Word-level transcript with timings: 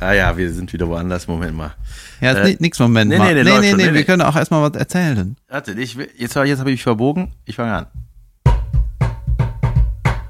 Ah 0.00 0.12
ja, 0.12 0.36
wir 0.36 0.52
sind 0.52 0.72
wieder 0.72 0.88
woanders. 0.88 1.26
Moment 1.26 1.56
mal. 1.56 1.74
Ja, 2.20 2.32
Äh, 2.32 2.56
nix 2.60 2.78
Moment 2.78 3.10
nee, 3.10 3.18
mal. 3.18 3.34
nee, 3.34 3.42
nee, 3.42 3.50
nee, 3.50 3.58
nee, 3.60 3.74
nee, 3.74 3.86
nee, 3.88 3.94
wir 3.94 4.04
können 4.04 4.22
auch 4.22 4.36
erstmal 4.36 4.62
was 4.70 4.78
erzählen. 4.78 5.36
Warte, 5.48 5.72
ich, 5.72 5.94
jetzt, 5.94 6.12
jetzt 6.18 6.36
habe 6.36 6.48
ich 6.48 6.58
mich 6.64 6.82
verbogen. 6.82 7.32
Ich 7.44 7.56
fange 7.56 7.74
an. 7.74 7.86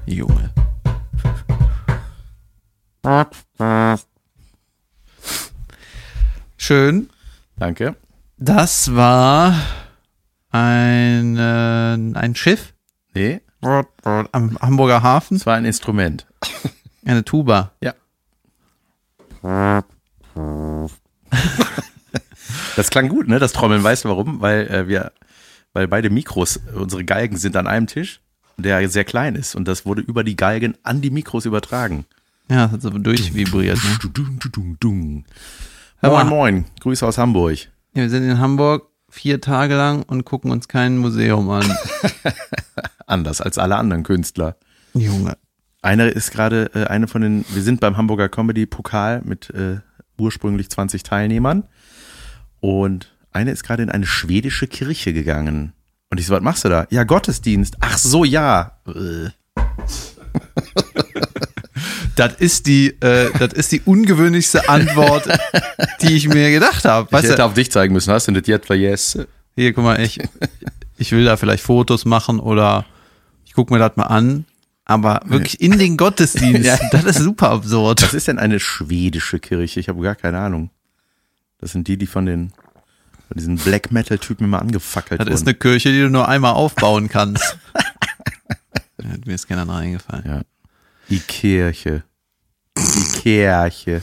Junge. 0.05 0.49
Schön. 6.57 7.09
Danke. 7.57 7.95
Das 8.37 8.95
war 8.95 9.55
ein, 10.51 11.37
äh, 11.37 12.17
ein 12.17 12.35
Schiff 12.35 12.73
Nee, 13.13 13.41
am 13.61 14.57
Hamburger 14.61 15.03
Hafen. 15.03 15.37
es 15.37 15.45
war 15.45 15.55
ein 15.55 15.65
Instrument. 15.65 16.25
Eine 17.05 17.25
Tuba. 17.25 17.71
Ja. 17.81 17.93
Das 22.75 22.89
klang 22.89 23.09
gut, 23.09 23.27
ne? 23.27 23.39
Das 23.39 23.51
Trommeln. 23.51 23.83
Weißt 23.83 24.05
du 24.05 24.09
warum? 24.09 24.39
Weil 24.39 24.67
äh, 24.67 24.87
wir, 24.87 25.11
weil 25.73 25.87
beide 25.87 26.09
Mikros, 26.09 26.59
unsere 26.73 27.03
Geigen 27.03 27.35
sind 27.35 27.57
an 27.57 27.67
einem 27.67 27.87
Tisch, 27.87 28.21
der 28.57 28.87
sehr 28.89 29.03
klein 29.03 29.35
ist 29.35 29.55
und 29.55 29.67
das 29.67 29.85
wurde 29.85 30.01
über 30.01 30.23
die 30.23 30.35
Geigen 30.35 30.75
an 30.83 31.01
die 31.01 31.09
Mikros 31.09 31.45
übertragen. 31.45 32.05
Ja, 32.49 32.67
das 32.67 32.71
hat 32.71 32.81
so 32.81 32.89
durchvibriert. 32.89 33.77
Ne? 36.01 36.09
Moin, 36.09 36.27
moin. 36.27 36.65
Grüße 36.79 37.05
aus 37.05 37.17
Hamburg. 37.17 37.57
Ja, 37.93 38.03
wir 38.03 38.09
sind 38.09 38.23
in 38.23 38.39
Hamburg 38.39 38.87
vier 39.09 39.41
Tage 39.41 39.75
lang 39.75 40.03
und 40.03 40.23
gucken 40.23 40.51
uns 40.51 40.67
kein 40.67 40.97
Museum 40.97 41.49
an. 41.49 41.69
Anders 43.07 43.41
als 43.41 43.57
alle 43.57 43.75
anderen 43.75 44.03
Künstler. 44.03 44.55
Junge. 44.93 45.37
Einer 45.81 46.07
ist 46.07 46.31
gerade, 46.31 46.71
äh, 46.73 46.85
eine 46.85 47.07
von 47.07 47.21
den, 47.21 47.45
wir 47.49 47.61
sind 47.61 47.79
beim 47.79 47.97
Hamburger 47.97 48.29
Comedy 48.29 48.65
Pokal 48.65 49.21
mit 49.23 49.49
äh, 49.51 49.77
ursprünglich 50.17 50.69
20 50.69 51.03
Teilnehmern 51.03 51.63
und 52.59 53.15
eine 53.31 53.51
ist 53.51 53.63
gerade 53.63 53.83
in 53.83 53.89
eine 53.89 54.05
schwedische 54.05 54.67
Kirche 54.67 55.13
gegangen. 55.13 55.73
Und 56.09 56.19
ich 56.19 56.25
so, 56.25 56.33
was 56.33 56.41
machst 56.41 56.65
du 56.65 56.69
da? 56.69 56.87
Ja, 56.89 57.03
Gottesdienst. 57.03 57.77
Ach 57.79 57.97
so, 57.97 58.23
ja. 58.23 58.79
Äh. 58.87 59.29
Das 62.15 62.33
ist 62.33 62.67
die, 62.67 62.87
äh, 62.99 63.31
das 63.39 63.53
ist 63.53 63.71
die 63.71 63.79
ungewöhnlichste 63.79 64.67
Antwort, 64.67 65.25
die 66.01 66.17
ich 66.17 66.27
mir 66.27 66.51
gedacht 66.51 66.83
habe. 66.83 67.07
Ich 67.15 67.23
hätte 67.23 67.37
du, 67.37 67.45
auf 67.45 67.53
dich 67.53 67.71
zeigen 67.71 67.93
müssen. 67.93 68.11
Hast 68.11 68.27
du 68.27 68.33
das 68.33 68.45
jetzt 68.45 68.67
vergessen? 68.67 69.25
hier, 69.55 69.71
guck 69.71 69.85
mal, 69.85 70.01
ich, 70.01 70.19
ich 70.97 71.13
will 71.13 71.23
da 71.23 71.37
vielleicht 71.37 71.63
Fotos 71.63 72.03
machen 72.03 72.41
oder 72.41 72.85
ich 73.45 73.53
gucke 73.53 73.73
mir 73.73 73.79
das 73.79 73.95
mal 73.95 74.03
an. 74.03 74.45
Aber 74.89 75.21
wirklich 75.25 75.61
in 75.61 75.77
den 75.77 75.97
Gottesdienst, 75.97 76.65
Ja. 76.65 76.77
das 76.91 77.03
ist 77.05 77.19
super 77.19 77.51
absurd. 77.51 78.01
Was 78.01 78.13
ist 78.13 78.27
denn 78.27 78.39
eine 78.39 78.59
schwedische 78.59 79.39
Kirche? 79.39 79.79
Ich 79.79 79.87
habe 79.87 80.01
gar 80.01 80.15
keine 80.15 80.39
Ahnung. 80.39 80.71
Das 81.59 81.71
sind 81.73 81.87
die, 81.87 81.97
die 81.97 82.07
von 82.07 82.25
den 82.25 82.51
von 83.27 83.37
diesen 83.37 83.57
Black 83.57 83.91
Metal 83.91 84.17
Typen 84.17 84.45
immer 84.45 84.59
angefackelt 84.59 85.19
Das 85.19 85.27
wurden. 85.27 85.35
ist 85.35 85.47
eine 85.47 85.53
Kirche, 85.53 85.91
die 85.91 85.99
du 85.99 86.09
nur 86.09 86.27
einmal 86.27 86.53
aufbauen 86.53 87.07
kannst. 87.09 87.57
Ja, 89.01 89.15
mir 89.25 89.35
ist 89.35 89.47
keiner 89.47 89.67
reingefallen. 89.67 90.25
ja. 90.25 90.41
Die 91.09 91.19
Kirche. 91.19 92.03
Die 92.77 93.19
Kirche. 93.21 94.01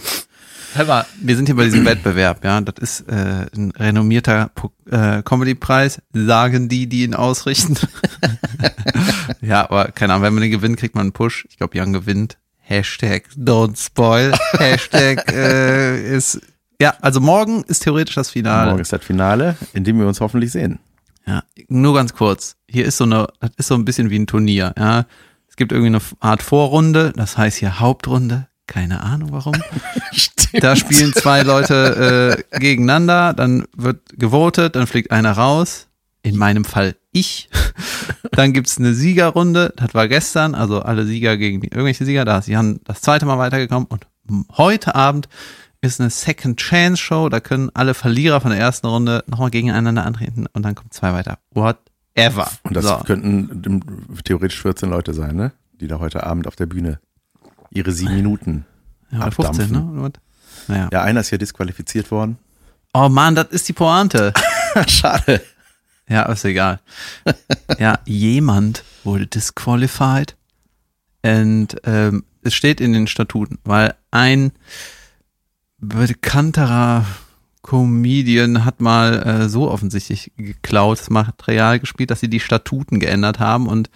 Hör 0.76 0.84
mal, 0.84 1.06
wir 1.22 1.36
sind 1.36 1.46
hier 1.46 1.56
bei 1.56 1.64
diesem 1.64 1.84
Wettbewerb, 1.86 2.44
ja. 2.44 2.60
Das 2.60 2.74
ist 2.78 3.08
äh, 3.08 3.46
ein 3.56 3.70
renommierter 3.70 4.50
äh, 4.90 5.22
Comedy-Preis, 5.22 6.02
sagen 6.12 6.68
die, 6.68 6.86
die 6.86 7.04
ihn 7.04 7.14
ausrichten. 7.14 7.78
ja, 9.40 9.62
aber 9.62 9.86
keine 9.92 10.12
Ahnung, 10.12 10.24
wenn 10.24 10.34
man 10.34 10.42
den 10.42 10.50
gewinnt, 10.50 10.76
kriegt 10.76 10.94
man 10.94 11.04
einen 11.04 11.12
Push. 11.12 11.46
Ich 11.48 11.56
glaube, 11.56 11.78
Jan 11.78 11.94
gewinnt. 11.94 12.36
Hashtag 12.58 13.24
don't 13.38 13.82
spoil. 13.82 14.34
Hashtag 14.58 15.32
äh, 15.32 16.14
ist. 16.14 16.40
Ja, 16.78 16.94
also 17.00 17.20
morgen 17.20 17.62
ist 17.64 17.84
theoretisch 17.84 18.16
das 18.16 18.28
Finale. 18.28 18.66
Morgen 18.70 18.82
ist 18.82 18.92
das 18.92 19.02
Finale, 19.02 19.56
in 19.72 19.84
dem 19.84 19.98
wir 19.98 20.06
uns 20.06 20.20
hoffentlich 20.20 20.52
sehen. 20.52 20.78
Ja, 21.26 21.42
nur 21.68 21.94
ganz 21.94 22.12
kurz. 22.12 22.56
Hier 22.68 22.84
ist 22.84 22.98
so 22.98 23.04
eine, 23.04 23.28
das 23.40 23.50
ist 23.56 23.68
so 23.68 23.74
ein 23.74 23.86
bisschen 23.86 24.10
wie 24.10 24.18
ein 24.18 24.26
Turnier, 24.26 24.74
ja. 24.76 25.06
Es 25.48 25.56
gibt 25.56 25.72
irgendwie 25.72 25.96
eine 25.96 26.00
Art 26.20 26.42
Vorrunde, 26.42 27.14
das 27.16 27.38
heißt 27.38 27.56
hier 27.56 27.80
Hauptrunde. 27.80 28.48
Keine 28.66 29.02
Ahnung 29.02 29.32
warum. 29.32 29.54
Da 30.52 30.76
spielen 30.76 31.12
zwei 31.12 31.42
Leute 31.42 32.44
äh, 32.52 32.58
gegeneinander, 32.58 33.34
dann 33.34 33.66
wird 33.76 34.00
gewotet, 34.18 34.76
dann 34.76 34.86
fliegt 34.86 35.10
einer 35.10 35.32
raus. 35.32 35.88
In 36.22 36.36
meinem 36.36 36.64
Fall 36.64 36.96
ich. 37.12 37.48
Dann 38.32 38.52
gibt's 38.52 38.78
eine 38.78 38.94
Siegerrunde, 38.94 39.72
das 39.76 39.94
war 39.94 40.08
gestern, 40.08 40.54
also 40.54 40.82
alle 40.82 41.06
Sieger 41.06 41.36
gegen 41.36 41.60
die, 41.60 41.68
irgendwelche 41.68 42.04
Sieger, 42.04 42.24
da 42.24 42.38
ist 42.38 42.48
Jan 42.48 42.80
das 42.84 43.00
zweite 43.00 43.26
Mal 43.26 43.38
weitergekommen 43.38 43.86
und 43.86 44.06
heute 44.56 44.94
Abend 44.94 45.28
ist 45.80 46.00
eine 46.00 46.10
Second 46.10 46.58
Chance 46.58 47.00
Show, 47.00 47.28
da 47.28 47.40
können 47.40 47.70
alle 47.74 47.94
Verlierer 47.94 48.40
von 48.40 48.50
der 48.50 48.60
ersten 48.60 48.88
Runde 48.88 49.24
nochmal 49.26 49.50
gegeneinander 49.50 50.04
antreten 50.04 50.46
und 50.52 50.62
dann 50.64 50.74
kommen 50.74 50.90
zwei 50.90 51.12
weiter. 51.12 51.38
Whatever. 51.52 52.50
Und 52.64 52.76
das 52.76 52.84
so. 52.84 52.98
könnten 52.98 53.80
theoretisch 54.24 54.60
14 54.60 54.90
Leute 54.90 55.14
sein, 55.14 55.36
ne? 55.36 55.52
Die 55.80 55.86
da 55.86 55.98
heute 55.98 56.24
Abend 56.24 56.46
auf 56.46 56.56
der 56.56 56.66
Bühne 56.66 56.98
ihre 57.76 57.92
sieben 57.92 58.14
Minuten 58.14 58.64
ja, 59.10 59.18
oder 59.18 59.32
15, 59.32 59.46
abdampfen. 59.46 59.72
ne? 59.72 59.92
Oder 59.92 60.02
was? 60.02 60.68
Naja. 60.68 60.88
Ja, 60.92 61.02
einer 61.02 61.20
ist 61.20 61.28
hier 61.28 61.38
disqualifiziert 61.38 62.10
worden. 62.10 62.38
Oh 62.92 63.08
Mann, 63.08 63.34
das 63.34 63.48
ist 63.48 63.68
die 63.68 63.72
Pointe. 63.72 64.32
Schade. 64.86 65.42
Ja, 66.08 66.22
ist 66.24 66.44
egal. 66.44 66.80
ja, 67.78 67.98
jemand 68.04 68.84
wurde 69.04 69.26
disqualified. 69.26 70.36
Und 71.22 71.76
ähm, 71.84 72.24
es 72.42 72.54
steht 72.54 72.80
in 72.80 72.92
den 72.92 73.06
Statuten, 73.06 73.58
weil 73.64 73.94
ein 74.10 74.52
bekannterer 75.78 77.04
Comedian 77.62 78.64
hat 78.64 78.80
mal 78.80 79.22
äh, 79.26 79.48
so 79.48 79.68
offensichtlich 79.70 80.32
geklautes 80.36 81.10
Material 81.10 81.80
gespielt, 81.80 82.10
dass 82.10 82.20
sie 82.20 82.30
die 82.30 82.40
Statuten 82.40 83.00
geändert 83.00 83.40
haben 83.40 83.66
und 83.66 83.90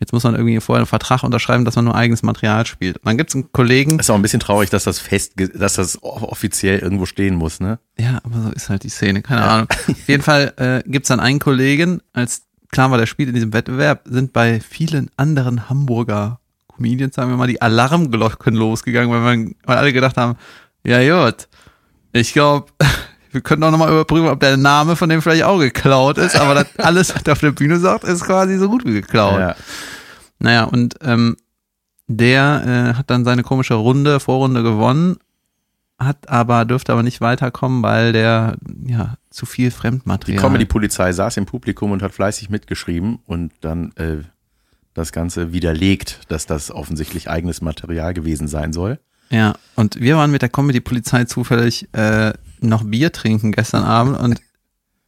jetzt 0.00 0.12
muss 0.12 0.24
man 0.24 0.34
irgendwie 0.34 0.58
vorher 0.60 0.80
einen 0.80 0.86
Vertrag 0.86 1.22
unterschreiben, 1.22 1.64
dass 1.64 1.76
man 1.76 1.84
nur 1.84 1.94
eigenes 1.94 2.22
Material 2.22 2.66
spielt. 2.66 2.96
Und 2.96 3.06
dann 3.06 3.18
gibt's 3.18 3.34
einen 3.34 3.52
Kollegen, 3.52 3.98
Ist 3.98 4.10
auch 4.10 4.16
ein 4.16 4.22
bisschen 4.22 4.40
traurig, 4.40 4.70
dass 4.70 4.84
das 4.84 4.98
fest, 4.98 5.34
dass 5.54 5.74
das 5.74 6.02
offiziell 6.02 6.78
irgendwo 6.78 7.06
stehen 7.06 7.36
muss, 7.36 7.60
ne? 7.60 7.78
Ja, 7.98 8.18
aber 8.24 8.40
so 8.40 8.50
ist 8.50 8.70
halt 8.70 8.82
die 8.82 8.88
Szene, 8.88 9.22
keine 9.22 9.42
Ahnung. 9.42 9.68
Auf 9.88 10.08
jeden 10.08 10.22
Fall 10.22 10.54
äh, 10.56 10.88
gibt's 10.90 11.08
dann 11.08 11.20
einen 11.20 11.38
Kollegen, 11.38 12.00
als 12.14 12.42
klar 12.70 12.90
war, 12.90 12.98
der 12.98 13.06
spielt 13.06 13.28
in 13.28 13.34
diesem 13.34 13.52
Wettbewerb, 13.52 14.02
sind 14.06 14.32
bei 14.32 14.60
vielen 14.60 15.10
anderen 15.16 15.68
Hamburger 15.68 16.40
Comedians, 16.68 17.14
sagen 17.14 17.30
wir 17.30 17.36
mal, 17.36 17.46
die 17.46 17.60
Alarmglocken 17.60 18.54
losgegangen, 18.54 19.10
weil, 19.10 19.20
man, 19.20 19.54
weil 19.64 19.76
alle 19.76 19.92
gedacht 19.92 20.16
haben, 20.16 20.36
ja 20.82 21.26
gut, 21.26 21.46
ich 22.12 22.32
glaube, 22.32 22.72
wir 23.32 23.40
können 23.40 23.62
auch 23.62 23.70
nochmal 23.70 23.90
überprüfen, 23.90 24.28
ob 24.28 24.40
der 24.40 24.56
Name 24.56 24.96
von 24.96 25.08
dem 25.08 25.22
vielleicht 25.22 25.44
auch 25.44 25.58
geklaut 25.58 26.18
ist, 26.18 26.36
aber 26.36 26.54
das 26.54 26.66
alles, 26.78 27.14
was 27.14 27.22
er 27.22 27.32
auf 27.32 27.40
der 27.40 27.52
Bühne 27.52 27.78
sagt, 27.78 28.04
ist 28.04 28.24
quasi 28.24 28.58
so 28.58 28.68
gut 28.68 28.84
wie 28.84 28.92
geklaut. 28.92 29.38
Ja. 29.38 29.56
Naja, 30.38 30.64
und 30.64 30.96
ähm, 31.02 31.36
der 32.06 32.92
äh, 32.94 32.98
hat 32.98 33.10
dann 33.10 33.24
seine 33.24 33.42
komische 33.42 33.74
Runde, 33.74 34.18
Vorrunde 34.20 34.62
gewonnen, 34.62 35.18
hat 35.98 36.28
aber, 36.28 36.64
dürfte 36.64 36.92
aber 36.92 37.02
nicht 37.02 37.20
weiterkommen, 37.20 37.82
weil 37.82 38.12
der 38.12 38.56
ja 38.84 39.16
zu 39.30 39.46
viel 39.46 39.66
Die 39.66 39.70
Fremdmaterial. 39.70 40.42
Comedy-Polizei 40.42 41.12
saß 41.12 41.36
im 41.36 41.46
Publikum 41.46 41.92
und 41.92 42.02
hat 42.02 42.12
fleißig 42.12 42.50
mitgeschrieben 42.50 43.20
und 43.26 43.52
dann 43.60 43.92
äh, 43.96 44.24
das 44.94 45.12
Ganze 45.12 45.52
widerlegt, 45.52 46.20
dass 46.28 46.46
das 46.46 46.70
offensichtlich 46.70 47.30
eigenes 47.30 47.60
Material 47.60 48.14
gewesen 48.14 48.48
sein 48.48 48.72
soll. 48.72 48.98
Ja, 49.30 49.54
und 49.76 50.00
wir 50.00 50.16
waren 50.16 50.32
mit 50.32 50.42
der 50.42 50.48
Comedy-Polizei 50.48 51.24
zufällig 51.24 51.88
äh, 51.92 52.32
noch 52.62 52.84
Bier 52.84 53.12
trinken 53.12 53.52
gestern 53.52 53.84
Abend 53.84 54.18
und 54.18 54.40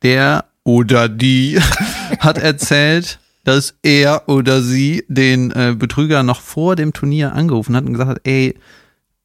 der 0.02 0.44
oder 0.64 1.08
die 1.08 1.58
hat 2.18 2.38
erzählt, 2.38 3.18
dass 3.44 3.74
er 3.82 4.28
oder 4.28 4.62
sie 4.62 5.04
den 5.08 5.50
äh, 5.50 5.74
Betrüger 5.76 6.22
noch 6.22 6.41
vor 6.41 6.76
dem 6.76 6.92
Turnier 6.92 7.32
angerufen 7.32 7.74
hat 7.76 7.84
und 7.84 7.92
gesagt 7.92 8.10
hat, 8.10 8.20
ey, 8.24 8.56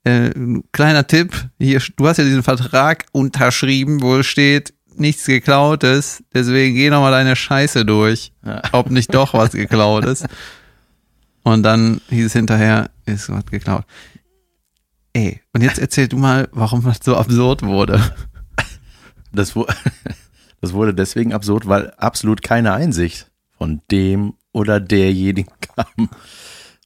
äh, 0.04 0.32
kleiner 0.72 1.06
Tipp, 1.06 1.50
hier, 1.60 1.82
du 1.98 2.08
hast 2.08 2.18
ja 2.18 2.24
diesen 2.24 2.44
Vertrag 2.44 3.06
unterschrieben, 3.12 4.02
wo 4.02 4.24
steht, 4.24 4.74
nichts 4.96 5.26
geklautes, 5.26 6.24
deswegen 6.34 6.74
geh 6.76 6.90
nochmal 6.90 7.12
deine 7.12 7.36
Scheiße 7.36 7.86
durch, 7.86 8.32
Ja. 8.44 8.62
ob 8.72 8.90
nicht 8.90 9.14
doch 9.14 9.34
was 9.36 9.52
geklaut 9.52 10.06
ist. 10.06 10.26
Und 11.44 11.62
dann 11.64 12.02
hieß 12.10 12.26
es 12.26 12.34
hinterher, 12.34 12.90
ist 13.06 13.30
was 13.30 13.46
geklaut. 13.46 13.86
Ey, 15.18 15.42
und 15.52 15.64
jetzt 15.64 15.80
erzähl 15.80 16.08
du 16.08 16.16
mal, 16.16 16.48
warum 16.52 16.84
das 16.84 17.00
so 17.02 17.18
absurd 17.18 17.64
wurde. 17.64 18.00
Das, 19.34 19.56
das 20.62 20.74
wurde 20.74 20.94
deswegen 20.94 21.34
absurd, 21.34 21.68
weil 21.68 21.90
absolut 21.98 22.44
keine 22.44 22.74
Einsicht 22.74 23.32
von 23.58 23.82
dem 23.90 24.36
oder 24.52 24.80
derjenigen 24.80 25.52
kam. 25.76 26.10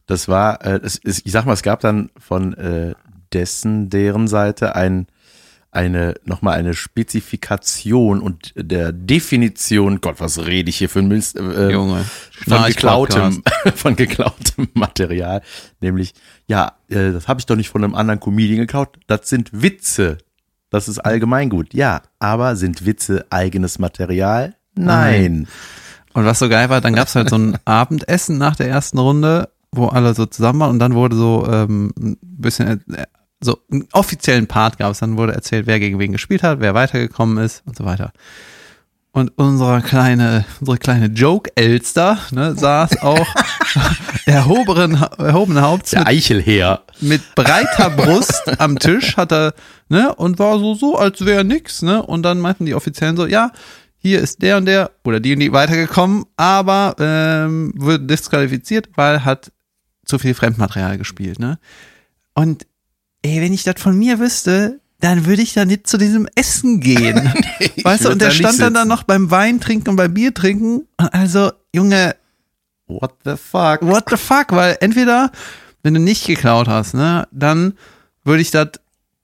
Das 0.06 0.30
war, 0.30 0.64
äh, 0.64 0.80
es 0.82 0.96
ist, 0.96 1.26
ich 1.26 1.34
sag 1.34 1.46
mal, 1.46 1.52
es 1.52 1.62
gab 1.62 1.82
dann 1.82 2.10
von 2.18 2.54
äh, 2.54 2.96
dessen, 3.34 3.90
deren 3.90 4.30
Seite 4.30 4.78
ein, 4.78 5.08
eine, 5.72 6.16
nochmal 6.26 6.60
eine 6.60 6.74
Spezifikation 6.74 8.20
und 8.20 8.54
der 8.56 8.92
Definition, 8.92 10.02
Gott, 10.02 10.20
was 10.20 10.46
rede 10.46 10.70
ich 10.70 10.78
hier 10.78 10.90
für 10.90 11.00
ein 11.00 11.08
Mist, 11.08 11.38
äh, 11.38 11.72
Junge. 11.72 12.04
von 12.48 12.64
geklautem, 12.66 13.44
von 13.76 13.96
geklautem 13.96 14.68
Material. 14.74 15.42
Nämlich, 15.80 16.14
ja, 16.48 16.74
äh, 16.90 17.12
das 17.12 17.30
habe 17.30 17.40
ich 17.40 17.46
doch 17.46 17.56
nicht 17.56 17.70
von 17.70 17.84
einem 17.84 17.96
anderen 17.96 18.20
Comedian 18.20 18.60
geklaut. 18.60 19.00
Das 19.08 19.30
sind 19.30 19.50
Witze. 19.54 20.18
Das 20.70 20.90
ist 20.90 21.00
allgemeingut. 21.00 21.74
Ja, 21.74 22.02
aber 22.20 22.58
sind 22.58 22.86
Witze 22.86 23.26
eigenes 23.30 23.80
Material? 23.80 24.56
Nein. 24.76 25.48
Und 26.14 26.26
was 26.26 26.40
so 26.40 26.50
geil 26.50 26.70
war, 26.70 26.82
dann 26.82 26.94
gab's 26.94 27.16
halt 27.16 27.30
so 27.30 27.38
ein 27.38 27.58
Abendessen 27.66 28.38
nach 28.38 28.58
der 28.58 28.68
ersten 28.68 28.98
Runde, 28.98 29.50
wo 29.72 29.88
alle 29.88 30.14
so 30.14 30.26
zusammen 30.26 30.60
waren 30.60 30.72
und 30.72 30.80
dann 30.80 30.96
wurde 30.96 31.16
so 31.16 31.48
ähm, 31.50 31.94
ein 31.98 32.18
bisschen 32.22 32.84
äh, 32.94 33.06
so 33.42 33.60
einen 33.72 33.88
offiziellen 33.92 34.48
Part 34.48 34.78
gab's, 34.78 35.00
dann 35.00 35.18
wurde 35.18 35.34
erzählt, 35.34 35.68
wer 35.68 35.80
gegen 35.80 36.00
wen 36.00 36.12
gespielt 36.12 36.44
hat, 36.44 36.60
wer 36.60 36.74
weitergekommen 36.74 37.44
ist 37.44 37.64
und 37.66 37.76
so 37.76 37.86
weiter. 37.86 38.14
Und 39.14 39.38
unsere 39.38 39.82
kleine, 39.82 40.46
unsere 40.62 40.78
kleine 40.78 41.08
Joke-Elster 41.08 42.18
ne, 42.32 42.56
saß 42.56 43.02
auch 43.02 43.28
erhobenen, 44.26 45.04
erhobenen 45.18 45.62
Haupts 45.62 45.92
Der 45.92 46.00
mit, 46.00 46.08
Eichelheer. 46.08 46.84
mit 47.02 47.36
breiter 47.36 47.90
Brust 47.90 48.42
am 48.60 48.80
Tisch, 48.80 49.18
hat 49.18 49.34
er, 49.34 49.54
ne, 49.90 50.16
und 50.16 50.40
war 50.40 50.60
so, 50.60 50.76
so, 50.76 50.96
als 50.98 51.26
wäre 51.26 51.44
nix, 51.44 51.82
ne, 51.82 52.02
und 52.02 52.24
dann 52.24 52.40
meinten 52.40 52.66
die 52.66 52.74
Offiziellen 52.74 53.18
so, 53.18 53.26
ja, 53.26 53.52
hier 53.98 54.22
ist 54.22 54.42
der 54.42 54.58
und 54.58 54.66
der 54.66 54.92
oder 55.04 55.20
die 55.20 55.34
und 55.34 55.42
die 55.42 55.52
weitergekommen, 55.52 56.26
aber 56.38 56.96
ähm, 56.98 57.74
wird 57.76 58.10
disqualifiziert, 58.10 58.90
weil 58.96 59.26
hat 59.26 59.52
zu 60.06 60.20
viel 60.20 60.34
Fremdmaterial 60.34 60.98
gespielt, 60.98 61.38
ne? 61.38 61.60
Und 62.34 62.66
ey, 63.24 63.42
wenn 63.42 63.54
ich 63.54 63.64
das 63.64 63.76
von 63.82 63.98
mir 63.98 64.20
wüsste, 64.20 64.80
dann 65.00 65.26
würde 65.26 65.42
ich 65.42 65.54
da 65.54 65.66
nicht 65.66 65.88
zu 65.88 65.98
diesem 65.98 66.28
Essen 66.36 66.80
gehen. 66.80 67.16
weißt 67.84 68.06
du, 68.06 68.10
und 68.12 68.22
der 68.22 68.32
stand 68.32 68.60
dann 68.60 68.74
da 68.74 68.86
noch 68.86 69.04
beim 69.04 69.32
Wein 69.32 69.60
trinken 69.60 69.90
und 69.90 69.96
beim 69.96 70.14
Bier 70.14 70.34
trinken. 70.34 70.88
Also, 70.98 71.52
Junge, 71.74 72.16
What 72.88 73.14
the 73.24 73.36
fuck? 73.38 73.82
what 73.82 74.04
the 74.10 74.18
fuck? 74.18 74.48
Weil 74.52 74.78
entweder, 74.82 75.32
wenn 75.82 75.94
du 75.94 76.00
nicht 76.00 76.28
geklaut 76.28 76.68
hast, 76.68 76.94
ne, 76.94 77.28
dann 77.32 77.74
würde 78.24 78.42
ich 78.42 78.52
das, 78.52 78.68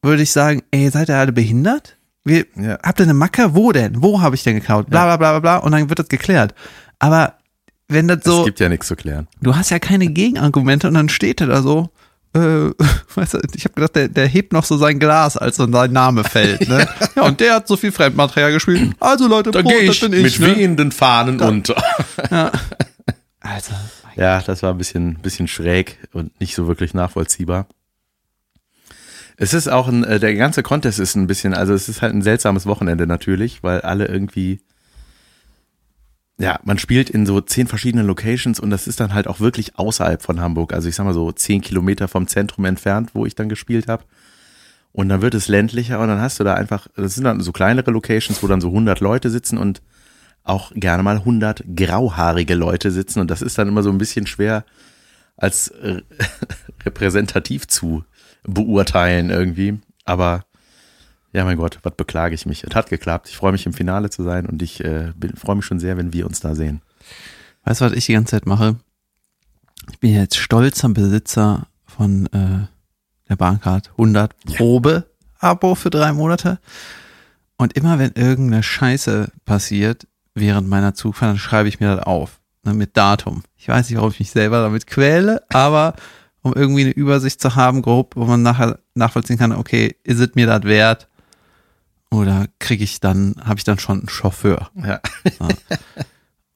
würde 0.01 0.23
ich 0.23 0.31
sagen, 0.31 0.63
ey, 0.71 0.89
seid 0.89 1.09
ihr 1.09 1.17
alle 1.17 1.31
behindert? 1.33 1.95
Wir, 2.23 2.45
Ja. 2.55 2.79
Habt 2.83 2.99
ihr 2.99 3.03
eine 3.03 3.13
Macke? 3.13 3.55
Wo 3.55 3.71
denn? 3.71 4.01
Wo 4.01 4.21
habe 4.21 4.35
ich 4.35 4.43
denn 4.43 4.55
geklaut? 4.55 4.89
Bla 4.89 5.03
bla 5.05 5.17
bla 5.17 5.31
bla 5.31 5.39
bla 5.39 5.57
und 5.57 5.71
dann 5.73 5.89
wird 5.89 5.99
das 5.99 6.07
geklärt. 6.07 6.53
Aber 6.99 7.35
wenn 7.87 8.07
das 8.07 8.19
Es 8.19 8.23
so, 8.25 8.43
gibt 8.45 8.59
ja 8.59 8.67
nichts 8.69 8.87
zu 8.87 8.95
klären. 8.95 9.27
du 9.41 9.55
hast 9.55 9.69
ja 9.69 9.79
keine 9.79 10.07
Gegenargumente 10.07 10.87
und 10.87 10.93
dann 10.95 11.09
steht 11.09 11.41
er 11.41 11.47
da 11.47 11.61
so, 11.61 11.89
äh, 12.37 12.73
weißt 13.15 13.33
du, 13.35 13.39
ich 13.55 13.65
habe 13.65 13.73
gedacht, 13.75 13.95
der, 13.95 14.07
der 14.07 14.27
hebt 14.27 14.53
noch 14.53 14.63
so 14.63 14.77
sein 14.77 14.99
Glas, 14.99 15.37
als 15.37 15.57
dann 15.57 15.71
sein 15.73 15.91
Name 15.91 16.23
fällt. 16.23 16.67
Ne? 16.67 16.87
Ja, 17.15 17.23
und 17.23 17.39
der 17.39 17.55
hat 17.55 17.67
so 17.67 17.75
viel 17.77 17.91
Fremdmaterial 17.91 18.51
gespielt. 18.53 18.91
Also 18.99 19.27
Leute, 19.27 19.49
Da 19.51 19.61
gehe 19.63 19.85
das 19.87 19.95
ich 19.95 20.01
bin 20.01 20.11
mit 20.11 20.25
ich. 20.25 20.39
Ne? 20.39 20.55
wehenden 20.55 20.91
Fahnen 20.91 21.39
unter. 21.41 21.75
Also, 23.39 23.73
Ja, 24.15 24.41
das 24.41 24.61
war 24.61 24.71
ein 24.71 24.77
bisschen, 24.77 25.15
bisschen 25.19 25.47
schräg 25.47 25.99
und 26.11 26.39
nicht 26.39 26.53
so 26.53 26.67
wirklich 26.67 26.93
nachvollziehbar. 26.93 27.67
Es 29.37 29.53
ist 29.53 29.67
auch 29.69 29.87
ein, 29.87 30.03
äh, 30.03 30.19
der 30.19 30.35
ganze 30.35 30.63
Contest 30.63 30.99
ist 30.99 31.15
ein 31.15 31.27
bisschen, 31.27 31.53
also 31.53 31.73
es 31.73 31.87
ist 31.87 32.01
halt 32.01 32.13
ein 32.13 32.23
seltsames 32.23 32.65
Wochenende 32.65 33.07
natürlich, 33.07 33.63
weil 33.63 33.81
alle 33.81 34.05
irgendwie, 34.07 34.59
ja, 36.39 36.59
man 36.63 36.77
spielt 36.77 37.09
in 37.09 37.25
so 37.25 37.41
zehn 37.41 37.67
verschiedenen 37.67 38.05
Locations 38.05 38.59
und 38.59 38.69
das 38.69 38.87
ist 38.87 38.99
dann 38.99 39.13
halt 39.13 39.27
auch 39.27 39.39
wirklich 39.39 39.77
außerhalb 39.77 40.21
von 40.21 40.39
Hamburg. 40.39 40.71
Also 40.73 40.87
ich 40.87 40.95
sag 40.95 41.05
mal 41.05 41.13
so 41.13 41.31
zehn 41.31 41.61
Kilometer 41.61 42.07
vom 42.07 42.27
Zentrum 42.27 42.65
entfernt, 42.65 43.11
wo 43.13 43.25
ich 43.25 43.33
dann 43.33 43.49
gespielt 43.49 43.87
habe. 43.87 44.03
Und 44.91 45.09
dann 45.09 45.21
wird 45.21 45.33
es 45.33 45.47
ländlicher 45.47 45.99
und 45.99 46.07
dann 46.07 46.21
hast 46.21 46.39
du 46.39 46.43
da 46.43 46.53
einfach, 46.53 46.87
das 46.95 47.15
sind 47.15 47.23
dann 47.23 47.41
so 47.41 47.51
kleinere 47.51 47.91
Locations, 47.91 48.41
wo 48.41 48.47
dann 48.47 48.61
so 48.61 48.69
100 48.69 48.99
Leute 48.99 49.29
sitzen 49.29 49.57
und 49.57 49.81
auch 50.43 50.71
gerne 50.75 51.03
mal 51.03 51.17
100 51.17 51.63
grauhaarige 51.75 52.55
Leute 52.55 52.91
sitzen 52.91 53.19
und 53.19 53.29
das 53.29 53.41
ist 53.41 53.57
dann 53.57 53.67
immer 53.67 53.83
so 53.83 53.89
ein 53.89 53.97
bisschen 53.97 54.27
schwer 54.27 54.63
als 55.35 55.69
äh, 55.69 56.01
repräsentativ 56.85 57.67
zu 57.67 58.03
beurteilen 58.43 59.29
irgendwie. 59.29 59.79
Aber 60.05 60.45
ja, 61.33 61.43
mein 61.43 61.57
Gott, 61.57 61.79
was 61.83 61.93
beklage 61.95 62.35
ich 62.35 62.45
mich? 62.45 62.63
Es 62.63 62.73
hat 62.75 62.89
geklappt. 62.89 63.29
Ich 63.29 63.37
freue 63.37 63.51
mich 63.51 63.65
im 63.65 63.73
Finale 63.73 64.09
zu 64.09 64.23
sein 64.23 64.45
und 64.45 64.61
ich 64.61 64.83
äh, 64.83 65.11
bin- 65.15 65.35
freue 65.35 65.55
mich 65.57 65.65
schon 65.65 65.79
sehr, 65.79 65.97
wenn 65.97 66.13
wir 66.13 66.25
uns 66.25 66.39
da 66.39 66.55
sehen. 66.55 66.81
Weißt 67.63 67.81
du, 67.81 67.85
was 67.85 67.93
ich 67.93 68.05
die 68.05 68.13
ganze 68.13 68.31
Zeit 68.31 68.45
mache? 68.45 68.77
Ich 69.91 69.99
bin 69.99 70.13
jetzt 70.13 70.37
stolzer 70.37 70.89
Besitzer 70.89 71.67
von 71.85 72.25
äh, 72.27 72.67
der 73.29 73.35
Bahncard 73.35 73.89
100 73.91 74.33
Probe 74.45 75.05
Abo 75.39 75.75
für 75.75 75.89
drei 75.89 76.13
Monate. 76.13 76.59
Und 77.57 77.73
immer 77.73 77.99
wenn 77.99 78.11
irgendeine 78.13 78.63
Scheiße 78.63 79.31
passiert 79.45 80.07
während 80.33 80.67
meiner 80.67 80.93
Zugfahrt, 80.93 81.31
dann 81.31 81.37
schreibe 81.39 81.69
ich 81.69 81.79
mir 81.79 81.95
das 81.95 82.05
auf. 82.05 82.39
Ne, 82.63 82.73
mit 82.73 82.95
Datum. 82.97 83.43
Ich 83.55 83.67
weiß 83.67 83.89
nicht, 83.89 83.97
warum 83.97 84.11
ich 84.11 84.19
mich 84.19 84.31
selber 84.31 84.61
damit 84.61 84.87
quäle, 84.87 85.43
aber 85.49 85.95
um 86.41 86.53
irgendwie 86.53 86.81
eine 86.81 86.91
Übersicht 86.91 87.41
zu 87.41 87.55
haben, 87.55 87.81
grob, 87.81 88.15
wo 88.15 88.25
man 88.25 88.41
nachher 88.41 88.79
nachvollziehen 88.93 89.37
kann, 89.37 89.51
okay, 89.51 89.95
ist 90.03 90.19
es 90.19 90.35
mir 90.35 90.47
das 90.47 90.63
wert? 90.63 91.07
Oder 92.09 92.45
kriege 92.59 92.83
ich 92.83 92.99
dann, 92.99 93.35
habe 93.43 93.57
ich 93.57 93.63
dann 93.63 93.79
schon 93.79 93.99
einen 93.99 94.09
Chauffeur? 94.09 94.69
Ja. 94.75 94.99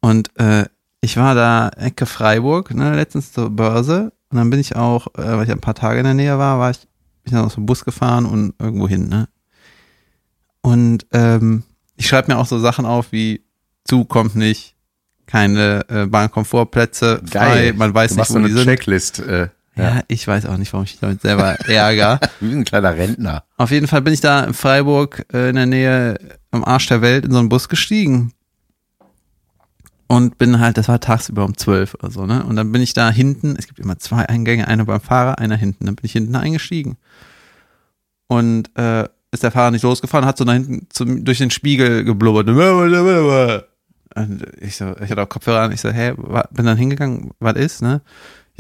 Und 0.01 0.37
äh, 0.39 0.65
ich 1.01 1.17
war 1.17 1.35
da 1.35 1.69
Ecke 1.69 2.05
Freiburg, 2.05 2.73
ne, 2.73 2.95
letztens 2.95 3.33
zur 3.33 3.49
Börse. 3.49 4.13
Und 4.29 4.37
dann 4.37 4.49
bin 4.49 4.59
ich 4.59 4.75
auch, 4.75 5.07
äh, 5.17 5.37
weil 5.37 5.43
ich 5.43 5.51
ein 5.51 5.59
paar 5.59 5.75
Tage 5.75 5.99
in 5.99 6.05
der 6.05 6.13
Nähe 6.13 6.37
war, 6.37 6.59
war 6.59 6.71
ich, 6.71 6.79
bin 6.79 6.87
ich 7.25 7.31
dann 7.33 7.45
aus 7.45 7.55
dem 7.55 7.65
Bus 7.65 7.83
gefahren 7.83 8.25
und 8.25 8.53
irgendwo 8.59 8.87
hin, 8.87 9.09
ne? 9.09 9.27
Und 10.61 11.05
ähm, 11.11 11.63
ich 11.95 12.07
schreibe 12.07 12.31
mir 12.31 12.37
auch 12.37 12.45
so 12.45 12.59
Sachen 12.59 12.85
auf 12.85 13.11
wie 13.11 13.43
Zug 13.83 14.09
kommt 14.09 14.35
nicht, 14.35 14.75
keine 15.25 15.89
äh, 15.89 16.05
Bahnkomfortplätze 16.05 17.21
frei, 17.25 17.73
man 17.75 17.93
weiß 17.93 18.11
du 18.11 18.19
nicht, 18.19 18.29
wo 18.29 18.33
so 18.33 18.39
eine 18.39 18.47
die 18.47 18.53
sind. 18.53 18.63
Checklist. 18.65 19.19
Äh, 19.19 19.49
ja. 19.75 19.83
Ja, 19.95 20.01
ich 20.07 20.27
weiß 20.27 20.45
auch 20.47 20.57
nicht, 20.57 20.71
warum 20.73 20.83
ich 20.85 20.91
mich 20.93 20.99
damit 20.99 21.21
selber 21.21 21.51
ärgere. 21.67 22.19
Wie 22.39 22.51
ein 22.53 22.63
kleiner 22.65 22.95
Rentner. 22.95 23.43
Auf 23.57 23.71
jeden 23.71 23.87
Fall 23.87 24.01
bin 24.01 24.13
ich 24.13 24.21
da 24.21 24.43
in 24.43 24.53
Freiburg 24.53 25.25
äh, 25.33 25.49
in 25.49 25.55
der 25.55 25.65
Nähe 25.65 26.17
am 26.51 26.63
Arsch 26.63 26.87
der 26.87 27.01
Welt 27.01 27.25
in 27.25 27.31
so 27.31 27.39
einen 27.39 27.49
Bus 27.49 27.69
gestiegen. 27.69 28.33
Und 30.07 30.37
bin 30.37 30.59
halt, 30.59 30.77
das 30.77 30.89
war 30.89 30.99
tagsüber 30.99 31.45
um 31.45 31.55
zwölf 31.57 31.93
oder 31.95 32.11
so, 32.11 32.25
ne? 32.25 32.43
Und 32.43 32.57
dann 32.57 32.71
bin 32.73 32.81
ich 32.81 32.93
da 32.93 33.09
hinten, 33.09 33.55
es 33.57 33.67
gibt 33.67 33.79
immer 33.79 33.97
zwei 33.97 34.27
Eingänge, 34.27 34.67
einer 34.67 34.83
beim 34.83 34.99
Fahrer, 34.99 35.39
einer 35.39 35.55
hinten. 35.55 35.85
Dann 35.85 35.95
bin 35.95 36.05
ich 36.05 36.11
hinten 36.11 36.35
eingestiegen. 36.35 36.97
Und 38.27 38.77
äh, 38.77 39.07
ist 39.31 39.43
der 39.43 39.51
Fahrer 39.51 39.71
nicht 39.71 39.83
losgefahren, 39.83 40.25
hat 40.25 40.37
so 40.37 40.43
nach 40.43 40.53
hinten 40.53 40.87
zum, 40.89 41.23
durch 41.23 41.37
den 41.37 41.49
Spiegel 41.51 42.03
geblubbert. 42.03 42.49
Und 44.13 44.43
ich 44.59 44.75
so, 44.75 44.93
ich 45.01 45.09
hatte 45.09 45.21
auch 45.23 45.29
Kopfhörer 45.29 45.61
an, 45.61 45.71
ich 45.71 45.79
so, 45.79 45.89
hä, 45.89 46.11
wa- 46.17 46.47
bin 46.51 46.65
dann 46.65 46.77
hingegangen, 46.77 47.31
was 47.39 47.55
ist, 47.55 47.81
ne? 47.81 48.01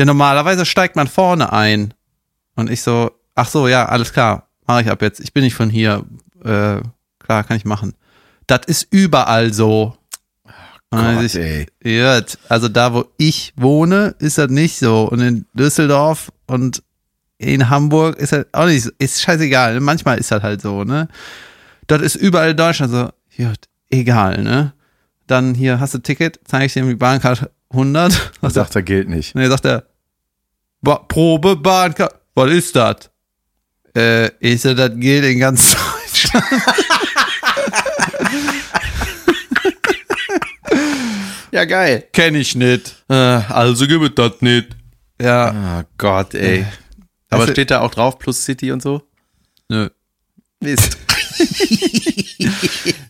Ja, 0.01 0.05
normalerweise 0.05 0.65
steigt 0.65 0.95
man 0.95 1.05
vorne 1.05 1.53
ein. 1.53 1.93
Und 2.55 2.71
ich 2.71 2.81
so, 2.81 3.11
ach 3.35 3.47
so, 3.47 3.67
ja, 3.67 3.85
alles 3.85 4.11
klar, 4.11 4.47
mache 4.65 4.81
ich 4.81 4.89
ab 4.89 4.99
jetzt. 5.03 5.19
Ich 5.19 5.31
bin 5.31 5.43
nicht 5.43 5.53
von 5.53 5.69
hier. 5.69 6.03
Äh, 6.43 6.81
klar, 7.19 7.43
kann 7.43 7.55
ich 7.55 7.65
machen. 7.65 7.93
Das 8.47 8.61
ist 8.65 8.87
überall 8.89 9.53
so. 9.53 9.95
Dann 10.89 11.17
Gott, 11.17 11.25
ich, 11.25 11.35
ey. 11.35 11.67
ja, 11.83 12.19
also 12.49 12.67
da, 12.67 12.95
wo 12.95 13.11
ich 13.17 13.53
wohne, 13.55 14.15
ist 14.17 14.39
das 14.39 14.49
nicht 14.49 14.79
so. 14.79 15.03
Und 15.03 15.19
in 15.19 15.45
Düsseldorf 15.53 16.31
und 16.47 16.81
in 17.37 17.69
Hamburg 17.69 18.17
ist 18.17 18.33
das 18.33 18.47
auch 18.53 18.65
nicht 18.65 18.81
so. 18.81 18.89
Ist 18.97 19.21
scheißegal. 19.21 19.79
Manchmal 19.81 20.17
ist 20.17 20.31
das 20.31 20.41
halt 20.41 20.63
so, 20.63 20.83
ne? 20.83 21.09
Das 21.85 22.01
ist 22.01 22.15
überall 22.15 22.49
in 22.49 22.57
Deutschland 22.57 22.91
so. 22.91 23.09
Ja, 23.37 23.53
egal, 23.91 24.41
ne? 24.41 24.73
Dann 25.27 25.53
hier 25.53 25.79
hast 25.79 25.93
du 25.93 25.99
Ticket, 25.99 26.39
zeige 26.45 26.65
ich 26.65 26.73
dir 26.73 26.83
die 26.85 26.95
Bahncard 26.95 27.51
100. 27.69 28.31
Was 28.41 28.55
sagt 28.55 28.75
er, 28.75 28.81
gilt 28.81 29.07
nicht. 29.07 29.35
Dann 29.35 29.47
sagt 29.47 29.65
er, 29.65 29.90
ba 30.81 30.95
Probe 31.07 31.55
Bahncard. 31.55 32.15
Was 32.35 32.51
ist 32.51 32.75
das? 32.75 33.09
Äh, 33.95 34.29
ich 34.39 34.61
so, 34.61 34.73
das 34.73 34.91
gilt 34.95 35.25
in 35.25 35.39
ganz 35.39 35.75
Deutschland. 36.13 36.45
Ja, 41.51 41.65
geil. 41.65 42.07
Kenn 42.13 42.35
ich 42.35 42.55
nicht. 42.55 43.03
Äh, 43.09 43.13
also 43.13 43.85
gibt 43.87 44.05
es 44.07 44.15
das 44.15 44.41
nicht. 44.41 44.69
Ja, 45.21 45.81
Oh 45.81 45.87
Gott, 45.97 46.33
ey. 46.33 46.65
Aber 47.29 47.41
Also- 47.43 47.53
steht 47.53 47.71
da 47.71 47.81
auch 47.81 47.91
drauf, 47.91 48.17
plus 48.19 48.43
City 48.43 48.71
und 48.71 48.81
so? 48.81 49.01
nö. 49.69 49.89
Mist. 50.61 50.97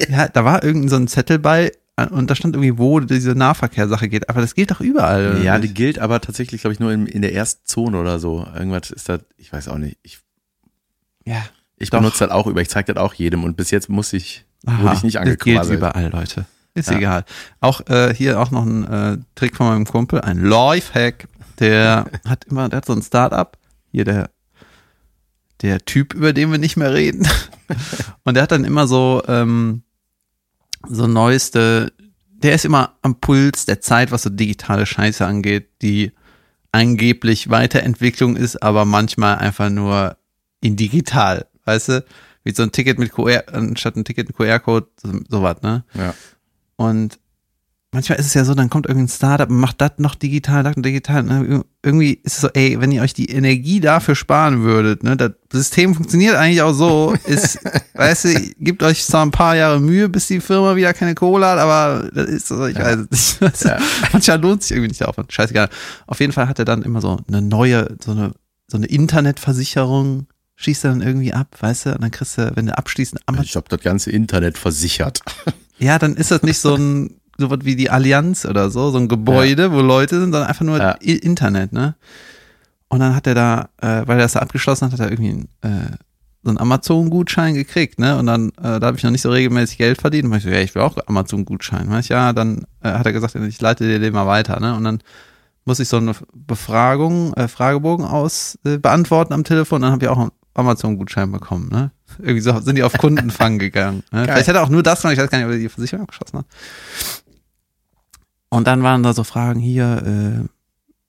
Ja, 0.09 0.27
da 0.27 0.43
war 0.43 0.63
irgendein 0.63 0.89
so 0.89 0.95
einZettel 0.97 1.39
bei 1.39 1.67
äh, 1.67 1.71
und 2.05 2.29
da 2.29 2.35
stand 2.35 2.55
irgendwie, 2.55 2.77
wo 2.77 2.99
diese 2.99 3.35
Nahverkehrssache 3.35 4.09
geht. 4.09 4.29
Aber 4.29 4.41
das 4.41 4.55
gilt 4.55 4.71
doch 4.71 4.81
überall. 4.81 5.41
Ja, 5.43 5.57
die 5.57 5.63
nicht? 5.63 5.75
gilt 5.75 5.99
aber 5.99 6.21
tatsächlich, 6.21 6.61
glaube 6.61 6.73
ich, 6.73 6.79
nur 6.79 6.91
in, 6.91 7.07
in 7.07 7.21
der 7.21 7.33
ersten 7.33 7.65
Zone 7.65 7.99
oder 7.99 8.19
so. 8.19 8.45
Irgendwas 8.55 8.91
ist 8.91 9.09
das, 9.09 9.21
ich 9.37 9.51
weiß 9.51 9.67
auch 9.67 9.77
nicht. 9.77 9.97
Ich, 10.03 10.19
ja. 11.25 11.43
ich 11.77 11.89
Doch. 11.89 11.99
benutze 11.99 12.19
das 12.25 12.31
auch 12.31 12.47
über, 12.47 12.61
ich 12.61 12.69
zeige 12.69 12.93
das 12.93 13.03
auch 13.03 13.13
jedem 13.13 13.43
und 13.43 13.57
bis 13.57 13.71
jetzt 13.71 13.89
muss 13.89 14.13
ich, 14.13 14.45
wurde 14.63 14.89
Aha, 14.89 14.93
ich 14.93 15.03
nicht 15.03 15.15
das 15.17 15.37
gilt 15.39 15.69
überall, 15.69 16.09
Leute. 16.11 16.45
Ist 16.73 16.89
Ja. 16.89 16.97
egal. 16.97 17.25
Auch 17.59 17.81
äh, 17.89 18.13
hier 18.13 18.39
auch 18.39 18.51
noch 18.51 18.65
ein 18.65 18.85
äh, 18.85 19.17
Trick 19.35 19.55
von 19.55 19.67
meinem 19.67 19.85
Kumpel, 19.85 20.21
ein 20.21 20.43
Lifehack. 20.43 21.27
Der 21.59 22.05
hat 22.27 22.45
immer, 22.45 22.69
der 22.69 22.77
hat 22.77 22.85
so 22.85 22.93
ein 22.93 23.01
Startup. 23.01 23.57
Hier 23.91 24.05
der 24.05 24.29
der 25.61 25.85
Typ, 25.85 26.13
über 26.13 26.33
den 26.33 26.51
wir 26.51 26.57
nicht 26.57 26.77
mehr 26.77 26.93
reden. 26.93 27.27
Und 28.23 28.33
der 28.35 28.43
hat 28.43 28.51
dann 28.51 28.63
immer 28.63 28.87
so, 28.87 29.21
ähm, 29.27 29.83
so 30.87 31.07
neueste, 31.07 31.93
der 32.43 32.55
ist 32.55 32.65
immer 32.65 32.97
am 33.01 33.19
Puls 33.19 33.65
der 33.65 33.81
Zeit, 33.81 34.11
was 34.11 34.23
so 34.23 34.29
digitale 34.29 34.85
Scheiße 34.85 35.25
angeht, 35.25 35.69
die 35.81 36.11
angeblich 36.71 37.49
Weiterentwicklung 37.49 38.35
ist, 38.35 38.61
aber 38.61 38.85
manchmal 38.85 39.37
einfach 39.37 39.69
nur 39.69 40.17
in 40.61 40.75
digital, 40.75 41.47
weißt 41.65 41.89
du? 41.89 42.05
Wie 42.43 42.53
so 42.53 42.63
ein 42.63 42.71
Ticket 42.71 42.97
mit 42.97 43.11
QR, 43.11 43.43
anstatt 43.53 43.95
ein 43.95 44.05
Ticket 44.05 44.27
mit 44.27 44.37
QR-Code, 44.37 44.87
sowas, 45.29 45.61
ne? 45.61 45.83
Ja. 45.93 46.15
Und 46.75 47.19
manchmal 47.91 48.19
ist 48.19 48.27
es 48.27 48.33
ja 48.33 48.45
so, 48.45 48.53
dann 48.53 48.69
kommt 48.69 48.87
irgendein 48.87 49.09
Startup 49.09 49.49
und 49.49 49.57
macht 49.57 49.81
das 49.81 49.91
noch 49.97 50.15
digital, 50.15 50.63
das 50.63 50.75
noch 50.75 50.83
digital. 50.83 51.23
Ne? 51.23 51.63
Irgendwie 51.83 52.13
ist 52.23 52.35
es 52.35 52.41
so, 52.41 52.49
ey, 52.49 52.79
wenn 52.79 52.91
ihr 52.91 53.01
euch 53.01 53.13
die 53.13 53.29
Energie 53.29 53.79
dafür 53.79 54.15
sparen 54.15 54.63
würdet, 54.63 55.03
ne, 55.03 55.17
das 55.17 55.31
System 55.51 55.93
funktioniert 55.93 56.35
eigentlich 56.35 56.61
auch 56.61 56.73
so, 56.73 57.15
ist, 57.25 57.59
weißt 57.93 58.25
du, 58.25 58.53
gibt 58.59 58.83
euch 58.83 59.03
zwar 59.03 59.25
ein 59.25 59.31
paar 59.31 59.55
Jahre 59.55 59.79
Mühe, 59.79 60.07
bis 60.07 60.27
die 60.27 60.39
Firma 60.39 60.75
wieder 60.75 60.93
keine 60.93 61.15
Kohle 61.15 61.45
hat, 61.45 61.59
aber 61.59 62.09
das 62.13 62.27
ist 62.27 62.47
so, 62.47 62.65
ich 62.65 62.77
weiß 62.77 62.99
es 63.09 63.41
nicht. 63.41 63.51
Ja. 63.65 63.77
Manchmal 64.11 64.41
lohnt 64.41 64.63
sich 64.63 64.71
irgendwie 64.71 64.89
nicht 64.89 65.01
der 65.01 65.09
Aufwand. 65.09 65.31
Scheißegal. 65.31 65.69
Auf 66.07 66.19
jeden 66.19 66.31
Fall 66.31 66.47
hat 66.47 66.59
er 66.59 66.65
dann 66.65 66.81
immer 66.83 67.01
so 67.01 67.17
eine 67.27 67.41
neue, 67.41 67.95
so 68.03 68.11
eine, 68.11 68.33
so 68.67 68.77
eine 68.77 68.87
Internetversicherung 68.87 70.27
schießt 70.55 70.85
er 70.85 70.91
dann 70.91 71.01
irgendwie 71.01 71.33
ab, 71.33 71.55
weißt 71.59 71.87
du, 71.87 71.93
und 71.93 72.01
dann 72.01 72.11
kriegst 72.11 72.37
du, 72.37 72.51
wenn 72.55 72.67
du 72.67 72.77
abschließt, 72.77 73.15
Ich 73.43 73.55
habe 73.55 73.65
das 73.67 73.81
ganze 73.81 74.11
Internet 74.11 74.57
versichert. 74.57 75.21
Ja, 75.79 75.97
dann 75.97 76.15
ist 76.15 76.29
das 76.29 76.43
nicht 76.43 76.59
so 76.59 76.75
ein 76.75 77.15
so 77.41 77.49
was 77.49 77.59
wie 77.63 77.75
die 77.75 77.89
Allianz 77.89 78.45
oder 78.45 78.69
so, 78.69 78.91
so 78.91 78.97
ein 78.97 79.07
Gebäude, 79.07 79.63
ja. 79.63 79.71
wo 79.71 79.81
Leute 79.81 80.19
sind, 80.19 80.31
sondern 80.31 80.47
einfach 80.49 80.65
nur 80.65 80.77
ja. 80.77 80.91
Internet, 80.91 81.73
ne? 81.73 81.95
Und 82.87 82.99
dann 82.99 83.15
hat 83.15 83.25
er 83.27 83.35
da, 83.35 83.69
äh, 83.81 84.05
weil 84.05 84.17
er 84.17 84.23
das 84.23 84.33
da 84.33 84.39
abgeschlossen 84.39 84.85
hat, 84.85 84.93
hat 84.93 84.99
er 84.99 85.11
irgendwie 85.11 85.47
äh, 85.61 85.95
so 86.43 86.49
einen 86.49 86.57
Amazon-Gutschein 86.57 87.53
gekriegt, 87.53 87.99
ne? 87.99 88.17
Und 88.17 88.25
dann, 88.25 88.49
äh, 88.61 88.79
da 88.79 88.87
habe 88.87 88.97
ich 88.97 89.03
noch 89.03 89.11
nicht 89.11 89.21
so 89.21 89.29
regelmäßig 89.29 89.77
Geld 89.77 90.01
verdient. 90.01 90.25
Und 90.25 90.35
ich 90.35 90.43
so, 90.43 90.49
ja, 90.49 90.59
ich 90.59 90.73
will 90.75 90.81
auch 90.81 90.97
Amazon-Gutschein. 91.05 91.89
Ja, 92.09 92.33
dann 92.33 92.65
äh, 92.81 92.89
hat 92.89 93.05
er 93.05 93.13
gesagt, 93.13 93.35
ich 93.35 93.61
leite 93.61 93.85
dir 93.85 93.99
den 93.99 94.13
mal 94.13 94.27
weiter, 94.27 94.59
ne? 94.59 94.75
Und 94.75 94.83
dann 94.83 94.99
muss 95.65 95.79
ich 95.79 95.87
so 95.87 95.97
eine 95.97 96.15
Befragung, 96.33 97.33
äh, 97.35 97.47
Fragebogen 97.47 98.05
aus 98.05 98.57
äh, 98.65 98.77
beantworten 98.77 99.33
am 99.33 99.43
Telefon. 99.43 99.77
Und 99.77 99.81
dann 99.83 99.91
habe 99.91 100.03
ich 100.03 100.09
auch 100.09 100.17
einen 100.17 100.31
Amazon-Gutschein 100.53 101.31
bekommen, 101.31 101.69
ne? 101.69 101.91
Irgendwie 102.17 102.41
so 102.41 102.59
sind 102.59 102.75
die 102.75 102.83
auf 102.83 102.93
Kundenfang 102.93 103.57
gegangen. 103.59 104.03
Ne? 104.11 104.25
Vielleicht 104.25 104.47
hat 104.47 104.55
er 104.55 104.63
auch 104.63 104.69
nur 104.69 104.83
das 104.83 105.01
gemacht, 105.01 105.13
ich 105.13 105.23
weiß 105.23 105.29
gar 105.29 105.37
nicht, 105.37 105.47
ob 105.47 105.53
er 105.53 105.59
die 105.59 105.69
Versicherung 105.69 106.03
abgeschossen 106.03 106.39
hat. 106.39 106.45
Und 108.51 108.67
dann 108.67 108.83
waren 108.83 109.01
da 109.01 109.13
so 109.13 109.23
Fragen 109.23 109.59
hier, 109.59 110.03
äh, 110.05 110.47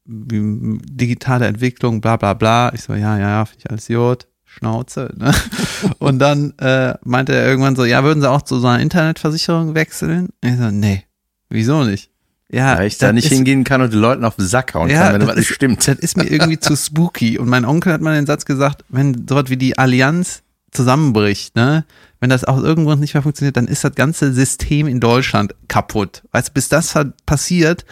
wie, 0.04 0.78
digitale 0.84 1.46
Entwicklung, 1.46 2.00
bla 2.00 2.16
bla 2.16 2.34
bla. 2.34 2.72
Ich 2.72 2.82
so, 2.82 2.94
ja, 2.94 3.18
ja, 3.18 3.28
ja, 3.28 3.44
finde 3.44 3.58
ich 3.64 3.70
alles 3.70 3.88
Jod. 3.88 4.28
Schnauze. 4.44 5.12
Ne? 5.16 5.32
Und 5.98 6.18
dann 6.18 6.52
äh, 6.58 6.94
meinte 7.04 7.34
er 7.34 7.46
irgendwann 7.46 7.74
so, 7.74 7.84
ja, 7.84 8.04
würden 8.04 8.20
Sie 8.20 8.30
auch 8.30 8.42
zu 8.42 8.58
so 8.60 8.66
einer 8.68 8.82
Internetversicherung 8.82 9.74
wechseln? 9.74 10.28
Ich 10.42 10.56
so, 10.56 10.70
nee, 10.70 11.04
wieso 11.48 11.84
nicht? 11.84 12.10
Ja, 12.50 12.76
Weil 12.76 12.86
ich 12.86 12.98
da 12.98 13.14
nicht 13.14 13.24
ist, 13.24 13.32
hingehen 13.32 13.64
kann 13.64 13.80
und 13.80 13.94
die 13.94 13.98
Leuten 13.98 14.26
auf 14.26 14.36
den 14.36 14.44
Sack 14.44 14.74
hauen 14.74 14.90
ja, 14.90 15.08
kann, 15.08 15.20
wenn 15.20 15.26
was 15.26 15.36
nicht 15.36 15.48
stimmt. 15.48 15.88
Das 15.88 15.98
ist 15.98 16.18
mir 16.18 16.30
irgendwie 16.30 16.58
zu 16.58 16.76
spooky. 16.76 17.38
Und 17.38 17.48
mein 17.48 17.64
Onkel 17.64 17.94
hat 17.94 18.02
mal 18.02 18.14
den 18.14 18.26
Satz 18.26 18.44
gesagt, 18.44 18.84
wenn 18.90 19.26
sowas 19.26 19.44
wie 19.48 19.56
die 19.56 19.78
Allianz 19.78 20.42
zusammenbricht, 20.70 21.56
ne, 21.56 21.86
wenn 22.22 22.30
das 22.30 22.44
auch 22.44 22.62
irgendwo 22.62 22.94
nicht 22.94 23.14
mehr 23.14 23.22
funktioniert, 23.24 23.56
dann 23.56 23.66
ist 23.66 23.82
das 23.82 23.96
ganze 23.96 24.32
System 24.32 24.86
in 24.86 25.00
Deutschland 25.00 25.56
kaputt. 25.66 26.22
Weißt 26.30 26.50
du, 26.50 26.52
bis 26.52 26.68
das 26.68 26.96
passiert, 27.26 27.84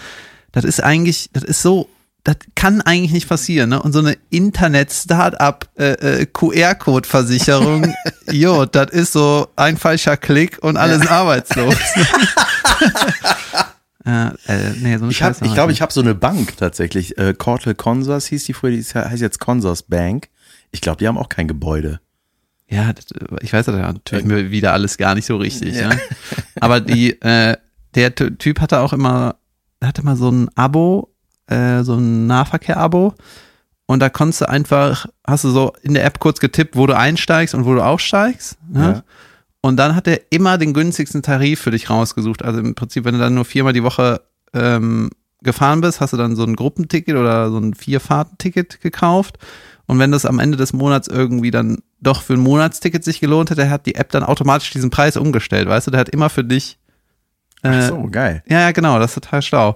das 0.53 0.63
ist 0.63 0.81
eigentlich, 0.81 1.31
das 1.33 1.43
ist 1.43 1.63
so, 1.63 1.89
das 2.23 2.37
kann 2.55 2.81
eigentlich 2.81 3.11
nicht 3.11 3.29
passieren, 3.29 3.71
ne? 3.71 3.83
Und 3.83 3.93
so 3.93 3.99
eine 3.99 4.17
Internet-Startup 4.31 5.69
äh, 5.77 6.21
äh, 6.21 6.27
QR-Code-Versicherung, 6.27 7.93
jo, 8.31 8.67
das 8.67 8.93
ist 8.93 9.15
so 9.15 9.49
ein 9.57 9.77
falscher 9.77 10.17
Klick 10.17 10.63
und 10.63 10.77
alles 10.77 11.03
ja. 11.05 11.11
arbeitslos. 11.11 11.75
Ja, 14.07 14.33
äh, 14.47 14.71
nee, 14.81 14.97
so 14.97 15.09
ich 15.09 15.19
glaube, 15.19 15.37
ich, 15.43 15.53
glaub, 15.53 15.69
ich 15.69 15.83
habe 15.83 15.93
so 15.93 16.01
eine 16.01 16.15
Bank 16.15 16.57
tatsächlich. 16.57 17.19
Äh, 17.19 17.35
Cortel 17.35 17.75
Consors 17.75 18.25
hieß 18.27 18.45
die 18.45 18.55
früher, 18.55 18.71
die 18.71 18.83
heißt 18.83 19.21
jetzt 19.21 19.41
Consors 19.41 19.83
Bank. 19.83 20.31
Ich 20.73 20.81
glaube, 20.81 20.97
die 20.97 21.07
haben 21.07 21.19
auch 21.19 21.29
kein 21.29 21.47
Gebäude. 21.47 22.01
Ja, 22.71 22.93
das, 22.93 23.07
ich 23.41 23.53
weiß 23.53 23.67
das 23.67 23.75
ja 23.75 23.93
natürlich 23.93 24.25
mir 24.25 24.51
wieder 24.51 24.73
alles 24.73 24.97
gar 24.97 25.15
nicht 25.15 25.27
so 25.27 25.37
richtig. 25.37 25.75
Ja. 25.75 25.89
Ne? 25.89 26.01
Aber 26.61 26.81
die, 26.81 27.21
äh, 27.21 27.57
der 27.95 28.15
Typ 28.15 28.61
hatte 28.61 28.81
auch 28.81 28.93
immer, 28.93 29.37
hatte 29.83 30.05
mal 30.05 30.17
so 30.17 30.31
ein 30.31 30.49
Abo, 30.55 31.13
äh, 31.49 31.83
so 31.83 31.95
ein 31.95 32.27
Nahverkehr-Abo. 32.27 33.15
Und 33.87 33.99
da 33.99 34.09
konntest 34.09 34.43
du 34.43 34.49
einfach, 34.49 35.07
hast 35.27 35.43
du 35.43 35.51
so 35.51 35.73
in 35.83 35.95
der 35.95 36.05
App 36.05 36.21
kurz 36.21 36.39
getippt, 36.39 36.77
wo 36.77 36.87
du 36.87 36.97
einsteigst 36.97 37.57
und 37.57 37.65
wo 37.65 37.75
du 37.75 37.85
aussteigst. 37.85 38.57
Ne? 38.69 38.81
Ja. 38.81 39.03
Und 39.63 39.77
dann 39.77 39.97
hat 39.97 40.07
er 40.07 40.21
immer 40.31 40.59
den 40.59 40.73
günstigsten 40.73 41.23
Tarif 41.23 41.61
für 41.61 41.73
dich 41.73 41.91
rausgesucht. 41.91 42.45
Also 42.45 42.61
im 42.61 42.77
Prinzip, 42.77 43.05
wenn 43.05 43.15
du 43.15 43.21
dann 43.21 43.35
nur 43.35 43.45
viermal 43.45 43.73
die 43.73 43.83
Woche 43.83 44.23
ähm, 44.55 45.11
gefahren 45.43 45.81
bist, 45.81 46.01
hast 46.01 46.13
du 46.13 46.17
dann 46.17 46.37
so 46.37 46.45
ein 46.45 46.57
Gruppenticket 46.57 47.17
oder 47.17 47.51
so 47.51 47.59
ein 47.59 47.75
Vierfahrtenticket 47.75 48.81
gekauft. 48.81 49.39
Und 49.91 49.99
wenn 49.99 50.13
das 50.13 50.25
am 50.25 50.39
Ende 50.39 50.57
des 50.57 50.73
Monats 50.73 51.09
irgendwie 51.09 51.51
dann 51.51 51.79
doch 52.01 52.23
für 52.23 52.35
ein 52.35 52.39
Monatsticket 52.39 53.03
sich 53.03 53.19
gelohnt 53.19 53.51
hätte, 53.51 53.69
hat 53.71 53.87
die 53.87 53.97
App 53.97 54.13
dann 54.13 54.23
automatisch 54.23 54.71
diesen 54.71 54.89
Preis 54.89 55.17
umgestellt, 55.17 55.69
weißt 55.69 55.89
du? 55.89 55.91
Der 55.91 55.99
hat 55.99 56.09
immer 56.09 56.31
für 56.31 56.45
dich. 56.45 56.79
Äh, 57.65 57.71
Ach 57.71 57.89
so, 57.89 58.09
geil. 58.09 58.45
Ja, 58.47 58.61
ja, 58.61 58.71
genau, 58.71 59.01
das 59.01 59.11
ist 59.11 59.25
total 59.25 59.43
schlau. 59.43 59.75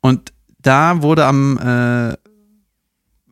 Und 0.00 0.32
da 0.62 1.00
wurde 1.00 1.26
am, 1.26 1.58
äh, 1.58 2.16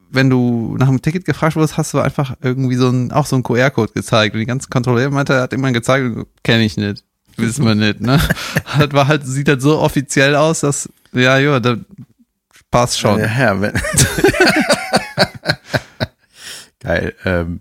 wenn 0.08 0.30
du 0.30 0.76
nach 0.78 0.86
einem 0.86 1.02
Ticket 1.02 1.24
gefragt 1.24 1.56
wurdest, 1.56 1.76
hast 1.76 1.94
du 1.94 1.98
einfach 1.98 2.36
irgendwie 2.40 2.76
so 2.76 2.90
ein, 2.90 3.10
auch 3.10 3.26
so 3.26 3.34
ein 3.34 3.42
QR-Code 3.42 3.92
gezeigt. 3.92 4.32
Und 4.36 4.38
die 4.38 4.46
ganzen 4.46 4.70
Kontrolleure 4.70 5.10
meinte, 5.10 5.32
er 5.32 5.42
hat 5.42 5.52
immer 5.52 5.72
gezeigt, 5.72 6.16
kenne 6.44 6.62
ich 6.62 6.76
nicht. 6.76 7.02
Wissen 7.38 7.64
wir 7.64 7.74
nicht, 7.74 8.00
ne? 8.02 8.20
das 8.78 8.92
war 8.92 9.08
halt, 9.08 9.26
sieht 9.26 9.48
halt 9.48 9.62
so 9.62 9.80
offiziell 9.80 10.36
aus, 10.36 10.60
dass, 10.60 10.88
ja, 11.12 11.38
ja, 11.38 11.58
da 11.58 11.76
passt 12.70 13.00
schon. 13.00 13.18
Ja, 13.18 13.26
ja, 13.26 13.60
wenn 13.60 13.72
Geil. 16.80 17.14
Ähm, 17.24 17.60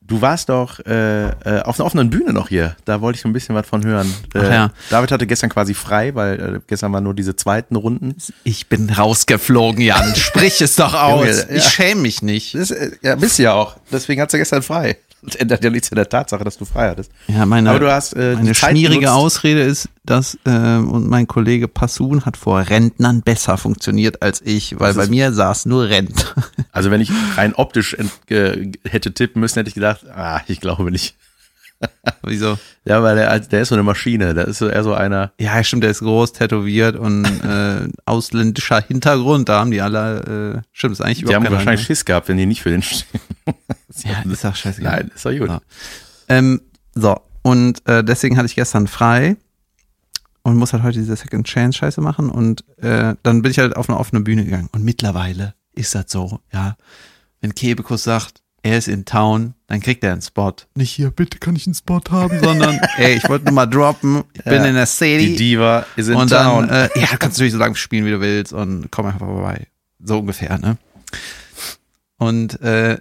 du 0.00 0.20
warst 0.20 0.48
doch 0.48 0.78
äh, 0.86 1.28
äh, 1.28 1.62
auf 1.62 1.78
einer 1.78 1.86
offenen 1.86 2.10
Bühne 2.10 2.32
noch 2.32 2.48
hier. 2.48 2.76
Da 2.84 3.00
wollte 3.00 3.16
ich 3.16 3.22
so 3.22 3.28
ein 3.28 3.32
bisschen 3.32 3.54
was 3.54 3.66
von 3.66 3.84
hören. 3.84 4.12
Äh, 4.34 4.48
ja. 4.48 4.70
David 4.90 5.10
hatte 5.10 5.26
gestern 5.26 5.50
quasi 5.50 5.74
frei, 5.74 6.14
weil 6.14 6.56
äh, 6.56 6.60
gestern 6.66 6.92
waren 6.92 7.04
nur 7.04 7.14
diese 7.14 7.36
zweiten 7.36 7.76
Runden. 7.76 8.16
Ich 8.44 8.68
bin 8.68 8.88
rausgeflogen, 8.90 9.80
Jan. 9.82 10.14
Sprich 10.14 10.60
es 10.60 10.76
doch 10.76 10.94
aus. 11.02 11.26
Junge, 11.26 11.46
ja. 11.50 11.56
Ich 11.56 11.64
schäme 11.64 12.02
mich 12.02 12.22
nicht. 12.22 12.54
Das, 12.54 12.70
äh, 12.70 12.92
ja, 13.02 13.16
bist 13.16 13.38
du 13.38 13.44
ja 13.44 13.54
auch. 13.54 13.76
Deswegen 13.90 14.20
hat 14.22 14.32
du 14.32 14.38
gestern 14.38 14.62
frei. 14.62 14.96
Das 15.26 15.34
ändert 15.34 15.64
ja 15.64 15.70
nichts 15.70 15.90
an 15.90 15.96
der 15.96 16.08
Tatsache, 16.08 16.44
dass 16.44 16.56
du 16.56 16.64
frei 16.64 16.88
hattest. 16.88 17.10
Ja, 17.26 17.44
meine, 17.46 17.70
Aber 17.70 17.80
du 17.80 17.92
hast, 17.92 18.14
äh, 18.14 18.34
meine 18.36 18.54
schmierige 18.54 19.12
Ausrede 19.12 19.62
ist, 19.62 19.88
dass 20.04 20.38
äh, 20.44 20.76
und 20.76 21.08
mein 21.08 21.26
Kollege 21.26 21.68
Passun 21.68 22.24
hat 22.24 22.36
vor 22.36 22.60
Rentnern 22.60 23.22
besser 23.22 23.58
funktioniert 23.58 24.22
als 24.22 24.40
ich, 24.42 24.78
weil 24.78 24.94
bei 24.94 25.08
mir 25.08 25.32
saß 25.32 25.66
nur 25.66 25.88
Rent. 25.88 26.34
Also 26.72 26.90
wenn 26.90 27.00
ich 27.00 27.10
rein 27.36 27.54
optisch 27.54 27.96
hätte 28.28 29.14
tippen 29.14 29.40
müssen, 29.40 29.54
hätte 29.54 29.68
ich 29.68 29.74
gedacht, 29.74 30.04
ah, 30.14 30.42
ich 30.46 30.60
glaube 30.60 30.90
nicht. 30.90 31.16
Wieso? 32.22 32.58
Ja, 32.84 33.02
weil 33.02 33.16
der, 33.16 33.38
der 33.40 33.62
ist 33.62 33.68
so 33.68 33.74
eine 33.74 33.82
Maschine. 33.82 34.34
Der 34.34 34.48
ist 34.48 34.58
so 34.58 34.68
eher 34.68 34.82
so 34.82 34.94
einer. 34.94 35.32
Ja, 35.38 35.62
stimmt, 35.62 35.82
der 35.82 35.90
ist 35.90 36.00
groß, 36.00 36.32
tätowiert 36.32 36.96
und 36.96 37.24
äh, 37.24 37.88
ausländischer 38.04 38.80
Hintergrund. 38.80 39.48
Da 39.48 39.60
haben 39.60 39.70
die 39.70 39.80
alle, 39.80 40.56
äh, 40.56 40.62
stimmt, 40.72 40.92
ist 40.92 41.00
eigentlich 41.00 41.22
überhaupt 41.22 41.42
Die 41.42 41.46
haben 41.46 41.54
wahrscheinlich 41.54 41.86
Schiss 41.86 42.04
gehabt, 42.04 42.28
wenn 42.28 42.36
die 42.36 42.46
nicht 42.46 42.62
für 42.62 42.70
den 42.70 42.82
stehen. 42.82 43.20
Ja, 44.04 44.22
ist 44.30 44.44
auch 44.44 44.54
scheiße. 44.54 44.82
Nein, 44.82 45.10
ist 45.14 45.24
doch 45.24 45.36
gut. 45.36 45.48
So, 45.48 45.60
ähm, 46.28 46.60
so. 46.94 47.20
und 47.42 47.86
äh, 47.86 48.02
deswegen 48.04 48.36
hatte 48.36 48.46
ich 48.46 48.54
gestern 48.54 48.86
frei 48.86 49.36
und 50.42 50.56
muss 50.56 50.72
halt 50.72 50.82
heute 50.82 50.98
diese 50.98 51.16
Second 51.16 51.46
Chance 51.46 51.78
Scheiße 51.78 52.00
machen 52.00 52.30
und 52.30 52.64
äh, 52.78 53.14
dann 53.22 53.42
bin 53.42 53.50
ich 53.50 53.58
halt 53.58 53.76
auf 53.76 53.88
eine 53.88 53.98
offene 53.98 54.20
Bühne 54.20 54.44
gegangen 54.44 54.68
und 54.72 54.84
mittlerweile 54.84 55.54
ist 55.74 55.94
das 55.94 56.06
so, 56.08 56.40
ja. 56.52 56.76
Wenn 57.40 57.54
Kebekus 57.54 58.04
sagt, 58.04 58.42
er 58.62 58.78
ist 58.78 58.88
in 58.88 59.04
Town, 59.04 59.54
dann 59.68 59.80
kriegt 59.80 60.02
er 60.02 60.12
einen 60.12 60.22
Spot. 60.22 60.52
Nicht 60.74 60.90
hier, 60.90 61.10
bitte 61.10 61.38
kann 61.38 61.54
ich 61.54 61.66
einen 61.66 61.74
Spot 61.74 62.00
haben, 62.10 62.40
sondern 62.42 62.80
ey, 62.96 63.16
ich 63.16 63.28
wollte 63.28 63.44
nur 63.44 63.54
mal 63.54 63.66
droppen, 63.66 64.24
ich 64.32 64.44
ja, 64.44 64.50
bin 64.50 64.64
in 64.64 64.74
der 64.74 64.86
City. 64.86 65.28
Die 65.28 65.36
Diva 65.36 65.86
ist 65.94 66.08
in 66.08 66.16
und 66.16 66.30
Town. 66.30 66.66
Dann, 66.66 66.90
äh, 66.90 67.00
ja, 67.00 67.06
kannst 67.16 67.38
du 67.38 67.42
natürlich 67.42 67.52
so 67.52 67.58
lange 67.58 67.76
spielen, 67.76 68.04
wie 68.06 68.10
du 68.10 68.20
willst 68.20 68.52
und 68.52 68.90
komm 68.90 69.06
einfach 69.06 69.26
vorbei. 69.26 69.68
So 70.02 70.18
ungefähr, 70.18 70.58
ne? 70.58 70.78
Und 72.18 72.60
äh, 72.60 72.98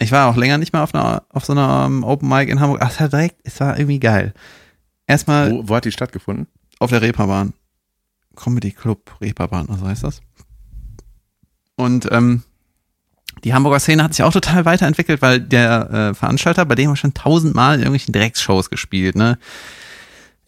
ich 0.00 0.12
war 0.12 0.28
auch 0.28 0.36
länger 0.36 0.58
nicht 0.58 0.72
mehr 0.72 0.82
auf, 0.82 0.94
einer, 0.94 1.22
auf 1.28 1.44
so 1.44 1.52
einer 1.52 1.86
um, 1.86 2.02
Open 2.04 2.28
Mic 2.28 2.50
in 2.50 2.58
Hamburg. 2.58 2.80
Ach, 2.82 2.90
es 2.90 3.00
war 3.00 3.08
direkt, 3.08 3.36
es 3.44 3.60
war 3.60 3.78
irgendwie 3.78 4.00
geil. 4.00 4.32
Erstmal. 5.06 5.52
Wo, 5.52 5.68
wo 5.68 5.76
hat 5.76 5.84
die 5.84 5.92
stattgefunden? 5.92 6.46
Auf 6.78 6.90
der 6.90 7.02
Reeperbahn. 7.02 7.52
Comedy 8.34 8.70
Club 8.70 9.16
Reeperbahn, 9.20 9.66
so 9.78 9.86
heißt 9.86 10.04
das. 10.04 10.22
Und 11.76 12.08
ähm, 12.10 12.42
die 13.44 13.52
Hamburger 13.52 13.80
Szene 13.80 14.02
hat 14.02 14.14
sich 14.14 14.24
auch 14.24 14.32
total 14.32 14.64
weiterentwickelt, 14.64 15.20
weil 15.20 15.40
der 15.40 15.90
äh, 15.90 16.14
Veranstalter, 16.14 16.64
bei 16.64 16.74
dem 16.74 16.86
haben 16.86 16.92
wir 16.92 16.96
schon 16.96 17.14
tausendmal 17.14 17.74
in 17.74 17.80
irgendwelchen 17.80 18.12
Drecksshows 18.12 18.70
gespielt, 18.70 19.16
ne? 19.16 19.38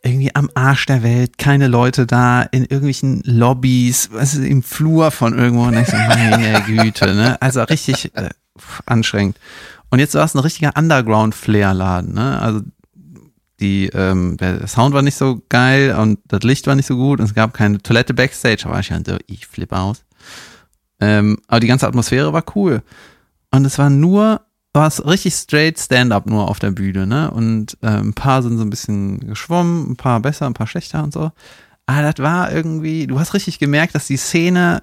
Irgendwie 0.05 0.35
am 0.35 0.51
Arsch 0.55 0.87
der 0.87 1.03
Welt, 1.05 1.39
keine 1.39 1.69
Leute 1.69 2.07
da, 2.07 2.43
in 2.43 2.63
irgendwelchen 2.63 3.23
Lobbys, 3.25 4.09
was 4.13 4.35
ist 4.35 4.45
im 4.45 4.63
Flur 4.63 5.11
von 5.11 5.39
irgendwo, 5.39 5.65
und 5.65 5.77
ich 5.77 5.87
so, 5.87 5.97
meine 5.97 6.63
Güte, 6.67 7.15
ne? 7.15 7.41
Also 7.41 7.63
richtig 7.63 8.15
äh, 8.17 8.31
anstrengend. 8.87 9.39
Und 9.91 9.99
jetzt 9.99 10.15
war 10.15 10.25
es 10.25 10.35
ein 10.35 10.39
richtiger 10.39 10.73
Underground-Flair-Laden, 10.77 12.15
ne? 12.15 12.41
Also 12.41 12.63
die, 13.61 13.87
ähm, 13.95 14.37
der 14.39 14.67
Sound 14.67 14.95
war 14.95 15.03
nicht 15.03 15.17
so 15.17 15.41
geil 15.49 15.95
und 15.95 16.19
das 16.27 16.43
Licht 16.43 16.67
war 16.67 16.75
nicht 16.75 16.87
so 16.87 16.97
gut 16.97 17.21
und 17.21 17.27
es 17.27 17.35
gab 17.35 17.55
keine 17.55 17.79
Toilette 17.79 18.15
Backstage. 18.15 18.63
Da 18.65 18.71
war 18.71 18.81
ich 18.81 18.91
halt 18.91 19.07
so, 19.07 19.17
ich 19.27 19.47
flippe 19.47 19.79
aus. 19.79 20.03
Ähm, 21.01 21.39
aber 21.47 21.61
die 21.61 21.67
ganze 21.67 21.87
Atmosphäre 21.87 22.33
war 22.33 22.45
cool. 22.57 22.83
Und 23.51 23.65
es 23.65 23.79
war 23.79 23.91
nur, 23.91 24.41
war 24.73 24.87
es 24.87 25.05
richtig 25.05 25.35
straight 25.35 25.79
Stand-up 25.79 26.27
nur 26.27 26.49
auf 26.49 26.59
der 26.59 26.71
Bühne, 26.71 27.07
ne? 27.07 27.31
Und 27.31 27.77
äh, 27.83 27.89
ein 27.89 28.15
paar 28.15 28.43
sind 28.43 28.57
so 28.57 28.65
ein 28.65 28.71
bisschen 28.71 29.21
geschwommen, 29.21 29.93
ein 29.93 29.97
paar 29.97 30.21
besser, 30.21 30.47
ein 30.47 30.55
paar 30.55 30.67
schlechter 30.67 31.05
und 31.05 31.13
so. 31.13 31.31
Aber 31.87 32.03
das 32.03 32.15
war 32.19 32.51
irgendwie, 32.51 33.07
du 33.07 33.21
hast 33.21 33.35
richtig 33.35 33.59
gemerkt, 33.59 33.95
dass 33.95 34.07
die 34.07 34.17
Szene 34.17 34.83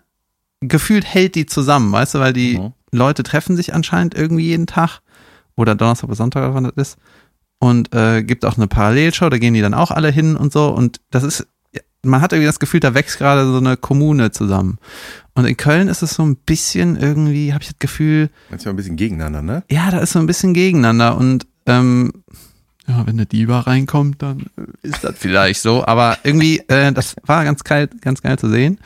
gefühlt 0.61 1.05
hält 1.05 1.35
die 1.35 1.45
zusammen, 1.45 1.91
weißt 1.91 2.15
du, 2.15 2.19
weil 2.19 2.33
die 2.33 2.57
Mhm. 2.57 2.73
Leute 2.91 3.23
treffen 3.23 3.55
sich 3.55 3.73
anscheinend 3.73 4.15
irgendwie 4.15 4.45
jeden 4.45 4.67
Tag 4.67 5.01
oder 5.55 5.75
Donnerstag 5.75 6.07
oder 6.07 6.15
Sonntag, 6.15 6.53
wann 6.53 6.63
das 6.63 6.73
ist. 6.75 6.97
Und 7.59 7.93
äh, 7.93 8.23
gibt 8.23 8.45
auch 8.45 8.57
eine 8.57 8.67
Parallelshow, 8.67 9.29
da 9.29 9.37
gehen 9.37 9.53
die 9.53 9.61
dann 9.61 9.73
auch 9.73 9.91
alle 9.91 10.09
hin 10.09 10.35
und 10.35 10.53
so. 10.53 10.69
Und 10.69 11.01
das 11.11 11.23
ist, 11.23 11.47
man 12.03 12.21
hat 12.21 12.31
irgendwie 12.31 12.47
das 12.47 12.59
Gefühl, 12.59 12.79
da 12.79 12.93
wächst 12.93 13.17
gerade 13.17 13.45
so 13.45 13.57
eine 13.57 13.75
Kommune 13.75 14.31
zusammen. 14.31 14.77
Und 15.33 15.45
in 15.45 15.57
Köln 15.57 15.89
ist 15.89 16.01
es 16.01 16.13
so 16.13 16.23
ein 16.23 16.37
bisschen 16.37 16.95
irgendwie, 16.95 17.53
habe 17.53 17.61
ich 17.61 17.69
das 17.69 17.79
Gefühl, 17.79 18.29
Manchmal 18.49 18.73
ein 18.73 18.77
bisschen 18.77 18.95
gegeneinander, 18.95 19.41
ne? 19.41 19.63
ja, 19.69 19.91
da 19.91 19.99
ist 19.99 20.13
so 20.13 20.19
ein 20.19 20.25
bisschen 20.25 20.53
gegeneinander 20.53 21.17
und 21.17 21.47
ähm, 21.65 22.13
ja, 22.87 23.05
wenn 23.05 23.15
eine 23.15 23.25
Diva 23.27 23.59
reinkommt, 23.59 24.21
dann 24.23 24.47
ist 24.81 25.03
das 25.03 25.13
vielleicht 25.17 25.61
so. 25.61 25.85
Aber 25.85 26.17
irgendwie, 26.23 26.59
äh, 26.67 26.91
das 26.91 27.15
war 27.23 27.43
ganz 27.43 27.63
geil, 27.63 27.87
ganz 28.01 28.23
geil 28.23 28.39
zu 28.39 28.49
sehen. 28.49 28.79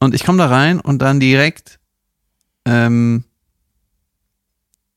Und 0.00 0.14
ich 0.14 0.24
komme 0.24 0.38
da 0.38 0.46
rein 0.46 0.80
und 0.80 1.02
dann 1.02 1.20
direkt 1.20 1.78
ähm, 2.64 3.24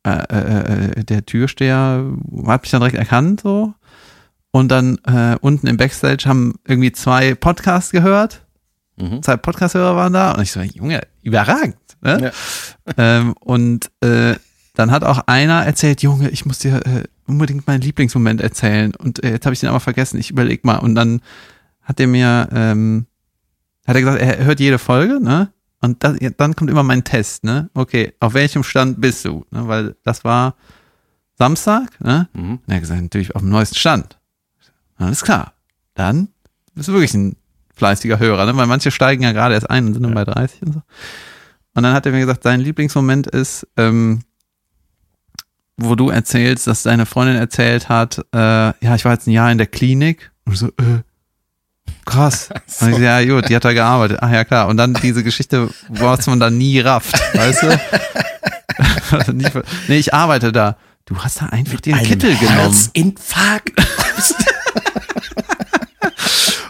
äh, 0.06 0.24
äh, 0.30 1.00
äh, 1.00 1.04
der 1.04 1.26
Türsteher 1.26 2.06
hat 2.46 2.62
mich 2.62 2.72
dann 2.72 2.82
direkt 2.82 2.98
erkannt 2.98 3.42
so. 3.42 3.74
Und 4.52 4.70
dann 4.70 5.00
äh, 5.06 5.36
unten 5.42 5.68
im 5.68 5.78
Backstage 5.78 6.26
haben 6.30 6.56
irgendwie 6.66 6.92
zwei 6.92 7.34
Podcasts 7.34 7.92
gehört. 7.92 8.46
Mhm. 8.98 9.22
Zwei 9.24 9.36
Podcast-Hörer 9.36 9.96
waren 9.96 10.14
da. 10.14 10.32
Und 10.32 10.44
ich 10.44 10.52
so, 10.52 10.62
Junge, 10.62 11.02
überragend. 11.24 11.76
Ne? 12.02 12.26
Ja. 12.26 12.32
Ähm, 12.98 13.34
und 13.40 13.90
äh, 14.02 14.36
dann 14.76 14.92
hat 14.92 15.04
auch 15.04 15.24
einer 15.26 15.66
erzählt, 15.66 16.04
Junge, 16.04 16.30
ich 16.30 16.46
muss 16.46 16.60
dir 16.60 16.86
äh, 16.86 17.04
unbedingt 17.26 17.66
meinen 17.66 17.82
Lieblingsmoment 17.82 18.42
erzählen. 18.42 18.94
Und 18.94 19.24
jetzt 19.24 19.46
habe 19.46 19.54
ich 19.54 19.60
den 19.60 19.70
aber 19.70 19.80
vergessen. 19.80 20.20
Ich 20.20 20.30
überleg 20.30 20.64
mal. 20.64 20.78
Und 20.78 20.94
dann 20.94 21.22
hat 21.82 22.00
er 22.00 22.08
mir, 22.08 22.48
ähm, 22.54 23.08
hat 23.88 23.96
er 23.96 24.02
gesagt, 24.02 24.22
er 24.22 24.46
hört 24.46 24.60
jede 24.60 24.78
Folge, 24.78 25.20
ne? 25.20 25.52
Und 25.86 26.04
das, 26.04 26.18
dann 26.38 26.56
kommt 26.56 26.72
immer 26.72 26.82
mein 26.82 27.04
Test, 27.04 27.44
ne? 27.44 27.70
Okay, 27.76 28.14
auf 28.20 28.34
welchem 28.34 28.64
Stand 28.64 29.00
bist 29.00 29.24
du? 29.24 29.46
Ne? 29.52 29.68
Weil 29.68 29.96
das 30.04 30.24
war 30.24 30.56
Samstag, 31.36 32.02
ne? 32.02 32.28
Mhm. 32.34 32.54
Und 32.54 32.62
er 32.68 32.76
hat 32.76 32.82
gesagt, 32.82 33.02
natürlich 33.04 33.36
auf 33.36 33.44
dem 33.44 33.52
neuesten 33.52 33.76
Stand. 33.76 34.18
Alles 34.98 35.22
klar. 35.22 35.54
Dann 35.94 36.30
bist 36.74 36.88
du 36.88 36.94
wirklich 36.94 37.14
ein 37.14 37.36
fleißiger 37.76 38.18
Hörer, 38.18 38.48
ne? 38.48 38.58
Weil 38.58 38.66
manche 38.66 38.90
steigen 38.90 39.22
ja 39.22 39.32
gerade 39.32 39.54
erst 39.54 39.70
ein 39.70 39.86
und 39.86 39.94
sind 39.94 40.02
dann 40.02 40.16
bei 40.16 40.26
30 40.26 40.64
und 40.64 40.74
so. 40.74 40.82
Und 41.76 41.84
dann 41.84 41.94
hat 41.94 42.08
er 42.08 42.12
mir 42.12 42.22
gesagt, 42.22 42.42
sein 42.42 42.62
Lieblingsmoment 42.62 43.28
ist, 43.28 43.68
ähm, 43.78 44.22
wo 45.78 45.94
du 45.94 46.10
erzählst, 46.10 46.66
dass 46.66 46.82
deine 46.82 47.06
Freundin 47.06 47.36
erzählt 47.36 47.90
hat, 47.90 48.26
äh, 48.34 48.40
ja, 48.40 48.96
ich 48.96 49.06
war 49.06 49.14
jetzt 49.14 49.28
ein 49.28 49.32
Jahr 49.32 49.52
in 49.52 49.60
der 49.60 49.68
Klinik. 49.68 50.32
Und 50.46 50.58
so, 50.58 50.68
äh, 50.70 51.04
krass. 52.06 52.50
Und 52.82 52.90
ich 52.90 52.96
so, 52.96 53.02
ja, 53.02 53.24
gut, 53.26 53.50
die 53.50 53.56
hat 53.56 53.66
da 53.66 53.74
gearbeitet. 53.74 54.20
Ach 54.22 54.32
ja, 54.32 54.44
klar. 54.44 54.68
Und 54.68 54.78
dann 54.78 54.94
diese 54.96 55.24
Geschichte, 55.24 55.70
was 55.90 56.28
man 56.28 56.40
da 56.40 56.50
nie 56.50 56.80
rafft, 56.80 57.20
weißt 57.36 57.64
du? 57.64 57.80
Also 59.12 59.32
nee, 59.32 59.48
ich 59.98 60.14
arbeite 60.14 60.52
da. 60.52 60.76
Du 61.06 61.16
hast 61.20 61.40
da 61.42 61.46
einfach 61.46 61.80
den 61.80 61.96
Kittel 62.00 62.36
genommen. 62.36 62.58
Herzinfarkt. 62.58 63.72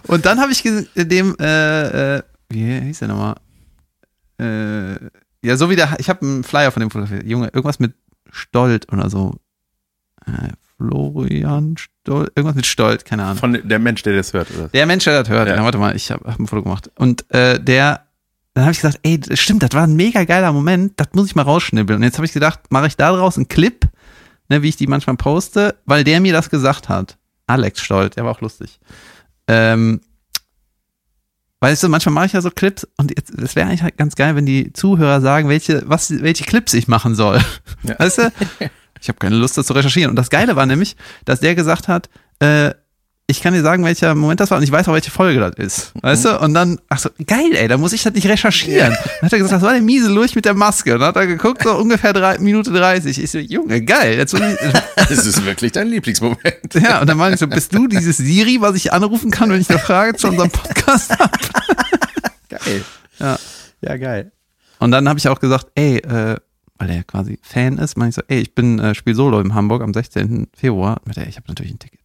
Und 0.08 0.26
dann 0.26 0.40
habe 0.40 0.52
ich 0.52 0.62
ge- 0.62 0.86
dem, 0.96 1.36
äh, 1.40 2.18
äh, 2.18 2.24
wie 2.50 2.80
hieß 2.82 3.00
der 3.00 3.08
nochmal? 3.08 3.36
Äh, 4.40 4.96
ja, 5.44 5.58
so 5.58 5.70
wie 5.70 5.76
der, 5.76 5.96
ich 6.00 6.10
habe 6.10 6.22
einen 6.26 6.44
Flyer 6.44 6.72
von 6.72 6.82
dem 6.82 6.92
fotografiert. 6.92 7.26
Junge, 7.26 7.46
irgendwas 7.48 7.80
mit 7.80 7.96
Stolt 8.32 8.92
oder 8.92 9.10
so. 9.10 9.36
Äh, 10.28 10.50
Florian 10.78 11.76
Stolt, 11.78 12.32
irgendwas 12.36 12.56
mit 12.56 12.66
Stolt, 12.66 13.06
keine 13.06 13.24
Ahnung. 13.24 13.38
Von 13.38 13.62
der 13.64 13.80
Mensch, 13.80 14.04
der 14.04 14.16
das 14.16 14.34
hört. 14.34 14.50
Oder? 14.52 14.68
Der 14.70 14.86
Mensch, 14.86 15.04
der 15.06 15.22
das 15.22 15.30
hört. 15.30 15.48
Ja. 15.48 15.56
Ja. 15.56 15.64
warte 15.64 15.78
mal, 15.78 15.96
ich 15.96 16.12
habe 16.12 16.30
hab 16.30 16.40
ein 16.40 16.48
Foto 16.48 16.64
gemacht. 16.64 16.92
Und 16.96 17.30
äh, 17.34 17.60
der, 17.60 18.06
dann 18.54 18.66
habe 18.66 18.72
ich 18.74 18.80
gesagt, 18.82 19.00
ey, 19.04 19.20
das 19.20 19.40
stimmt, 19.40 19.64
das 19.64 19.72
war 19.74 19.84
ein 19.84 19.96
mega 19.96 20.24
geiler 20.26 20.52
Moment, 20.52 20.94
das 20.98 21.08
muss 21.14 21.28
ich 21.28 21.36
mal 21.36 21.44
rausschnibbeln. 21.44 21.98
Und 21.98 22.04
jetzt 22.04 22.18
habe 22.18 22.26
ich 22.26 22.34
gedacht, 22.34 22.60
mache 22.70 22.88
ich 22.88 22.98
da 22.98 23.12
draus 23.12 23.38
einen 23.38 23.48
Clip, 23.48 23.88
ne, 24.50 24.62
wie 24.62 24.70
ich 24.70 24.76
die 24.76 24.88
manchmal 24.88 25.16
poste, 25.16 25.76
weil 25.86 26.04
der 26.04 26.20
mir 26.20 26.34
das 26.34 26.50
gesagt 26.50 26.90
hat. 26.90 27.18
Alex 27.48 27.82
Stolt, 27.82 28.18
der 28.18 28.26
war 28.26 28.32
auch 28.32 28.42
lustig. 28.42 28.80
Ähm, 29.48 30.02
weißt 31.60 31.84
du, 31.84 31.90
manchmal 31.90 32.14
mache 32.14 32.26
ich 32.26 32.34
ja 32.34 32.42
so 32.42 32.50
Clips 32.52 32.88
und 32.98 33.12
jetzt, 33.16 33.30
es 33.32 33.56
wäre 33.56 33.68
eigentlich 33.68 33.84
halt 33.84 33.98
ganz 33.98 34.16
geil, 34.16 34.36
wenn 34.36 34.46
die 34.46 34.74
Zuhörer 34.74 35.22
sagen, 35.22 35.48
welche, 35.48 35.84
was, 35.88 36.22
welche 36.22 36.44
Clips 36.44 36.74
ich 36.74 36.88
machen 36.88 37.16
soll. 37.16 37.40
Ja. 37.84 38.00
Weißt 38.00 38.18
du? 38.18 38.32
Ich 39.06 39.10
habe 39.10 39.20
keine 39.20 39.36
Lust, 39.36 39.56
das 39.56 39.68
zu 39.68 39.74
recherchieren. 39.74 40.10
Und 40.10 40.16
das 40.16 40.32
Geile 40.32 40.56
war 40.56 40.66
nämlich, 40.66 40.96
dass 41.26 41.40
der 41.40 41.54
gesagt 41.54 41.88
hat, 41.88 42.10
äh, 42.40 42.72
ich 43.28 43.40
kann 43.40 43.54
dir 43.54 43.62
sagen, 43.62 43.84
welcher 43.86 44.16
Moment 44.16 44.40
das 44.40 44.50
war 44.50 44.58
und 44.58 44.64
ich 44.64 44.72
weiß 44.72 44.88
auch, 44.88 44.94
welche 44.94 45.12
Folge 45.12 45.40
das 45.40 45.54
ist. 45.64 45.92
Weißt 46.02 46.26
du? 46.26 46.40
Und 46.40 46.56
dann, 46.56 46.80
ach 46.90 46.98
so, 46.98 47.10
geil, 47.24 47.52
ey, 47.54 47.68
da 47.68 47.78
muss 47.78 47.94
ich 47.94 48.02
das 48.02 48.14
nicht 48.16 48.26
recherchieren. 48.26 48.96
Dann 48.96 49.22
hat 49.22 49.34
er 49.34 49.38
gesagt, 49.38 49.54
das 49.54 49.62
war 49.62 49.74
der 49.74 49.84
miese 49.84 50.10
Lurch 50.10 50.36
mit 50.36 50.46
der 50.46 50.56
Maske. 50.56 50.96
Und 50.96 51.02
dann 51.02 51.10
hat 51.10 51.18
er 51.18 51.28
geguckt, 51.28 51.62
so 51.62 51.76
ungefähr 51.76 52.14
drei, 52.14 52.40
Minute 52.40 52.72
30. 52.72 53.22
Ich 53.22 53.30
so, 53.30 53.38
Junge, 53.38 53.84
geil. 53.84 54.18
Jetzt 54.18 54.36
Das 54.96 55.12
ist 55.24 55.46
wirklich 55.46 55.72
dein 55.72 55.88
Lieblingsmoment. 55.88 56.74
ja, 56.74 57.02
und 57.02 57.08
dann 57.08 57.20
war 57.20 57.32
ich 57.32 57.40
so, 57.40 57.46
bist 57.46 57.76
du 57.76 57.86
dieses 57.86 58.18
Siri, 58.18 58.58
was 58.60 58.76
ich 58.76 58.92
anrufen 58.92 59.30
kann, 59.30 59.52
wenn 59.52 59.62
ich 59.62 59.70
eine 59.70 59.78
Frage 59.78 60.18
zu 60.18 60.30
unserem 60.30 60.50
Podcast 60.50 61.12
habe? 61.12 61.38
Geil. 62.50 62.84
Ja. 63.20 63.38
Ja, 63.82 63.98
geil. 63.98 64.32
Und 64.80 64.90
dann 64.90 65.08
habe 65.08 65.20
ich 65.20 65.28
auch 65.28 65.40
gesagt, 65.40 65.68
ey, 65.76 65.98
äh, 65.98 66.38
quasi 67.08 67.40
Fan 67.42 67.78
ist, 67.78 67.98
meine 67.98 68.10
ich 68.10 68.16
so, 68.16 68.22
ey, 68.28 68.40
ich 68.40 68.56
bin 68.56 68.80
äh, 68.80 68.96
Spiel 68.96 69.16
Solo 69.16 69.40
in 69.40 69.54
Hamburg 69.54 69.82
am 69.82 69.94
16. 69.94 70.48
Februar. 70.56 71.02
Und 71.06 71.18
ey, 71.18 71.28
ich 71.28 71.36
habe 71.38 71.48
natürlich 71.48 71.74
ein 71.74 71.80
Ticket. 71.80 72.00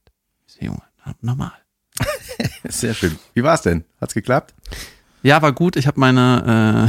Ich 0.46 0.54
so, 0.54 0.64
Junge, 0.66 0.82
normal. 1.20 1.52
Sehr 2.68 2.94
schön. 2.94 3.16
Wie 3.34 3.42
war's 3.42 3.62
denn? 3.62 3.84
Hat's 4.00 4.14
geklappt? 4.14 4.54
Ja, 5.22 5.42
war 5.42 5.52
gut. 5.52 5.76
Ich 5.76 5.86
habe 5.86 6.00
meine, 6.00 6.88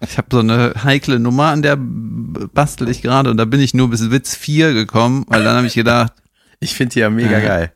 äh, 0.00 0.04
ich 0.04 0.18
habe 0.18 0.26
so 0.32 0.40
eine 0.40 0.74
heikle 0.82 1.20
Nummer, 1.20 1.46
an 1.46 1.62
der 1.62 1.76
bastel 1.78 2.88
ich 2.88 3.00
gerade 3.02 3.30
und 3.30 3.36
da 3.36 3.44
bin 3.44 3.60
ich 3.60 3.74
nur 3.74 3.90
bis 3.90 4.10
Witz 4.10 4.34
4 4.34 4.72
gekommen, 4.74 5.24
weil 5.28 5.44
dann 5.44 5.56
habe 5.56 5.66
ich 5.66 5.74
gedacht, 5.74 6.12
Ich 6.62 6.74
finde 6.74 6.92
die 6.94 6.98
ja 7.00 7.08
mega 7.10 7.38
Äh, 7.38 7.46
geil. 7.46 7.72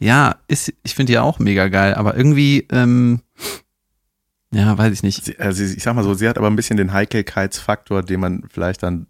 ja, 0.00 0.36
ist, 0.48 0.72
ich 0.82 0.94
finde 0.94 1.10
die 1.10 1.14
ja 1.14 1.22
auch 1.22 1.38
mega 1.38 1.68
geil, 1.68 1.94
aber 1.94 2.16
irgendwie, 2.16 2.66
ähm, 2.72 3.20
ja, 4.52 4.76
weiß 4.76 4.92
ich 4.92 5.02
nicht. 5.02 5.24
Sie, 5.24 5.38
also 5.38 5.62
ich 5.62 5.82
sag 5.82 5.94
mal 5.94 6.04
so, 6.04 6.14
sie 6.14 6.28
hat 6.28 6.38
aber 6.38 6.48
ein 6.48 6.56
bisschen 6.56 6.76
den 6.76 6.92
Heikelkeitsfaktor, 6.92 8.02
den 8.02 8.20
man 8.20 8.44
vielleicht 8.50 8.82
dann 8.82 9.06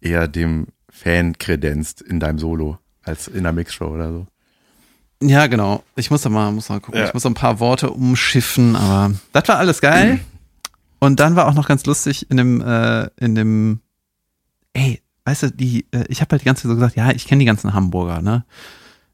eher 0.00 0.28
dem 0.28 0.66
Fan 0.90 1.38
kredenzt 1.38 2.02
in 2.02 2.20
deinem 2.20 2.38
Solo 2.38 2.78
als 3.02 3.28
in 3.28 3.44
der 3.44 3.52
Mixshow 3.52 3.86
oder 3.86 4.12
so. 4.12 4.26
Ja, 5.22 5.46
genau. 5.46 5.82
Ich 5.96 6.10
muss 6.10 6.22
da 6.22 6.28
mal, 6.28 6.52
muss 6.52 6.68
mal 6.68 6.80
gucken. 6.80 7.00
Ja. 7.00 7.06
Ich 7.06 7.14
muss 7.14 7.24
so 7.24 7.28
ein 7.28 7.34
paar 7.34 7.60
Worte 7.60 7.90
umschiffen, 7.90 8.76
aber 8.76 9.14
das 9.32 9.48
war 9.48 9.58
alles 9.58 9.80
geil. 9.80 10.20
Und 11.00 11.20
dann 11.20 11.36
war 11.36 11.46
auch 11.46 11.54
noch 11.54 11.68
ganz 11.68 11.86
lustig 11.86 12.30
in 12.30 12.36
dem, 12.36 12.60
äh, 12.60 13.08
in 13.16 13.34
dem, 13.34 13.80
ey, 14.72 15.00
weißt 15.24 15.44
du, 15.44 15.50
die, 15.52 15.86
äh, 15.92 16.04
ich 16.08 16.20
habe 16.20 16.32
halt 16.32 16.42
die 16.42 16.46
ganze 16.46 16.62
Zeit 16.62 16.70
so 16.70 16.74
gesagt, 16.74 16.96
ja, 16.96 17.10
ich 17.10 17.26
kenne 17.26 17.40
die 17.40 17.46
ganzen 17.46 17.72
Hamburger, 17.72 18.20
ne? 18.20 18.44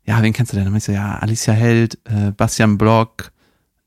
Ja, 0.06 0.22
wen 0.22 0.32
kennst 0.32 0.52
du 0.52 0.56
denn? 0.56 0.66
Dann 0.66 0.76
ich 0.76 0.84
so, 0.84 0.92
ja, 0.92 1.16
Alicia 1.16 1.52
Held, 1.52 1.98
äh, 2.04 2.30
Bastian 2.32 2.78
Block, 2.78 3.32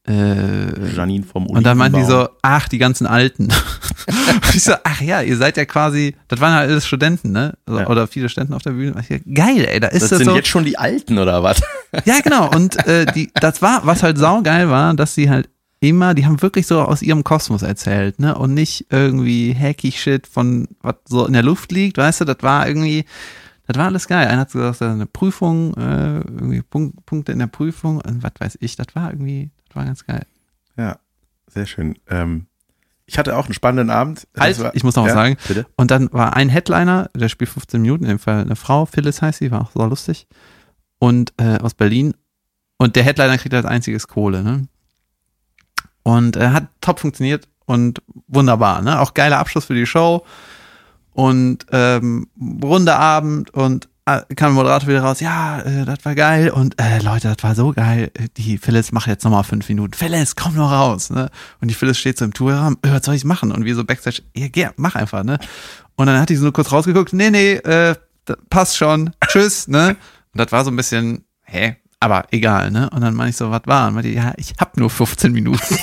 äh, 0.07 0.95
Janine 0.95 1.25
vom 1.25 1.47
und 1.47 1.63
dann 1.63 1.77
meinten 1.77 1.99
die 1.99 2.05
so, 2.05 2.15
Olivenbaum. 2.15 2.37
ach, 2.41 2.69
die 2.69 2.77
ganzen 2.77 3.07
Alten. 3.07 3.45
und 3.45 4.55
ich 4.55 4.63
so, 4.63 4.73
ach 4.83 5.01
ja, 5.01 5.21
ihr 5.21 5.37
seid 5.37 5.57
ja 5.57 5.65
quasi, 5.65 6.15
das 6.27 6.39
waren 6.39 6.53
halt 6.53 6.69
alles 6.69 6.87
Studenten, 6.87 7.31
ne? 7.31 7.57
Also, 7.65 7.79
Ja. 7.79 7.87
Oder 7.87 8.07
viele 8.07 8.29
Studenten 8.29 8.53
auf 8.53 8.61
der 8.61 8.71
Bühne. 8.71 8.93
Ich, 9.01 9.21
geil, 9.33 9.65
ey, 9.65 9.79
da 9.79 9.87
ist 9.87 10.03
das 10.03 10.09
das, 10.09 10.17
sind 10.19 10.29
so. 10.29 10.35
jetzt 10.35 10.47
schon 10.47 10.65
die 10.65 10.77
Alten 10.77 11.17
oder 11.17 11.43
was? 11.43 11.61
Ja, 12.05 12.19
genau. 12.21 12.49
Und 12.49 12.85
äh, 12.87 13.05
die, 13.05 13.31
das 13.35 13.61
war, 13.61 13.85
was 13.85 14.03
halt 14.03 14.17
saugeil 14.17 14.69
war, 14.69 14.93
dass 14.93 15.15
sie 15.15 15.29
halt 15.29 15.49
immer, 15.79 16.13
die 16.13 16.25
haben 16.25 16.41
wirklich 16.41 16.67
so 16.67 16.81
aus 16.81 17.01
ihrem 17.01 17.23
Kosmos 17.23 17.61
erzählt, 17.61 18.19
ne? 18.19 18.35
Und 18.37 18.53
nicht 18.53 18.87
irgendwie 18.89 19.53
hacky 19.53 19.91
Shit 19.91 20.27
von 20.27 20.67
was 20.81 20.95
so 21.07 21.25
in 21.25 21.33
der 21.33 21.43
Luft 21.43 21.71
liegt, 21.71 21.97
weißt 21.97 22.21
du, 22.21 22.25
das 22.25 22.37
war 22.41 22.67
irgendwie, 22.67 23.05
das 23.67 23.77
war 23.77 23.85
alles 23.85 24.07
geil. 24.07 24.27
Einer 24.27 24.41
hat 24.41 24.51
gesagt, 24.51 24.81
eine 24.81 25.05
Prüfung, 25.05 25.73
äh, 25.75 26.19
irgendwie 26.19 26.61
Punkt, 26.61 27.05
Punkte 27.05 27.31
in 27.31 27.39
der 27.39 27.47
Prüfung, 27.47 28.01
und 28.01 28.23
was 28.23 28.31
weiß 28.39 28.57
ich, 28.61 28.75
das 28.75 28.87
war 28.93 29.11
irgendwie, 29.11 29.51
war 29.77 29.85
ganz 29.85 30.05
geil. 30.05 30.25
Ja, 30.75 30.99
sehr 31.47 31.65
schön. 31.65 31.97
Ähm, 32.09 32.47
ich 33.05 33.17
hatte 33.17 33.37
auch 33.37 33.45
einen 33.45 33.53
spannenden 33.53 33.89
Abend. 33.89 34.27
Das 34.33 34.43
Halt, 34.43 34.59
war- 34.59 34.75
ich 34.75 34.83
muss 34.83 34.95
noch 34.97 35.03
was 35.03 35.11
ja, 35.11 35.15
sagen. 35.15 35.37
Bitte? 35.47 35.65
Und 35.77 35.91
dann 35.91 36.11
war 36.11 36.35
ein 36.35 36.49
Headliner, 36.49 37.09
der 37.15 37.29
spielt 37.29 37.49
15 37.49 37.81
Minuten, 37.81 38.03
in 38.03 38.09
dem 38.09 38.19
Fall 38.19 38.41
eine 38.41 38.55
Frau, 38.57 38.85
Phyllis 38.85 39.21
heißt 39.21 39.39
sie, 39.39 39.49
war 39.51 39.61
auch 39.61 39.71
so 39.71 39.85
lustig. 39.85 40.27
Und 40.99 41.33
äh, 41.37 41.57
aus 41.59 41.73
Berlin. 41.73 42.13
Und 42.77 42.95
der 42.97 43.03
Headliner 43.03 43.37
kriegt 43.37 43.53
als 43.55 43.65
einziges 43.65 44.07
Kohle, 44.07 44.43
ne? 44.43 44.67
Und 46.03 46.35
äh, 46.37 46.49
hat 46.49 46.67
top 46.81 46.99
funktioniert. 46.99 47.47
und 47.65 48.01
wunderbar, 48.27 48.81
ne? 48.81 48.99
Auch 48.99 49.13
geiler 49.13 49.39
Abschluss 49.39 49.65
für 49.65 49.73
die 49.75 49.85
Show 49.85 50.25
und 51.11 51.65
ähm, 51.71 52.27
runder 52.63 52.97
Abend 52.99 53.49
und 53.51 53.89
kam 54.07 54.25
der 54.37 54.49
Moderator 54.51 54.87
wieder 54.87 55.01
raus, 55.01 55.19
ja, 55.19 55.59
äh, 55.59 55.83
das 55.83 56.05
war 56.05 56.15
geil 56.15 56.49
und 56.49 56.79
äh, 56.79 56.99
Leute, 56.99 57.27
das 57.27 57.43
war 57.43 57.55
so 57.55 57.73
geil. 57.73 58.09
Die 58.37 58.57
Phyllis 58.57 58.93
macht 58.93 59.07
jetzt 59.07 59.25
nochmal 59.25 59.43
fünf 59.43 59.67
Minuten. 59.67 59.93
Phyllis, 59.93 60.37
komm 60.37 60.55
nur 60.55 60.71
raus, 60.71 61.09
ne? 61.09 61.29
Und 61.59 61.67
die 61.67 61.73
Phyllis 61.73 61.97
steht 61.97 62.17
so 62.17 62.23
im 62.23 62.33
Tourraum, 62.33 62.77
äh, 62.83 62.91
was 62.91 63.03
soll 63.05 63.15
ich 63.15 63.25
machen? 63.25 63.51
Und 63.51 63.65
wir 63.65 63.75
so 63.75 63.83
Backstage, 63.83 64.21
ja, 64.33 64.47
geh, 64.47 64.69
mach 64.77 64.95
einfach, 64.95 65.25
ne? 65.25 65.39
Und 65.97 66.07
dann 66.07 66.21
hat 66.21 66.29
die 66.29 66.37
so 66.37 66.43
nur 66.43 66.53
kurz 66.53 66.71
rausgeguckt, 66.71 67.11
nee, 67.11 67.29
nee, 67.29 67.55
äh, 67.55 67.95
passt 68.49 68.77
schon, 68.77 69.11
tschüss, 69.27 69.67
ne? 69.67 69.97
Und 70.33 70.39
das 70.39 70.53
war 70.53 70.63
so 70.63 70.71
ein 70.71 70.77
bisschen, 70.77 71.25
hä? 71.43 71.75
Aber 71.99 72.27
egal, 72.31 72.71
ne? 72.71 72.89
Und 72.91 73.01
dann 73.01 73.13
meine 73.13 73.31
ich 73.31 73.35
so, 73.35 73.51
was 73.51 73.63
war? 73.65 73.89
Und 73.89 73.95
meinte, 73.95 74.09
ja, 74.09 74.33
ich 74.37 74.53
hab 74.57 74.77
nur 74.77 74.89
15 74.89 75.33
Minuten. 75.33 75.59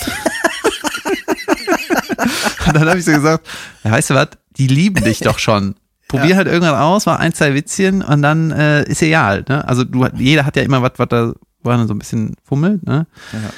und 2.67 2.75
dann 2.75 2.89
habe 2.89 2.99
ich 2.99 3.05
so 3.05 3.13
gesagt, 3.13 3.47
ja, 3.83 3.91
weißt 3.91 4.11
du 4.11 4.15
was, 4.15 4.29
die 4.57 4.69
lieben 4.69 5.05
dich 5.05 5.19
doch 5.19 5.39
schon. 5.39 5.75
Probier 6.09 6.31
ja. 6.31 6.37
halt 6.37 6.49
irgendwann 6.49 6.75
aus, 6.75 7.07
mal 7.07 7.17
ein, 7.17 7.33
zwei 7.33 7.55
Witzchen 7.55 8.03
und 8.03 8.23
dann 8.23 8.51
äh, 8.51 8.85
ist 8.85 9.03
egal, 9.03 9.45
ne? 9.49 9.67
Also 9.67 9.85
du, 9.85 10.07
jeder 10.17 10.45
hat 10.45 10.57
ja 10.57 10.63
immer 10.63 10.83
was, 10.83 10.93
was 10.97 11.09
da, 11.09 11.33
wo 11.63 11.71
er 11.71 11.87
so 11.87 11.95
ein 11.95 11.99
bisschen 11.99 12.37
fummelt, 12.45 12.85
ne? 12.85 13.07
Ja. 13.33 13.51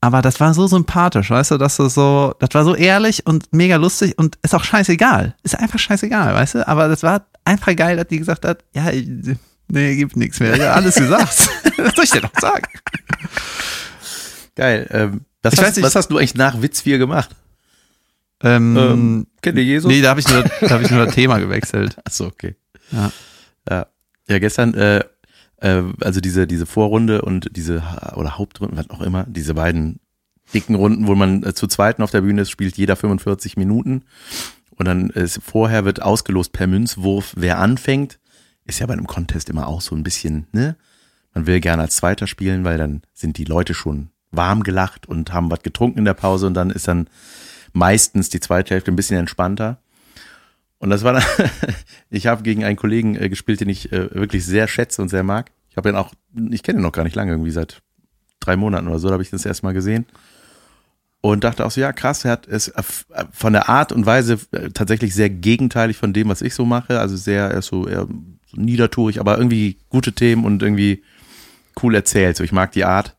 Aber 0.00 0.20
das 0.20 0.38
war 0.38 0.52
so 0.52 0.66
sympathisch, 0.66 1.30
weißt 1.30 1.52
du, 1.52 1.58
dass 1.58 1.76
du 1.76 1.88
so, 1.88 2.34
das 2.38 2.50
war 2.52 2.64
so 2.64 2.74
ehrlich 2.74 3.26
und 3.26 3.52
mega 3.52 3.76
lustig 3.76 4.18
und 4.18 4.36
ist 4.42 4.54
auch 4.54 4.64
scheißegal. 4.64 5.34
Ist 5.42 5.58
einfach 5.58 5.78
scheißegal, 5.78 6.34
weißt 6.34 6.56
du? 6.56 6.68
Aber 6.68 6.88
das 6.88 7.02
war 7.02 7.26
einfach 7.44 7.74
geil, 7.74 7.96
dass 7.96 8.08
die 8.08 8.18
gesagt 8.18 8.44
hat, 8.44 8.64
ja, 8.74 8.90
nee, 9.68 9.96
gibt 9.96 10.16
nichts 10.16 10.40
mehr. 10.40 10.56
Ja, 10.56 10.72
alles 10.72 10.96
gesagt. 10.96 11.48
was 11.78 11.94
soll 11.94 12.04
ich 12.04 12.10
dir 12.10 12.20
noch 12.20 12.38
sagen? 12.38 12.66
Geil. 14.56 14.86
Ähm, 14.90 15.20
das 15.40 15.56
hast, 15.56 15.76
nicht, 15.76 15.84
was 15.84 15.94
hast 15.94 16.08
du 16.08 16.18
eigentlich 16.18 16.34
nach 16.34 16.60
Witz 16.60 16.82
4 16.82 16.98
gemacht? 16.98 17.30
Ähm, 18.42 18.76
ähm, 18.76 19.26
kennt 19.42 19.58
ihr 19.58 19.64
Jesus? 19.64 19.90
Nee, 19.90 20.02
da 20.02 20.10
habe 20.10 20.20
ich, 20.20 20.28
nur, 20.28 20.42
da 20.42 20.70
hab 20.70 20.82
ich 20.82 20.90
nur 20.90 21.04
das 21.04 21.14
Thema 21.14 21.38
gewechselt. 21.38 21.96
Achso, 22.04 22.26
okay. 22.26 22.56
Ja. 22.90 23.12
Ja, 23.68 23.86
ja 24.28 24.38
gestern, 24.38 24.74
äh, 24.74 25.04
äh, 25.58 25.82
also 26.00 26.20
diese, 26.20 26.46
diese 26.46 26.66
Vorrunde 26.66 27.22
und 27.22 27.56
diese, 27.56 27.82
oder 28.16 28.36
Hauptrunde, 28.36 28.76
was 28.76 28.90
auch 28.90 29.00
immer, 29.00 29.24
diese 29.28 29.54
beiden 29.54 30.00
dicken 30.52 30.74
Runden, 30.74 31.06
wo 31.06 31.14
man 31.14 31.42
äh, 31.42 31.54
zu 31.54 31.66
zweiten 31.66 32.02
auf 32.02 32.10
der 32.10 32.20
Bühne 32.20 32.42
ist, 32.42 32.50
spielt 32.50 32.76
jeder 32.76 32.96
45 32.96 33.56
Minuten. 33.56 34.02
Und 34.76 34.86
dann 34.86 35.10
ist 35.10 35.40
vorher 35.42 35.84
wird 35.84 36.02
ausgelost 36.02 36.52
per 36.52 36.66
Münzwurf, 36.66 37.32
wer 37.36 37.58
anfängt. 37.58 38.18
Ist 38.66 38.80
ja 38.80 38.86
bei 38.86 38.94
einem 38.94 39.06
Contest 39.06 39.48
immer 39.48 39.68
auch 39.68 39.80
so 39.80 39.94
ein 39.94 40.02
bisschen, 40.02 40.46
ne? 40.52 40.76
Man 41.32 41.46
will 41.46 41.60
gerne 41.60 41.82
als 41.82 41.96
Zweiter 41.96 42.26
spielen, 42.26 42.64
weil 42.64 42.78
dann 42.78 43.02
sind 43.12 43.38
die 43.38 43.44
Leute 43.44 43.74
schon 43.74 44.10
warm 44.30 44.62
gelacht 44.62 45.06
und 45.06 45.32
haben 45.32 45.50
was 45.50 45.62
getrunken 45.62 45.98
in 45.98 46.04
der 46.04 46.14
Pause 46.14 46.46
und 46.46 46.54
dann 46.54 46.70
ist 46.70 46.86
dann 46.86 47.08
meistens 47.74 48.30
die 48.30 48.40
zweite 48.40 48.72
Hälfte 48.72 48.90
ein 48.90 48.96
bisschen 48.96 49.18
entspannter. 49.18 49.78
Und 50.78 50.90
das 50.90 51.04
war 51.04 51.12
dann, 51.14 51.24
ich 52.10 52.26
habe 52.26 52.42
gegen 52.42 52.64
einen 52.64 52.76
Kollegen 52.76 53.16
äh, 53.16 53.28
gespielt, 53.28 53.60
den 53.60 53.68
ich 53.68 53.92
äh, 53.92 54.14
wirklich 54.14 54.46
sehr 54.46 54.66
schätze 54.68 55.02
und 55.02 55.10
sehr 55.10 55.22
mag. 55.22 55.50
Ich 55.70 55.76
habe 55.76 55.90
ihn 55.90 55.96
auch, 55.96 56.14
ich 56.50 56.62
kenne 56.62 56.78
ihn 56.78 56.82
noch 56.82 56.92
gar 56.92 57.04
nicht 57.04 57.16
lange, 57.16 57.32
irgendwie 57.32 57.50
seit 57.50 57.82
drei 58.40 58.56
Monaten 58.56 58.88
oder 58.88 58.98
so, 58.98 59.08
da 59.08 59.14
habe 59.14 59.22
ich 59.22 59.30
das 59.30 59.44
erst 59.44 59.62
mal 59.62 59.74
gesehen. 59.74 60.06
Und 61.20 61.42
dachte 61.42 61.64
auch 61.64 61.70
so, 61.70 61.80
ja 61.80 61.92
krass, 61.92 62.24
er 62.24 62.32
hat 62.32 62.46
es 62.46 62.68
äh, 62.68 62.82
von 63.32 63.54
der 63.54 63.68
Art 63.68 63.92
und 63.92 64.06
Weise 64.06 64.38
äh, 64.52 64.70
tatsächlich 64.70 65.14
sehr 65.14 65.30
gegenteilig 65.30 65.96
von 65.96 66.12
dem, 66.12 66.28
was 66.28 66.42
ich 66.42 66.54
so 66.54 66.64
mache. 66.64 67.00
Also 67.00 67.16
sehr, 67.16 67.50
er 67.50 67.58
ist 67.58 67.66
so 67.66 67.88
eher 67.88 68.06
so 68.46 68.60
niedertourig, 68.60 69.20
aber 69.20 69.38
irgendwie 69.38 69.78
gute 69.88 70.12
Themen 70.12 70.44
und 70.44 70.62
irgendwie 70.62 71.02
cool 71.82 71.94
erzählt. 71.94 72.36
So, 72.36 72.44
ich 72.44 72.52
mag 72.52 72.72
die 72.72 72.84
Art. 72.84 73.16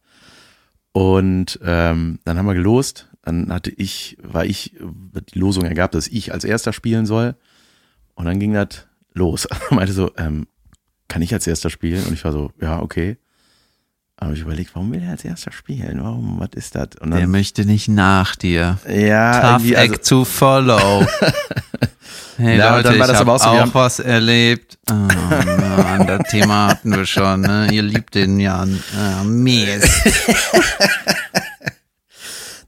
Und 0.91 1.59
ähm, 1.63 2.19
dann 2.23 2.37
haben 2.37 2.45
wir 2.45 2.53
gelost 2.53 3.09
dann 3.25 3.51
hatte 3.51 3.71
ich, 3.71 4.17
war 4.21 4.45
ich, 4.45 4.75
die 5.33 5.39
Losung 5.39 5.65
ergab, 5.65 5.91
dass 5.91 6.07
ich 6.07 6.33
als 6.33 6.43
erster 6.43 6.73
spielen 6.73 7.05
soll. 7.05 7.35
Und 8.13 8.25
dann 8.25 8.39
ging 8.39 8.53
das 8.53 8.87
los. 9.13 9.47
meinte 9.71 9.93
so, 9.93 10.11
ähm, 10.17 10.47
kann 11.07 11.21
ich 11.21 11.33
als 11.33 11.47
erster 11.47 11.69
spielen? 11.69 12.05
Und 12.05 12.13
ich 12.13 12.23
war 12.23 12.31
so, 12.31 12.51
ja, 12.61 12.81
okay. 12.81 13.17
Aber 14.17 14.31
ich 14.31 14.39
überlegt, 14.39 14.73
warum 14.75 14.93
will 14.93 15.03
er 15.03 15.11
als 15.11 15.25
erster 15.25 15.51
spielen? 15.51 16.01
Warum, 16.01 16.39
was 16.39 16.49
ist 16.55 16.75
das? 16.75 16.89
Und 17.01 17.11
dann, 17.11 17.19
Der 17.19 17.27
möchte 17.27 17.65
nicht 17.65 17.89
nach 17.89 18.35
dir. 18.35 18.79
Ja, 18.87 19.57
Tough 19.57 19.71
Act 19.71 19.99
also, 19.99 20.23
to 20.23 20.25
follow. 20.25 21.05
Hey 22.37 22.57
ja, 22.57 22.75
Leute, 22.75 22.89
dann 22.89 22.99
war 22.99 23.07
das 23.07 23.15
ich 23.15 23.21
aber 23.21 23.33
auch, 23.35 23.39
so, 23.39 23.47
auch 23.47 23.73
was 23.73 23.99
erlebt. 23.99 24.77
Oh 24.91 24.93
Mann, 24.93 26.05
das 26.05 26.29
Thema 26.29 26.67
hatten 26.67 26.93
wir 26.93 27.05
schon. 27.05 27.41
Ne? 27.41 27.69
Ihr 27.71 27.81
liebt 27.81 28.13
den 28.13 28.41
ja. 28.41 28.65
Oh, 28.65 29.23
Mist. 29.23 29.89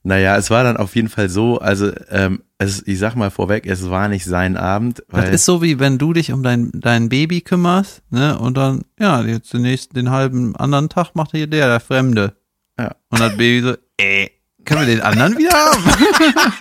Naja, 0.07 0.37
es 0.37 0.49
war 0.49 0.63
dann 0.63 0.77
auf 0.77 0.95
jeden 0.95 1.09
Fall 1.09 1.27
so, 1.27 1.59
also 1.59 1.91
ähm, 2.09 2.41
es, 2.57 2.81
ich 2.87 2.97
sag 2.97 3.15
mal 3.15 3.29
vorweg, 3.29 3.65
es 3.65 3.89
war 3.89 4.07
nicht 4.07 4.23
sein 4.23 4.55
Abend. 4.55 5.03
Das 5.09 5.29
ist 5.31 5.43
so 5.43 5.61
wie 5.61 5.81
wenn 5.81 5.97
du 5.97 6.13
dich 6.13 6.31
um 6.31 6.43
dein, 6.43 6.71
dein 6.73 7.09
Baby 7.09 7.41
kümmerst, 7.41 8.03
ne? 8.09 8.39
Und 8.39 8.55
dann, 8.55 8.85
ja, 8.97 9.21
jetzt 9.23 9.51
den 9.51 9.63
nächsten, 9.63 9.95
den 9.95 10.09
halben 10.09 10.55
anderen 10.55 10.87
Tag 10.87 11.13
macht 11.13 11.31
hier 11.31 11.45
der, 11.45 11.67
der 11.67 11.81
Fremde. 11.81 12.37
Ja. 12.79 12.95
Und 13.09 13.19
das 13.19 13.35
Baby 13.35 13.67
so, 13.67 13.75
äh, 13.97 14.29
können 14.63 14.87
wir 14.87 14.95
den 14.95 15.01
anderen 15.01 15.37
wieder 15.37 15.51
haben? 15.51 16.53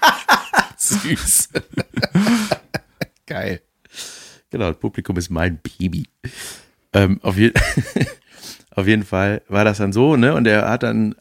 Süß. 0.76 1.50
Geil. 3.26 3.60
Genau, 4.50 4.72
das 4.72 4.80
Publikum 4.80 5.16
ist 5.18 5.30
mein 5.30 5.60
Baby. 5.62 6.08
Ähm, 6.92 7.20
auf, 7.22 7.36
je 7.36 7.52
auf 8.72 8.88
jeden 8.88 9.04
Fall 9.04 9.42
war 9.46 9.64
das 9.64 9.78
dann 9.78 9.92
so, 9.92 10.16
ne? 10.16 10.34
Und 10.34 10.48
er 10.48 10.68
hat 10.68 10.82
dann 10.82 11.14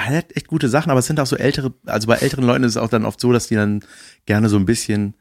hat 0.00 0.36
echt 0.36 0.48
gute 0.48 0.68
Sachen, 0.68 0.90
aber 0.90 1.00
es 1.00 1.06
sind 1.06 1.20
auch 1.20 1.26
so 1.26 1.36
ältere, 1.36 1.72
also 1.86 2.06
bei 2.08 2.16
älteren 2.16 2.44
Leuten 2.44 2.64
ist 2.64 2.72
es 2.72 2.76
auch 2.76 2.88
dann 2.88 3.04
oft 3.04 3.20
so, 3.20 3.32
dass 3.32 3.48
die 3.48 3.54
dann 3.54 3.84
gerne 4.26 4.48
so 4.48 4.56
ein 4.56 4.66
bisschen 4.66 5.14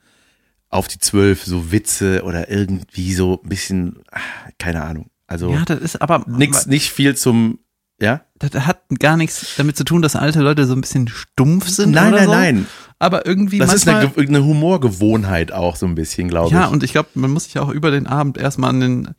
auf 0.69 0.87
die 0.87 0.99
zwölf, 0.99 1.43
so 1.43 1.71
Witze 1.71 2.23
oder 2.23 2.49
irgendwie 2.49 3.13
so 3.13 3.39
ein 3.43 3.49
bisschen, 3.49 4.01
ah, 4.11 4.19
keine 4.57 4.83
Ahnung. 4.83 5.09
Also 5.27 5.51
ja, 5.51 5.63
das 5.65 5.79
ist 5.79 6.01
aber 6.01 6.25
nix, 6.27 6.65
nicht 6.65 6.91
viel 6.91 7.15
zum, 7.15 7.59
ja. 8.01 8.21
Das 8.37 8.65
hat 8.65 8.81
gar 8.99 9.17
nichts 9.17 9.55
damit 9.57 9.77
zu 9.77 9.83
tun, 9.83 10.01
dass 10.01 10.15
alte 10.15 10.41
Leute 10.41 10.65
so 10.65 10.73
ein 10.73 10.81
bisschen 10.81 11.07
stumpf 11.07 11.67
sind. 11.69 11.91
Nein, 11.91 12.11
nein, 12.11 12.25
so. 12.25 12.31
nein. 12.31 12.67
Aber 12.99 13.25
irgendwie. 13.25 13.59
Das 13.59 13.73
ist 13.73 13.87
eine, 13.87 14.11
eine 14.15 14.43
Humorgewohnheit 14.43 15.51
auch 15.51 15.75
so 15.75 15.85
ein 15.85 15.95
bisschen, 15.95 16.27
glaube 16.27 16.47
ich. 16.47 16.53
Ja, 16.53 16.67
und 16.67 16.83
ich 16.83 16.91
glaube, 16.91 17.09
man 17.15 17.31
muss 17.31 17.45
sich 17.45 17.59
auch 17.59 17.69
über 17.69 17.91
den 17.91 18.07
Abend 18.07 18.37
erstmal 18.37 18.71
an 18.71 18.79
den, 18.79 19.09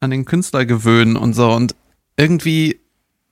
an 0.00 0.10
den 0.10 0.24
Künstler 0.24 0.64
gewöhnen 0.64 1.16
und 1.16 1.34
so. 1.34 1.50
Und 1.52 1.74
irgendwie 2.16 2.80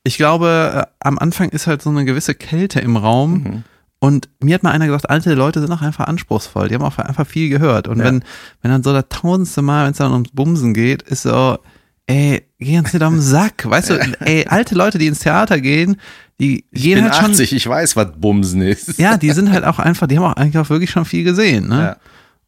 ich 0.05 0.17
glaube, 0.17 0.87
äh, 0.87 0.93
am 1.01 1.19
Anfang 1.19 1.51
ist 1.51 1.67
halt 1.67 1.83
so 1.83 1.91
eine 1.91 2.05
gewisse 2.05 2.35
Kälte 2.35 2.81
im 2.81 2.97
Raum. 2.97 3.33
Mhm. 3.33 3.65
Und 4.01 4.29
mir 4.41 4.57
hat 4.57 4.65
mal 4.65 4.73
einer 4.73 4.87
gesagt, 4.87 5.09
alte 5.09 5.33
Leute 5.35 5.61
sind 5.61 5.71
auch 5.71 5.83
einfach 5.83 6.09
anspruchsvoll. 6.09 6.69
Die 6.69 6.75
haben 6.75 6.83
auch 6.83 6.99
einfach 6.99 7.27
viel 7.27 7.49
gehört. 7.49 7.87
Und 7.87 7.99
ja. 7.99 8.07
wenn, 8.07 8.25
wenn 8.61 8.71
dann 8.73 8.83
so 8.83 8.93
das 8.93 9.05
tausendste 9.09 9.63
Mal, 9.63 9.85
wenn 9.85 9.93
es 9.93 9.99
dann 9.99 10.11
ums 10.11 10.31
Bumsen 10.33 10.75
geht, 10.75 11.03
ist 11.03 11.23
so, 11.23 11.59
ey, 12.07 12.43
geh 12.59 12.79
uns 12.79 12.93
nicht 12.93 13.03
am 13.03 13.21
Sack. 13.21 13.69
Weißt 13.69 13.91
du, 13.91 13.99
ey, 14.21 14.47
alte 14.49 14.75
Leute, 14.75 14.99
die 14.99 15.07
ins 15.07 15.21
Theater 15.21 15.61
gehen, 15.61 15.97
die 16.41 16.65
ich 16.73 16.83
gehen 16.83 16.97
bin 16.97 17.05
halt 17.05 17.23
80, 17.23 17.51
schon. 17.51 17.57
Ich 17.59 17.69
weiß, 17.69 17.95
was 17.95 18.09
Bumsen 18.19 18.63
ist. 18.63 18.99
Ja, 18.99 19.17
die 19.17 19.31
sind 19.31 19.53
halt 19.53 19.65
auch 19.65 19.79
einfach, 19.79 20.09
die 20.09 20.19
haben 20.19 20.25
auch 20.25 20.37
eigentlich 20.37 20.59
auch 20.59 20.71
wirklich 20.71 20.91
schon 20.91 21.05
viel 21.05 21.23
gesehen, 21.23 21.69
ne? 21.69 21.79
Ja. 21.81 21.97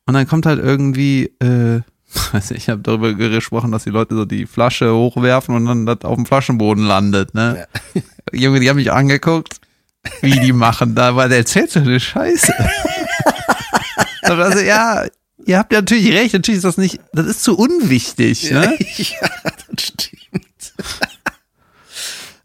Und 0.06 0.14
dann 0.14 0.26
kommt 0.26 0.46
halt 0.46 0.58
irgendwie, 0.58 1.26
äh, 1.40 1.82
ich 2.50 2.68
habe 2.68 2.82
darüber 2.82 3.12
gesprochen, 3.14 3.72
dass 3.72 3.84
die 3.84 3.90
Leute 3.90 4.14
so 4.14 4.24
die 4.24 4.46
Flasche 4.46 4.92
hochwerfen 4.92 5.54
und 5.54 5.66
dann 5.66 5.86
das 5.86 6.02
auf 6.02 6.16
dem 6.16 6.26
Flaschenboden 6.26 6.84
landet, 6.84 7.34
ne? 7.34 7.66
Ja. 7.94 8.02
Junge, 8.32 8.60
die 8.60 8.68
haben 8.68 8.76
mich 8.76 8.92
angeguckt, 8.92 9.60
wie 10.20 10.38
die 10.40 10.52
machen 10.52 10.94
da, 10.94 11.16
weil 11.16 11.28
der 11.28 11.46
so 11.46 11.80
eine 11.80 12.00
Scheiße. 12.00 12.52
also, 14.22 14.60
ja, 14.60 15.04
ihr 15.44 15.58
habt 15.58 15.72
ja 15.72 15.80
natürlich 15.80 16.12
recht, 16.12 16.34
natürlich 16.34 16.58
ist 16.58 16.64
das 16.64 16.78
nicht, 16.78 17.00
das 17.12 17.26
ist 17.26 17.42
zu 17.42 17.56
unwichtig, 17.56 18.50
ne? 18.50 18.76
Ja, 18.96 19.28
das 19.70 19.84
stimmt. 19.84 20.74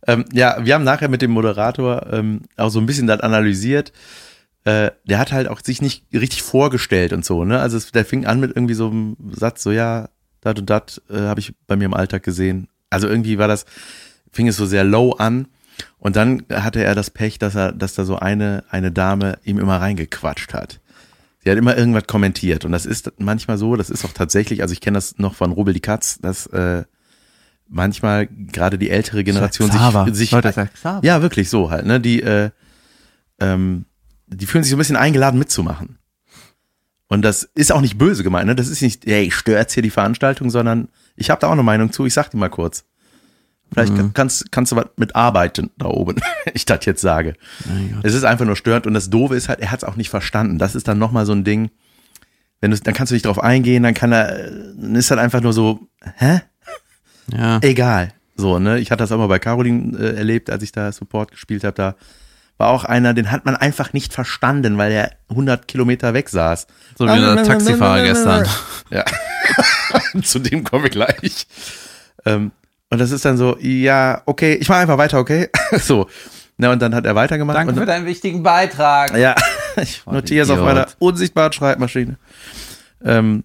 ähm, 0.08 0.26
ja, 0.32 0.58
wir 0.64 0.76
haben 0.76 0.84
nachher 0.84 1.10
mit 1.10 1.22
dem 1.22 1.32
Moderator 1.32 2.06
ähm, 2.12 2.42
auch 2.58 2.70
so 2.70 2.80
ein 2.80 2.86
bisschen 2.86 3.08
das 3.08 3.22
analysiert 3.22 3.92
äh, 4.66 4.92
der 5.06 5.20
hat 5.20 5.32
halt 5.32 5.48
auch 5.48 5.62
sich 5.62 5.82
nicht 5.82 6.06
richtig 6.14 6.44
vorgestellt 6.44 7.14
und 7.14 7.24
so, 7.26 7.46
ne? 7.46 7.60
Also 7.60 7.78
es, 7.78 7.92
der 7.92 8.06
fing 8.06 8.26
an 8.26 8.40
mit 8.40 8.56
irgendwie 8.56 8.74
so 8.74 8.90
einem 8.90 9.18
Satz, 9.32 9.64
so 9.64 9.72
ja, 9.72 10.10
dat 10.42 10.60
und 10.60 10.70
dat 10.70 11.02
äh, 11.10 11.20
habe 11.20 11.40
ich 11.40 11.54
bei 11.68 11.76
mir 11.76 11.86
im 11.86 11.94
Alltag 11.94 12.24
gesehen. 12.24 12.68
Also 12.90 13.08
irgendwie 13.08 13.38
war 13.38 13.48
das, 13.48 13.66
fing 14.32 14.48
es 14.48 14.58
so 14.58 14.66
sehr 14.66 14.84
low 14.84 15.14
an. 15.14 15.48
Und 15.98 16.16
dann 16.16 16.44
hatte 16.52 16.84
er 16.84 16.94
das 16.96 17.10
Pech, 17.10 17.40
dass 17.40 17.56
er, 17.56 17.72
dass 17.72 17.94
da 17.94 18.04
so 18.04 18.18
eine, 18.18 18.64
eine 18.70 18.92
Dame 18.92 19.38
ihm 19.44 19.60
immer 19.60 19.78
reingequatscht 19.78 20.54
hat. 20.54 20.82
Sie 21.44 21.50
hat 21.50 21.58
immer 21.58 21.78
irgendwas 21.78 22.06
kommentiert. 22.06 22.66
Und 22.66 22.74
das 22.74 22.86
ist 22.86 23.14
manchmal 23.18 23.58
so, 23.58 23.76
das 23.76 23.90
ist 23.90 24.04
auch 24.04 24.12
tatsächlich, 24.12 24.62
also 24.62 24.74
ich 24.74 24.82
kenne 24.82 24.98
das 24.98 25.18
noch 25.20 25.36
von 25.36 25.52
Rubel 25.52 25.74
die 25.74 25.80
Katz, 25.80 26.20
dass 26.20 26.48
äh, 26.48 26.84
manchmal 27.70 28.28
gerade 28.28 28.78
die 28.78 28.90
ältere 28.90 29.24
Generation 29.24 29.72
sich, 29.72 30.16
sich 30.16 30.32
Leute, 30.32 30.70
ja 31.02 31.22
wirklich 31.22 31.50
so 31.50 31.70
halt, 31.70 31.86
ne? 31.86 32.02
Die 32.02 32.22
äh, 32.22 32.50
ähm, 33.40 33.86
die 34.30 34.46
fühlen 34.46 34.64
sich 34.64 34.72
so 34.72 34.76
ein 34.76 34.80
bisschen 34.80 34.96
eingeladen 34.96 35.38
mitzumachen. 35.40 35.98
Und 37.08 37.24
das 37.24 37.44
ist 37.56 37.72
auch 37.72 37.82
nicht 37.82 37.98
böse 37.98 38.24
gemeint, 38.24 38.48
ne? 38.48 38.56
Das 38.56 38.68
ist 38.68 38.82
nicht, 38.82 39.06
hey, 39.06 39.32
stört 39.32 39.72
hier 39.72 39.82
die 39.84 39.90
Veranstaltung, 39.90 40.50
sondern 40.52 40.90
ich 41.16 41.30
habe 41.32 41.42
da 41.42 41.48
auch 41.48 41.54
eine 41.54 41.64
Meinung 41.64 41.92
zu, 41.92 42.06
ich 42.06 42.14
sag 42.14 42.30
die 42.30 42.38
mal 42.38 42.50
kurz. 42.50 42.86
Vielleicht 43.72 43.96
kann- 43.96 44.14
kannst, 44.14 44.52
kannst 44.52 44.72
du 44.72 44.76
was 44.76 44.86
mit 44.98 45.16
arbeiten 45.16 45.72
da 45.78 45.88
oben, 45.88 46.18
ich 46.54 46.66
das 46.66 46.86
jetzt 46.86 47.02
sage. 47.02 47.34
Es 48.04 48.14
ist 48.14 48.24
einfach 48.24 48.46
nur 48.46 48.56
störend 48.56 48.86
und 48.88 48.94
das 48.94 49.10
Doofe 49.10 49.36
ist 49.36 49.50
halt, 49.50 49.60
er 49.60 49.72
hat 49.72 49.80
es 49.80 49.84
auch 49.90 49.96
nicht 49.96 50.10
verstanden. 50.10 50.58
Das 50.60 50.76
ist 50.76 50.88
dann 50.88 50.98
nochmal 51.00 51.26
so 51.26 51.34
ein 51.34 51.44
Ding, 51.44 51.70
wenn 52.62 52.72
du, 52.72 52.78
dann 52.78 52.94
kannst 52.94 53.12
du 53.12 53.16
nicht 53.16 53.26
drauf 53.26 53.40
eingehen, 53.42 53.84
dann 53.84 53.94
kann 53.94 54.12
er, 54.12 54.52
dann 54.76 54.96
ist 54.96 55.10
halt 55.12 55.20
einfach 55.20 55.42
nur 55.42 55.54
so, 55.54 55.88
hä? 56.18 56.42
Ja. 57.32 57.60
Egal. 57.62 58.14
So, 58.36 58.58
ne? 58.60 58.80
Ich 58.80 58.92
hatte 58.92 59.04
das 59.04 59.12
auch 59.12 59.18
mal 59.18 59.28
bei 59.28 59.40
Caroline 59.40 59.98
äh, 59.98 60.16
erlebt, 60.16 60.50
als 60.50 60.64
ich 60.64 60.72
da 60.72 60.92
Support 60.92 61.32
gespielt 61.32 61.64
habe. 61.64 61.74
Da 61.76 61.96
war 62.60 62.70
auch 62.70 62.84
einer, 62.84 63.14
den 63.14 63.32
hat 63.32 63.46
man 63.46 63.56
einfach 63.56 63.94
nicht 63.94 64.14
verstanden, 64.14 64.78
weil 64.78 64.92
er 64.92 65.12
100 65.30 65.68
Kilometer 65.68 66.14
weg 66.14 66.30
saß. 66.30 66.68
So 66.98 67.06
wie 67.06 67.20
der 67.20 67.44
Taxifahrer 67.44 68.04
gestern. 68.04 68.48
Ja. 68.92 69.06
Zu 70.24 70.40
dem 70.40 70.64
komme 70.64 70.88
ich 70.88 70.92
gleich. 70.94 71.46
Ähm, 72.26 72.52
und 72.90 72.98
das 72.98 73.12
ist 73.12 73.24
dann 73.24 73.38
so, 73.38 73.56
ja, 73.60 74.24
okay, 74.26 74.56
ich 74.56 74.68
mache 74.68 74.80
einfach 74.80 74.98
weiter, 74.98 75.20
okay? 75.20 75.50
so. 75.80 76.10
Na, 76.58 76.72
und 76.72 76.82
dann 76.82 76.96
hat 76.96 77.06
er 77.06 77.14
weitergemacht. 77.14 77.56
Danke 77.56 77.74
und, 77.74 77.80
für 77.80 77.86
deinen 77.86 78.08
wichtigen 78.08 78.42
Beitrag. 78.42 79.16
Ja, 79.16 79.36
ich 79.78 80.04
notiere 80.08 80.44
es 80.44 80.50
auf 80.50 80.60
meiner 80.60 80.88
unsichtbaren 80.98 81.54
Schreibmaschine. 81.54 82.18
Ähm, 83.06 83.44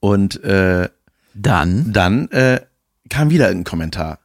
und 0.00 0.44
äh, 0.44 0.90
Dann. 1.32 1.92
dann 1.94 2.28
äh, 2.28 2.60
kam 3.08 3.30
wieder 3.30 3.48
ein 3.48 3.64
Kommentar. 3.64 4.18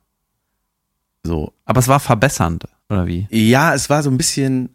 So. 1.23 1.53
Aber 1.63 1.79
es 1.79 1.87
war 1.87 2.01
verbessernd, 2.01 2.65
oder 2.89 3.05
wie? 3.07 3.27
Ja, 3.31 3.73
es 3.73 3.89
war 3.89 4.03
so 4.03 4.09
ein 4.09 4.17
bisschen, 4.17 4.69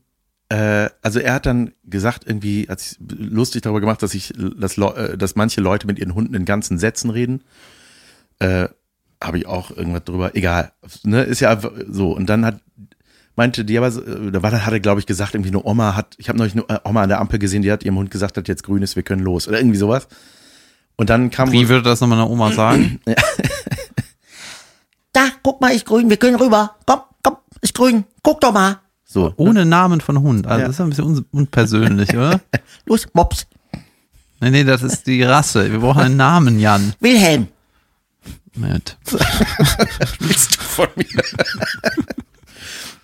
äh, 0.48 0.88
also 1.03 1.18
er 1.18 1.35
hat 1.35 1.46
dann 1.46 1.72
gesagt, 1.85 2.25
irgendwie, 2.27 2.66
hat 2.68 2.81
sich 2.81 2.98
lustig 3.18 3.62
darüber 3.62 3.81
gemacht, 3.81 4.03
dass 4.03 4.14
ich, 4.14 4.33
dass, 4.37 4.77
Leu- 4.77 4.92
äh, 4.94 5.16
dass 5.16 5.35
manche 5.37 5.61
Leute 5.61 5.87
mit 5.87 5.98
ihren 5.98 6.14
Hunden 6.14 6.35
in 6.35 6.44
ganzen 6.44 6.79
Sätzen 6.79 7.11
reden. 7.11 7.42
Äh, 8.38 8.68
Habe 9.22 9.38
ich 9.38 9.46
auch 9.46 9.70
irgendwas 9.70 10.05
drüber. 10.05 10.35
Egal. 10.35 10.72
Ne, 11.05 11.22
ist 11.22 11.40
ja 11.40 11.51
einfach 11.51 11.72
so. 11.88 12.12
Und 12.12 12.27
dann 12.27 12.44
hat 12.44 12.61
meinte 13.35 13.64
die 13.64 13.79
aber, 13.79 13.90
da 13.90 14.42
war 14.42 14.51
dann 14.51 14.66
hat 14.66 14.72
er 14.75 14.81
glaube 14.81 15.01
ich 15.01 15.07
gesagt, 15.07 15.35
irgendwie 15.35 15.48
eine 15.48 15.64
Oma 15.64 15.96
hat, 15.96 16.16
ich 16.18 16.29
habe 16.29 16.37
neulich 16.37 16.53
eine 16.53 16.64
äh, 16.68 16.81
Oma 16.85 17.03
an 17.05 17.09
der 17.09 17.18
Ampel 17.18 17.38
gesehen, 17.38 17.62
die 17.62 17.72
hat 17.72 17.83
ihrem 17.83 17.96
Hund 17.96 18.11
gesagt, 18.11 18.37
dass 18.37 18.44
jetzt 18.46 18.62
grün 18.62 18.83
ist, 18.83 18.94
wir 18.94 19.03
können 19.03 19.22
los 19.22 19.48
oder 19.48 19.59
irgendwie 19.59 19.79
sowas. 19.79 20.07
Und 20.96 21.09
dann 21.09 21.31
kam 21.31 21.51
Wie 21.51 21.66
würde 21.70 21.83
das 21.83 22.03
nochmal 22.03 22.18
eine 22.20 22.29
Oma 22.29 22.53
sagen? 22.53 23.01
Da, 25.12 25.29
guck 25.42 25.61
mal, 25.61 25.75
ist 25.75 25.85
grün, 25.87 26.09
wir 26.09 26.16
können 26.16 26.37
rüber. 26.37 26.77
Komm, 26.87 27.01
komm, 27.22 27.37
ist 27.62 27.75
grün. 27.75 28.05
Guck 28.22 28.40
doch 28.42 28.53
mal. 28.53 28.81
so, 29.05 29.33
Ohne 29.37 29.64
Namen 29.64 30.01
von 30.03 30.20
Hund. 30.20 30.46
Also 30.46 30.61
Ja. 30.61 30.66
das 30.66 30.77
ist 30.77 30.81
ein 30.81 30.88
bisschen 30.90 31.05
un 31.07 31.25
unpersönlich, 31.31 32.11
oder? 32.16 32.40
Los, 32.85 33.07
Mops. 33.14 33.46
Nee, 34.40 34.51
nee, 34.51 34.64
das 34.64 34.83
ist 34.83 35.07
die 35.07 35.22
Rasse. 35.22 35.70
Wir 35.70 35.79
brauchen 35.79 36.03
einen 36.03 36.16
Namen, 36.16 36.59
Jan. 36.59 36.94
Wilhelm. 37.01 37.48
Mit. 38.55 38.98
willst 40.18 40.57
du 40.57 40.61
von 40.61 40.88
mir? 40.96 41.07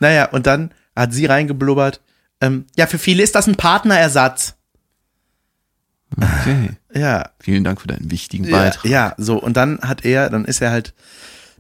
naja, 0.01 0.27
und 0.31 0.47
dann 0.47 0.73
hat 0.95 1.13
sie 1.15 1.27
reingeblubbert, 1.27 2.01
ähm, 2.41 2.67
ja, 2.77 2.87
für 2.87 2.99
viele 2.99 3.23
ist 3.23 3.35
das 3.35 3.47
ein 3.47 3.57
Partnerersatz. 3.57 4.55
Okay. 6.17 6.71
Ja, 6.95 7.31
Vielen 7.41 7.65
Dank 7.65 7.81
für 7.81 7.87
deinen 7.89 8.11
wichtigen 8.11 8.45
ja, 8.45 8.51
Beitrag. 8.57 8.85
ja, 8.85 9.15
so, 9.19 9.39
und 9.41 9.57
dann 9.57 9.79
hat 9.81 10.05
er, 10.05 10.31
dann 10.31 10.45
ist 10.45 10.61
er 10.61 10.71
halt, 10.71 10.95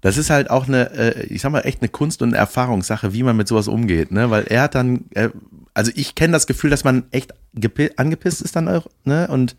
das 0.00 0.16
ist 0.16 0.30
halt 0.30 0.50
auch 0.50 0.68
eine, 0.68 0.90
äh, 0.92 1.22
ich 1.26 1.42
sag 1.42 1.50
mal, 1.52 1.60
echt 1.62 1.80
eine 1.82 1.88
Kunst- 1.88 2.22
und 2.22 2.28
eine 2.30 2.36
Erfahrungssache, 2.38 3.12
wie 3.12 3.22
man 3.22 3.36
mit 3.36 3.48
sowas 3.48 3.68
umgeht, 3.68 4.10
ne, 4.12 4.30
weil 4.30 4.44
er 4.44 4.62
hat 4.62 4.74
dann, 4.74 5.04
äh, 5.14 5.28
also 5.74 5.90
ich 5.94 6.14
kenne 6.14 6.32
das 6.32 6.46
Gefühl, 6.46 6.70
dass 6.70 6.84
man 6.84 7.04
echt 7.10 7.32
gepi- 7.56 7.92
angepisst 7.96 8.42
ist 8.42 8.56
dann 8.56 8.68
auch, 8.68 8.86
ne, 9.04 9.28
und 9.28 9.56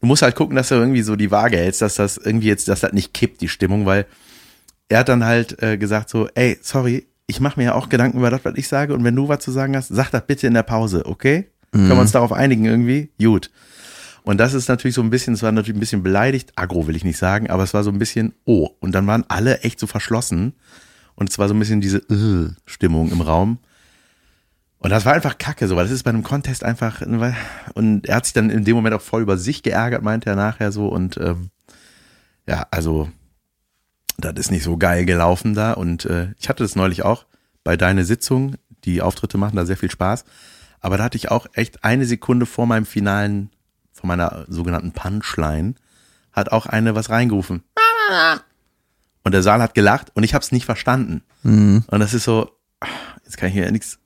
du 0.00 0.06
musst 0.06 0.22
halt 0.22 0.34
gucken, 0.34 0.56
dass 0.56 0.68
du 0.68 0.74
irgendwie 0.76 1.02
so 1.02 1.14
die 1.16 1.30
Waage 1.30 1.56
hältst, 1.56 1.82
dass 1.82 1.94
das 1.96 2.16
irgendwie 2.16 2.48
jetzt, 2.48 2.68
dass 2.68 2.80
das 2.80 2.92
nicht 2.92 3.14
kippt, 3.14 3.40
die 3.40 3.48
Stimmung, 3.48 3.86
weil 3.86 4.06
er 4.88 5.00
hat 5.00 5.08
dann 5.08 5.24
halt 5.24 5.62
äh, 5.62 5.78
gesagt 5.78 6.08
so, 6.10 6.28
ey, 6.34 6.58
sorry, 6.62 7.06
ich 7.26 7.38
mache 7.40 7.60
mir 7.60 7.66
ja 7.66 7.74
auch 7.74 7.88
Gedanken 7.88 8.18
über 8.18 8.30
das, 8.30 8.40
was 8.44 8.54
ich 8.56 8.66
sage 8.66 8.92
und 8.92 9.04
wenn 9.04 9.14
du 9.14 9.28
was 9.28 9.38
zu 9.38 9.52
sagen 9.52 9.76
hast, 9.76 9.88
sag 9.88 10.10
das 10.10 10.26
bitte 10.26 10.48
in 10.48 10.54
der 10.54 10.64
Pause, 10.64 11.06
okay? 11.06 11.46
Können 11.72 11.88
wir 11.90 12.00
uns 12.00 12.10
darauf 12.10 12.32
einigen 12.32 12.64
irgendwie? 12.64 13.10
Gut. 13.22 13.48
Und 14.22 14.38
das 14.38 14.54
ist 14.54 14.68
natürlich 14.68 14.94
so 14.94 15.02
ein 15.02 15.10
bisschen, 15.10 15.34
es 15.34 15.42
war 15.42 15.52
natürlich 15.52 15.76
ein 15.76 15.80
bisschen 15.80 16.02
beleidigt, 16.02 16.52
aggro 16.56 16.86
will 16.86 16.96
ich 16.96 17.04
nicht 17.04 17.18
sagen, 17.18 17.48
aber 17.50 17.62
es 17.62 17.74
war 17.74 17.82
so 17.82 17.90
ein 17.90 17.98
bisschen, 17.98 18.34
oh. 18.44 18.68
Und 18.80 18.92
dann 18.92 19.06
waren 19.06 19.24
alle 19.28 19.60
echt 19.60 19.80
so 19.80 19.86
verschlossen 19.86 20.54
und 21.14 21.30
es 21.30 21.38
war 21.38 21.48
so 21.48 21.54
ein 21.54 21.58
bisschen 21.58 21.80
diese 21.80 21.98
äh, 21.98 22.52
Stimmung 22.66 23.10
im 23.10 23.20
Raum. 23.20 23.58
Und 24.78 24.90
das 24.90 25.04
war 25.04 25.12
einfach 25.12 25.36
kacke, 25.36 25.68
so, 25.68 25.76
weil 25.76 25.84
das 25.84 25.92
ist 25.92 26.04
bei 26.04 26.10
einem 26.10 26.22
Contest 26.22 26.64
einfach, 26.64 27.02
und 27.74 28.06
er 28.06 28.16
hat 28.16 28.24
sich 28.24 28.32
dann 28.32 28.48
in 28.48 28.64
dem 28.64 28.76
Moment 28.76 28.94
auch 28.94 29.02
voll 29.02 29.22
über 29.22 29.36
sich 29.36 29.62
geärgert, 29.62 30.02
meinte 30.02 30.30
er 30.30 30.36
nachher 30.36 30.72
so, 30.72 30.88
und 30.88 31.18
ähm, 31.18 31.50
ja, 32.50 32.66
also, 32.70 33.08
das 34.18 34.34
ist 34.36 34.50
nicht 34.50 34.64
so 34.64 34.76
geil 34.76 35.04
gelaufen 35.04 35.54
da. 35.54 35.72
Und 35.72 36.04
äh, 36.04 36.32
ich 36.38 36.48
hatte 36.48 36.64
das 36.64 36.74
neulich 36.74 37.04
auch 37.04 37.26
bei 37.62 37.76
deiner 37.76 38.04
Sitzung. 38.04 38.56
Die 38.84 39.02
Auftritte 39.02 39.38
machen 39.38 39.54
da 39.54 39.64
sehr 39.64 39.76
viel 39.76 39.90
Spaß. 39.90 40.24
Aber 40.80 40.96
da 40.96 41.04
hatte 41.04 41.16
ich 41.16 41.30
auch 41.30 41.46
echt 41.52 41.84
eine 41.84 42.06
Sekunde 42.06 42.46
vor 42.46 42.66
meinem 42.66 42.86
finalen, 42.86 43.50
vor 44.00 44.08
meiner 44.08 44.44
sogenannten 44.48 44.92
Punchline, 44.92 45.74
hat 46.32 46.50
auch 46.52 46.66
eine 46.66 46.94
was 46.94 47.10
reingerufen. 47.10 47.62
Und 49.24 49.32
der 49.32 49.42
Saal 49.42 49.60
hat 49.62 49.74
gelacht 49.74 50.10
und 50.14 50.22
ich 50.24 50.34
habe 50.34 50.42
es 50.42 50.52
nicht 50.52 50.64
verstanden. 50.64 51.22
Und 51.42 51.84
das 52.00 52.14
ist 52.14 52.24
so, 52.24 52.50
jetzt 53.24 53.36
kann 53.36 53.48
ich 53.48 53.54
hier 53.54 53.70
nichts. 53.70 53.98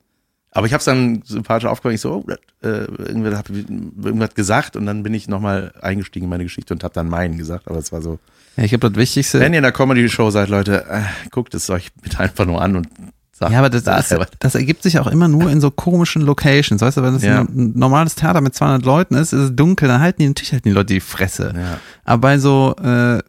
Aber 0.50 0.66
ich 0.68 0.72
habe 0.72 0.78
es 0.78 0.84
dann 0.84 1.22
sympathisch 1.24 1.66
aufgehört. 1.68 1.94
Ich 1.96 2.00
so, 2.00 2.24
oh, 2.28 2.32
äh, 2.62 2.84
irgendwer 2.84 3.36
hat 3.36 3.50
irgendwas 3.50 4.34
gesagt 4.34 4.76
und 4.76 4.86
dann 4.86 5.02
bin 5.02 5.12
ich 5.12 5.26
nochmal 5.26 5.72
eingestiegen 5.80 6.24
in 6.24 6.30
meine 6.30 6.44
Geschichte 6.44 6.72
und 6.74 6.84
habe 6.84 6.94
dann 6.94 7.08
meinen 7.08 7.36
gesagt. 7.38 7.66
Aber 7.68 7.78
es 7.78 7.90
war 7.90 8.02
so, 8.02 8.20
Ja, 8.56 8.62
ich 8.62 8.70
glaube, 8.70 8.88
das 8.90 8.96
Wichtigste. 8.96 9.40
wenn 9.40 9.52
ihr 9.52 9.58
in 9.58 9.64
der 9.64 9.72
Comedy-Show 9.72 10.30
seid, 10.30 10.48
Leute, 10.50 10.84
äh, 10.88 11.02
guckt 11.30 11.54
es 11.54 11.68
euch 11.70 11.92
bitte 11.94 12.20
einfach 12.20 12.46
nur 12.46 12.62
an 12.62 12.76
und 12.76 12.88
sagt 13.34 13.52
Ja, 13.52 13.58
aber 13.58 13.70
das, 13.70 13.82
das, 13.84 14.14
das 14.38 14.54
ergibt 14.54 14.82
sich 14.82 14.98
auch 14.98 15.06
immer 15.06 15.28
nur 15.28 15.50
in 15.50 15.60
so 15.60 15.70
komischen 15.70 16.22
Locations. 16.22 16.80
Weißt 16.80 16.96
du, 16.96 17.02
wenn 17.02 17.14
es 17.14 17.22
Ja. 17.22 17.40
ein 17.42 17.72
normales 17.74 18.14
Theater 18.14 18.40
mit 18.40 18.54
200 18.54 18.84
Leuten 18.84 19.14
ist, 19.14 19.32
ist 19.32 19.40
es 19.40 19.56
dunkel, 19.56 19.88
dann 19.88 20.00
halten 20.00 20.22
die 20.22 20.28
natürlich 20.28 20.52
halten 20.52 20.68
die 20.68 20.74
Leute 20.74 20.94
die 20.94 21.00
Fresse. 21.00 21.52
Ja. 21.56 21.78
Aber 22.04 22.20
bei 22.20 22.38
so 22.38 22.74
äh, 22.82 23.20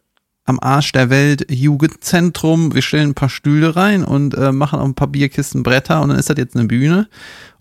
am 0.48 0.60
Arsch 0.60 0.91
der 0.91 1.10
Welt 1.10 1.48
Jugendzentrum, 1.50 2.74
wir 2.76 2.82
stellen 2.82 3.10
ein 3.12 3.15
paar 3.15 3.30
Stühle 3.30 3.76
rein 3.76 4.04
und 4.04 4.36
äh, 4.36 4.52
machen 4.52 4.80
auch 4.80 4.86
ein 4.86 4.94
paar 4.96 5.08
Bierkisten 5.08 5.63
Bretter 5.63 6.02
und 6.02 6.10
dann 6.10 6.20
ist 6.20 6.30
das 6.30 6.38
jetzt 6.38 6.56
eine 6.56 6.65
Bühne 6.65 7.08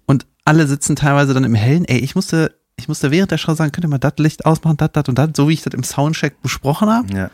und 0.07 0.26
alle 0.44 0.66
sitzen 0.66 0.96
teilweise 0.96 1.33
dann 1.35 1.44
im 1.44 1.54
Hellen. 1.54 1.87
Ey, 1.87 1.98
ich 1.98 2.14
musste, 2.14 2.54
ich 2.76 2.88
musste 2.88 3.11
während 3.11 3.30
der 3.30 3.38
Show 3.38 3.54
sagen, 3.54 3.72
könnt 3.72 3.87
ihr 3.87 3.88
mal 3.88 3.98
das 3.98 4.14
Licht 4.18 4.44
ausmachen, 4.44 4.76
das, 4.76 4.90
das 4.92 5.09
und 5.09 5.18
das, 5.18 5.30
so 5.35 5.48
wie 5.48 5.54
ich 5.54 5.62
das 5.62 5.72
im 5.72 5.83
Soundcheck 5.85 6.42
besprochen 6.42 6.90
habe. 6.90 7.09
Ja. 7.14 7.30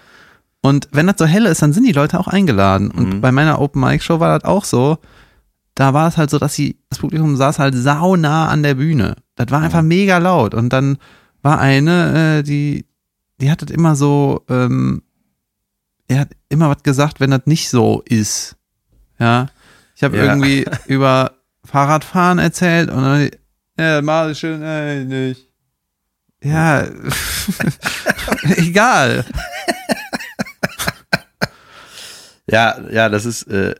Und 0.62 0.88
wenn 0.92 1.06
das 1.06 1.16
so 1.18 1.24
hell 1.26 1.46
ist, 1.46 1.62
dann 1.62 1.72
sind 1.72 1.84
die 1.86 1.92
Leute 1.92 2.20
auch 2.20 2.28
eingeladen. 2.28 2.90
Und 2.90 3.14
Mhm. 3.16 3.20
bei 3.20 3.32
meiner 3.32 3.60
Open 3.60 3.80
Mic 3.80 4.02
Show 4.02 4.20
war 4.20 4.38
das 4.38 4.46
auch 4.48 4.64
so. 4.64 4.98
Da 5.74 5.94
war 5.94 6.08
es 6.08 6.16
halt 6.18 6.28
so, 6.30 6.38
dass 6.38 6.54
sie, 6.54 6.78
das 6.90 6.98
Publikum 6.98 7.34
saß 7.36 7.58
halt 7.58 7.74
saunah 7.74 8.48
an 8.48 8.62
der 8.62 8.74
Bühne. 8.74 9.16
Das 9.36 9.50
war 9.50 9.62
einfach 9.62 9.80
mega 9.82 10.18
laut. 10.18 10.54
Und 10.54 10.70
dann 10.72 10.98
war 11.42 11.58
eine, 11.60 12.38
äh, 12.38 12.42
die, 12.42 12.84
die 13.40 13.50
hat 13.50 13.62
das 13.62 13.70
immer 13.70 13.94
so, 13.96 14.44
ähm, 14.50 15.02
er 16.08 16.20
hat 16.20 16.28
immer 16.50 16.68
was 16.68 16.82
gesagt, 16.82 17.20
wenn 17.20 17.30
das 17.30 17.42
nicht 17.46 17.70
so 17.70 18.02
ist. 18.04 18.56
Ja. 19.18 19.46
Ich 19.96 20.02
habe 20.02 20.16
Ja. 20.18 20.24
irgendwie 20.24 20.66
über 20.88 21.32
Fahrradfahren 21.64 22.38
erzählt 22.38 22.90
und 22.90 23.02
dann, 23.02 23.30
ja, 23.78 24.02
mal 24.02 24.34
schön, 24.34 24.60
äh, 24.62 25.04
nicht. 25.04 25.46
Ja, 26.42 26.84
egal. 28.56 29.24
Ja, 32.50 32.76
ja, 32.90 33.08
das 33.08 33.24
ist, 33.24 33.44
äh, 33.44 33.74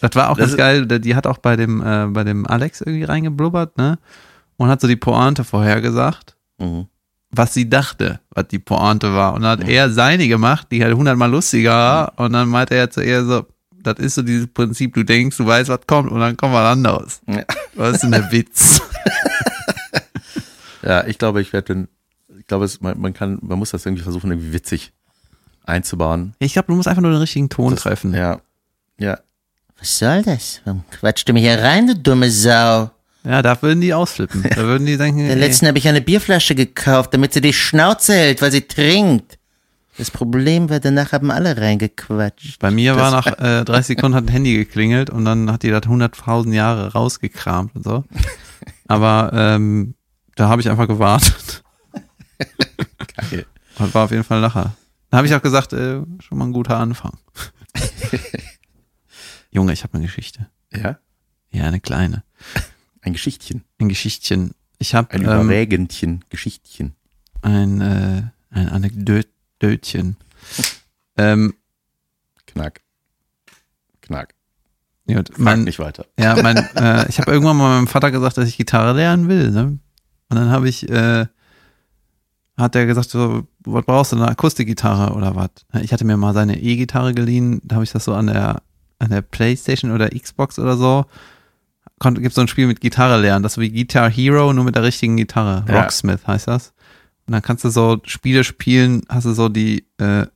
Das 0.00 0.14
war 0.14 0.30
auch 0.30 0.36
Das 0.36 0.48
ganz 0.48 0.56
geil. 0.56 0.86
Die 0.86 1.14
hat 1.14 1.26
auch 1.26 1.38
bei 1.38 1.56
dem, 1.56 1.82
äh, 1.82 2.06
bei 2.08 2.24
dem 2.24 2.46
Alex 2.46 2.80
irgendwie 2.80 3.04
reingeblubbert, 3.04 3.76
ne? 3.78 3.98
Und 4.56 4.68
hat 4.68 4.80
so 4.80 4.88
die 4.88 4.96
Pointe 4.96 5.44
vorhergesagt, 5.44 6.36
mhm. 6.58 6.86
was 7.30 7.54
sie 7.54 7.68
dachte, 7.68 8.20
was 8.30 8.48
die 8.48 8.58
Pointe 8.58 9.14
war. 9.14 9.34
Und 9.34 9.42
dann 9.42 9.60
hat 9.60 9.68
er 9.68 9.90
seine 9.90 10.28
gemacht, 10.28 10.68
die 10.70 10.84
halt 10.84 10.94
hundertmal 10.94 11.30
lustiger 11.30 11.72
war. 11.72 12.12
Und 12.18 12.32
dann 12.34 12.48
meinte 12.48 12.74
er 12.74 12.90
zu 12.90 13.02
ihr 13.02 13.24
so, 13.24 13.46
das 13.82 13.98
ist 13.98 14.14
so 14.14 14.22
dieses 14.22 14.46
Prinzip, 14.46 14.94
du 14.94 15.02
denkst, 15.02 15.36
du 15.36 15.46
weißt, 15.46 15.68
was 15.68 15.86
kommt, 15.86 16.12
und 16.12 16.20
dann 16.20 16.36
kommt 16.36 16.54
was 16.54 16.70
anderes. 16.70 17.20
Ja. 17.26 17.44
Was 17.74 17.94
ist 17.94 18.02
denn 18.02 18.12
der 18.12 18.30
Witz? 18.30 18.80
ja, 20.82 21.04
ich 21.06 21.18
glaube, 21.18 21.40
ich 21.40 21.52
werde, 21.52 21.88
ich 22.38 22.46
glaube, 22.46 22.66
es, 22.66 22.80
man, 22.80 23.00
man 23.00 23.14
kann, 23.14 23.38
man 23.42 23.58
muss 23.58 23.70
das 23.70 23.84
irgendwie 23.84 24.04
versuchen, 24.04 24.30
irgendwie 24.30 24.52
witzig 24.52 24.92
einzubauen. 25.64 26.34
Ich 26.38 26.52
glaube, 26.54 26.66
du 26.68 26.74
musst 26.74 26.88
einfach 26.88 27.02
nur 27.02 27.10
den 27.12 27.20
richtigen 27.20 27.48
Ton 27.48 27.74
Das- 27.74 27.82
treffen. 27.82 28.14
Ja, 28.14 28.40
ja, 28.98 29.18
Was 29.78 29.98
soll 29.98 30.22
das? 30.22 30.60
Warum 30.64 30.84
quatscht 30.90 31.28
du 31.28 31.32
mich 31.32 31.42
hier 31.42 31.58
rein, 31.60 31.86
du 31.86 31.96
dumme 31.96 32.30
Sau? 32.30 32.90
Ja, 33.24 33.40
da 33.42 33.60
würden 33.62 33.80
die 33.80 33.94
ausflippen. 33.94 34.42
Da 34.50 34.56
würden 34.56 34.84
die 34.86 34.96
denken, 34.96 35.26
Der 35.26 35.36
letzten 35.36 35.66
habe 35.68 35.78
ich 35.78 35.86
eine 35.88 36.00
Bierflasche 36.00 36.54
gekauft, 36.54 37.14
damit 37.14 37.32
sie 37.32 37.40
die 37.40 37.52
Schnauze 37.52 38.14
hält, 38.14 38.42
weil 38.42 38.50
sie 38.50 38.62
trinkt. 38.62 39.38
Das 39.98 40.10
Problem 40.10 40.70
war, 40.70 40.80
danach 40.80 41.12
haben 41.12 41.30
alle 41.30 41.56
reingequatscht. 41.56 42.58
Bei 42.58 42.70
mir 42.70 42.96
war 42.96 43.10
nach 43.10 43.26
äh, 43.38 43.62
30 43.64 43.86
Sekunden 43.98 44.16
hat 44.16 44.24
ein 44.24 44.28
Handy 44.28 44.54
geklingelt 44.56 45.10
und 45.10 45.24
dann 45.24 45.52
hat 45.52 45.62
die 45.62 45.70
das 45.70 45.82
100.000 45.82 46.52
Jahre 46.54 46.92
rausgekramt 46.92 47.76
und 47.76 47.84
so. 47.84 48.04
Aber 48.88 49.30
ähm, 49.34 49.94
da 50.34 50.48
habe 50.48 50.60
ich 50.62 50.70
einfach 50.70 50.88
gewartet. 50.88 51.62
geil. 53.30 53.46
Das 53.78 53.94
war 53.94 54.04
auf 54.04 54.10
jeden 54.10 54.24
Fall 54.24 54.38
ein 54.38 54.42
Lacher. 54.42 54.74
Da 55.12 55.18
habe 55.18 55.26
ich 55.26 55.34
auch 55.34 55.42
gesagt, 55.42 55.74
äh, 55.74 56.00
schon 56.20 56.38
mal 56.38 56.46
ein 56.46 56.54
guter 56.54 56.78
Anfang. 56.78 57.18
Junge, 59.50 59.74
ich 59.74 59.82
habe 59.82 59.92
eine 59.92 60.06
Geschichte. 60.06 60.48
Ja? 60.72 61.00
Ja, 61.50 61.64
eine 61.64 61.80
kleine. 61.80 62.24
Ein 63.02 63.12
Geschichtchen. 63.12 63.62
Ein 63.78 63.90
Geschichtchen. 63.90 64.54
Ich 64.78 64.94
habe 64.94 65.10
Ein 65.10 65.20
ähm, 65.20 65.26
Überwägendchen. 65.26 66.24
Geschichtchen. 66.30 66.94
ein, 67.42 67.82
äh, 67.82 68.22
ein 68.48 68.70
Anekdötchen. 68.70 70.16
ähm, 71.18 71.56
Knack. 72.46 72.80
Knack. 74.00 74.34
Frag 75.06 75.38
mein, 75.38 75.64
nicht 75.64 75.78
weiter. 75.78 76.06
Ja, 76.18 76.40
mein, 76.42 76.56
äh, 76.74 77.06
ich 77.10 77.20
habe 77.20 77.32
irgendwann 77.32 77.58
mal 77.58 77.76
meinem 77.76 77.86
Vater 77.86 78.10
gesagt, 78.12 78.38
dass 78.38 78.48
ich 78.48 78.56
Gitarre 78.56 78.94
lernen 78.94 79.28
will. 79.28 79.50
Ne? 79.50 79.64
Und 79.64 79.80
dann 80.30 80.48
habe 80.48 80.70
ich, 80.70 80.88
äh, 80.88 81.26
hat 82.62 82.74
er 82.76 82.86
gesagt, 82.86 83.10
so, 83.10 83.46
was 83.64 83.84
brauchst 83.84 84.12
du, 84.12 84.16
eine 84.16 84.28
Akustikgitarre 84.28 85.14
oder 85.14 85.34
was? 85.36 85.50
Ich 85.82 85.92
hatte 85.92 86.04
mir 86.04 86.16
mal 86.16 86.32
seine 86.34 86.60
E-Gitarre 86.60 87.12
geliehen, 87.14 87.60
da 87.64 87.76
habe 87.76 87.84
ich 87.84 87.92
das 87.92 88.04
so 88.04 88.14
an 88.14 88.28
der, 88.28 88.62
an 88.98 89.10
der 89.10 89.22
Playstation 89.22 89.90
oder 89.92 90.08
Xbox 90.08 90.58
oder 90.58 90.76
so. 90.76 91.04
Gibt 92.00 92.34
so 92.34 92.40
ein 92.40 92.48
Spiel 92.48 92.66
mit 92.66 92.80
Gitarre 92.80 93.20
lernen, 93.20 93.42
das 93.44 93.52
ist 93.52 93.58
wie 93.58 93.70
Guitar 93.70 94.10
Hero, 94.10 94.52
nur 94.52 94.64
mit 94.64 94.74
der 94.74 94.82
richtigen 94.82 95.16
Gitarre. 95.16 95.64
Ja. 95.68 95.82
Rocksmith 95.82 96.26
heißt 96.26 96.48
das. 96.48 96.72
Und 97.26 97.32
dann 97.32 97.42
kannst 97.42 97.64
du 97.64 97.70
so 97.70 98.00
Spiele 98.04 98.42
spielen, 98.42 99.02
hast 99.08 99.24
du 99.24 99.32
so 99.32 99.48
die, 99.48 99.86
äh, 99.98 100.26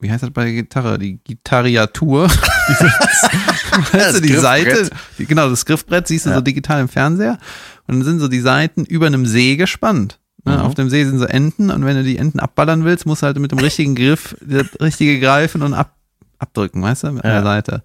wie 0.00 0.10
heißt 0.10 0.22
das 0.22 0.30
bei 0.30 0.44
der 0.44 0.52
Gitarre? 0.54 0.98
Die 0.98 1.18
Gitarriatur. 1.22 2.28
Weißt 3.92 4.16
du, 4.16 4.20
die. 4.22 4.34
Seite, 4.34 4.90
die, 5.18 5.26
genau, 5.26 5.48
das 5.50 5.64
Griffbrett 5.66 6.06
siehst 6.08 6.26
du 6.26 6.30
Ja. 6.30 6.36
so 6.36 6.40
digital 6.40 6.80
im 6.80 6.88
Fernseher. 6.88 7.38
Und 7.86 7.96
dann 7.96 8.04
sind 8.04 8.20
so 8.20 8.28
die 8.28 8.40
Seiten 8.40 8.84
über 8.84 9.06
einem 9.06 9.26
See 9.26 9.56
gespannt. 9.56 10.18
Ne? 10.46 10.54
Mhm. 10.56 10.60
Auf 10.62 10.74
dem 10.74 10.88
See 10.88 11.04
sind 11.04 11.18
so 11.18 11.24
Enten 11.26 11.70
und 11.70 11.84
wenn 11.84 11.96
du 11.96 12.04
die 12.04 12.16
Enten 12.18 12.40
abballern 12.40 12.84
willst, 12.84 13.04
musst 13.04 13.22
du 13.22 13.26
halt 13.26 13.38
mit 13.38 13.50
dem 13.52 13.58
richtigen 13.58 13.94
Griff 13.94 14.36
das 14.46 14.66
richtige 14.80 15.20
greifen 15.20 15.62
und 15.62 15.74
ab, 15.74 15.94
abdrücken, 16.38 16.82
weißt 16.82 17.04
du, 17.04 17.12
mit 17.12 17.24
Ja. 17.24 17.30
der 17.32 17.42
Seite. 17.42 17.82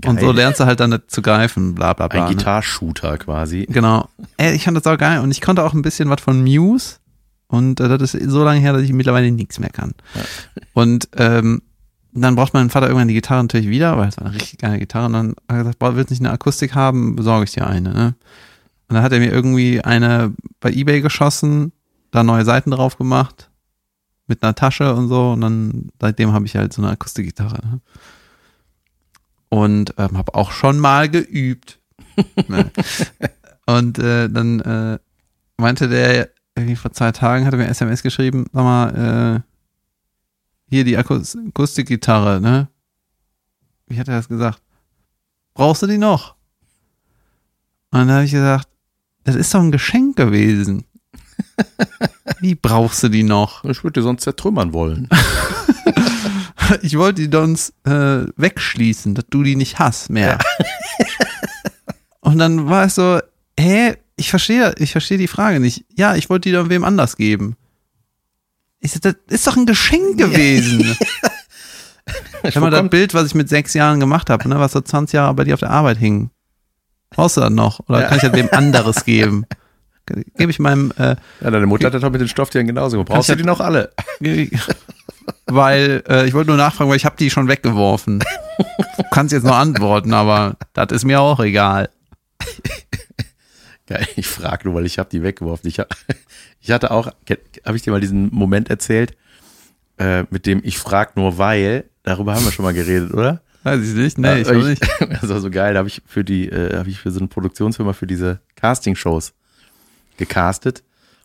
Geil. 0.00 0.10
Und 0.10 0.20
so 0.20 0.32
lernst 0.32 0.60
du 0.60 0.64
halt 0.64 0.80
dann 0.80 0.98
zu 1.06 1.22
greifen, 1.22 1.74
bla 1.74 1.92
bla 1.92 2.08
bla. 2.08 2.24
Ein 2.24 2.30
ne? 2.30 2.36
Gitarshooter 2.36 3.16
quasi. 3.18 3.66
Genau. 3.68 4.08
Ey, 4.38 4.54
ich 4.54 4.64
fand 4.64 4.76
das 4.76 4.86
auch 4.86 4.98
geil 4.98 5.20
und 5.20 5.30
ich 5.30 5.40
konnte 5.40 5.62
auch 5.62 5.72
ein 5.72 5.82
bisschen 5.82 6.10
was 6.10 6.20
von 6.20 6.42
Muse 6.42 6.96
und 7.46 7.78
äh, 7.80 7.96
das 7.96 8.14
ist 8.14 8.30
so 8.30 8.42
lange 8.42 8.60
her, 8.60 8.72
dass 8.72 8.82
ich 8.82 8.92
mittlerweile 8.92 9.30
nichts 9.30 9.60
mehr 9.60 9.70
kann. 9.70 9.92
Und 10.72 11.08
ähm, 11.16 11.62
dann 12.12 12.34
braucht 12.34 12.54
mein 12.54 12.70
Vater 12.70 12.86
irgendwann 12.86 13.08
die 13.08 13.14
Gitarre 13.14 13.42
natürlich 13.42 13.68
wieder, 13.68 13.96
weil 13.98 14.08
es 14.08 14.16
war 14.16 14.26
eine 14.26 14.34
richtig 14.34 14.58
geile 14.58 14.78
Gitarre 14.78 15.06
und 15.06 15.12
dann 15.12 15.28
hat 15.30 15.36
er 15.48 15.58
gesagt, 15.58 15.78
boah, 15.78 15.94
willst 15.96 16.10
du 16.10 16.14
nicht 16.14 16.20
eine 16.22 16.32
Akustik 16.32 16.74
haben, 16.74 17.14
besorge 17.14 17.44
ich 17.44 17.52
dir 17.52 17.66
eine. 17.66 17.92
Ne? 17.92 18.14
Und 18.88 18.94
dann 18.94 19.02
hat 19.02 19.12
er 19.12 19.18
mir 19.18 19.30
irgendwie 19.32 19.80
eine 19.82 20.32
bei 20.60 20.72
Ebay 20.72 21.00
geschossen, 21.02 21.72
da 22.14 22.22
neue 22.22 22.44
Seiten 22.44 22.70
drauf 22.70 22.96
gemacht, 22.96 23.50
mit 24.26 24.42
einer 24.42 24.54
Tasche 24.54 24.94
und 24.94 25.08
so 25.08 25.32
und 25.32 25.40
dann 25.40 25.88
seitdem 26.00 26.32
habe 26.32 26.46
ich 26.46 26.56
halt 26.56 26.72
so 26.72 26.80
eine 26.80 26.92
Akustikgitarre. 26.92 27.58
Ne? 27.66 27.80
Und 29.48 29.94
ähm, 29.98 30.16
habe 30.16 30.34
auch 30.34 30.52
schon 30.52 30.78
mal 30.78 31.08
geübt. 31.08 31.80
ne? 32.48 32.70
Und 33.66 33.98
äh, 33.98 34.28
dann 34.28 34.60
äh, 34.60 34.98
meinte 35.56 35.88
der 35.88 36.30
irgendwie 36.54 36.76
vor 36.76 36.92
zwei 36.92 37.10
Tagen, 37.10 37.44
hat 37.46 37.52
er 37.52 37.58
mir 37.58 37.66
SMS 37.68 38.02
geschrieben, 38.02 38.46
sag 38.52 38.62
mal, 38.62 39.42
äh, 39.42 39.50
hier 40.68 40.84
die 40.84 40.96
Akus 40.96 41.36
Akustikgitarre, 41.36 42.40
ne? 42.40 42.68
Wie 43.86 43.98
hat 43.98 44.08
er 44.08 44.16
das 44.16 44.28
gesagt? 44.28 44.62
Brauchst 45.52 45.82
du 45.82 45.86
die 45.86 45.98
noch? 45.98 46.36
Und 47.90 48.00
dann 48.00 48.10
habe 48.10 48.24
ich 48.24 48.30
gesagt, 48.30 48.68
das 49.24 49.34
ist 49.34 49.52
doch 49.52 49.60
ein 49.60 49.72
Geschenk 49.72 50.16
gewesen. 50.16 50.84
Wie 52.40 52.54
brauchst 52.54 53.02
du 53.02 53.08
die 53.08 53.22
noch? 53.22 53.64
Ich 53.64 53.84
würde 53.84 54.00
dir 54.00 54.04
sonst 54.04 54.22
zertrümmern 54.22 54.72
wollen. 54.72 55.08
Ich 56.80 56.96
wollte 56.96 57.20
die 57.28 57.36
sonst 57.36 57.74
äh, 57.86 58.24
wegschließen, 58.38 59.14
dass 59.14 59.26
du 59.28 59.42
die 59.42 59.54
nicht 59.54 59.78
hast 59.78 60.08
mehr. 60.08 60.38
Und 62.20 62.38
dann 62.38 62.70
war 62.70 62.84
es 62.86 62.94
so, 62.94 63.20
hä, 63.60 63.96
ich 64.16 64.30
verstehe, 64.30 64.74
ich 64.78 64.92
verstehe 64.92 65.18
die 65.18 65.28
Frage 65.28 65.60
nicht. 65.60 65.84
Ja, 65.94 66.14
ich 66.16 66.30
wollte 66.30 66.48
die 66.48 66.54
dann 66.54 66.70
wem 66.70 66.82
anders 66.84 67.16
geben. 67.16 67.56
Ich 68.80 68.92
so, 68.92 68.98
das 68.98 69.14
ist 69.28 69.46
doch 69.46 69.58
ein 69.58 69.66
Geschenk 69.66 70.16
gewesen. 70.16 70.96
Wenn 72.42 72.62
man 72.62 72.70
das 72.70 72.88
Bild, 72.88 73.12
was 73.12 73.26
ich 73.26 73.34
mit 73.34 73.50
sechs 73.50 73.74
Jahren 73.74 74.00
gemacht 74.00 74.30
habe, 74.30 74.48
ne, 74.48 74.58
was 74.58 74.72
so 74.72 74.80
20 74.80 75.12
Jahre 75.14 75.34
bei 75.34 75.44
dir 75.44 75.54
auf 75.54 75.60
der 75.60 75.70
Arbeit 75.70 75.98
hing, 75.98 76.30
brauchst 77.10 77.36
du 77.36 77.42
das 77.42 77.50
noch? 77.50 77.80
Oder 77.88 78.00
Ja. 78.02 78.06
kann 78.08 78.16
ich 78.16 78.22
das 78.22 78.32
wem 78.32 78.48
anderes 78.52 79.04
geben? 79.04 79.44
Gebe 80.06 80.50
ich 80.50 80.58
meinem 80.58 80.92
äh, 80.98 81.16
Ja, 81.40 81.50
deine 81.50 81.66
Mutter 81.66 81.86
hat 81.86 81.94
das 81.94 82.02
doch 82.02 82.10
mit 82.10 82.20
den 82.20 82.28
Stofftieren 82.28 82.66
genauso. 82.66 83.02
Brauchst 83.04 83.28
du 83.28 83.32
ich 83.32 83.38
die 83.38 83.44
noch 83.44 83.60
alle? 83.60 83.90
weil 85.46 86.02
äh, 86.08 86.26
ich 86.26 86.34
wollte 86.34 86.48
nur 86.48 86.58
nachfragen, 86.58 86.90
weil 86.90 86.96
ich 86.96 87.04
habe 87.04 87.16
die 87.16 87.30
schon 87.30 87.48
weggeworfen. 87.48 88.22
Du 88.96 89.02
kannst 89.10 89.32
jetzt 89.32 89.44
noch 89.44 89.56
antworten, 89.56 90.12
aber 90.12 90.56
das 90.74 90.92
ist 90.92 91.04
mir 91.04 91.20
auch 91.20 91.40
egal. 91.40 91.88
Geil, 93.86 94.06
ich 94.16 94.26
frage 94.26 94.68
nur, 94.68 94.76
weil 94.76 94.86
ich 94.86 94.98
habe 94.98 95.10
die 95.10 95.22
weggeworfen. 95.22 95.68
Ich, 95.68 95.78
hab, 95.78 95.94
ich 96.60 96.70
hatte 96.70 96.90
auch, 96.90 97.06
habe 97.06 97.76
ich 97.76 97.82
dir 97.82 97.90
mal 97.90 98.00
diesen 98.00 98.32
Moment 98.32 98.70
erzählt, 98.70 99.16
äh, 99.98 100.24
mit 100.30 100.46
dem 100.46 100.60
ich 100.64 100.78
frag 100.78 101.16
nur 101.16 101.38
weil, 101.38 101.84
darüber 102.02 102.34
haben 102.34 102.44
wir 102.44 102.52
schon 102.52 102.64
mal 102.64 102.74
geredet, 102.74 103.12
oder? 103.12 103.40
Weiß 103.62 103.80
ich 103.80 103.94
nicht, 103.94 104.18
nee, 104.18 104.40
ich 104.40 104.48
Ja, 104.48 104.56
auch 104.56 104.64
nicht. 104.64 104.86
Das 105.20 105.28
war 105.28 105.40
so 105.40 105.50
geil, 105.50 105.74
da 105.74 105.78
habe 105.78 105.88
ich 105.88 106.02
für 106.06 106.24
die, 106.24 106.48
äh, 106.48 106.76
habe 106.76 106.90
ich 106.90 106.98
für 106.98 107.10
so 107.10 107.18
eine 107.18 107.28
Produktionsfirma 107.28 107.92
für 107.92 108.06
diese 108.06 108.40
Casting-Shows 108.56 109.32
gecastet. 110.16 110.82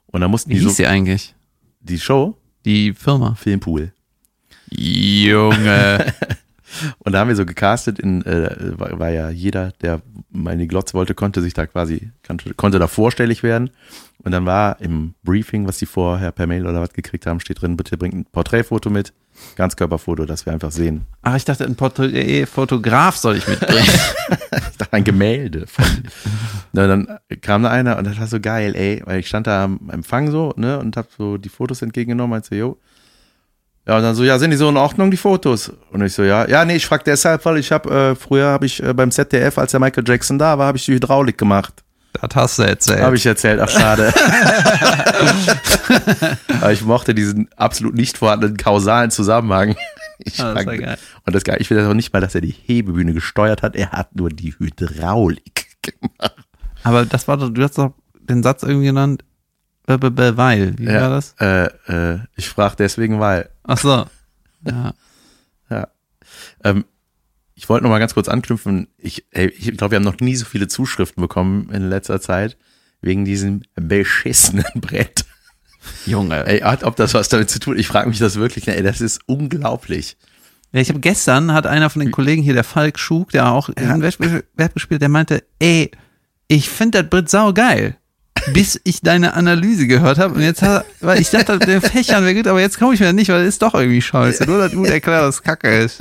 Und 0.07 0.21
da 0.21 0.27
mussten 0.27 0.49
Wie 0.49 0.55
die 0.55 0.59
hieß 0.61 0.69
so, 0.69 0.75
sie 0.75 0.87
eigentlich? 0.87 1.35
die 1.81 1.99
Show, 1.99 2.37
Die 2.65 2.93
Firma. 2.93 3.35
Filmpool. 3.35 3.93
Junge. 4.71 6.13
Und 6.99 7.13
da 7.13 7.19
haben 7.19 7.29
wir 7.29 7.35
so 7.35 7.45
gecastet 7.45 7.99
in, 7.99 8.23
äh, 8.23 8.77
war, 8.77 8.99
war 8.99 9.09
ja 9.09 9.29
jeder, 9.29 9.71
der 9.81 10.01
mal 10.31 10.53
in 10.53 10.59
die 10.59 10.67
Glotze 10.67 10.93
wollte, 10.93 11.13
konnte 11.13 11.41
sich 11.41 11.53
da 11.53 11.65
quasi, 11.65 12.11
konnte, 12.25 12.53
konnte 12.53 12.79
da 12.79 12.87
vorstellig 12.87 13.43
werden. 13.43 13.71
Und 14.23 14.31
dann 14.31 14.45
war 14.45 14.81
im 14.81 15.13
Briefing, 15.23 15.67
was 15.67 15.77
die 15.77 15.85
vorher 15.85 16.31
per 16.31 16.45
Mail 16.45 16.67
oder 16.67 16.81
was 16.81 16.93
gekriegt 16.93 17.25
haben, 17.25 17.39
steht 17.39 17.61
drin, 17.61 17.77
bitte 17.77 17.97
bringt 17.97 18.15
ein 18.15 18.25
Porträtfoto 18.25 18.89
mit, 18.89 19.13
Ganzkörperfoto, 19.55 20.25
dass 20.25 20.45
wir 20.45 20.53
einfach 20.53 20.71
sehen. 20.71 21.05
Ach, 21.21 21.35
ich 21.35 21.45
dachte, 21.45 21.65
ein 21.65 21.75
Porträt-Fotograf 21.75 23.15
soll 23.15 23.37
ich 23.37 23.47
mitbringen. 23.47 23.87
Ich 24.71 24.77
dachte, 24.77 24.93
ein 24.93 25.03
Gemälde 25.03 25.67
von. 25.67 25.85
Na, 26.71 26.87
dann 26.87 27.19
kam 27.41 27.63
da 27.63 27.69
einer 27.69 27.97
und 27.97 28.05
das 28.05 28.17
war 28.17 28.27
so 28.27 28.39
geil, 28.39 28.75
ey, 28.75 29.01
weil 29.05 29.19
ich 29.19 29.27
stand 29.27 29.45
da 29.45 29.65
am 29.65 29.89
Empfang 29.91 30.31
so, 30.31 30.53
ne, 30.55 30.79
und 30.79 30.95
hab 30.95 31.11
so 31.17 31.37
die 31.37 31.49
Fotos 31.49 31.81
entgegengenommen, 31.81 32.31
meinte 32.31 32.49
so, 32.49 32.55
jo. 32.55 32.77
Ja, 33.89 33.97
und 33.97 34.03
dann 34.03 34.13
so, 34.13 34.23
ja, 34.23 34.37
sind 34.37 34.51
die 34.51 34.57
so 34.57 34.69
in 34.69 34.77
Ordnung, 34.77 35.09
die 35.09 35.17
Fotos? 35.17 35.73
Und 35.91 36.03
ich 36.03 36.13
so, 36.13 36.21
ja, 36.21 36.47
ja, 36.47 36.63
nee, 36.63 36.75
ich 36.75 36.85
frag 36.85 37.03
deshalb, 37.05 37.43
weil 37.43 37.57
ich 37.57 37.71
habe, 37.71 37.89
äh, 38.11 38.15
früher 38.15 38.45
habe 38.45 38.67
ich 38.67 38.83
äh, 38.83 38.93
beim 38.93 39.09
ZDF, 39.09 39.57
als 39.57 39.71
der 39.71 39.79
Michael 39.79 40.03
Jackson 40.07 40.37
da 40.37 40.59
war, 40.59 40.67
habe 40.67 40.77
ich 40.77 40.85
die 40.85 40.93
Hydraulik 40.93 41.39
gemacht. 41.39 41.73
das 42.21 42.35
hast 42.35 42.59
du 42.59 42.63
erzählt. 42.67 43.01
Habe 43.01 43.15
ich 43.15 43.25
erzählt, 43.25 43.59
ach 43.59 43.67
schade. 43.67 44.13
Aber 46.61 46.71
ich 46.71 46.83
mochte 46.83 47.15
diesen 47.15 47.49
absolut 47.55 47.95
nicht 47.95 48.19
vorhandenen 48.19 48.57
kausalen 48.57 49.09
Zusammenhang. 49.09 49.75
Ich 50.21 50.37
Ah, 50.37 50.53
das 50.53 50.65
war 50.65 50.77
geil. 50.77 50.97
und 51.25 51.33
das 51.33 51.45
geil, 51.45 51.57
ich 51.61 51.69
finde 51.69 51.81
das 51.83 51.89
auch 51.89 51.95
nicht 51.95 52.11
mal, 52.11 52.19
dass 52.19 52.35
er 52.35 52.41
die 52.41 52.51
Hebebühne 52.53 53.13
gesteuert 53.13 53.63
hat, 53.63 53.77
er 53.77 53.93
hat 53.93 54.17
nur 54.17 54.27
die 54.29 54.53
Hydraulik 54.53 55.77
gemacht. 55.81 56.35
Aber 56.83 57.05
das 57.05 57.29
war 57.29 57.37
doch, 57.37 57.49
du 57.49 57.63
hast 57.63 57.77
doch 57.77 57.93
den 58.19 58.43
Satz 58.43 58.63
irgendwie 58.63 58.87
genannt, 58.87 59.23
weil. 59.89 60.77
Wie 60.77 60.87
war 60.87 61.09
das? 61.09 61.35
Äh, 61.39 61.65
äh, 61.87 62.19
ich 62.35 62.49
frage 62.49 62.75
deswegen, 62.77 63.19
weil. 63.19 63.49
Ach 63.63 63.77
so. 63.77 64.05
Ja. 64.65 64.93
Ja. 65.71 65.87
Ähm, 66.63 66.85
ich 67.53 67.69
wollte 67.69 67.83
noch 67.83 67.91
mal 67.91 67.99
ganz 67.99 68.15
kurz 68.15 68.27
anknüpfen. 68.27 68.87
Ich, 68.97 69.25
ey, 69.29 69.49
ich 69.49 69.77
glaube, 69.77 69.91
wir 69.91 69.97
haben 69.97 70.03
noch 70.03 70.19
nie 70.19 70.35
so 70.35 70.45
viele 70.45 70.67
Zuschriften 70.67 71.21
bekommen 71.21 71.69
in 71.71 71.89
letzter 71.89 72.19
Zeit 72.19 72.57
wegen 73.01 73.23
diesem 73.23 73.61
beschissenen 73.75 74.65
Brett. 74.75 75.25
Junge. 76.07 76.45
Ey, 76.47 76.61
hat, 76.61 76.83
ob 76.83 76.95
das 76.95 77.13
was 77.13 77.29
damit 77.29 77.51
zu 77.51 77.59
tun? 77.59 77.77
Ich 77.77 77.87
frage 77.87 78.09
mich 78.09 78.17
das 78.17 78.37
wirklich. 78.37 78.67
Ey, 78.67 78.81
das 78.81 78.99
ist 78.99 79.21
unglaublich. 79.27 80.17
Ja, 80.71 80.81
ich 80.81 80.89
habe 80.89 80.99
gestern 81.01 81.53
hat 81.53 81.67
einer 81.67 81.89
von 81.89 81.99
den 81.99 82.11
Kollegen 82.11 82.41
hier, 82.41 82.53
der 82.53 82.63
Falk 82.63 82.97
Schug, 82.97 83.31
der 83.31 83.51
auch 83.51 83.69
ja. 83.77 83.99
Web 83.99 84.73
gespielt, 84.73 85.01
der 85.01 85.09
meinte, 85.09 85.43
ey, 85.59 85.91
ich 86.47 86.69
finde 86.69 87.03
das 87.03 87.09
Brett 87.09 87.29
sau 87.29 87.53
geil. 87.53 87.98
Bis 88.53 88.79
ich 88.83 89.01
deine 89.01 89.33
Analyse 89.33 89.87
gehört 89.87 90.17
habe 90.17 90.35
und 90.35 90.41
jetzt 90.41 90.61
hat, 90.61 90.85
weil 91.01 91.19
ich 91.21 91.29
dachte, 91.29 91.59
der 91.59 91.81
Fächern 91.81 92.23
wäre 92.23 92.35
gut, 92.35 92.47
aber 92.47 92.61
jetzt 92.61 92.77
komme 92.79 92.93
ich 92.93 92.99
mir 92.99 93.13
nicht, 93.13 93.29
weil 93.29 93.41
es 93.41 93.49
ist 93.55 93.61
doch 93.61 93.73
irgendwie 93.73 94.01
scheiße. 94.01 94.45
Nur, 94.45 94.57
dass 94.59 94.71
du 94.71 94.83
erklärt, 94.85 95.23
dass 95.23 95.35
es 95.35 95.43
Kacke 95.43 95.69
ist. 95.79 95.99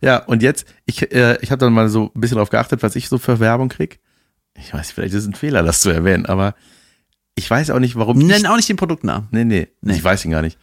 Ja, 0.00 0.18
und 0.18 0.42
jetzt, 0.42 0.66
ich, 0.84 1.10
äh, 1.12 1.38
ich 1.40 1.50
habe 1.50 1.58
dann 1.60 1.72
mal 1.72 1.88
so 1.88 2.12
ein 2.14 2.20
bisschen 2.20 2.36
drauf 2.38 2.50
geachtet, 2.50 2.82
was 2.82 2.96
ich 2.96 3.08
so 3.08 3.18
für 3.18 3.40
Werbung 3.40 3.68
krieg. 3.68 3.98
Ich 4.58 4.72
weiß, 4.72 4.90
vielleicht 4.92 5.14
ist 5.14 5.22
es 5.22 5.28
ein 5.28 5.34
Fehler, 5.34 5.62
das 5.62 5.80
zu 5.80 5.90
erwähnen, 5.90 6.26
aber 6.26 6.54
ich 7.34 7.48
weiß 7.50 7.70
auch 7.70 7.78
nicht, 7.78 7.96
warum. 7.96 8.20
ich, 8.20 8.26
Nenn 8.26 8.46
auch 8.46 8.56
nicht 8.56 8.68
den 8.68 8.76
Produktnamen. 8.76 9.28
nee, 9.30 9.44
nee, 9.44 9.68
Nee. 9.82 9.94
ich 9.94 10.04
weiß 10.04 10.24
ihn 10.24 10.30
gar 10.30 10.42
nicht. 10.42 10.58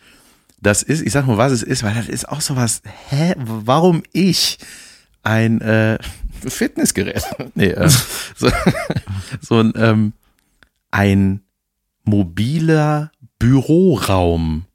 Das 0.61 0.82
ist, 0.82 1.01
ich 1.01 1.11
sag 1.11 1.28
mal, 1.28 1.38
was 1.38 1.51
es 1.51 1.61
ist, 1.61 1.84
weil 1.84 1.93
das 1.93 2.07
ist 2.07 2.28
auch 2.30 2.41
sowas, 2.41 2.82
hä, 3.09 3.34
warum 3.38 4.01
ich 4.13 4.57
ein 5.24 5.61
äh, 5.61 5.97
Fitnessgerät, 6.47 7.24
nee, 7.55 7.67
äh, 7.67 7.89
so, 8.38 8.49
so 9.41 9.59
ein, 9.59 9.74
ähm, 9.78 10.13
ein 10.93 11.41
mobiler 12.03 13.11
Büroraum. 13.39 14.65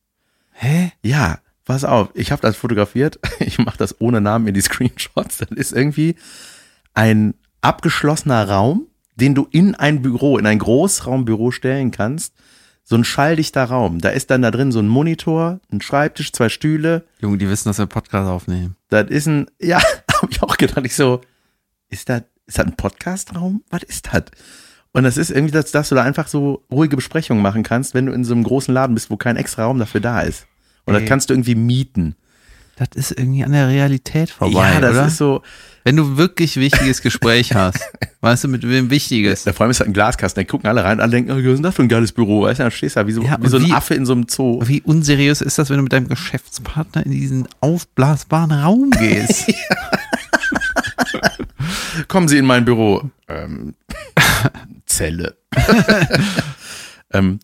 Hä? 0.51 0.91
Ja, 1.01 1.39
pass 1.65 1.85
auf, 1.85 2.11
ich 2.15 2.33
habe 2.33 2.43
das 2.43 2.57
fotografiert, 2.57 3.21
ich 3.39 3.59
mache 3.59 3.79
das 3.79 4.01
ohne 4.01 4.21
Namen 4.21 4.49
in 4.49 4.55
die 4.55 4.61
Screenshots. 4.61 5.39
Das 5.39 5.51
ist 5.51 5.73
irgendwie 5.73 6.17
ein 6.93 7.35
abgeschlossener 7.61 8.49
Raum, 8.49 8.89
den 9.15 9.37
du 9.37 9.47
in 9.53 9.77
ein 9.77 10.03
Büro, 10.03 10.39
in 10.39 10.47
ein 10.47 10.59
Großraumbüro 10.59 11.53
stellen 11.53 11.93
kannst. 11.93 12.35
So 12.83 12.97
ein 12.97 13.05
schalldichter 13.05 13.65
Raum. 13.65 14.01
Da 14.01 14.09
ist 14.09 14.31
dann 14.31 14.43
da 14.43 14.51
drin 14.51 14.73
so 14.73 14.81
ein 14.81 14.89
Monitor, 14.89 15.61
ein 15.71 15.81
Schreibtisch, 15.81 16.33
zwei 16.33 16.49
Stühle. 16.49 17.05
Junge, 17.21 17.39
die 17.39 17.49
wissen, 17.49 17.69
dass 17.69 17.79
wir 17.79 17.87
Podcast 17.87 18.29
aufnehmen. 18.29 18.77
Das 18.89 19.09
ist 19.09 19.27
ein, 19.27 19.47
ja, 19.61 19.81
habe 20.21 20.33
ich 20.33 20.43
auch 20.43 20.57
gedacht. 20.57 20.85
Ich 20.85 20.97
so, 20.97 21.21
ist 21.91 22.09
das, 22.09 22.23
ist 22.47 22.59
das 22.59 22.67
ein 22.67 22.75
Podcastraum? 22.75 23.63
Was 23.71 23.85
ist 23.85 24.09
das? 24.13 24.25
Und 24.99 25.05
das 25.05 25.17
ist 25.17 25.31
irgendwie, 25.31 25.53
dass, 25.53 25.71
dass 25.71 25.89
du 25.89 25.95
da 25.95 26.03
einfach 26.03 26.27
so 26.29 26.63
ruhige 26.71 26.97
Besprechungen 26.97 27.43
machen 27.43 27.63
kannst, 27.63 27.95
wenn 27.95 28.07
du 28.07 28.13
in 28.13 28.25
so 28.25 28.35
einem 28.35 28.43
großen 28.43 28.75
Laden 28.75 28.95
bist, 28.95 29.11
wo 29.11 29.17
kein 29.17 29.37
extra 29.37 29.65
Raum 29.65 29.79
dafür 29.79 30.01
da 30.01 30.21
ist. 30.23 30.47
Und 30.85 30.95
Ey. 30.95 31.01
das 31.01 31.09
kannst 31.09 31.31
du 31.31 31.35
irgendwie 31.35 31.55
mieten. 31.55 32.17
Das 32.77 32.89
ist 32.95 33.11
irgendwie 33.19 33.43
an 33.45 33.53
der 33.53 33.67
Realität 33.69 34.31
vorbei, 34.31 34.75
ja, 34.75 34.81
das 34.81 34.93
oder? 34.93 35.07
ist 35.07 35.17
so. 35.17 35.43
Wenn 35.85 35.97
du 35.97 36.17
wirklich 36.17 36.57
wichtiges 36.57 37.03
Gespräch 37.03 37.55
hast, 37.55 37.81
weißt 38.21 38.45
du, 38.45 38.49
mit 38.49 38.63
wem 38.69 38.89
wichtiges? 38.91 39.43
Da 39.45 39.53
vor 39.53 39.65
allem 39.65 39.71
ist 39.73 39.81
halt 39.81 39.91
ein 39.91 39.95
Glaskasten, 39.95 40.45
da 40.45 40.49
gucken 40.51 40.69
alle 40.69 40.85
rein 40.85 40.99
und 40.99 41.03
alle 41.03 41.11
denken, 41.11 41.31
oh, 41.33 41.35
was 41.37 41.43
ist 41.45 41.55
denn 41.57 41.63
das 41.65 41.75
für 41.75 41.83
ein 41.83 41.89
geiles 41.89 42.13
Büro? 42.13 42.43
Weißt 42.43 42.61
du, 42.61 42.63
dann 42.65 42.71
stehst 42.71 42.95
du 42.97 43.01
da 43.01 43.07
wie 43.07 43.13
so, 43.13 43.23
Ja, 43.23 43.37
wie 43.41 43.49
so 43.49 43.57
ein 43.57 43.65
wie- 43.67 43.73
Affe 43.73 43.95
in 43.95 44.07
so 44.07 44.13
einem 44.13 44.27
Zoo. 44.29 44.61
Wie 44.65 44.81
unseriös 44.83 45.41
ist 45.41 45.59
das, 45.59 45.71
wenn 45.71 45.77
du 45.79 45.83
mit 45.83 45.93
deinem 45.93 46.09
Geschäftspartner 46.09 47.05
in 47.05 47.11
diesen 47.13 47.49
aufblasbaren 47.61 48.53
Raum 48.53 48.91
gehst? 48.91 49.47
Kommen 52.09 52.29
Sie 52.29 52.39
in 52.39 52.47
mein 52.47 52.65
Büro. 52.65 53.11
Ähm, 53.29 53.75
Zelle. 54.87 55.37
ähm, 57.13 57.41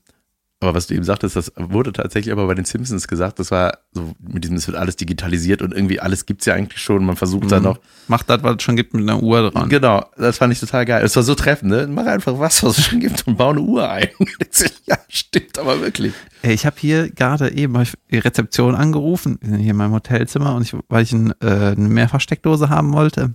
aber 0.64 0.74
was 0.74 0.86
du 0.86 0.94
eben 0.94 1.04
sagtest, 1.04 1.36
das 1.36 1.52
wurde 1.56 1.92
tatsächlich 1.92 2.32
aber 2.32 2.46
bei 2.46 2.54
den 2.54 2.64
Simpsons 2.64 3.06
gesagt, 3.06 3.38
das 3.38 3.50
war 3.50 3.80
so 3.92 4.14
mit 4.18 4.44
diesem, 4.44 4.56
es 4.56 4.66
wird 4.66 4.78
alles 4.78 4.96
digitalisiert 4.96 5.60
und 5.60 5.74
irgendwie 5.74 6.00
alles 6.00 6.24
gibt's 6.24 6.46
ja 6.46 6.54
eigentlich 6.54 6.80
schon, 6.80 7.04
man 7.04 7.16
versucht 7.16 7.52
da 7.52 7.60
noch. 7.60 7.78
Macht 8.08 8.30
das, 8.30 8.42
was 8.42 8.56
es 8.56 8.62
schon 8.62 8.74
gibt, 8.74 8.94
mit 8.94 9.02
einer 9.02 9.22
Uhr 9.22 9.50
dran. 9.50 9.68
Genau, 9.68 10.06
das 10.16 10.38
fand 10.38 10.54
ich 10.54 10.60
total 10.60 10.86
geil. 10.86 11.04
Es 11.04 11.14
war 11.16 11.22
so 11.22 11.34
treffend, 11.34 11.70
ne? 11.70 11.86
Mach 11.86 12.06
einfach 12.06 12.38
was, 12.38 12.62
was 12.62 12.78
es 12.78 12.86
schon 12.86 13.00
gibt 13.00 13.26
und 13.26 13.36
bau 13.36 13.50
eine 13.50 13.60
Uhr 13.60 13.90
ein. 13.90 14.08
ja, 14.86 14.96
stimmt 15.08 15.58
aber 15.58 15.82
wirklich. 15.82 16.14
Ich 16.42 16.64
habe 16.64 16.76
hier 16.78 17.10
gerade 17.10 17.52
eben 17.52 17.76
hab 17.76 17.86
die 18.10 18.18
Rezeption 18.18 18.74
angerufen. 18.74 19.38
Wir 19.42 19.50
sind 19.50 19.60
hier 19.60 19.72
in 19.72 19.76
meinem 19.76 19.92
Hotelzimmer 19.92 20.54
und 20.54 20.62
ich, 20.62 20.74
weil 20.88 21.02
ich 21.02 21.12
ein, 21.12 21.34
äh, 21.42 21.74
eine 21.76 21.88
Mehrfachsteckdose 21.88 22.70
haben 22.70 22.94
wollte. 22.94 23.34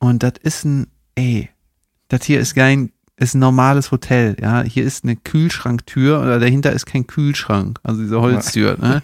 Und 0.00 0.22
das 0.24 0.32
ist 0.42 0.64
ein, 0.64 0.88
ey, 1.14 1.50
das 2.08 2.24
hier 2.24 2.40
ist 2.40 2.54
kein, 2.54 2.90
ist 3.16 3.34
ein 3.34 3.38
normales 3.38 3.92
Hotel, 3.92 4.34
ja. 4.40 4.62
Hier 4.62 4.82
ist 4.84 5.04
eine 5.04 5.14
Kühlschranktür 5.14 6.20
oder 6.20 6.40
dahinter 6.40 6.72
ist 6.72 6.86
kein 6.86 7.06
Kühlschrank, 7.06 7.78
also 7.84 8.00
diese 8.00 8.20
Holztür, 8.20 8.76
ne. 8.80 9.02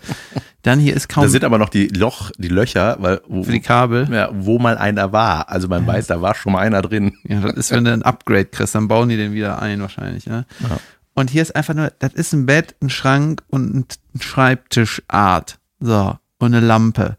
Dann 0.63 0.81
hier 0.81 0.97
ist 0.97 1.09
Da 1.11 1.15
kaum 1.15 1.29
sind 1.29 1.45
aber 1.45 1.59
noch 1.59 1.69
die 1.69 1.87
Loch, 1.89 2.33
die 2.39 2.49
Löcher, 2.49 2.97
weil 2.99 3.21
wo, 3.29 3.45
für 3.45 3.53
die 3.53 3.61
Kabel. 3.61 4.09
ja, 4.11 4.31
wo 4.33 4.59
mal 4.59 4.77
einer 4.79 5.13
war. 5.13 5.49
Also 5.49 5.69
man 5.69 5.87
weiß, 5.87 6.09
da 6.09 6.21
war 6.21 6.35
schon 6.35 6.55
mal 6.55 6.61
einer 6.61 6.83
drin. 6.83 7.13
Ja, 7.29 7.41
das 7.41 7.55
ist, 7.55 7.71
wenn 7.71 7.85
du 7.85 7.93
ein 7.93 8.03
Upgrade 8.03 8.47
kriegst, 8.47 8.75
dann 8.75 8.89
bauen 8.89 9.09
die 9.09 9.17
den 9.17 9.33
wieder 9.33 9.63
ein 9.63 9.81
wahrscheinlich, 9.81 10.27
ne? 10.27 10.45
Ja. 10.61 10.79
Und 11.15 11.31
hier 11.31 11.43
ist 11.43 11.55
einfach 11.55 11.75
nur, 11.75 11.93
das 11.99 12.15
ist 12.15 12.33
ein 12.33 12.47
Bett, 12.47 12.75
ein 12.83 12.91
Schrank 12.91 13.43
und 13.49 13.99
ein 14.15 14.21
Schreibtischart. 14.21 15.59
So, 15.79 16.17
und 16.39 16.55
eine 16.55 16.65
Lampe. 16.67 17.17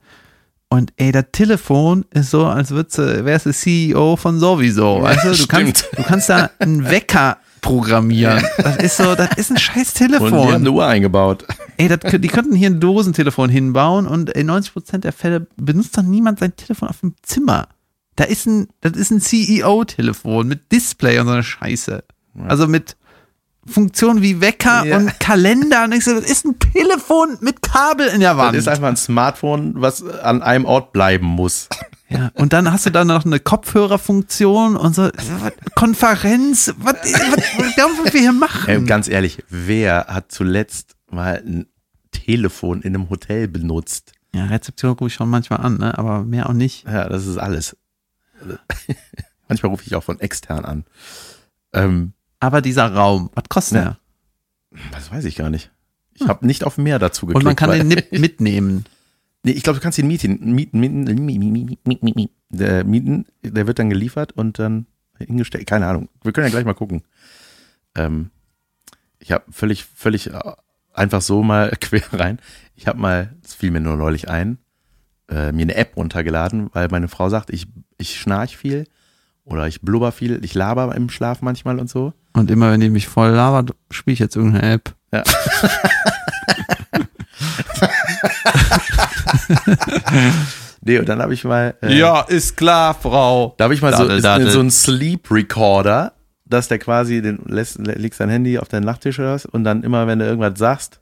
Und 0.70 0.91
ey, 0.97 1.11
das 1.13 1.26
Telefon 1.32 2.03
ist 2.11 2.32
so, 2.32 2.45
als 2.45 2.72
würdest 2.72 2.97
du, 2.97 3.26
wärst 3.26 3.45
du 3.45 3.53
CEO 3.53 4.18
von 4.18 4.38
sowieso. 4.38 5.01
Weißt 5.01 5.24
du, 5.24 5.32
du 5.32 5.47
kannst, 5.47 5.88
du 5.95 6.03
kannst 6.03 6.30
da 6.30 6.49
einen 6.59 6.89
Wecker 6.89 7.38
programmieren. 7.61 8.43
Das 8.57 8.76
ist 8.78 8.97
so, 8.97 9.15
das 9.15 9.30
ist 9.38 9.49
ein 9.49 9.57
scheiß 9.57 9.93
Und 10.01 10.09
die 10.09 10.15
haben 10.15 10.30
Telefon. 10.30 10.53
eine 10.55 10.72
Uhr 10.72 10.86
eingebaut. 10.86 11.45
Ey, 11.78 11.88
das, 11.88 11.99
die 12.11 12.28
könnten 12.28 12.55
hier 12.55 12.70
ein 12.70 12.82
Dosentelefon 12.82 13.49
hinbauen 13.49 14.07
und 14.07 14.36
ey, 14.36 14.43
90% 14.43 14.97
der 14.99 15.13
Fälle 15.13 15.47
benutzt 15.55 15.97
doch 15.97 16.03
niemand 16.03 16.39
sein 16.39 16.55
Telefon 16.55 16.89
auf 16.89 16.99
dem 16.99 17.15
Zimmer. 17.22 17.70
Da 18.18 18.26
ist 18.26 18.45
ein, 18.45 18.68
das 18.82 18.93
ist 18.93 19.11
ein 19.11 19.22
CEO-Telefon 19.22 20.47
mit 20.47 20.72
Display 20.72 21.20
und 21.20 21.28
so 21.28 21.34
eine 21.34 21.43
Scheiße. 21.43 22.03
Also 22.47 22.68
mit 22.68 22.97
Funktionen 23.68 24.22
wie 24.22 24.41
Wecker 24.41 24.86
Ja. 24.86 24.97
und 24.97 25.20
Kalender. 25.20 25.84
Und 25.86 25.93
ich 25.93 26.03
so, 26.05 26.13
das 26.13 26.30
ist 26.30 26.45
ein 26.45 26.57
Telefon 26.59 27.38
mit 27.41 27.61
Kabel 27.61 28.07
in 28.07 28.20
der 28.22 28.32
Das 28.34 28.38
Wand. 28.38 28.57
ist 28.57 28.68
einfach 28.68 28.88
ein 28.88 28.97
Smartphone, 28.97 29.74
was 29.78 30.03
an 30.03 30.41
einem 30.41 30.65
Ort 30.65 30.93
bleiben 30.93 31.26
muss. 31.28 31.68
ja, 32.09 32.32
und 32.36 32.53
dann 32.53 32.72
hast 32.72 32.86
du 32.86 32.89
da 32.89 33.03
noch 33.05 33.26
eine 33.26 33.39
Kopfhörerfunktion 33.39 34.76
und 34.78 34.95
so 34.95 35.09
Konferenz. 35.76 36.74
Was, 36.80 36.95
was, 36.95 37.32
was 37.57 37.76
glauben 37.76 37.93
wir 38.11 38.20
hier 38.20 38.34
machen? 38.34 38.68
Ey, 38.70 38.82
ganz 38.84 39.07
ehrlich, 39.07 39.43
wer 39.49 40.05
hat 40.07 40.32
zuletzt 40.32 40.95
mal 41.11 41.41
ein 41.45 41.68
Telefon 42.11 42.82
in 42.82 42.95
einem 42.95 43.09
Hotel 43.09 43.47
benutzt? 43.47 44.13
ja, 44.34 44.45
Rezeption 44.45 44.91
rufe 44.91 45.07
ich 45.07 45.13
schon 45.15 45.30
manchmal 45.30 45.61
an, 45.61 45.78
ne? 45.78 45.97
aber 45.97 46.24
mehr 46.24 46.47
auch 46.49 46.53
nicht. 46.53 46.86
Ja, 46.88 47.07
das 47.09 47.26
ist 47.26 47.38
alles. 47.38 47.76
Manchmal 49.47 49.72
rufe 49.72 49.84
ich 49.86 49.95
auch 49.95 50.03
von 50.03 50.20
extern 50.20 50.63
an. 50.65 50.86
Ähm, 51.74 52.13
Aber 52.40 52.62
dieser 52.62 52.94
Raum, 52.94 53.30
was 53.34 53.46
kostet 53.50 53.76
Ja. 53.78 53.84
der? 53.84 54.80
das 54.92 55.12
weiß 55.12 55.26
ich 55.26 55.36
gar 55.36 55.50
nicht. 55.50 55.72
Ich 56.14 56.28
habe 56.28 56.46
nicht 56.46 56.64
auf 56.64 56.78
mehr 56.78 57.00
dazu 57.00 57.26
geklickt. 57.26 57.38
Und 57.38 57.46
man 57.46 57.56
kann 57.56 57.72
den 57.72 58.04
mitnehmen. 58.22 58.86
Nee, 59.44 59.52
ich 59.52 59.64
glaube, 59.64 59.80
du 59.80 59.84
kannst 59.84 59.98
ihn 59.98 60.08
mieten. 60.08 60.54
Mieten, 60.54 60.80
mieten, 60.80 61.04
mieten, 61.04 61.78
mieten, 61.86 62.06
mieten. 62.06 62.30
Der, 62.50 62.84
mieten, 62.84 63.26
der 63.44 63.68
wird 63.68 63.80
dann 63.80 63.90
geliefert 63.90 64.34
und 64.34 64.60
dann 64.60 64.88
hingestellt. 65.20 65.68
Keine 65.68 65.88
Ahnung. 65.88 66.10
Wir 66.24 66.32
können 66.34 66.48
ja 66.48 66.52
gleich 66.52 66.66
mal 66.66 66.74
gucken. 66.74 67.04
Ähm, 67.96 68.30
ich 69.20 69.32
habe 69.32 69.46
völlig, 69.52 69.86
völlig 69.86 70.28
äh, 70.34 70.40
einfach 70.94 71.22
so 71.22 71.44
mal 71.44 71.72
quer 71.82 72.04
rein. 72.14 72.40
Ich 72.76 72.88
habe 72.88 73.00
mal, 73.00 73.34
das 73.42 73.54
fiel 73.54 73.72
mir 73.72 73.80
nur 73.80 73.96
neulich 73.98 74.30
ein, 74.30 74.58
äh, 75.30 75.52
mir 75.52 75.64
eine 75.64 75.76
App 75.76 75.96
runtergeladen, 75.98 76.70
weil 76.74 76.88
meine 76.90 77.08
Frau 77.08 77.30
sagt, 77.30 77.50
ich, 77.52 77.68
ich 77.98 78.20
schnarch 78.20 78.58
viel 78.58 78.86
oder 79.44 79.68
ich 79.68 79.82
blubber 79.82 80.12
viel, 80.12 80.44
ich 80.44 80.54
laber 80.54 80.94
im 80.96 81.10
Schlaf 81.10 81.42
manchmal 81.42 81.80
und 81.80 81.90
so. 81.90 82.14
Und 82.38 82.52
immer 82.52 82.72
wenn 82.72 82.80
die 82.80 82.90
mich 82.90 83.08
voll 83.08 83.32
labert, 83.32 83.72
spiele 83.92 84.14
ich 84.14 84.20
jetzt 84.20 84.36
irgendeine 84.36 84.74
App. 84.74 84.94
Ja. 85.12 85.24
nee, 90.82 91.00
und 91.00 91.10
dann 91.10 91.22
habe 91.22 91.34
ich 91.34 91.44
mal. 91.44 91.76
äh, 92.30 92.36
ist 92.36 92.56
klar, 92.58 92.94
Frau. 92.94 93.56
Da 93.58 93.64
habe 93.66 93.74
ich 93.74 93.82
mal 93.82 93.96
so, 93.96 94.08
Daddel, 94.08 94.52
so 94.52 94.60
einen 94.60 94.72
Sleep 94.72 95.32
Recorder, 95.32 96.14
dass 96.46 96.68
der 96.68 96.80
quasi, 96.80 97.22
den 97.22 97.40
lässt, 97.46 97.80
legst 97.80 98.20
dein 98.20 98.30
Handy 98.30 98.60
auf 98.60 98.68
deinen 98.68 98.84
Nachttisch 98.84 99.20
oder 99.20 99.34
was 99.34 99.46
und 99.46 99.64
dann 99.64 99.84
immer, 99.84 100.08
wenn 100.08 100.20
du 100.20 100.26
irgendwas 100.26 100.60
sagst, 100.60 101.00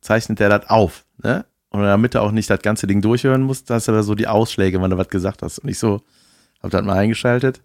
zeichnet 0.00 0.40
der 0.40 0.48
das 0.48 0.68
auf, 0.68 1.04
ne? 1.22 1.44
Und 1.70 1.82
damit 1.82 2.14
du 2.14 2.20
auch 2.20 2.32
nicht 2.32 2.50
das 2.50 2.60
ganze 2.60 2.86
Ding 2.86 3.00
durchhören 3.00 3.40
musst, 3.40 3.70
hast 3.70 3.88
du 3.88 3.92
da 3.92 4.02
so 4.02 4.14
die 4.14 4.26
Ausschläge, 4.26 4.82
wenn 4.82 4.90
du 4.90 4.98
was 4.98 5.08
gesagt 5.08 5.40
hast. 5.40 5.60
Und 5.60 5.70
ich 5.70 5.78
so, 5.78 6.02
hab 6.62 6.70
das 6.70 6.84
mal 6.84 6.98
eingeschaltet. 6.98 7.62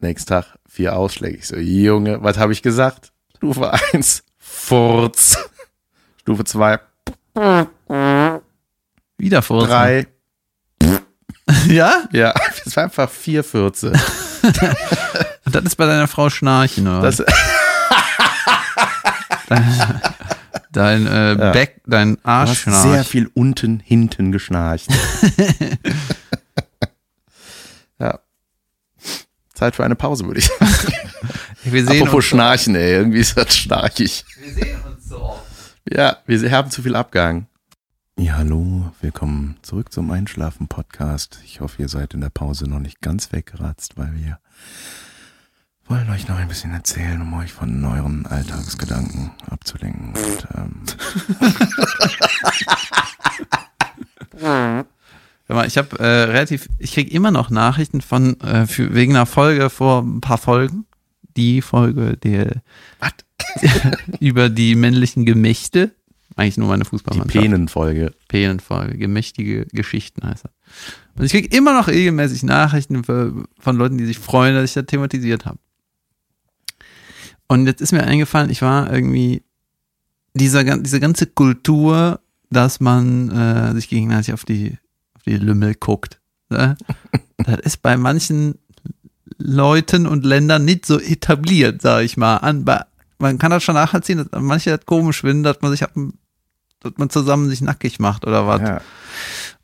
Nächsten 0.00 0.28
Tag 0.28 0.58
vier 0.74 0.96
Ausschläge. 0.96 1.36
Ich 1.38 1.46
so, 1.46 1.56
Junge, 1.56 2.20
was 2.22 2.36
habe 2.36 2.52
ich 2.52 2.60
gesagt? 2.60 3.12
Stufe 3.36 3.72
1, 3.92 4.24
Furz. 4.38 5.38
Stufe 6.20 6.44
2, 6.44 6.80
Wieder 9.16 9.42
vor. 9.42 9.66
3, 9.68 10.06
Ja? 11.68 12.04
ja, 12.12 12.34
das 12.64 12.76
war 12.76 12.84
einfach 12.84 13.08
vier 13.08 13.44
Fürze. 13.44 13.92
Und 15.44 15.54
das 15.54 15.64
ist 15.64 15.76
bei 15.76 15.86
deiner 15.86 16.08
Frau 16.08 16.28
Schnarchen, 16.28 16.88
oder? 16.88 17.02
Das, 17.02 17.22
dein 20.72 21.06
äh, 21.06 21.34
Ja. 21.34 21.52
Back, 21.52 21.82
dein 21.86 22.18
Arsch 22.24 22.62
schnarcht. 22.62 22.82
sehr 22.82 23.04
viel 23.04 23.30
unten, 23.34 23.78
hinten 23.78 24.32
geschnarcht. 24.32 24.88
ja. 28.00 28.18
Zeit 29.64 29.76
für 29.76 29.84
eine 29.84 29.94
Pause, 29.94 30.26
würde 30.26 30.40
ich 30.40 30.46
sagen. 30.46 30.66
Wir 31.64 31.86
sehen 31.86 32.02
Apropos 32.02 32.16
uns 32.16 32.24
Schnarchen, 32.26 32.74
ey. 32.76 32.92
Irgendwie 32.96 33.20
ist 33.20 33.34
das 33.38 33.56
schnarchig. 33.56 34.26
Wir 34.38 34.52
sehen 34.52 34.80
uns 34.82 35.08
so 35.08 35.22
oft. 35.22 35.42
Ja, 35.90 36.18
wir 36.26 36.50
haben 36.50 36.70
zu 36.70 36.82
viel 36.82 36.94
Abgang. 36.94 37.46
Ja, 38.18 38.34
hallo. 38.36 38.92
Willkommen 39.00 39.56
zurück 39.62 39.90
zum 39.90 40.10
Einschlafen-Podcast. 40.10 41.38
Ich 41.46 41.62
hoffe, 41.62 41.80
ihr 41.80 41.88
seid 41.88 42.12
in 42.12 42.20
der 42.20 42.28
Pause 42.28 42.68
noch 42.68 42.80
nicht 42.80 43.00
ganz 43.00 43.32
weggeratzt, 43.32 43.96
weil 43.96 44.12
wir 44.14 44.38
wollen 45.86 46.10
euch 46.10 46.28
noch 46.28 46.36
ein 46.36 46.48
bisschen 46.48 46.74
erzählen, 46.74 47.22
um 47.22 47.32
euch 47.32 47.54
von 47.54 47.82
euren 47.82 48.26
Alltagsgedanken 48.26 49.30
abzulenken. 49.50 50.12
Und, 50.12 50.48
ähm, 54.42 54.84
ich 55.48 55.76
habe 55.76 55.98
äh, 55.98 56.24
relativ, 56.24 56.68
ich 56.78 56.92
krieg 56.92 57.12
immer 57.12 57.30
noch 57.30 57.50
Nachrichten 57.50 58.00
von 58.00 58.40
äh, 58.40 58.66
für, 58.66 58.94
wegen 58.94 59.14
einer 59.14 59.26
Folge 59.26 59.70
vor 59.70 60.02
ein 60.02 60.20
paar 60.20 60.38
Folgen. 60.38 60.86
Die 61.36 61.62
Folge 61.62 62.16
der 62.16 62.62
über 64.20 64.48
die 64.48 64.74
männlichen 64.74 65.26
Gemächte. 65.26 65.92
Eigentlich 66.36 66.56
nur 66.56 66.68
meine 66.68 66.84
Die 66.84 66.90
Fußballmannschaft. 66.90 67.40
Penenfolge. 67.40 68.12
Penenfolge, 68.28 68.96
gemächtige 68.96 69.66
Geschichten 69.66 70.26
heißt 70.26 70.46
er. 70.46 70.50
Und 71.16 71.24
ich 71.24 71.32
krieg 71.32 71.54
immer 71.54 71.74
noch 71.74 71.88
regelmäßig 71.88 72.42
Nachrichten 72.42 73.04
für, 73.04 73.44
von 73.58 73.76
Leuten, 73.76 73.98
die 73.98 74.06
sich 74.06 74.18
freuen, 74.18 74.54
dass 74.54 74.64
ich 74.64 74.74
das 74.74 74.86
thematisiert 74.86 75.44
habe. 75.44 75.58
Und 77.46 77.66
jetzt 77.66 77.80
ist 77.80 77.92
mir 77.92 78.04
eingefallen, 78.04 78.50
ich 78.50 78.62
war 78.62 78.92
irgendwie 78.92 79.42
dieser 80.32 80.64
diese 80.78 80.98
ganze 80.98 81.26
Kultur 81.26 82.20
dass 82.54 82.80
man 82.80 83.30
äh, 83.30 83.72
sich 83.74 83.88
gegenseitig 83.88 84.32
auf 84.32 84.44
die, 84.44 84.78
die 85.26 85.36
Lümmel 85.36 85.74
guckt. 85.74 86.20
Ne? 86.50 86.76
das 87.38 87.60
ist 87.60 87.82
bei 87.82 87.96
manchen 87.96 88.58
Leuten 89.38 90.06
und 90.06 90.24
Ländern 90.24 90.64
nicht 90.64 90.86
so 90.86 91.00
etabliert, 91.00 91.82
sag 91.82 92.04
ich 92.04 92.16
mal. 92.16 92.36
An, 92.38 92.64
bei, 92.64 92.84
man 93.18 93.38
kann 93.38 93.50
das 93.50 93.62
schon 93.62 93.74
nachvollziehen, 93.74 94.18
dass 94.18 94.40
manche 94.40 94.70
das 94.70 94.86
komisch 94.86 95.22
finden, 95.22 95.42
dass 95.42 95.60
man 95.60 95.72
sich 95.72 95.80
dass 95.80 96.92
man 96.96 97.10
zusammen 97.10 97.48
sich 97.48 97.62
nackig 97.62 97.98
macht 97.98 98.26
oder 98.26 98.46
was. 98.46 98.60
Ja. 98.60 98.80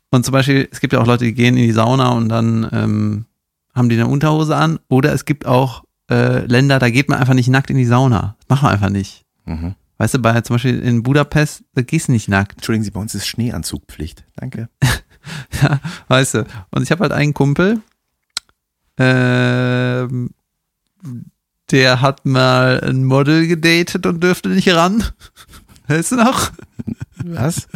Und 0.09 0.25
zum 0.25 0.33
Beispiel, 0.33 0.67
es 0.71 0.81
gibt 0.81 0.93
ja 0.93 0.99
auch 0.99 1.05
Leute, 1.05 1.25
die 1.25 1.33
gehen 1.33 1.55
in 1.55 1.63
die 1.63 1.71
Sauna 1.71 2.09
und 2.09 2.29
dann 2.29 2.67
ähm, 2.71 3.25
haben 3.73 3.89
die 3.89 3.95
eine 3.95 4.07
Unterhose 4.07 4.55
an. 4.55 4.79
Oder 4.89 5.13
es 5.13 5.25
gibt 5.25 5.45
auch 5.45 5.83
äh, 6.09 6.45
Länder, 6.45 6.79
da 6.79 6.89
geht 6.89 7.09
man 7.09 7.19
einfach 7.19 7.33
nicht 7.33 7.47
nackt 7.47 7.69
in 7.69 7.77
die 7.77 7.85
Sauna. 7.85 8.35
Das 8.39 8.49
machen 8.49 8.67
wir 8.67 8.71
einfach 8.71 8.89
nicht. 8.89 9.25
Mhm. 9.45 9.75
Weißt 9.97 10.15
du, 10.15 10.19
bei 10.19 10.41
zum 10.41 10.55
Beispiel 10.55 10.79
in 10.79 11.03
Budapest, 11.03 11.63
da 11.73 11.81
gehst 11.83 12.07
du 12.07 12.11
nicht 12.11 12.27
nackt. 12.27 12.53
Entschuldigen 12.53 12.83
Sie, 12.83 12.91
bei 12.91 12.99
uns 12.99 13.15
ist 13.15 13.27
Schneeanzugpflicht. 13.27 14.25
Danke. 14.35 14.67
Ja, 15.61 15.79
weißt 16.07 16.33
du. 16.35 16.45
Und 16.71 16.83
ich 16.83 16.91
habe 16.91 17.01
halt 17.01 17.11
einen 17.11 17.33
Kumpel, 17.33 17.81
ähm, 18.97 20.31
der 21.71 22.01
hat 22.01 22.25
mal 22.25 22.81
ein 22.81 23.03
Model 23.03 23.47
gedatet 23.47 24.05
und 24.05 24.21
dürfte 24.21 24.49
nicht 24.49 24.69
ran. 24.69 25.03
Weißt 25.87 26.11
du 26.11 26.15
noch? 26.17 26.51
Was? 27.23 27.67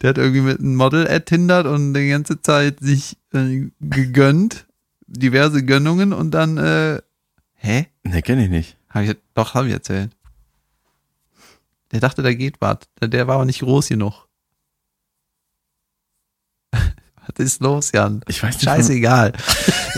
Der 0.00 0.10
hat 0.10 0.18
irgendwie 0.18 0.40
mit 0.40 0.60
einem 0.60 0.76
Model 0.76 1.06
ertindert 1.06 1.66
und 1.66 1.94
die 1.94 2.08
ganze 2.08 2.40
Zeit 2.42 2.80
sich 2.80 3.16
äh, 3.32 3.70
gegönnt, 3.80 4.66
diverse 5.06 5.64
Gönnungen 5.64 6.12
und 6.12 6.32
dann, 6.32 6.58
äh, 6.58 7.00
hä? 7.54 7.86
Ne, 8.04 8.22
kenne 8.22 8.44
ich 8.44 8.50
nicht. 8.50 8.76
Hab 8.88 9.02
ich, 9.02 9.16
doch, 9.34 9.54
habe 9.54 9.68
ich 9.68 9.72
erzählt. 9.72 10.10
Der 11.92 12.00
dachte, 12.00 12.22
da 12.22 12.32
geht 12.32 12.60
was. 12.60 12.78
Der, 13.00 13.08
der 13.08 13.26
war 13.26 13.36
aber 13.36 13.44
nicht 13.44 13.60
groß 13.60 13.88
genug. 13.88 14.26
was 17.26 17.38
ist 17.38 17.62
los, 17.62 17.92
Jan? 17.92 18.22
Ich 18.28 18.42
weiß 18.42 18.54
nicht. 18.54 18.64
Scheißegal. 18.64 19.32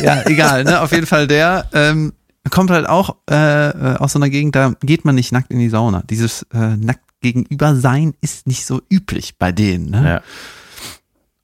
ja, 0.02 0.22
egal, 0.26 0.64
ne? 0.64 0.80
Auf 0.80 0.92
jeden 0.92 1.06
Fall 1.06 1.26
der 1.26 1.68
ähm, 1.72 2.12
kommt 2.50 2.70
halt 2.70 2.88
auch 2.88 3.16
äh, 3.26 3.96
aus 3.98 4.12
so 4.12 4.18
einer 4.18 4.30
Gegend, 4.30 4.54
da 4.56 4.74
geht 4.80 5.04
man 5.04 5.14
nicht 5.14 5.32
nackt 5.32 5.50
in 5.50 5.58
die 5.58 5.68
Sauna. 5.68 6.02
Dieses 6.08 6.42
äh, 6.52 6.76
nackt 6.76 7.04
gegenüber 7.20 7.76
sein 7.76 8.14
ist 8.20 8.46
nicht 8.46 8.66
so 8.66 8.82
üblich 8.90 9.38
bei 9.38 9.52
denen. 9.52 9.90
Ne? 9.90 10.04
Ja. 10.04 10.22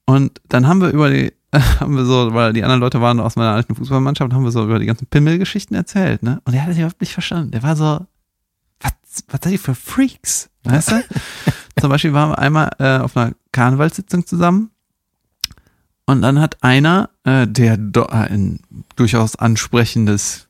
Und 0.04 0.40
dann 0.48 0.66
haben 0.66 0.80
wir 0.80 0.88
über 0.90 1.10
die, 1.10 1.32
haben 1.80 1.96
wir 1.96 2.04
so, 2.04 2.34
weil 2.34 2.52
die 2.52 2.64
anderen 2.64 2.80
Leute 2.80 3.00
waren 3.00 3.20
aus 3.20 3.36
meiner 3.36 3.52
alten 3.52 3.74
Fußballmannschaft, 3.74 4.32
haben 4.32 4.44
wir 4.44 4.50
so 4.50 4.64
über 4.64 4.78
die 4.78 4.86
ganzen 4.86 5.06
Pimmelgeschichten 5.06 5.76
erzählt, 5.76 6.22
ne? 6.22 6.40
Und 6.44 6.54
er 6.54 6.62
hat 6.62 6.70
sich 6.70 6.78
überhaupt 6.78 7.00
nicht 7.00 7.12
verstanden. 7.12 7.52
Der 7.52 7.62
war 7.62 7.76
so, 7.76 8.00
was, 8.80 8.92
was 9.28 9.40
seid 9.42 9.52
ihr 9.52 9.58
für 9.58 9.74
Freaks? 9.74 10.50
Weißt 10.64 10.90
du? 10.90 11.04
Zum 11.80 11.90
Beispiel 11.90 12.12
waren 12.12 12.30
wir 12.30 12.38
einmal 12.38 12.70
äh, 12.78 12.98
auf 12.98 13.16
einer 13.16 13.34
Karnevalssitzung 13.52 14.26
zusammen 14.26 14.70
und 16.08 16.22
dann 16.22 16.40
hat 16.40 16.56
einer, 16.62 17.10
äh, 17.24 17.46
der 17.46 17.76
do, 17.76 18.04
ein 18.06 18.60
durchaus 18.96 19.36
ansprechendes 19.36 20.46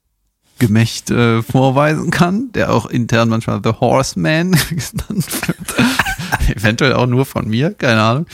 Gemächt 0.59 1.11
äh, 1.11 1.42
vorweisen 1.42 2.11
kann, 2.11 2.50
der 2.52 2.72
auch 2.72 2.86
intern 2.86 3.28
manchmal 3.28 3.61
The 3.62 3.72
Horseman 3.80 4.52
genannt 4.70 5.26
wird. 5.46 6.56
Eventuell 6.56 6.94
auch 6.94 7.06
nur 7.06 7.26
von 7.26 7.48
mir, 7.48 7.74
keine 7.74 8.00
Ahnung. 8.02 8.26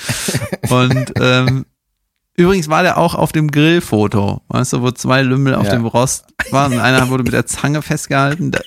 Und 0.70 1.12
ähm, 1.20 1.66
übrigens 2.36 2.68
war 2.68 2.82
der 2.82 2.96
auch 2.98 3.14
auf 3.14 3.32
dem 3.32 3.50
Grillfoto, 3.50 4.40
weißt 4.48 4.74
du, 4.74 4.82
wo 4.82 4.90
zwei 4.92 5.22
Lümmel 5.22 5.54
auf 5.54 5.66
Ja. 5.66 5.72
dem 5.72 5.84
Rost 5.86 6.26
waren 6.50 6.72
und 6.74 6.80
einer 6.80 7.08
wurde 7.10 7.24
mit 7.24 7.32
der 7.32 7.46
Zange 7.46 7.82
festgehalten. 7.82 8.50
Da, 8.52 8.60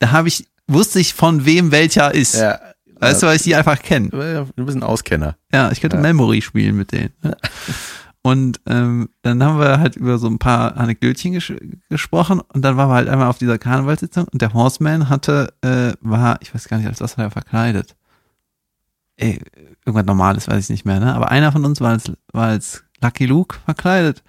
da 0.00 0.10
habe 0.10 0.28
ich, 0.28 0.46
wusste 0.66 0.98
ich 1.00 1.14
von 1.14 1.44
wem 1.44 1.70
welcher 1.70 2.14
ist. 2.14 2.34
Ja. 2.34 2.58
Weißt 3.00 3.22
du, 3.22 3.26
weil 3.26 3.36
ich 3.36 3.42
die 3.42 3.54
einfach 3.54 3.80
kenne. 3.82 4.08
Du 4.56 4.64
bist 4.64 4.76
ein 4.76 4.82
Auskenner. 4.82 5.36
Ja, 5.52 5.70
ich 5.70 5.80
könnte 5.80 5.96
Ja. 5.96 6.02
Memory 6.02 6.40
spielen 6.42 6.76
mit 6.76 6.90
denen. 6.92 7.12
Und 8.26 8.58
ähm, 8.64 9.10
dann 9.20 9.44
haben 9.44 9.58
wir 9.58 9.78
halt 9.78 9.96
über 9.96 10.16
so 10.16 10.28
ein 10.28 10.38
paar 10.38 10.78
Anekdötchen 10.78 11.32
ges 11.32 11.52
gesprochen 11.90 12.40
und 12.40 12.62
dann 12.62 12.78
waren 12.78 12.88
wir 12.88 12.94
halt 12.94 13.08
einmal 13.08 13.28
auf 13.28 13.36
dieser 13.36 13.58
Karnevalssitzung 13.58 14.24
und 14.32 14.40
der 14.40 14.54
Horseman 14.54 15.10
hatte, 15.10 15.52
äh, 15.60 15.92
war, 16.00 16.38
ich 16.40 16.54
weiß 16.54 16.66
gar 16.68 16.78
nicht, 16.78 16.86
als 16.86 17.02
was 17.02 17.18
war 17.18 17.26
er 17.26 17.30
verkleidet. 17.30 17.94
Ey, 19.16 19.40
irgendwas 19.84 20.06
Normales, 20.06 20.48
weiß 20.48 20.64
ich 20.64 20.70
nicht 20.70 20.86
mehr, 20.86 21.00
ne? 21.00 21.14
Aber 21.14 21.30
einer 21.30 21.52
von 21.52 21.66
uns 21.66 21.82
war 21.82 21.90
als, 21.90 22.10
war 22.32 22.46
als 22.46 22.84
Lucky 23.02 23.26
Luke 23.26 23.58
verkleidet 23.66 24.22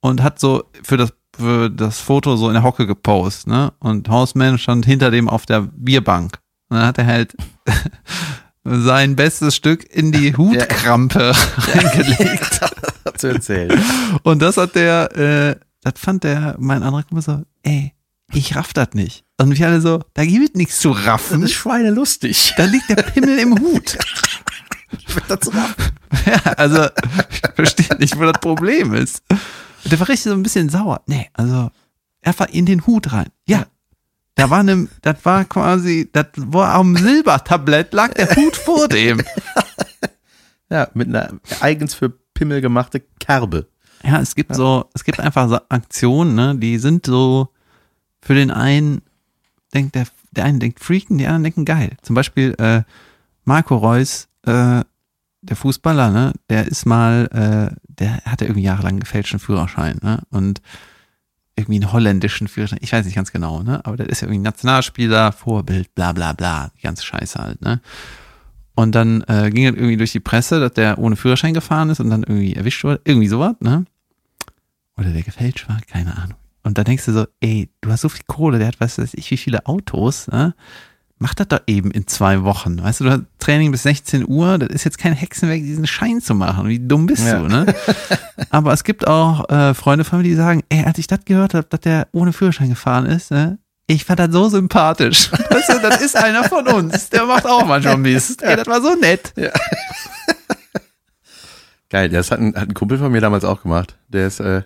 und 0.00 0.22
hat 0.22 0.38
so 0.38 0.64
für 0.82 0.98
das 0.98 1.14
für 1.34 1.70
das 1.70 2.00
Foto 2.00 2.36
so 2.36 2.48
in 2.48 2.54
der 2.54 2.62
Hocke 2.62 2.86
gepostet, 2.86 3.46
ne? 3.46 3.72
Und 3.80 4.06
Horseman 4.10 4.58
stand 4.58 4.84
hinter 4.84 5.10
dem 5.10 5.30
auf 5.30 5.46
der 5.46 5.62
Bierbank. 5.62 6.38
Und 6.68 6.76
dann 6.76 6.86
hat 6.86 6.98
er 6.98 7.06
halt 7.06 7.34
sein 8.64 9.16
bestes 9.16 9.56
Stück 9.56 9.90
in 9.90 10.12
die 10.12 10.36
Hutkrampe 10.36 11.32
reingelegt. 11.56 12.60
Hat 12.60 12.93
zu 13.18 13.28
erzählen. 13.28 13.72
Und 14.22 14.40
das 14.42 14.56
hat 14.56 14.74
der, 14.74 15.16
äh, 15.16 15.56
das 15.82 15.94
fand 15.96 16.24
der, 16.24 16.56
mein 16.58 16.82
anderer 16.82 17.02
Kumpel 17.02 17.22
so, 17.22 17.42
ey, 17.62 17.92
ich 18.32 18.56
raff 18.56 18.72
das 18.72 18.88
nicht. 18.94 19.24
Und 19.38 19.56
wir 19.58 19.66
alle 19.66 19.80
so, 19.80 20.00
da 20.14 20.24
gibt 20.24 20.56
nichts 20.56 20.78
zu 20.78 20.90
raffen. 20.90 21.46
schweinelustig. 21.48 22.54
Da 22.56 22.64
liegt 22.64 22.88
der 22.88 22.96
Pimmel 22.96 23.38
im 23.38 23.58
Hut. 23.58 23.98
Ja, 26.26 26.52
also, 26.56 26.84
ich 27.28 27.42
verstehe 27.54 27.96
nicht, 27.98 28.16
wo 28.16 28.22
das 28.22 28.40
Problem 28.40 28.94
ist. 28.94 29.22
Der 29.84 29.98
war 29.98 30.08
richtig 30.08 30.30
so 30.30 30.32
ein 30.32 30.42
bisschen 30.42 30.68
sauer. 30.68 31.02
Nee, 31.06 31.28
also, 31.34 31.70
einfach 32.22 32.48
in 32.48 32.66
den 32.66 32.86
Hut 32.86 33.12
rein. 33.12 33.26
Ja. 33.46 33.66
Da 34.36 34.50
war 34.50 34.62
ne, 34.62 34.88
das 35.02 35.16
war 35.24 35.44
quasi, 35.44 36.08
das 36.12 36.26
war 36.36 36.74
am 36.74 36.96
Silbertablett 36.96 37.92
lag 37.92 38.14
der 38.14 38.34
Hut 38.34 38.56
vor 38.56 38.88
dem. 38.88 39.22
Ja, 40.70 40.88
mit 40.94 41.08
einer 41.08 41.28
eigens 41.60 41.94
für 41.94 42.18
Pimmel 42.34 42.60
gemachte 42.60 43.02
Kerbe. 43.18 43.68
Ja, 44.04 44.20
es 44.20 44.34
gibt 44.34 44.54
so, 44.54 44.90
es 44.92 45.04
gibt 45.04 45.20
einfach 45.20 45.48
so 45.48 45.58
Aktionen, 45.68 46.34
ne, 46.34 46.54
die 46.56 46.78
sind 46.78 47.06
so 47.06 47.48
für 48.20 48.34
den 48.34 48.50
einen 48.50 49.02
denkt 49.74 49.94
der, 49.94 50.06
der 50.30 50.44
eine 50.44 50.58
denkt 50.58 50.80
freaken, 50.80 51.18
die 51.18 51.26
anderen 51.26 51.44
denken 51.44 51.64
geil. 51.64 51.96
Zum 52.02 52.14
Beispiel 52.14 52.54
äh, 52.58 52.82
Marco 53.44 53.76
Reus, 53.76 54.28
äh, 54.46 54.82
der 55.42 55.56
Fußballer, 55.56 56.10
ne, 56.10 56.32
der 56.48 56.66
ist 56.66 56.86
mal, 56.86 57.28
äh, 57.32 57.76
der 57.86 58.16
hatte 58.24 58.44
irgendwie 58.44 58.62
jahrelang 58.62 58.92
einen 58.92 59.00
gefälschten 59.00 59.38
Führerschein, 59.38 59.98
ne, 60.02 60.22
und 60.30 60.62
irgendwie 61.56 61.82
einen 61.82 61.92
holländischen 61.92 62.48
Führerschein, 62.48 62.80
ich 62.82 62.92
weiß 62.92 63.04
nicht 63.04 63.14
ganz 63.14 63.30
genau, 63.30 63.62
ne, 63.62 63.84
aber 63.84 63.96
der 63.96 64.08
ist 64.08 64.22
ja 64.22 64.28
irgendwie 64.28 64.42
Nationalspieler, 64.42 65.32
Vorbild, 65.32 65.94
bla 65.94 66.12
bla 66.12 66.32
bla, 66.32 66.70
die 66.78 66.82
ganze 66.82 67.04
Scheiße 67.04 67.38
halt, 67.38 67.60
ne. 67.60 67.80
Und 68.76 68.94
dann 68.94 69.22
äh, 69.28 69.50
ging 69.50 69.66
es 69.66 69.74
irgendwie 69.76 69.96
durch 69.96 70.12
die 70.12 70.20
Presse, 70.20 70.58
dass 70.60 70.72
der 70.72 70.98
ohne 70.98 71.14
Führerschein 71.16 71.54
gefahren 71.54 71.90
ist 71.90 72.00
und 72.00 72.10
dann 72.10 72.22
irgendwie 72.24 72.54
erwischt 72.54 72.82
wurde. 72.84 73.00
Irgendwie 73.04 73.28
sowas, 73.28 73.54
ne? 73.60 73.84
Oder 74.96 75.10
der 75.10 75.22
gefälscht 75.22 75.68
war, 75.68 75.78
keine 75.86 76.16
Ahnung. 76.16 76.36
Und 76.62 76.78
dann 76.78 76.84
denkst 76.84 77.04
du 77.04 77.12
so, 77.12 77.26
ey, 77.40 77.68
du 77.82 77.90
hast 77.90 78.00
so 78.00 78.08
viel 78.08 78.24
Kohle, 78.26 78.58
der 78.58 78.68
hat 78.68 78.80
was 78.80 78.98
weiß 78.98 79.14
ich, 79.14 79.30
wie 79.30 79.36
viele 79.36 79.66
Autos, 79.66 80.28
ne? 80.28 80.54
Mach 81.18 81.34
das 81.34 81.46
doch 81.48 81.60
eben 81.68 81.92
in 81.92 82.08
zwei 82.08 82.42
Wochen. 82.42 82.82
Weißt 82.82 83.00
du, 83.00 83.04
du 83.04 83.10
hast 83.12 83.22
Training 83.38 83.70
bis 83.70 83.84
16 83.84 84.28
Uhr, 84.28 84.58
das 84.58 84.70
ist 84.70 84.84
jetzt 84.84 84.98
kein 84.98 85.12
Hexenwerk, 85.12 85.60
diesen 85.60 85.86
Schein 85.86 86.20
zu 86.20 86.34
machen. 86.34 86.66
Wie 86.68 86.80
dumm 86.80 87.06
bist 87.06 87.24
Ja. 87.24 87.38
du, 87.38 87.46
ne? 87.46 87.66
Aber 88.50 88.72
es 88.72 88.82
gibt 88.82 89.06
auch 89.06 89.48
äh, 89.48 89.74
Freunde 89.74 90.04
von 90.04 90.18
mir, 90.18 90.24
die 90.24 90.34
sagen, 90.34 90.62
ey, 90.70 90.84
als 90.84 90.98
ich 90.98 91.06
das 91.06 91.20
gehört 91.24 91.54
habe, 91.54 91.66
dass 91.70 91.80
der 91.80 92.08
ohne 92.12 92.32
Führerschein 92.32 92.68
gefahren 92.70 93.06
ist, 93.06 93.30
ne? 93.30 93.58
Ich 93.86 94.04
fand 94.04 94.18
das 94.18 94.32
so 94.32 94.48
sympathisch. 94.48 95.30
Weißt 95.50 95.68
du, 95.68 95.78
das 95.80 96.00
ist 96.00 96.16
einer 96.16 96.44
von 96.44 96.66
uns. 96.68 97.10
Der 97.10 97.26
macht 97.26 97.44
auch 97.46 97.66
manchmal 97.66 97.98
Mist. 97.98 98.42
Ey, 98.42 98.56
das 98.56 98.66
war 98.66 98.80
so 98.80 98.94
nett. 98.94 99.34
Geil, 101.90 102.08
das 102.08 102.30
hat 102.30 102.40
ein, 102.40 102.54
hat 102.56 102.68
ein 102.68 102.74
Kumpel 102.74 102.98
von 102.98 103.12
mir 103.12 103.20
damals 103.20 103.44
auch 103.44 103.62
gemacht. 103.62 103.96
Der 104.08 104.26
ist 104.26 104.40
äh, 104.40 104.62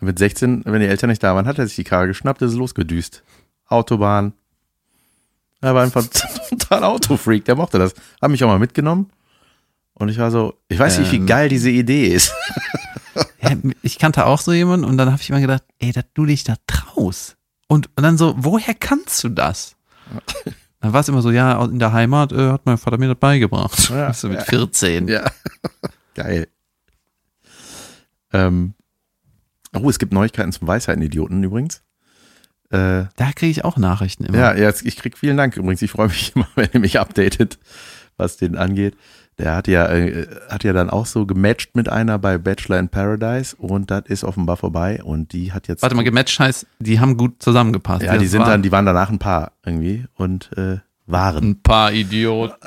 mit 0.00 0.18
16, 0.18 0.62
wenn 0.64 0.80
die 0.80 0.86
Eltern 0.86 1.10
nicht 1.10 1.22
da 1.22 1.34
waren, 1.34 1.46
hat 1.46 1.58
er 1.58 1.66
sich 1.66 1.76
die 1.76 1.84
Karre 1.84 2.06
geschnappt, 2.06 2.40
ist 2.42 2.54
losgedüst. 2.54 3.22
Autobahn. 3.66 4.32
Er 5.60 5.74
war 5.74 5.82
einfach 5.82 6.04
total 6.50 6.84
Autofreak, 6.84 7.44
der 7.44 7.56
mochte 7.56 7.78
das. 7.78 7.94
Hat 8.20 8.30
mich 8.30 8.42
auch 8.42 8.48
mal 8.48 8.58
mitgenommen. 8.58 9.10
Und 9.94 10.08
ich 10.08 10.18
war 10.18 10.30
so, 10.30 10.54
ich 10.68 10.78
weiß 10.78 10.98
nicht, 10.98 11.12
wie 11.12 11.16
Ähm. 11.16 11.26
geil 11.26 11.48
diese 11.48 11.70
Idee 11.70 12.06
ist. 12.08 12.32
Ja, 13.42 13.50
ich 13.82 13.98
kannte 13.98 14.24
auch 14.26 14.40
so 14.40 14.52
jemanden 14.52 14.86
und 14.86 14.96
dann 14.96 15.12
habe 15.12 15.20
ich 15.20 15.28
immer 15.28 15.40
gedacht, 15.40 15.64
ey, 15.78 15.92
dass 15.92 16.04
du 16.14 16.24
dich 16.26 16.44
da 16.44 16.54
traust. 16.66 17.36
Und, 17.68 17.88
und 17.96 18.02
dann 18.02 18.18
so, 18.18 18.34
woher 18.36 18.74
kannst 18.74 19.22
du 19.24 19.28
das? 19.28 19.76
Dann 20.80 20.92
war 20.92 21.00
es 21.00 21.08
immer 21.08 21.22
so, 21.22 21.30
ja, 21.30 21.64
in 21.64 21.78
der 21.78 21.92
Heimat 21.92 22.32
äh, 22.32 22.50
hat 22.50 22.66
mein 22.66 22.76
Vater 22.76 22.98
mir 22.98 23.06
das 23.06 23.16
beigebracht. 23.18 23.88
Ja, 23.90 24.10
du, 24.20 24.28
mit 24.28 24.38
ja. 24.38 24.44
14. 24.44 25.06
Ja. 25.06 25.30
Geil. 26.14 26.48
Ähm, 28.32 28.74
oh, 29.74 29.88
es 29.88 30.00
gibt 30.00 30.12
Neuigkeiten 30.12 30.50
zum 30.52 30.66
Weisheiten-Idioten 30.66 31.42
übrigens. 31.44 31.82
Äh, 32.70 33.04
Da 33.16 33.32
kriege 33.34 33.50
ich 33.52 33.64
auch 33.64 33.76
Nachrichten 33.76 34.24
immer. 34.24 34.36
ja, 34.38 34.54
jetzt, 34.54 34.84
ich 34.84 34.96
krieg 34.96 35.16
vielen 35.16 35.36
Dank 35.36 35.56
übrigens. 35.56 35.82
Ich 35.82 35.90
freue 35.92 36.08
mich 36.08 36.34
immer, 36.34 36.48
wenn 36.56 36.68
ihr 36.72 36.80
mich 36.80 36.98
updatet, 36.98 37.58
was 38.16 38.36
den 38.36 38.56
angeht. 38.56 38.96
Der 39.38 39.56
hat 39.56 39.66
ja, 39.66 39.86
äh, 39.88 40.26
hat 40.48 40.62
ja 40.62 40.72
dann 40.72 40.90
auch 40.90 41.06
so 41.06 41.26
gematcht 41.26 41.74
mit 41.74 41.88
einer 41.88 42.18
bei 42.18 42.38
Bachelor 42.38 42.78
in 42.78 42.88
Paradise 42.88 43.56
und 43.56 43.90
das 43.90 44.04
ist 44.06 44.24
offenbar 44.24 44.56
vorbei 44.56 45.02
und 45.02 45.32
die 45.32 45.52
hat 45.52 45.68
jetzt. 45.68 45.82
Warte 45.82 45.96
mal, 45.96 46.04
gematcht 46.04 46.38
heißt, 46.38 46.66
die 46.78 47.00
haben 47.00 47.16
gut 47.16 47.42
zusammengepasst. 47.42 48.02
ja, 48.02 48.18
die 48.18 48.26
sind 48.26 48.40
waren 48.40 48.50
dann, 48.50 48.62
die 48.62 48.72
waren 48.72 48.86
danach 48.86 49.10
ein 49.10 49.18
Paar 49.18 49.52
irgendwie 49.64 50.04
und 50.14 50.50
äh, 50.56 50.78
waren. 51.06 51.50
ein 51.50 51.62
paar 51.62 51.92
Idioten. 51.92 52.54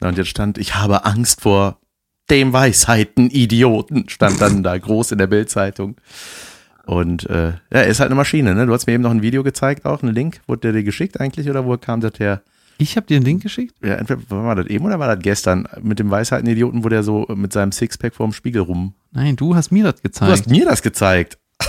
Und 0.00 0.18
jetzt 0.18 0.28
stand, 0.28 0.58
ich 0.58 0.74
habe 0.74 1.06
Angst 1.06 1.40
vor 1.40 1.78
dem 2.30 2.52
Weisheiten-Idioten, 2.52 4.08
stand 4.08 4.40
dann 4.40 4.62
da 4.62 4.76
groß 4.76 5.12
in 5.12 5.18
der 5.18 5.26
Bildzeitung. 5.26 5.96
Und 6.84 7.28
äh, 7.30 7.48
ja, 7.48 7.54
er 7.70 7.86
ist 7.86 8.00
halt 8.00 8.08
eine 8.08 8.16
Maschine, 8.16 8.54
ne? 8.54 8.66
Du 8.66 8.72
hast 8.74 8.86
mir 8.86 8.92
eben 8.92 9.02
noch 9.02 9.10
ein 9.10 9.22
Video 9.22 9.42
gezeigt, 9.42 9.86
auch 9.86 10.02
einen 10.02 10.14
Link. 10.14 10.40
Wurde 10.46 10.60
der 10.60 10.72
dir 10.72 10.84
geschickt 10.84 11.20
eigentlich 11.20 11.48
oder 11.48 11.64
wo 11.64 11.76
kam 11.78 12.00
das 12.00 12.18
her? 12.18 12.42
Ich 12.78 12.96
habe 12.96 13.06
dir 13.06 13.16
einen 13.16 13.24
Link 13.24 13.42
geschickt? 13.42 13.74
Ja, 13.82 13.94
entweder 13.94 14.20
war 14.30 14.56
das 14.56 14.66
eben 14.66 14.84
oder 14.84 14.98
war 14.98 15.14
das 15.14 15.22
gestern 15.22 15.68
mit 15.80 15.98
dem 15.98 16.10
Weisheiten-Idioten, 16.10 16.84
wo 16.84 16.88
der 16.88 17.02
so 17.02 17.26
mit 17.34 17.52
seinem 17.52 17.72
Sixpack 17.72 18.14
vorm 18.14 18.32
Spiegel 18.32 18.62
rum. 18.62 18.94
Nein, 19.12 19.36
du 19.36 19.54
hast 19.54 19.70
mir 19.70 19.84
das 19.84 20.02
gezeigt. 20.02 20.28
Du 20.28 20.32
hast 20.32 20.50
mir 20.50 20.64
das 20.64 20.82
gezeigt. 20.82 21.38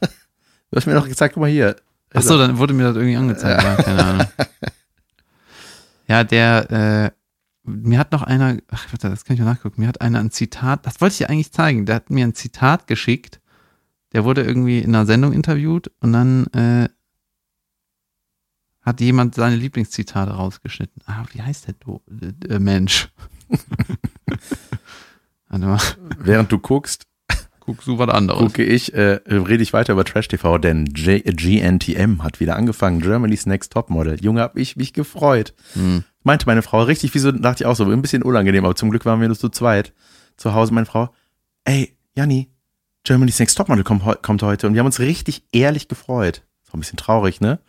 du 0.00 0.76
hast 0.76 0.86
mir 0.86 0.94
doch 0.94 1.08
gezeigt, 1.08 1.34
guck 1.34 1.40
mal 1.40 1.50
hier. 1.50 1.76
Ach 2.12 2.22
so, 2.22 2.38
dann 2.38 2.58
wurde 2.58 2.74
mir 2.74 2.84
das 2.84 2.96
irgendwie 2.96 3.16
angezeigt. 3.16 3.62
Ja, 3.62 3.76
keine 3.76 4.04
Ahnung. 4.04 4.26
Ja, 6.06 6.22
der, 6.22 6.70
äh, 6.70 7.10
mir 7.64 7.98
hat 7.98 8.12
noch 8.12 8.22
einer, 8.22 8.58
ach, 8.70 8.92
warte, 8.92 9.08
das 9.08 9.24
kann 9.24 9.34
ich 9.34 9.40
mal 9.40 9.46
nachgucken, 9.46 9.80
mir 9.80 9.88
hat 9.88 10.00
einer 10.00 10.20
ein 10.20 10.30
Zitat, 10.30 10.86
das 10.86 11.00
wollte 11.00 11.12
ich 11.14 11.18
dir 11.18 11.30
eigentlich 11.30 11.52
zeigen, 11.52 11.86
der 11.86 11.96
hat 11.96 12.10
mir 12.10 12.26
ein 12.26 12.34
Zitat 12.34 12.86
geschickt, 12.86 13.40
der 14.12 14.24
wurde 14.24 14.42
irgendwie 14.42 14.80
in 14.80 14.94
einer 14.94 15.06
Sendung 15.06 15.32
interviewt 15.32 15.90
und 16.00 16.12
dann 16.12 16.46
äh, 16.48 16.88
hat 18.84 19.00
jemand 19.00 19.34
seine 19.34 19.56
Lieblingszitate 19.56 20.32
rausgeschnitten. 20.32 21.02
Ah, 21.06 21.24
wie 21.32 21.42
heißt 21.42 21.66
der 21.68 21.74
du, 21.80 22.00
äh, 22.48 22.58
Mensch? 22.58 23.08
Warte 25.48 25.66
mal, 25.66 25.80
Während 26.18 26.50
du 26.52 26.58
guckst, 26.58 27.06
guck 27.60 27.84
du 27.84 27.98
was 27.98 28.08
anderes. 28.08 28.40
gucke 28.40 28.64
ich, 28.64 28.92
äh, 28.94 29.20
rede 29.26 29.62
ich 29.62 29.72
weiter 29.72 29.92
über 29.94 30.04
Trash 30.04 30.28
TV, 30.28 30.58
denn 30.58 30.86
J 30.86 31.22
GNTM 31.24 32.22
hat 32.22 32.40
wieder 32.40 32.56
angefangen. 32.56 33.00
Germany's 33.00 33.46
Next 33.46 33.72
Topmodel. 33.72 34.22
Junge, 34.22 34.40
hab 34.42 34.56
ich 34.56 34.76
mich 34.76 34.92
gefreut. 34.92 35.54
Hm. 35.74 36.04
Meinte 36.22 36.46
meine 36.46 36.62
Frau, 36.62 36.82
richtig, 36.82 37.14
wieso 37.14 37.32
dachte 37.32 37.62
ich 37.62 37.66
auch 37.66 37.76
so, 37.76 37.84
ein 37.84 38.02
bisschen 38.02 38.22
unangenehm, 38.22 38.64
aber 38.64 38.74
zum 38.76 38.90
Glück 38.90 39.04
waren 39.04 39.20
wir 39.20 39.28
nur 39.28 39.38
zu 39.38 39.48
zweit 39.48 39.92
zu 40.36 40.54
Hause. 40.54 40.72
Meine 40.74 40.86
Frau, 40.86 41.10
ey, 41.64 41.96
Janni, 42.16 42.50
Germany's 43.04 43.38
Next 43.38 43.56
Topmodel 43.56 43.84
kommt, 43.84 44.02
kommt 44.22 44.42
heute 44.42 44.66
und 44.66 44.74
wir 44.74 44.80
haben 44.80 44.86
uns 44.86 44.98
richtig 45.00 45.44
ehrlich 45.52 45.88
gefreut. 45.88 46.42
Ein 46.74 46.80
bisschen 46.80 46.96
traurig, 46.96 47.40
ne? 47.40 47.60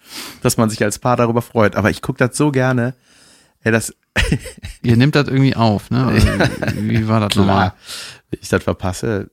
Dass 0.42 0.58
man 0.58 0.70
sich 0.70 0.84
als 0.84 1.00
Paar 1.00 1.16
darüber 1.16 1.42
freut, 1.42 1.76
aber 1.76 1.90
ich 1.90 2.02
gucke 2.02 2.18
das 2.18 2.36
so 2.36 2.52
gerne. 2.52 2.96
Ey, 3.64 3.72
das, 3.72 3.94
Ihr 4.82 4.98
nehmt 4.98 5.16
das 5.16 5.28
irgendwie 5.28 5.56
auf, 5.56 5.92
ne? 5.92 6.12
Wie 6.76 7.08
war 7.08 7.20
das 7.20 7.36
nochmal? 7.36 7.72
klar, 7.72 7.76
wenn 8.30 8.40
ich 8.42 8.50
das 8.50 8.64
verpasse. 8.64 9.30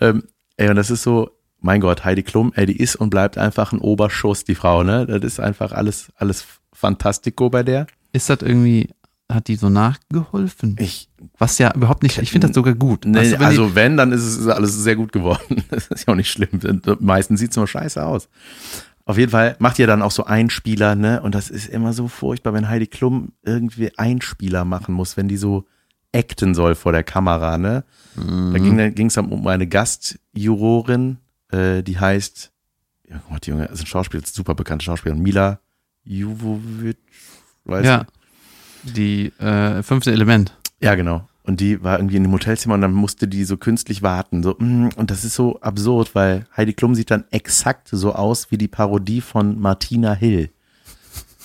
Ähm, 0.00 0.24
ey, 0.56 0.68
und 0.68 0.76
das 0.76 0.90
ist 0.90 1.02
so, 1.02 1.30
mein 1.60 1.80
Gott, 1.80 2.04
Heidi 2.04 2.22
Klum, 2.22 2.52
ey, 2.54 2.66
die 2.66 2.76
ist 2.76 2.96
und 2.96 3.10
bleibt 3.10 3.38
einfach 3.38 3.72
ein 3.72 3.78
Oberschuss, 3.78 4.44
die 4.44 4.54
Frau, 4.54 4.82
ne? 4.82 5.06
Das 5.06 5.22
ist 5.22 5.40
einfach 5.40 5.72
alles, 5.72 6.08
alles 6.16 6.44
Fantastico 6.72 7.50
bei 7.50 7.62
der. 7.62 7.86
Ist 8.12 8.30
das 8.30 8.42
irgendwie, 8.42 8.90
hat 9.30 9.48
die 9.48 9.56
so 9.56 9.68
nachgeholfen? 9.68 10.76
Ich, 10.78 11.08
Was 11.38 11.58
ja 11.58 11.74
überhaupt 11.74 12.02
nicht, 12.02 12.18
ich 12.18 12.30
finde 12.30 12.48
das 12.48 12.54
sogar 12.54 12.74
gut. 12.74 13.04
nee, 13.04 13.30
du, 13.30 13.38
wenn 13.38 13.42
also 13.42 13.74
wenn, 13.74 13.96
dann 13.96 14.12
ist 14.12 14.22
es 14.24 14.46
alles 14.46 14.74
sehr 14.74 14.96
gut 14.96 15.12
geworden. 15.12 15.64
Das 15.70 15.88
ist 15.88 16.06
ja 16.06 16.12
auch 16.12 16.16
nicht 16.16 16.30
schlimm. 16.30 16.60
Meistens 17.00 17.40
sieht's 17.40 17.56
nur 17.56 17.66
scheiße 17.66 18.04
aus. 18.04 18.28
Auf 19.06 19.18
jeden 19.18 19.30
Fall 19.30 19.54
macht 19.60 19.78
ihr 19.78 19.86
dann 19.86 20.02
auch 20.02 20.10
so 20.10 20.24
Einspieler, 20.24 20.96
ne? 20.96 21.22
Und 21.22 21.34
das 21.34 21.48
ist 21.48 21.68
immer 21.68 21.92
so 21.92 22.08
furchtbar, 22.08 22.52
wenn 22.54 22.68
Heidi 22.68 22.88
Klum 22.88 23.32
irgendwie 23.42 23.96
Einspieler 23.96 24.64
machen 24.64 24.94
muss, 24.94 25.16
wenn 25.16 25.28
die 25.28 25.36
so 25.36 25.64
acten 26.12 26.54
soll 26.54 26.74
vor 26.74 26.90
der 26.90 27.04
Kamera, 27.04 27.56
ne? 27.56 27.84
Da 28.16 28.58
ging 28.58 28.94
ging's 28.94 29.14
dann 29.14 29.30
um 29.30 29.46
eine 29.46 29.68
Gastjurorin, 29.68 31.18
äh, 31.52 31.82
die 31.82 32.00
heißt, 32.00 32.50
ja, 33.08 33.18
guck 33.22 33.30
mal, 33.30 33.38
die 33.38 33.50
Junge, 33.50 33.66
ist 33.66 33.80
ein 33.80 33.86
Schauspieler, 33.86 34.22
ist 34.24 34.32
ein 34.32 34.34
super 34.36 34.56
bekannte 34.56 34.84
Schauspielerin, 34.84 35.22
Mila 35.22 35.60
Jovovic, 36.04 36.98
weißt 37.64 37.84
du? 37.84 37.88
ja, 37.88 38.06
die 38.82 39.26
äh, 39.38 39.84
fünfte 39.84 40.10
Element. 40.10 40.56
Ja, 40.80 40.96
genau. 40.96 41.28
Und 41.46 41.60
die 41.60 41.82
war 41.84 41.98
irgendwie 41.98 42.16
in 42.16 42.24
einem 42.24 42.32
Hotelzimmer 42.32 42.74
und 42.74 42.80
dann 42.80 42.92
musste 42.92 43.28
die 43.28 43.44
so 43.44 43.56
künstlich 43.56 44.02
warten. 44.02 44.42
So, 44.42 44.56
mm, 44.58 44.88
und 44.96 45.10
das 45.12 45.24
ist 45.24 45.34
so 45.34 45.60
absurd, 45.60 46.14
weil 46.14 46.44
Heidi 46.56 46.72
Klum 46.72 46.94
sieht 46.96 47.10
dann 47.12 47.24
exakt 47.30 47.88
so 47.92 48.12
aus 48.14 48.50
wie 48.50 48.58
die 48.58 48.66
Parodie 48.68 49.20
von 49.20 49.60
Martina 49.60 50.12
Hill. 50.12 50.50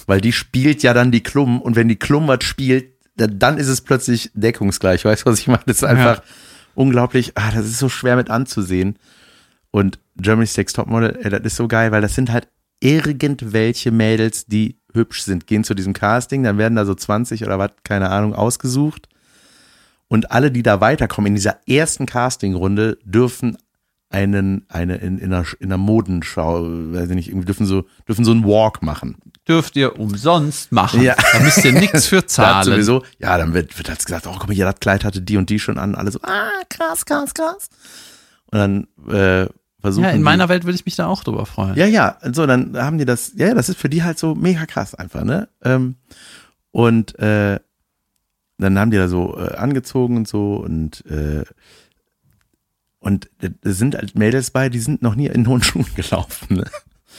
Weil 0.07 0.19
die 0.19 0.31
spielt 0.31 0.81
ja 0.81 0.93
dann 0.95 1.11
die 1.11 1.21
Klum 1.21 1.61
und 1.61 1.75
wenn 1.75 1.87
die 1.87 1.95
Klum 1.97 2.27
was 2.27 2.43
spielt, 2.43 2.85
da- 3.15 3.27
dann 3.27 3.57
ist 3.57 3.67
es 3.67 3.81
plötzlich 3.81 4.31
deckungsgleich. 4.33 5.05
Weißt 5.05 5.21
du, 5.25 5.29
was 5.29 5.39
ich 5.39 5.47
meine? 5.47 5.61
Das 5.67 5.77
ist 5.77 5.83
einfach 5.83 6.23
unglaublich. 6.73 7.33
Ah, 7.35 7.51
das 7.51 7.65
ist 7.67 7.77
so 7.77 7.87
schwer 7.87 8.15
mit 8.15 8.31
anzusehen. 8.31 8.97
Und 9.69 9.99
Germany's 10.17 10.57
Next 10.57 10.75
Topmodel, 10.77 11.19
ey, 11.21 11.29
das 11.29 11.41
ist 11.43 11.55
so 11.57 11.67
geil, 11.67 11.91
weil 11.91 12.01
das 12.01 12.15
sind 12.15 12.31
halt 12.31 12.47
irgendwelche 12.79 13.91
Mädels, 13.91 14.45
die 14.45 14.77
hübsch 14.93 15.21
sind, 15.21 15.47
gehen 15.47 15.63
zu 15.63 15.73
diesem 15.75 15.93
Casting, 15.93 16.43
dann 16.43 16.57
werden 16.57 16.75
da 16.75 16.85
so 16.85 16.95
20 16.95 17.45
oder 17.45 17.59
was, 17.59 17.71
keine 17.83 18.09
Ahnung, 18.09 18.33
ausgesucht. 18.33 19.07
Und 20.11 20.29
alle, 20.29 20.51
die 20.51 20.61
da 20.61 20.81
weiterkommen 20.81 21.27
in 21.27 21.35
dieser 21.35 21.59
ersten 21.69 22.05
Castingrunde, 22.05 22.97
dürfen 23.05 23.57
einen, 24.09 24.65
eine 24.67 24.97
in, 24.97 25.17
in, 25.19 25.31
einer, 25.31 25.45
in 25.61 25.67
einer 25.69 25.77
Modenschau, 25.77 26.63
weiß 26.65 27.09
ich 27.11 27.15
nicht, 27.15 27.29
irgendwie 27.29 27.45
dürfen 27.45 27.65
so, 27.65 27.85
dürfen 28.09 28.25
so 28.25 28.31
einen 28.31 28.43
Walk 28.43 28.81
machen. 28.83 29.15
Dürft 29.47 29.77
ihr 29.77 29.97
umsonst 29.97 30.73
machen. 30.73 31.01
Ja. 31.01 31.15
Da 31.31 31.39
müsst 31.39 31.63
ihr 31.63 31.71
nichts 31.71 32.07
für 32.07 32.25
zahlen. 32.27 32.65
sowieso, 32.65 33.05
ja, 33.19 33.37
dann 33.37 33.53
wird, 33.53 33.77
wird 33.77 33.87
halt 33.87 34.03
gesagt, 34.05 34.27
oh, 34.27 34.31
guck 34.37 34.49
mal, 34.49 34.53
hier, 34.53 34.65
das 34.65 34.81
Kleid 34.81 35.05
hatte 35.05 35.21
die 35.21 35.37
und 35.37 35.49
die 35.49 35.59
schon 35.59 35.77
an, 35.77 35.95
alle 35.95 36.11
so, 36.11 36.19
ah, 36.23 36.49
krass, 36.69 37.05
krass, 37.05 37.33
krass. 37.33 37.69
Und 38.51 38.59
dann 38.59 38.87
äh, 39.09 39.47
versuchen 39.79 40.03
ja, 40.03 40.09
in 40.11 40.17
die- 40.17 40.23
meiner 40.23 40.49
Welt 40.49 40.65
würde 40.65 40.75
ich 40.75 40.85
mich 40.85 40.97
da 40.97 41.07
auch 41.07 41.23
drüber 41.23 41.45
freuen. 41.45 41.75
Ja, 41.75 41.85
ja, 41.85 42.17
so, 42.33 42.45
dann 42.45 42.75
haben 42.75 42.97
die 42.97 43.05
das, 43.05 43.31
ja, 43.37 43.47
ja, 43.47 43.53
das 43.53 43.69
ist 43.69 43.79
für 43.79 43.87
die 43.87 44.03
halt 44.03 44.19
so 44.19 44.35
mega 44.35 44.65
krass 44.65 44.93
einfach, 44.93 45.23
ne? 45.23 45.47
Ähm, 45.63 45.95
und 46.71 47.17
äh, 47.17 47.61
dann 48.61 48.79
haben 48.79 48.91
die 48.91 48.97
da 48.97 49.07
so 49.07 49.37
äh, 49.37 49.55
angezogen 49.55 50.17
und 50.17 50.27
so 50.27 50.55
und 50.55 51.05
äh, 51.05 51.43
und 52.99 53.31
da 53.39 53.49
sind 53.63 53.95
halt 53.95 54.13
Mädels 54.15 54.51
bei, 54.51 54.69
die 54.69 54.79
sind 54.79 55.01
noch 55.01 55.15
nie 55.15 55.25
in 55.27 55.47
hohen 55.47 55.63
Schuhen 55.63 55.87
gelaufen, 55.95 56.57
ne? 56.57 56.65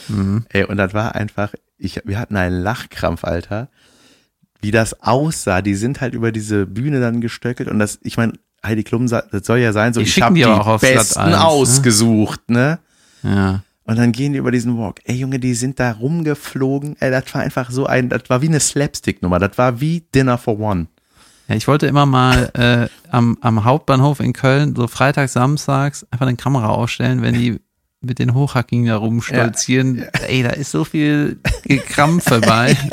Mhm. 0.07 0.45
Ey, 0.49 0.63
und 0.63 0.77
das 0.77 0.93
war 0.93 1.15
einfach, 1.15 1.53
ich, 1.77 2.01
wir 2.05 2.19
hatten 2.19 2.35
einen 2.35 2.61
Lachkrampf, 2.61 3.23
Alter, 3.23 3.69
wie 4.61 4.71
das 4.71 5.01
aussah. 5.01 5.61
Die 5.61 5.75
sind 5.75 6.01
halt 6.01 6.13
über 6.13 6.31
diese 6.31 6.65
Bühne 6.65 6.99
dann 6.99 7.21
gestöckelt 7.21 7.69
und 7.69 7.79
das, 7.79 7.99
ich 8.01 8.17
meine, 8.17 8.33
Heidi 8.65 8.83
Klum, 8.83 9.07
das 9.07 9.25
soll 9.45 9.59
ja 9.59 9.73
sein, 9.73 9.93
so 9.93 9.99
ich 9.99 10.13
schicken 10.13 10.25
habe 10.25 10.79
die 10.79 10.87
die, 10.87 10.93
besten 10.93 11.19
1, 11.19 11.31
ne? 11.31 11.43
ausgesucht, 11.43 12.49
ne? 12.49 12.79
Ja. 13.21 13.63
Und 13.85 13.97
dann 13.97 14.13
gehen 14.13 14.31
die 14.31 14.39
über 14.39 14.51
diesen 14.51 14.77
Walk. 14.77 15.01
Ey, 15.03 15.15
Junge, 15.17 15.39
die 15.39 15.53
sind 15.53 15.79
da 15.79 15.91
rumgeflogen. 15.91 16.95
Ey, 17.01 17.11
das 17.11 17.33
war 17.33 17.41
einfach 17.41 17.69
so 17.69 17.85
ein, 17.85 18.07
das 18.07 18.29
war 18.29 18.41
wie 18.41 18.47
eine 18.47 18.61
Slapstick-Nummer. 18.61 19.39
Das 19.39 19.57
war 19.57 19.81
wie 19.81 20.05
Dinner 20.15 20.37
for 20.37 20.57
One. 20.57 20.87
Ja, 21.47 21.55
ich 21.55 21.67
wollte 21.67 21.87
immer 21.87 22.05
mal 22.05 22.49
äh, 22.53 22.87
am, 23.11 23.37
am 23.41 23.63
Hauptbahnhof 23.65 24.19
in 24.19 24.33
Köln 24.33 24.75
so 24.75 24.87
freitags, 24.87 25.33
samstags 25.33 26.05
einfach 26.11 26.25
eine 26.27 26.37
Kamera 26.37 26.69
ausstellen, 26.69 27.21
wenn 27.21 27.33
die 27.35 27.59
mit 28.01 28.19
den 28.19 28.33
Hochhackingen 28.33 28.87
da 28.87 28.97
rumstolzieren. 28.97 30.03
Ey, 30.27 30.43
da 30.43 30.49
ist 30.51 30.71
so 30.71 30.83
viel 30.83 31.39
Gekrampfe 31.63 32.39
bei. 32.41 32.77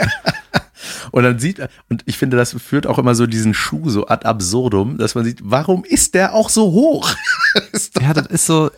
Und 1.12 1.24
dann 1.24 1.38
sieht, 1.38 1.60
und 1.90 2.02
ich 2.06 2.16
finde, 2.16 2.36
das 2.36 2.54
führt 2.58 2.86
auch 2.86 2.98
immer 2.98 3.14
so 3.14 3.26
diesen 3.26 3.52
Schuh 3.52 3.90
so 3.90 4.06
ad 4.06 4.24
absurdum, 4.26 4.96
dass 4.96 5.14
man 5.14 5.24
sieht, 5.24 5.40
warum 5.42 5.84
ist 5.84 6.14
der 6.14 6.32
auch 6.34 6.48
so 6.48 6.70
hoch? 6.72 7.10
Doch- 7.94 8.02
Ja, 8.02 8.14
das 8.14 8.26
ist 8.28 8.46
so, 8.46 8.70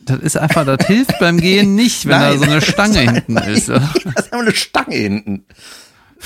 das 0.00 0.20
ist 0.20 0.36
einfach, 0.36 0.64
das 0.64 0.86
hilft 0.86 1.18
beim 1.18 1.40
Gehen 1.40 1.74
nicht, 1.74 2.04
wenn 2.06 2.12
da 2.20 2.28
Nein. 2.30 2.38
so 2.38 2.44
eine 2.44 2.60
Stange 2.60 2.98
hinten 3.00 3.36
ist. 3.48 3.68
Das 3.70 3.82
ist 3.96 4.06
einfach 4.06 4.38
eine 4.40 4.54
Stange 4.54 4.94
hinten. 4.94 5.44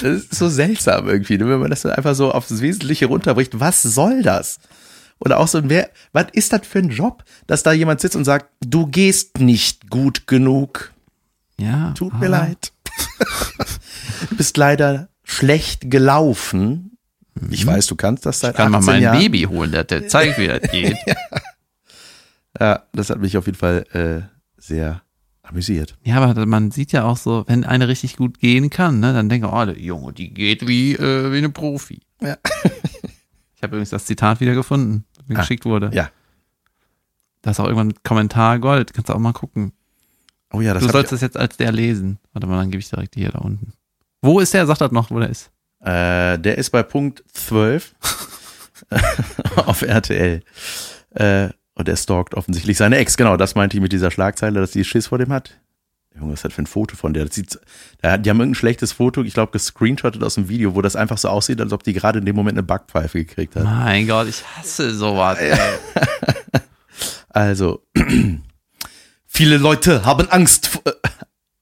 Das 0.00 0.22
ist 0.24 0.34
so 0.34 0.48
seltsam 0.48 1.08
irgendwie, 1.08 1.36
ne, 1.38 1.48
wenn 1.48 1.60
man 1.60 1.70
das 1.70 1.82
so 1.82 1.88
einfach 1.90 2.14
so 2.14 2.32
aufs 2.32 2.60
Wesentliche 2.60 3.06
runterbricht. 3.06 3.60
Was 3.60 3.82
soll 3.82 4.22
das? 4.22 4.58
Oder 5.18 5.38
auch 5.38 5.46
so, 5.48 5.60
wer, 5.68 5.90
was 6.12 6.26
ist 6.32 6.52
das 6.52 6.66
für 6.66 6.78
ein 6.80 6.88
Job, 6.90 7.22
dass 7.46 7.62
da 7.62 7.72
jemand 7.72 8.00
sitzt 8.00 8.16
und 8.16 8.24
sagt, 8.24 8.46
du 8.60 8.86
gehst 8.86 9.38
nicht 9.38 9.88
gut 9.90 10.26
genug. 10.26 10.92
Ja, 11.60 11.92
Tut 11.92 12.12
mir 12.14 12.26
aber- 12.26 12.28
leid. 12.28 12.72
du 14.30 14.36
bist 14.36 14.56
leider 14.56 15.08
schlecht 15.22 15.90
gelaufen. 15.90 16.96
Ich 17.50 17.64
weiß, 17.64 17.86
du 17.86 17.96
kannst 17.96 18.26
das 18.26 18.40
seit 18.40 18.54
Mhm. 18.54 18.56
Kann 18.56 18.72
man 18.72 18.80
18 18.80 18.92
mein 18.94 19.02
Jahren. 19.02 19.18
Baby 19.18 19.42
holen, 19.44 19.70
der, 19.72 19.84
der 19.84 20.08
zeigt, 20.08 20.38
wie 20.38 20.48
das 20.48 20.62
geht. 20.70 20.96
Ja, 22.60 22.82
das 22.92 23.08
hat 23.10 23.18
mich 23.18 23.36
auf 23.38 23.46
jeden 23.46 23.56
Fall 23.58 23.84
äh, 23.92 24.28
sehr 24.60 25.02
amüsiert. 25.52 25.96
Ja, 26.04 26.20
aber 26.20 26.46
man 26.46 26.70
sieht 26.70 26.92
ja 26.92 27.04
auch 27.04 27.16
so, 27.16 27.44
wenn 27.46 27.64
eine 27.64 27.86
richtig 27.88 28.16
gut 28.16 28.38
gehen 28.40 28.70
kann, 28.70 29.00
ne, 29.00 29.12
dann 29.12 29.28
denke 29.28 29.46
ich, 29.46 29.52
oh, 29.52 29.64
der 29.64 29.78
Junge, 29.78 30.12
die 30.12 30.32
geht 30.34 30.66
wie, 30.66 30.94
äh, 30.94 31.32
wie 31.32 31.38
eine 31.38 31.50
Profi. 31.50 32.00
Ja. 32.20 32.36
Ich 33.54 33.64
habe 33.64 33.76
übrigens 33.76 33.90
das 33.90 34.06
Zitat 34.06 34.40
wieder 34.40 34.54
gefunden, 34.56 35.04
das 35.16 35.28
mir 35.28 35.36
Ah, 35.36 35.40
geschickt 35.42 35.64
wurde. 35.64 35.92
ja. 35.94 36.10
Da 37.42 37.52
ist 37.52 37.60
auch 37.60 37.64
irgendwann 37.66 37.90
ein 37.90 38.02
Kommentar 38.02 38.58
Gold. 38.58 38.92
Kannst 38.92 39.08
du 39.08 39.12
auch 39.14 39.20
mal 39.20 39.32
gucken. 39.32 39.72
Oh 40.52 40.60
ja, 40.60 40.74
das 40.74 40.82
du 40.84 40.88
sollst 40.90 41.12
es 41.12 41.20
jetzt 41.20 41.36
als 41.36 41.58
der 41.58 41.70
lesen. 41.70 42.18
Warte 42.32 42.48
mal, 42.48 42.56
dann 42.58 42.72
gebe 42.72 42.80
ich 42.80 42.90
direkt 42.90 43.14
hier 43.14 43.28
da 43.30 43.38
unten. 43.38 43.72
Wo 44.20 44.40
ist 44.40 44.52
der? 44.52 44.66
Sag 44.66 44.78
das 44.78 44.90
noch, 44.90 45.12
wo 45.12 45.20
der 45.20 45.28
ist. 45.30 45.52
ich, 45.80 45.86
äh, 45.86 46.38
der 46.38 46.58
ist 46.58 46.70
bei 46.70 46.82
Punkt 46.82 47.22
12 47.32 47.94
auf 49.66 49.82
RTL. 49.82 50.42
Äh, 51.10 51.50
und 51.82 51.88
er 51.88 51.96
stalkt 51.96 52.34
offensichtlich 52.34 52.76
seine 52.76 52.96
Ex. 52.96 53.16
Genau, 53.16 53.36
das 53.36 53.54
meinte 53.56 53.76
ich 53.76 53.80
mit 53.82 53.92
dieser 53.92 54.10
Schlagzeile, 54.10 54.60
dass 54.60 54.70
die 54.70 54.84
Schiss 54.84 55.08
vor 55.08 55.18
dem 55.18 55.32
hat. 55.32 55.58
Junge, 56.14 56.32
was 56.32 56.40
ist 56.40 56.44
das 56.44 56.52
für 56.52 56.62
ein 56.62 56.66
Foto 56.66 56.94
von 56.94 57.12
der? 57.14 57.24
Das 57.24 57.34
sieht, 57.34 57.58
die 58.02 58.06
haben 58.08 58.24
irgendein 58.26 58.54
schlechtes 58.54 58.92
Foto, 58.92 59.22
ich 59.22 59.32
glaube, 59.34 59.50
gescreenshottet 59.52 60.22
aus 60.22 60.34
dem 60.36 60.48
Video, 60.48 60.74
wo 60.74 60.82
das 60.82 60.94
einfach 60.94 61.16
so 61.18 61.28
aussieht, 61.28 61.60
als 61.60 61.72
ob 61.72 61.82
die 61.82 61.92
gerade 61.94 62.18
in 62.18 62.26
dem 62.26 62.36
Moment 62.36 62.56
eine 62.58 62.62
Backpfeife 62.62 63.18
gekriegt 63.24 63.56
hat. 63.56 63.64
Mein 63.64 64.06
Gott, 64.06 64.28
ich 64.28 64.42
hasse 64.56 64.94
sowas. 64.94 65.38
Also, 67.34 67.82
viele 69.26 69.56
Leute 69.56 70.04
haben 70.04 70.28
Angst. 70.30 70.66
vor- 70.68 70.82
Äh, 70.86 70.92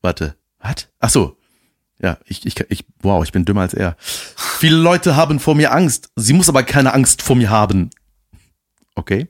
warte, 0.03 0.35
was? 0.59 0.89
Ach 0.99 1.11
so. 1.11 1.37
Ja, 2.03 2.19
ich, 2.25 2.45
ich, 2.47 2.59
ich, 2.71 2.85
wow, 3.03 3.23
ich 3.23 3.31
bin 3.31 3.45
dümmer 3.45 3.61
als 3.61 3.75
er. 3.75 3.97
Viele 4.01 4.77
Leute 4.79 5.15
haben 5.17 5.39
vor 5.39 5.55
mir 5.55 5.71
Angst. 5.73 6.11
Sie 6.17 6.33
muss 6.33 6.49
aber 6.49 6.63
keine 6.63 6.93
Angst 6.95 7.23
vor 7.23 7.37
mir 7.37 7.51
haben. 7.51 7.91
Okay. 8.95 9.29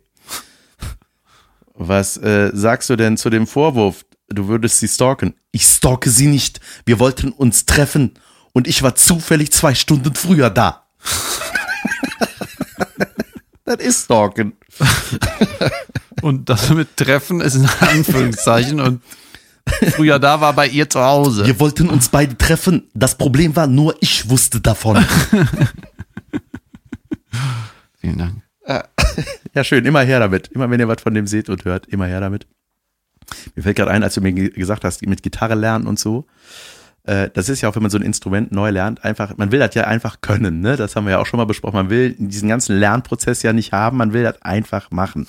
Was 1.82 2.18
äh, 2.18 2.50
sagst 2.52 2.90
du 2.90 2.96
denn 2.96 3.16
zu 3.16 3.30
dem 3.30 3.46
Vorwurf, 3.46 4.04
du 4.28 4.48
würdest 4.48 4.80
sie 4.80 4.88
stalken? 4.88 5.32
Ich 5.50 5.64
stalke 5.64 6.10
sie 6.10 6.26
nicht. 6.26 6.60
Wir 6.84 6.98
wollten 6.98 7.32
uns 7.32 7.64
treffen 7.64 8.12
und 8.52 8.68
ich 8.68 8.82
war 8.82 8.96
zufällig 8.96 9.50
zwei 9.50 9.74
Stunden 9.74 10.14
früher 10.14 10.50
da. 10.50 10.84
das 13.64 13.76
ist 13.76 14.04
stalken. 14.04 14.52
Und 16.20 16.50
das 16.50 16.68
mit 16.68 16.98
Treffen 16.98 17.40
ist 17.40 17.54
in 17.54 17.66
Anführungszeichen 17.80 18.78
und 18.78 19.02
früher 19.94 20.18
da 20.18 20.42
war 20.42 20.52
bei 20.52 20.68
ihr 20.68 20.90
zu 20.90 21.00
Hause. 21.00 21.46
Wir 21.46 21.58
wollten 21.58 21.88
uns 21.88 22.10
beide 22.10 22.36
treffen. 22.36 22.90
Das 22.92 23.16
Problem 23.16 23.56
war, 23.56 23.66
nur 23.66 23.96
ich 24.00 24.28
wusste 24.28 24.60
davon. 24.60 24.98
Vielen 28.00 28.18
Dank. 28.18 28.42
ja, 29.54 29.64
schön. 29.64 29.84
Immer 29.84 30.00
her 30.02 30.20
damit. 30.20 30.48
Immer 30.48 30.70
wenn 30.70 30.80
ihr 30.80 30.88
was 30.88 31.02
von 31.02 31.14
dem 31.14 31.26
seht 31.26 31.48
und 31.48 31.64
hört, 31.64 31.86
immer 31.86 32.06
her 32.06 32.20
damit. 32.20 32.46
Mir 33.54 33.62
fällt 33.62 33.76
gerade 33.76 33.90
ein, 33.90 34.02
als 34.02 34.14
du 34.14 34.20
mir 34.20 34.32
ge- 34.32 34.50
gesagt 34.50 34.84
hast, 34.84 35.04
mit 35.06 35.22
Gitarre 35.22 35.54
lernen 35.54 35.86
und 35.86 35.98
so. 35.98 36.26
Äh, 37.04 37.30
das 37.32 37.48
ist 37.48 37.60
ja 37.60 37.68
auch, 37.68 37.74
wenn 37.76 37.82
man 37.82 37.90
so 37.90 37.98
ein 37.98 38.02
Instrument 38.02 38.52
neu 38.52 38.70
lernt, 38.70 39.04
einfach, 39.04 39.36
man 39.36 39.52
will 39.52 39.58
das 39.60 39.74
ja 39.74 39.84
einfach 39.84 40.20
können, 40.20 40.60
ne? 40.60 40.76
Das 40.76 40.94
haben 40.96 41.04
wir 41.04 41.12
ja 41.12 41.18
auch 41.18 41.26
schon 41.26 41.38
mal 41.38 41.44
besprochen. 41.46 41.76
Man 41.76 41.90
will 41.90 42.14
diesen 42.18 42.48
ganzen 42.48 42.76
Lernprozess 42.78 43.42
ja 43.42 43.52
nicht 43.52 43.72
haben, 43.72 43.96
man 43.96 44.12
will 44.12 44.22
das 44.24 44.42
einfach 44.42 44.90
machen. 44.90 45.26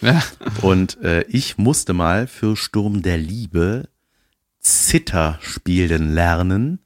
Ja. 0.00 0.20
Und 0.62 1.00
äh, 1.02 1.22
ich 1.28 1.58
musste 1.58 1.92
mal 1.92 2.26
für 2.26 2.56
Sturm 2.56 3.02
der 3.02 3.18
Liebe 3.18 3.88
Zither 4.60 5.38
spielen 5.42 6.12
lernen. 6.14 6.80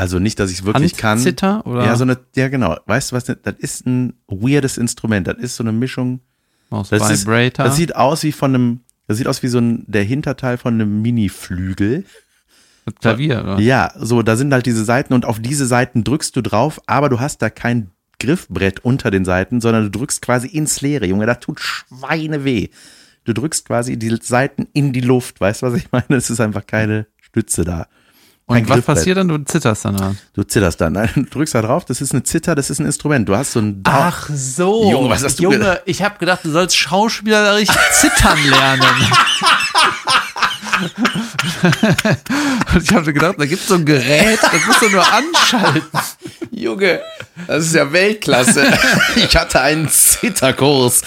Also 0.00 0.18
nicht, 0.18 0.38
dass 0.38 0.50
ich 0.50 0.60
es 0.60 0.64
wirklich 0.64 0.96
kann. 0.96 1.18
Handzither 1.18 1.66
oder 1.66 1.84
Ja, 1.84 1.94
so 1.94 2.04
eine, 2.04 2.16
ja 2.34 2.48
genau. 2.48 2.74
Weißt 2.86 3.12
du 3.12 3.16
was, 3.16 3.24
das 3.24 3.36
ist 3.58 3.86
ein 3.86 4.14
weirdes 4.28 4.78
Instrument. 4.78 5.26
Das 5.26 5.36
ist 5.36 5.56
so 5.56 5.62
eine 5.62 5.72
Mischung. 5.72 6.20
aus 6.70 6.88
Das, 6.88 7.10
ist, 7.10 7.26
Vibrator? 7.26 7.66
das 7.66 7.76
sieht 7.76 7.94
aus 7.94 8.22
wie 8.22 8.32
von 8.32 8.54
einem, 8.54 8.80
das 9.08 9.18
sieht 9.18 9.26
aus 9.26 9.42
wie 9.42 9.48
so 9.48 9.58
ein, 9.58 9.84
der 9.86 10.02
Hinterteil 10.02 10.56
von 10.56 10.72
einem 10.72 11.02
Mini-Flügel. 11.02 12.06
Klavier, 13.02 13.42
oder? 13.42 13.60
Ja, 13.60 13.92
so, 13.98 14.22
da 14.22 14.36
sind 14.36 14.54
halt 14.54 14.64
diese 14.64 14.86
Seiten 14.86 15.12
und 15.12 15.26
auf 15.26 15.38
diese 15.38 15.66
Seiten 15.66 16.02
drückst 16.02 16.34
du 16.34 16.40
drauf, 16.40 16.80
aber 16.86 17.10
du 17.10 17.20
hast 17.20 17.42
da 17.42 17.50
kein 17.50 17.90
Griffbrett 18.20 18.80
unter 18.82 19.10
den 19.10 19.26
Seiten, 19.26 19.60
sondern 19.60 19.84
du 19.84 19.90
drückst 19.90 20.22
quasi 20.22 20.48
ins 20.48 20.80
Leere, 20.80 21.04
Junge, 21.04 21.26
das 21.26 21.40
tut 21.40 21.60
Schweine 21.60 22.42
weh. 22.44 22.68
Du 23.24 23.34
drückst 23.34 23.66
quasi 23.66 23.98
die 23.98 24.16
Seiten 24.22 24.66
in 24.72 24.94
die 24.94 25.02
Luft, 25.02 25.42
weißt 25.42 25.60
du, 25.60 25.66
was 25.66 25.74
ich 25.74 25.92
meine? 25.92 26.16
Es 26.16 26.30
ist 26.30 26.40
einfach 26.40 26.66
keine 26.66 27.06
Stütze 27.20 27.64
da. 27.64 27.86
Und 28.50 28.68
was 28.68 28.82
passiert 28.82 29.16
dann? 29.16 29.28
Du 29.28 29.38
zitterst 29.38 29.84
dann. 29.84 29.94
oder? 29.94 30.14
Du 30.34 30.42
zitterst 30.42 30.80
dann. 30.80 30.94
Du 30.94 31.22
drückst 31.24 31.54
da 31.54 31.62
drauf, 31.62 31.84
das 31.84 32.00
ist 32.00 32.12
eine 32.12 32.22
Zither, 32.22 32.54
das 32.54 32.70
ist 32.70 32.80
ein 32.80 32.86
Instrument. 32.86 33.28
Du 33.28 33.36
hast 33.36 33.52
so 33.52 33.60
ein 33.60 33.82
Ach 33.84 34.28
so. 34.32 34.90
Junge, 34.90 35.08
was 35.10 35.22
hast 35.24 35.38
du 35.38 35.44
Junge, 35.44 35.80
ich 35.86 36.02
habe 36.02 36.18
gedacht, 36.18 36.40
du 36.44 36.50
sollst 36.50 36.76
schauspielerisch 36.76 37.68
zittern 37.92 38.38
lernen. 38.48 38.82
Und 42.74 42.82
ich 42.82 42.94
habe 42.94 43.12
gedacht, 43.12 43.34
da 43.38 43.46
gibt 43.46 43.62
es 43.62 43.68
so 43.68 43.74
ein 43.74 43.84
Gerät, 43.84 44.38
das 44.42 44.66
musst 44.66 44.82
du 44.82 44.88
nur 44.88 45.04
anschalten. 45.12 46.00
Junge, 46.50 47.00
das 47.46 47.66
ist 47.66 47.74
ja 47.74 47.92
Weltklasse. 47.92 48.66
ich 49.16 49.36
hatte 49.36 49.60
einen 49.60 49.88
Zitterkurs. 49.88 51.02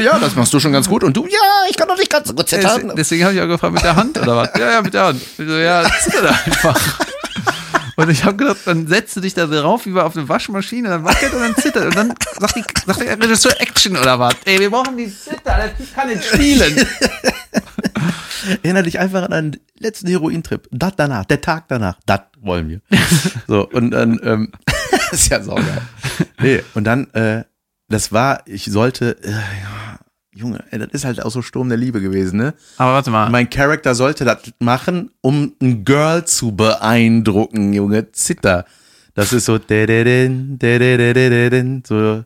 Ja, 0.00 0.18
das 0.18 0.34
machst 0.34 0.52
du 0.54 0.60
schon 0.60 0.72
ganz 0.72 0.88
gut. 0.88 1.04
Und 1.04 1.16
du, 1.16 1.26
ja, 1.26 1.38
ich 1.70 1.76
kann 1.76 1.88
doch 1.88 1.96
nicht 1.96 2.10
ganz 2.10 2.28
so 2.28 2.34
gut 2.34 2.48
zittern. 2.48 2.92
Deswegen 2.96 3.24
habe 3.24 3.34
ich 3.34 3.40
auch 3.40 3.46
gefragt, 3.46 3.74
mit 3.74 3.82
der 3.82 3.96
Hand 3.96 4.18
oder 4.18 4.36
was? 4.36 4.50
Ja, 4.58 4.72
ja, 4.72 4.82
mit 4.82 4.94
der 4.94 5.04
Hand. 5.04 5.22
So, 5.36 5.44
ja, 5.44 5.84
zitter 6.02 6.22
da 6.22 6.38
einfach. 6.44 6.98
Und 7.98 8.10
ich 8.10 8.22
habe 8.22 8.36
gedacht, 8.36 8.58
dann 8.64 8.86
setzt 8.86 9.16
du 9.16 9.20
dich 9.20 9.34
da 9.34 9.46
drauf, 9.46 9.84
wie 9.84 9.90
bei 9.90 10.04
auf 10.04 10.16
eine 10.16 10.28
Waschmaschine, 10.28 10.88
dann 10.88 11.04
wackelt 11.04 11.34
und 11.34 11.40
dann 11.40 11.56
zittert. 11.56 11.86
Und 11.86 11.96
dann 11.96 12.14
sagt, 12.38 12.54
die, 12.54 12.62
sagt 12.86 13.00
der 13.00 13.20
Regisseur 13.20 13.60
Action 13.60 13.96
oder 13.96 14.20
was? 14.20 14.34
Ey, 14.44 14.60
wir 14.60 14.70
brauchen 14.70 14.96
die 14.96 15.12
Zitter, 15.12 15.56
der 15.56 15.76
Typ 15.76 15.92
kann 15.96 16.06
nicht 16.06 16.24
spielen. 16.24 16.86
Erinnere 18.62 18.84
dich 18.84 19.00
einfach 19.00 19.24
an 19.24 19.32
einen 19.32 19.56
letzten 19.80 20.06
Herointrip. 20.06 20.68
Das 20.70 20.92
danach, 20.96 21.24
der 21.24 21.40
Tag 21.40 21.64
danach, 21.66 21.98
das 22.06 22.20
wollen 22.40 22.68
wir. 22.68 22.80
So, 23.48 23.68
und 23.68 23.90
dann, 23.90 24.20
ähm, 24.22 24.52
das 25.10 25.20
ist 25.20 25.30
ja 25.30 25.42
saugeil. 25.42 25.82
Nee, 26.40 26.62
und 26.74 26.84
dann, 26.84 27.10
äh, 27.14 27.44
das 27.88 28.12
war, 28.12 28.42
ich 28.46 28.64
sollte, 28.66 29.16
äh, 29.22 29.30
ja, 29.30 29.98
Junge, 30.34 30.62
ey, 30.70 30.78
das 30.78 30.88
ist 30.92 31.04
halt 31.04 31.22
auch 31.22 31.30
so 31.30 31.42
Sturm 31.42 31.68
der 31.68 31.78
Liebe 31.78 32.00
gewesen, 32.00 32.38
ne? 32.38 32.54
Aber 32.76 32.92
warte 32.92 33.10
mal. 33.10 33.28
Mein 33.28 33.50
Charakter 33.50 33.94
sollte 33.94 34.24
das 34.24 34.38
machen, 34.60 35.10
um 35.20 35.54
ein 35.60 35.84
Girl 35.84 36.24
zu 36.24 36.52
beeindrucken, 36.52 37.72
Junge. 37.72 38.12
Zitter. 38.12 38.64
Das 39.14 39.32
ist 39.32 39.46
so, 39.46 39.58
so 41.84 42.24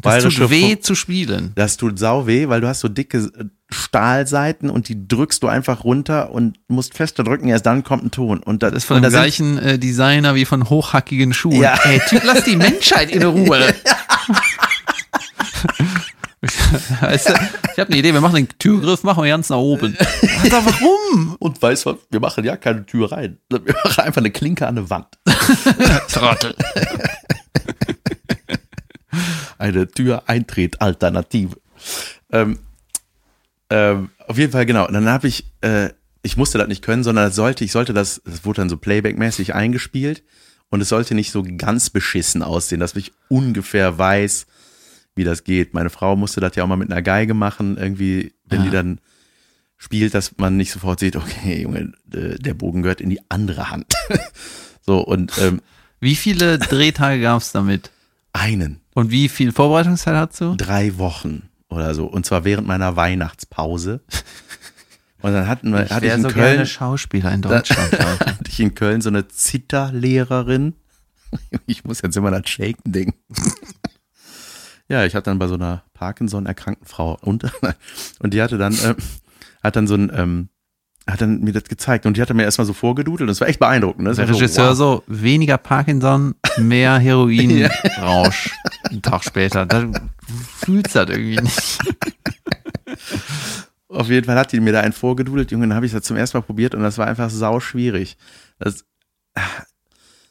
Das 0.00 0.22
tut 0.22 0.50
weh 0.50 0.78
zu 0.80 0.94
spielen. 0.94 1.52
Das 1.54 1.76
tut 1.76 1.98
sau 1.98 2.26
weh, 2.26 2.48
weil 2.48 2.62
du 2.62 2.68
hast 2.68 2.80
so 2.80 2.88
dicke 2.88 3.18
äh, 3.18 3.44
Stahlseiten 3.70 4.68
und 4.70 4.88
die 4.88 5.08
drückst 5.08 5.42
du 5.42 5.48
einfach 5.48 5.84
runter 5.84 6.32
und 6.32 6.58
musst 6.68 6.94
fester 6.94 7.24
drücken, 7.24 7.48
erst 7.48 7.66
dann 7.66 7.84
kommt 7.84 8.04
ein 8.04 8.10
Ton. 8.10 8.42
Und 8.42 8.62
das, 8.62 8.72
ist 8.72 8.84
von 8.84 8.96
und 8.96 9.02
dem 9.02 9.10
gleichen 9.10 9.58
äh, 9.58 9.78
Designer 9.78 10.34
wie 10.34 10.44
von 10.44 10.68
hochhackigen 10.68 11.32
Schuhen. 11.32 11.60
Ja. 11.60 11.78
Ey, 11.84 12.00
Typ, 12.08 12.22
lass 12.24 12.44
die 12.44 12.56
Menschheit 12.56 13.10
in 13.10 13.22
Ruhe. 13.22 13.74
weißt 17.00 17.28
du, 17.28 17.32
ich 17.32 17.78
habe 17.78 17.90
eine 17.90 17.96
Idee, 17.96 18.14
wir 18.14 18.20
machen 18.20 18.36
den 18.36 18.48
Türgriff, 18.58 19.02
machen 19.02 19.22
wir 19.22 19.30
ganz 19.30 19.50
nach 19.50 19.58
oben. 19.58 19.96
Alter, 20.42 20.64
warum? 20.64 21.36
Und 21.38 21.60
weißt 21.60 21.86
du 21.86 21.98
wir 22.10 22.20
machen 22.20 22.44
ja 22.44 22.56
keine 22.56 22.86
Tür 22.86 23.12
rein. 23.12 23.38
Wir 23.50 23.60
machen 23.84 24.04
einfach 24.04 24.20
eine 24.22 24.30
Klinke 24.30 24.66
an 24.66 24.78
eine 24.78 24.88
Wand. 24.88 25.18
Trottel. 26.10 26.54
eine 29.58 29.86
Tür-Eintritt-Alternative. 29.86 31.56
Ähm, 32.32 32.58
ähm, 33.70 34.10
auf 34.26 34.36
jeden 34.38 34.52
Fall, 34.52 34.66
genau. 34.66 34.86
Und 34.86 34.94
dann 34.94 35.08
habe 35.08 35.28
ich, 35.28 35.50
äh, 35.60 35.90
ich 36.22 36.36
musste 36.36 36.58
das 36.58 36.68
nicht 36.68 36.82
können, 36.82 37.04
sondern 37.04 37.32
sollte, 37.32 37.64
ich 37.64 37.72
sollte 37.72 37.92
das, 37.92 38.20
das 38.24 38.44
wurde 38.44 38.60
dann 38.62 38.68
so 38.68 38.76
Playback-mäßig 38.76 39.54
eingespielt 39.54 40.22
und 40.68 40.80
es 40.80 40.88
sollte 40.88 41.14
nicht 41.14 41.30
so 41.32 41.44
ganz 41.56 41.90
beschissen 41.90 42.42
aussehen, 42.42 42.80
dass 42.80 42.94
ich 42.96 43.12
ungefähr 43.28 43.96
weiß, 43.96 44.46
wie 45.14 45.24
das 45.24 45.44
geht. 45.44 45.74
Meine 45.74 45.90
Frau 45.90 46.16
musste 46.16 46.40
das 46.40 46.56
ja 46.56 46.64
auch 46.64 46.68
mal 46.68 46.76
mit 46.76 46.90
einer 46.90 47.02
Geige 47.02 47.34
machen, 47.34 47.76
irgendwie, 47.76 48.34
wenn 48.44 48.62
die 48.64 48.70
dann 48.70 49.00
spielt, 49.76 50.14
dass 50.14 50.36
man 50.36 50.56
nicht 50.56 50.72
sofort 50.72 51.00
sieht, 51.00 51.16
okay, 51.16 51.62
Junge, 51.62 51.92
der 52.04 52.54
Bogen 52.54 52.82
gehört 52.82 53.00
in 53.00 53.10
die 53.10 53.20
andere 53.30 53.70
Hand. 53.70 53.86
so, 54.82 55.00
und 55.00 55.32
ähm, 55.38 55.62
Wie 56.00 56.16
viele 56.16 56.58
Drehtage 56.58 57.22
gab's 57.22 57.52
damit? 57.52 57.90
einen. 58.32 58.80
Und 58.94 59.10
wie 59.10 59.28
viel 59.28 59.52
Vorbereitungszeit 59.52 60.14
hast 60.14 60.40
du? 60.40 60.54
drei 60.56 60.98
Wochen 60.98 61.49
oder 61.70 61.94
so. 61.94 62.06
Und 62.06 62.26
zwar 62.26 62.44
während 62.44 62.66
meiner 62.66 62.96
Weihnachtspause. 62.96 64.00
Und 65.22 65.34
dann 65.34 65.46
hatten 65.46 65.70
wir, 65.72 65.88
hatte 65.90 66.06
ich 66.06 66.12
in 66.12 66.22
so 66.22 66.28
Köln, 66.28 66.54
gerne 66.54 66.66
Schauspieler 66.66 67.32
in 67.32 67.42
Deutschland. 67.42 67.92
Leute. 67.92 68.08
hatte 68.26 68.48
ich 68.48 68.60
in 68.60 68.74
Köln 68.74 69.00
so 69.02 69.10
eine 69.10 69.28
Zitterlehrerin. 69.28 70.74
Ich 71.66 71.84
muss 71.84 72.00
jetzt 72.02 72.16
immer 72.16 72.32
an 72.32 72.42
das 72.42 72.50
Shaken 72.50 72.90
denken. 72.90 73.18
Ja, 74.88 75.04
ich 75.04 75.14
hatte 75.14 75.30
dann 75.30 75.38
bei 75.38 75.46
so 75.46 75.54
einer 75.54 75.84
Parkinson 75.94 76.46
erkrankten 76.46 76.86
Frau 76.86 77.16
und, 77.20 77.44
und 78.18 78.34
die 78.34 78.42
hatte 78.42 78.58
dann, 78.58 78.76
ähm, 78.82 78.96
hat 79.62 79.76
dann 79.76 79.86
so 79.86 79.94
ein, 79.94 80.10
ähm, 80.12 80.48
hat 81.06 81.20
dann 81.20 81.40
mir 81.40 81.52
das 81.52 81.64
gezeigt 81.64 82.06
und 82.06 82.16
die 82.16 82.22
hatte 82.22 82.34
mir 82.34 82.42
erstmal 82.42 82.66
so 82.66 82.72
vorgedudelt 82.72 83.22
und 83.22 83.26
das 83.28 83.40
war 83.40 83.48
echt 83.48 83.60
beeindruckend. 83.60 84.02
Ne? 84.02 84.10
Das 84.10 84.16
Der 84.16 84.26
war 84.26 84.34
so, 84.34 84.40
Regisseur 84.40 84.70
wow. 84.70 84.76
so, 84.76 85.04
weniger 85.06 85.58
Parkinson, 85.58 86.34
mehr 86.58 86.98
Heroinrausch. 86.98 88.50
Einen 88.90 89.02
Tag 89.02 89.24
später. 89.24 89.66
Da 89.66 89.88
fühlst 90.64 90.94
du 90.94 91.06
das 91.06 91.16
irgendwie 91.16 91.40
nicht. 91.40 91.78
Auf 93.88 94.08
jeden 94.08 94.26
Fall 94.26 94.36
hat 94.36 94.52
die 94.52 94.60
mir 94.60 94.72
da 94.72 94.80
einen 94.80 94.92
vorgedudelt, 94.92 95.50
Junge, 95.50 95.66
dann 95.66 95.74
habe 95.76 95.86
ich 95.86 95.92
das 95.92 96.02
zum 96.04 96.16
ersten 96.16 96.36
Mal 96.38 96.42
probiert 96.42 96.74
und 96.74 96.82
das 96.82 96.98
war 96.98 97.06
einfach 97.06 97.28
sau 97.30 97.58
schwierig. 97.58 98.16
Das, 98.58 98.84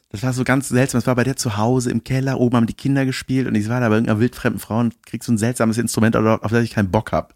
das 0.10 0.24
war 0.24 0.32
so 0.34 0.44
ganz 0.46 0.70
seltsam. 0.70 1.00
Das 1.00 1.08
war 1.08 1.16
bei 1.16 1.26
der 1.26 1.36
zu 1.36 1.58
Hause 1.58 1.92
im 1.92 2.04
Keller, 2.04 2.40
oben 2.40 2.56
haben 2.56 2.68
die 2.68 2.74
Kinder 2.74 3.06
gespielt 3.06 3.48
und 3.48 3.56
ich 3.56 3.68
war 3.68 3.82
da 3.82 3.90
bei 3.90 3.96
irgendeiner 3.96 4.20
wildfremden 4.20 4.60
Frau 4.60 4.80
und 4.80 5.06
krieg 5.06 5.24
so 5.24 5.32
ein 5.34 5.38
seltsames 5.38 5.78
Instrument, 5.78 6.16
auf 6.16 6.52
das 6.52 6.64
ich 6.64 6.72
keinen 6.72 6.92
Bock 6.92 7.12
hab. 7.12 7.36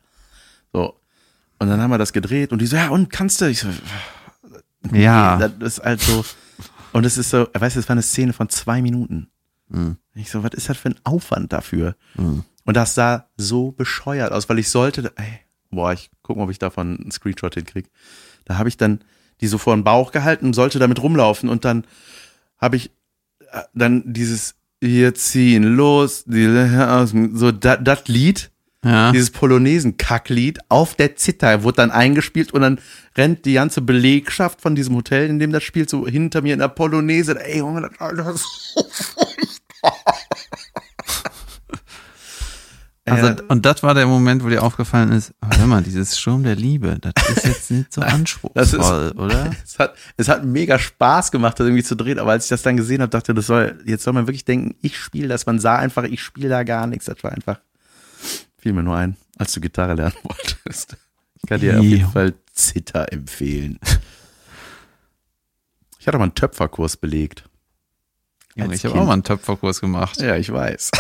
So. 0.72 0.98
Und 1.60 1.70
dann 1.70 1.82
haben 1.82 1.92
wir 1.92 1.98
das 1.98 2.14
gedreht 2.14 2.52
und 2.52 2.60
die 2.62 2.68
so, 2.68 2.76
ja, 2.78 2.90
und 2.90 3.10
kannst 3.10 3.42
du? 3.42 3.46
Ich 3.50 3.60
so, 3.60 3.68
Ja. 4.92 5.38
das 5.38 5.78
ist 5.78 5.84
halt 5.86 6.02
so. 6.02 6.24
Und 6.94 7.06
es 7.06 7.18
ist 7.18 7.30
so, 7.32 7.48
weißt 7.54 7.76
du, 7.76 7.80
das 7.80 7.90
war 7.90 7.94
eine 7.96 8.02
Szene 8.02 8.34
von 8.34 8.50
zwei 8.50 8.82
Minuten. 8.82 9.28
Mhm. 9.74 9.98
Ich 10.16 10.30
so, 10.32 10.44
was 10.44 10.54
ist 10.54 10.70
das 10.70 10.78
für 10.78 10.90
ein 10.90 10.96
Aufwand 11.04 11.52
dafür? 11.54 11.96
Und 12.16 12.78
das 12.78 12.96
sah 12.96 13.28
so 13.36 13.72
bescheuert 13.72 14.32
aus, 14.32 14.48
weil 14.48 14.60
ich 14.60 14.70
sollte, 14.70 15.12
ey, 15.16 15.40
boah, 15.72 15.92
ich 15.92 16.10
guck 16.22 16.38
mal, 16.38 16.44
ob 16.44 16.52
ich 16.52 16.60
davon 16.60 16.98
einen 17.02 17.12
Screenshot 17.12 17.56
hinkrieg. 17.56 17.90
Da 18.46 18.58
habe 18.58 18.70
ich 18.70 18.78
dann 18.78 19.04
die 19.42 19.48
so 19.48 19.58
vor 19.58 19.76
den 19.76 19.84
Bauch 19.84 20.12
gehalten, 20.12 20.54
sollte 20.54 20.80
damit 20.80 21.02
rumlaufen 21.02 21.50
und 21.50 21.66
dann 21.66 21.86
habe 22.60 22.76
ich 22.78 22.92
äh, 23.52 23.62
dann 23.74 24.04
dieses 24.14 24.56
wir 24.80 25.16
ziehen 25.16 25.64
los, 25.64 26.26
so 26.28 27.52
das 27.54 28.08
Lied, 28.10 28.52
Ja. 28.84 29.12
dieses 29.14 29.32
Polonesen-Kacklied 29.32 30.60
auf 30.68 30.96
der 30.96 31.16
Zither 31.16 31.64
wurde 31.64 31.78
dann 31.78 31.92
eingespielt 31.92 32.54
und 32.54 32.62
dann 32.62 32.80
rennt 33.18 33.46
die 33.46 33.54
ganze 33.54 33.80
Belegschaft 33.80 34.60
von 34.62 34.76
diesem 34.76 34.96
Hotel, 34.96 35.30
in 35.30 35.40
dem 35.40 35.54
das 35.54 35.64
spielt, 35.64 35.90
so 35.90 36.06
hinter 36.06 36.42
mir 36.42 36.52
in 36.54 36.60
der 36.60 36.68
Polonaise. 36.68 37.40
Ey, 37.40 37.60
Junge, 37.60 37.90
das 37.98 38.36
ist 38.36 38.74
so 38.76 39.23
Also, 43.06 43.28
Ja. 43.28 43.36
und 43.50 43.66
das 43.66 43.84
war 43.84 43.94
der 43.94 44.06
Moment, 44.08 44.44
wo 44.46 44.50
dir 44.50 44.64
aufgefallen 44.64 45.12
ist, 45.12 45.34
oh, 45.42 45.48
hör 45.58 45.68
mal, 45.68 45.84
dieses 45.84 46.18
Sturm 46.18 46.44
der 46.44 46.56
Liebe, 46.56 46.98
das 47.02 47.14
ist 47.36 47.46
jetzt 47.46 47.72
nicht 47.72 47.92
so 47.94 48.02
anspruchsvoll, 48.02 49.12
oder? 49.18 49.52
Es 49.66 49.78
hat, 49.78 49.96
es 50.16 50.30
hat 50.30 50.46
mega 50.46 50.80
Spaß 50.80 51.32
gemacht, 51.32 51.60
das 51.60 51.66
irgendwie 51.68 51.84
zu 51.84 51.96
drehen, 51.96 52.18
aber 52.20 52.32
als 52.32 52.46
ich 52.46 52.50
das 52.50 52.62
dann 52.62 52.78
gesehen 52.78 53.02
habe, 53.02 53.10
dachte 53.10 53.34
ich, 53.34 53.36
das 53.36 53.48
soll, 53.48 53.82
jetzt 53.86 54.04
soll 54.04 54.14
man 54.14 54.28
wirklich 54.28 54.46
denken, 54.46 54.76
ich 54.82 54.98
spiele 54.98 55.28
das. 55.28 55.46
Man 55.46 55.60
sah 55.60 55.76
einfach, 55.78 56.04
ich 56.04 56.22
spiele 56.22 56.48
da 56.48 56.64
gar 56.64 56.88
nichts. 56.88 57.06
Das 57.06 57.22
war 57.24 57.32
einfach, 57.34 57.60
fiel 58.58 58.72
mir 58.72 58.84
nur 58.84 58.96
ein, 58.96 59.18
als 59.38 59.52
du 59.52 59.60
Gitarre 59.60 59.96
lernen 59.96 60.16
wolltest. 60.24 60.96
Ich 61.36 61.50
kann 61.50 61.60
dir 61.60 61.78
auf 61.80 61.84
jeden. 61.84 62.10
Fall 62.10 62.34
Zitter 62.54 63.12
empfehlen. 63.12 63.80
Ich 66.00 66.08
hatte 66.08 66.18
mal 66.20 66.26
einen 66.26 66.36
Töpferkurs 66.36 66.96
belegt. 66.98 67.44
Junge, 68.56 68.76
ich 68.76 68.86
habe 68.86 69.00
auch 69.00 69.06
mal 69.08 69.14
einen 69.14 69.24
Töpferkurs 69.24 69.82
gemacht. 69.82 70.22
Ja, 70.22 70.36
ich 70.38 70.54
weiß. 70.54 70.92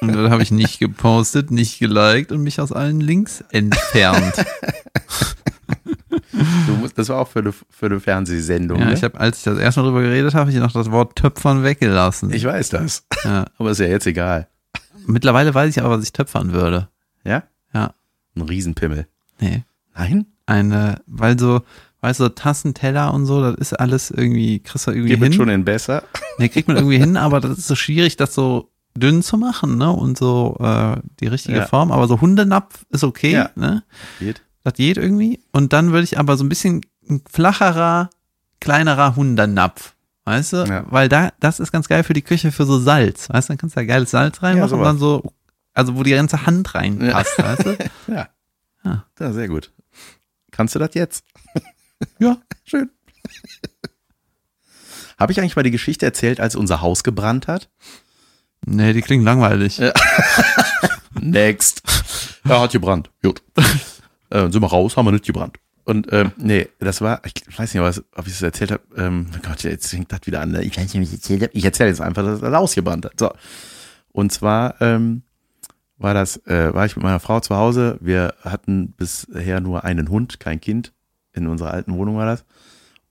Und 0.00 0.14
dann 0.14 0.30
habe 0.30 0.42
ich 0.42 0.50
nicht 0.50 0.78
gepostet, 0.78 1.50
nicht 1.50 1.78
geliked 1.78 2.32
und 2.32 2.42
mich 2.42 2.60
aus 2.60 2.72
allen 2.72 3.00
Links 3.00 3.42
entfernt. 3.50 4.34
Musst, 6.80 6.98
das 6.98 7.08
war 7.08 7.18
auch 7.18 7.28
für 7.28 7.38
eine, 7.40 7.52
für 7.52 7.86
eine 7.86 8.00
Fernsehsendung. 8.00 8.78
Ja, 8.78 8.86
ne? 8.86 8.94
ich 8.94 9.02
habe, 9.02 9.18
als 9.18 9.38
ich 9.38 9.44
das 9.44 9.58
erste 9.58 9.80
Mal 9.80 9.86
drüber 9.88 10.02
geredet 10.02 10.34
habe, 10.34 10.50
ich 10.50 10.56
noch 10.56 10.72
das 10.72 10.90
Wort 10.90 11.16
Töpfern 11.16 11.62
weggelassen. 11.62 12.32
ich 12.32 12.44
weiß 12.44 12.70
das. 12.70 13.06
ja. 13.24 13.46
Aber 13.58 13.70
ist 13.70 13.80
ja 13.80 13.86
jetzt 13.86 14.06
egal. 14.06 14.48
Mittlerweile 15.06 15.54
weiß 15.54 15.70
ich 15.70 15.82
aber, 15.82 15.96
was 15.96 16.04
ich 16.04 16.12
töpfern 16.12 16.52
würde. 16.52 16.88
Ja? 17.24 17.44
Ja. 17.72 17.94
Ein 18.34 18.42
Riesenpimmel. 18.42 19.06
Nee. 19.40 19.64
Nein? 19.94 20.26
Eine, 20.46 21.00
weil 21.06 21.38
so, 21.38 21.62
weißt 22.00 22.20
du, 22.20 22.28
Tassen, 22.28 22.74
Teller 22.74 23.14
und 23.14 23.26
so, 23.26 23.40
das 23.42 23.54
ist 23.56 23.72
alles 23.72 24.10
irgendwie, 24.10 24.60
kriegst 24.60 24.86
du 24.86 24.90
irgendwie 24.90 25.10
Gib 25.10 25.22
hin. 25.22 25.30
es 25.30 25.36
schon 25.36 25.48
in 25.48 25.64
besser. 25.64 26.02
Nee, 26.38 26.48
kriegt 26.48 26.68
man 26.68 26.76
irgendwie 26.76 26.98
hin, 26.98 27.16
aber 27.16 27.40
das 27.40 27.58
ist 27.58 27.66
so 27.66 27.74
schwierig, 27.74 28.16
das 28.16 28.34
so 28.34 28.70
dünn 28.96 29.22
zu 29.22 29.36
machen, 29.38 29.76
ne? 29.78 29.90
Und 29.90 30.18
so 30.18 30.56
äh, 30.60 30.96
die 31.20 31.26
richtige 31.26 31.58
Ja. 31.58 31.66
Form. 31.66 31.92
Aber 31.92 32.08
so 32.08 32.20
Hundenapf 32.20 32.84
ist 32.90 33.04
okay, 33.04 33.32
Ja. 33.32 33.50
ne? 33.54 33.82
Geht. 34.18 34.42
Das 34.64 34.74
geht 34.74 34.96
irgendwie. 34.96 35.40
Und 35.52 35.72
dann 35.72 35.92
würde 35.92 36.04
ich 36.04 36.18
aber 36.18 36.36
so 36.36 36.44
ein 36.44 36.48
bisschen 36.48 36.80
ein 37.08 37.22
flacherer, 37.30 38.10
kleinerer 38.60 39.14
Hundernapf. 39.16 39.94
Weißt 40.24 40.54
du? 40.54 40.64
Ja. 40.64 40.84
Weil 40.90 41.08
da, 41.08 41.30
das 41.38 41.60
ist 41.60 41.70
ganz 41.70 41.86
geil 41.88 42.02
für 42.02 42.12
die 42.14 42.22
Küche 42.22 42.50
für 42.50 42.64
so 42.66 42.78
Salz. 42.80 43.28
Weißt 43.30 43.48
du, 43.48 43.52
dann 43.52 43.58
kannst 43.58 43.76
du 43.76 43.80
da 43.80 43.84
geiles 43.86 44.10
Salz 44.10 44.42
reinmachen 44.42 44.64
und 44.72 44.78
sowas. 44.80 44.86
dann 44.88 44.98
so, 44.98 45.32
also 45.72 45.94
wo 45.96 46.02
die 46.02 46.10
ganze 46.10 46.46
Hand 46.46 46.74
reinpasst, 46.74 47.38
weißt 47.38 47.64
du? 47.66 47.76
Ja. 48.12 48.28
Ja. 48.84 49.04
Ja, 49.20 49.32
sehr 49.32 49.46
gut. 49.48 49.72
Kannst 50.50 50.74
du 50.74 50.78
das 50.80 50.94
jetzt? 50.94 51.24
Ja. 52.18 52.36
Schön. 52.64 52.90
Habe 55.18 55.32
ich 55.32 55.40
eigentlich 55.40 55.56
mal 55.56 55.62
die 55.62 55.70
Geschichte 55.70 56.04
erzählt, 56.04 56.40
als 56.40 56.56
unser 56.56 56.80
Haus 56.82 57.02
gebrannt 57.04 57.46
hat? 57.48 57.70
Nee, 58.66 58.92
die 58.92 59.00
klingt 59.00 59.24
langweilig. 59.24 59.80
Next. 61.20 61.82
Ja, 62.44 62.60
hat 62.60 62.72
gebrannt. 62.72 63.10
Gut. 63.22 63.42
Äh, 64.28 64.50
sind 64.50 64.60
wir 64.60 64.66
raus, 64.66 64.96
haben 64.96 65.06
wir 65.06 65.12
nicht 65.12 65.24
gebrannt. 65.24 65.56
Und 65.84 66.12
ähm, 66.12 66.32
nee, 66.36 66.68
das 66.80 67.00
war, 67.00 67.22
ich 67.24 67.32
weiß 67.56 67.72
nicht, 67.72 67.80
was, 67.80 68.02
ob 68.16 68.26
ich 68.26 68.32
es 68.32 68.42
erzählt 68.42 68.72
habe. 68.72 68.82
Ähm, 68.96 69.28
oh 69.32 69.38
Gott, 69.40 69.62
jetzt 69.62 69.88
fängt 69.88 70.10
das 70.10 70.18
wieder 70.24 70.40
an. 70.40 70.50
Ne? 70.50 70.64
Ich 70.64 70.76
weiß 70.76 70.92
nicht, 70.92 70.96
ob 70.96 71.02
ich 71.02 71.08
es 71.10 71.14
erzählt 71.14 71.42
habe. 71.42 71.52
Ich 71.54 71.64
erzähle 71.64 71.90
jetzt 71.90 72.00
einfach, 72.00 72.24
dass 72.24 72.40
das 72.40 72.52
Haus 72.52 72.74
gebrannt 72.74 73.04
hat. 73.04 73.12
So. 73.20 73.30
Und 74.10 74.32
zwar 74.32 74.80
ähm, 74.80 75.22
war 75.96 76.12
das, 76.12 76.44
äh, 76.48 76.74
war 76.74 76.86
ich 76.86 76.96
mit 76.96 77.04
meiner 77.04 77.20
Frau 77.20 77.38
zu 77.38 77.54
Hause. 77.54 77.98
Wir 78.00 78.34
hatten 78.42 78.94
bisher 78.94 79.60
nur 79.60 79.84
einen 79.84 80.08
Hund, 80.08 80.40
kein 80.40 80.60
Kind. 80.60 80.92
In 81.32 81.46
unserer 81.46 81.70
alten 81.70 81.94
Wohnung 81.94 82.16
war 82.16 82.26
das. 82.26 82.44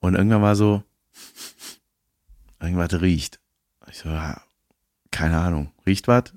Und 0.02 0.16
irgendwann 0.16 0.42
war 0.42 0.58
so, 0.58 0.84
irgendwas 2.60 3.00
riecht. 3.00 3.40
Ich 3.90 4.00
so, 4.00 4.10
ja, 4.10 4.42
keine 5.16 5.40
Ahnung. 5.40 5.72
Riecht 5.86 6.10
was? 6.10 6.34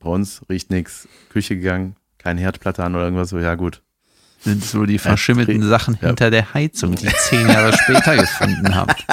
Bei 0.00 0.10
uns 0.10 0.42
riecht 0.48 0.70
nix. 0.70 1.06
Küche 1.30 1.56
gegangen, 1.56 1.94
keine 2.18 2.40
Herdplatte 2.40 2.82
an 2.82 2.96
oder 2.96 3.04
irgendwas. 3.04 3.28
So, 3.28 3.38
ja 3.38 3.54
gut. 3.54 3.82
Sind 4.40 4.64
so 4.64 4.86
die 4.86 4.98
verschimmelten 4.98 5.62
Ja. 5.62 5.68
Sachen 5.68 5.94
hinter 5.94 6.30
der 6.30 6.52
Heizung, 6.52 6.96
die 6.96 7.06
zehn 7.08 7.48
Jahre 7.48 7.72
später 7.76 8.16
gefunden 8.16 8.74
habt. 8.74 9.06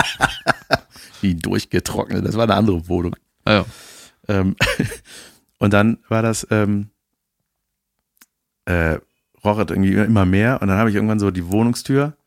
Wie 1.21 1.35
durchgetrocknet. 1.35 2.25
Das 2.25 2.35
war 2.35 2.43
eine 2.43 2.55
andere 2.55 2.87
Wohnung. 2.87 3.15
Ja. 3.47 3.65
Ähm, 4.27 4.55
und 5.59 5.71
dann 5.73 5.99
war 6.09 6.23
das, 6.23 6.47
ähm, 6.49 6.89
äh, 8.65 8.97
roch 9.43 9.59
irgendwie 9.59 9.93
immer 9.93 10.25
mehr. 10.25 10.61
Und 10.61 10.67
dann 10.67 10.77
habe 10.77 10.89
ich 10.89 10.95
irgendwann 10.95 11.19
so 11.19 11.29
die 11.29 11.47
Wohnungstür 11.47 12.17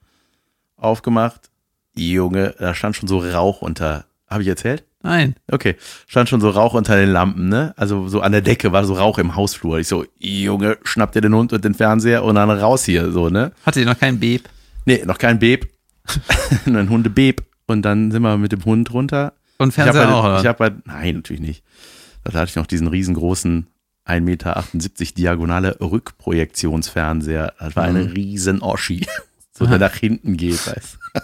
aufgemacht. 0.76 1.51
Junge, 1.97 2.55
da 2.59 2.72
stand 2.74 2.95
schon 2.95 3.09
so 3.09 3.18
Rauch 3.18 3.62
unter. 3.62 4.08
Habe 4.29 4.43
ich 4.43 4.49
erzählt? 4.49 4.85
Nein. 5.03 5.37
Okay, 5.51 5.76
stand 6.07 6.29
schon 6.29 6.41
so 6.41 6.51
Rauch 6.51 6.74
unter 6.74 6.97
den 6.97 7.11
Lampen, 7.11 7.49
ne? 7.49 7.72
Also 7.76 8.09
so 8.09 8.20
an 8.20 8.33
der 8.33 8.41
Decke 8.41 8.72
war 8.72 8.85
so 8.85 8.95
Rauch 8.95 9.18
im 9.18 9.37
Hausflur. 9.37 9.79
Ich 9.79 9.89
so, 9.89 10.05
Junge, 10.18 10.79
schnapp 10.83 11.12
dir 11.12 11.20
den 11.20 11.35
Hund 11.35 11.53
und 11.53 11.64
den 11.64 11.74
Fernseher 11.74 12.24
und 12.24 12.35
dann 12.35 12.51
raus 12.51 12.85
hier, 12.85 13.11
so, 13.12 13.29
ne? 13.29 13.53
Hatte 13.64 13.81
ihr 13.81 13.87
noch 13.87 13.99
kein 13.99 14.18
Beep? 14.18 14.49
Nee, 14.85 15.03
noch 15.05 15.18
kein 15.18 15.39
Beb. 15.39 15.68
Nur 16.64 16.81
ein 16.81 16.89
Hundebeb. 16.89 17.43
Und 17.66 17.83
dann 17.83 18.11
sind 18.11 18.22
wir 18.22 18.39
mit 18.39 18.53
dem 18.53 18.64
Hund 18.64 18.93
runter. 18.93 19.35
Und 19.59 19.70
Ich 19.70 19.79
habe 19.79 19.93
Fernseher 19.93 20.14
auch, 20.14 20.22
bei, 20.22 20.29
oder? 20.31 20.41
ich 20.41 20.47
hab 20.47 20.59
bei, 20.59 20.72
nein, 20.85 21.16
natürlich 21.16 21.43
nicht. 21.43 21.62
Da 22.24 22.33
hatte 22.33 22.51
ich 22.51 22.57
noch 22.57 22.66
diesen 22.66 22.87
riesengroßen 22.87 23.66
1,78 24.07 24.20
Meter 24.20 24.64
diagonale 25.16 25.76
Rückprojektionsfernseher. 25.81 27.53
Das 27.59 27.76
war 27.76 27.85
eine 27.85 28.14
riesen 28.14 28.62
Oschi. 28.62 29.07
So, 29.53 29.66
der 29.66 29.79
nach 29.79 29.97
hinten 29.97 30.37
geht, 30.37 30.64
weißt 30.68 30.99
du. 31.14 31.20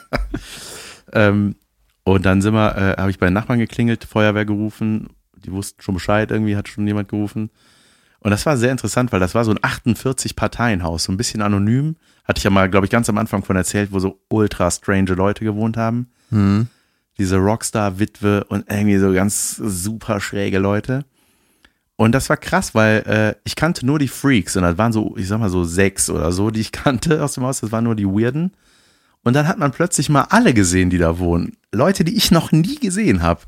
ähm, 1.12 1.54
und 2.04 2.26
dann 2.26 2.42
sind 2.42 2.54
wir, 2.54 2.76
äh, 2.76 3.00
habe 3.00 3.10
ich 3.10 3.18
bei 3.18 3.26
den 3.26 3.32
Nachbarn 3.32 3.58
geklingelt, 3.58 4.04
Feuerwehr 4.04 4.44
gerufen. 4.44 5.08
Die 5.36 5.52
wussten 5.52 5.82
schon 5.82 5.94
Bescheid, 5.94 6.30
irgendwie 6.30 6.56
hat 6.56 6.68
schon 6.68 6.86
jemand 6.86 7.08
gerufen. 7.08 7.50
Und 8.20 8.30
das 8.30 8.46
war 8.46 8.56
sehr 8.56 8.70
interessant, 8.70 9.12
weil 9.12 9.20
das 9.20 9.34
war 9.34 9.44
so 9.44 9.50
ein 9.50 9.58
48-Parteien-Haus, 9.58 11.04
so 11.04 11.12
ein 11.12 11.16
bisschen 11.16 11.42
anonym. 11.42 11.96
Hatte 12.24 12.38
ich 12.38 12.44
ja 12.44 12.50
mal, 12.50 12.70
glaube 12.70 12.86
ich, 12.86 12.90
ganz 12.90 13.08
am 13.10 13.18
Anfang 13.18 13.42
von 13.42 13.56
erzählt, 13.56 13.92
wo 13.92 13.98
so 13.98 14.18
ultra 14.28 14.70
strange 14.70 15.12
Leute 15.12 15.44
gewohnt 15.44 15.76
haben. 15.76 16.08
Hm. 16.30 16.68
Diese 17.18 17.36
Rockstar-Witwe 17.36 18.44
und 18.44 18.70
irgendwie 18.70 18.96
so 18.98 19.12
ganz 19.12 19.56
super 19.56 20.20
schräge 20.20 20.58
Leute. 20.58 21.04
Und 21.96 22.12
das 22.12 22.28
war 22.28 22.36
krass, 22.36 22.74
weil 22.74 23.02
äh, 23.06 23.34
ich 23.44 23.56
kannte 23.56 23.86
nur 23.86 23.98
die 23.98 24.08
Freaks 24.08 24.56
und 24.56 24.62
das 24.62 24.78
waren 24.78 24.92
so, 24.92 25.14
ich 25.16 25.28
sag 25.28 25.38
mal 25.38 25.50
so 25.50 25.64
sechs 25.64 26.10
oder 26.10 26.32
so, 26.32 26.50
die 26.50 26.60
ich 26.60 26.72
kannte 26.72 27.22
aus 27.22 27.34
dem 27.34 27.44
Haus. 27.44 27.60
Das 27.60 27.72
waren 27.72 27.84
nur 27.84 27.94
die 27.94 28.06
Weirden. 28.06 28.52
Und 29.24 29.32
dann 29.34 29.48
hat 29.48 29.58
man 29.58 29.72
plötzlich 29.72 30.08
mal 30.08 30.26
alle 30.30 30.54
gesehen, 30.54 30.90
die 30.90 30.98
da 30.98 31.18
wohnen. 31.18 31.56
Leute, 31.72 32.04
die 32.04 32.14
ich 32.16 32.30
noch 32.30 32.52
nie 32.52 32.76
gesehen 32.76 33.22
habe 33.22 33.40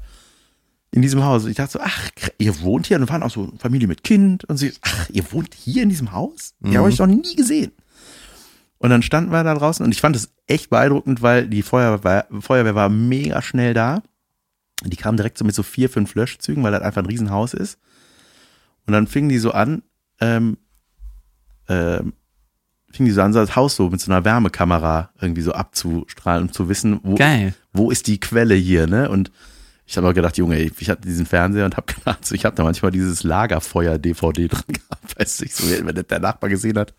in 0.91 1.03
diesem 1.03 1.23
Haus. 1.23 1.45
Ich 1.45 1.57
dachte 1.57 1.73
so, 1.73 1.81
ach, 1.83 2.11
ihr 2.39 2.59
wohnt 2.61 2.87
hier? 2.87 2.99
Und 2.99 3.09
waren 3.11 3.23
auch 3.23 3.31
so 3.31 3.53
Familie 3.59 3.87
mit 3.87 4.03
Kind. 4.03 4.45
Und 4.45 4.57
sie, 4.57 4.73
ach, 4.81 5.09
ihr 5.11 5.31
wohnt 5.33 5.55
hier 5.55 5.83
in 5.83 5.91
diesem 5.91 6.13
Haus? 6.13 6.55
Die 6.61 6.77
habe 6.77 6.89
ich 6.89 6.99
noch 6.99 7.07
nie 7.07 7.37
gesehen. 7.37 7.73
Und 8.79 8.91
dann 8.91 9.03
standen 9.03 9.33
wir 9.33 9.43
da 9.43 9.55
draußen 9.55 9.85
und 9.85 9.93
ich 9.93 10.01
fand 10.01 10.17
es 10.17 10.31
echt 10.47 10.69
beeindruckend, 10.71 11.23
weil 11.23 11.49
die 11.49 11.63
Feuerwehr, 11.63 12.27
Feuerwehr 12.41 12.75
war 12.75 12.89
mega 12.89 13.41
schnell 13.41 13.75
da. 13.75 14.03
Die 14.85 14.97
kamen 14.97 15.17
direkt 15.17 15.39
so 15.39 15.45
mit 15.45 15.55
so 15.55 15.63
vier, 15.63 15.89
fünf 15.89 16.15
Löschzügen, 16.15 16.63
weil 16.63 16.73
das 16.73 16.83
einfach 16.83 17.03
ein 17.03 17.07
Riesenhaus 17.07 17.55
ist. 17.55 17.79
Und 18.87 18.93
dann 18.93 19.07
fingen 19.07 19.31
die 19.31 19.39
so 19.39 19.53
an, 19.53 19.83
ähm, 20.21 20.59
ähm, 21.69 22.13
fingen 22.97 23.09
die 23.09 23.13
so 23.13 23.23
an, 23.23 23.33
so 23.33 23.41
das 23.41 23.57
Haus 23.57 23.77
so 23.77 23.89
mit 23.91 24.01
so 24.01 24.11
einer 24.11 24.25
Wärmekamera 24.25 25.11
irgendwie 25.21 25.43
so 25.43 25.53
abzustrahlen, 25.53 26.45
um 26.45 26.53
zu 26.53 26.69
wissen, 26.69 27.01
wo, 27.03 27.15
Geil. 27.15 27.55
wo 27.73 27.91
ist 27.91 28.07
die 28.07 28.21
Quelle 28.21 28.55
hier, 28.55 28.87
ne? 28.87 29.09
Und 29.09 29.31
ich 29.87 29.97
habe 29.97 30.09
aber 30.09 30.15
gedacht, 30.15 30.37
Junge, 30.37 30.59
ich 30.59 30.91
hatte 30.91 31.03
diesen 31.03 31.27
Fernseher 31.27 31.65
und 31.65 31.77
habe 31.77 31.93
gedacht, 31.95 32.31
ich 32.33 32.45
habe 32.45 32.57
da 32.57 32.65
manchmal 32.65 32.91
dieses 32.91 33.23
Lagerfeuer-DVD 33.23 34.49
drin 34.49 34.65
gehabt, 34.69 35.19
weißt 35.19 35.43
du, 35.43 35.47
so, 35.49 35.87
wenn 35.87 35.95
das 35.95 36.07
der 36.07 36.21
Nachbar 36.21 36.51
gesehen 36.51 36.79
hat, 36.79 36.95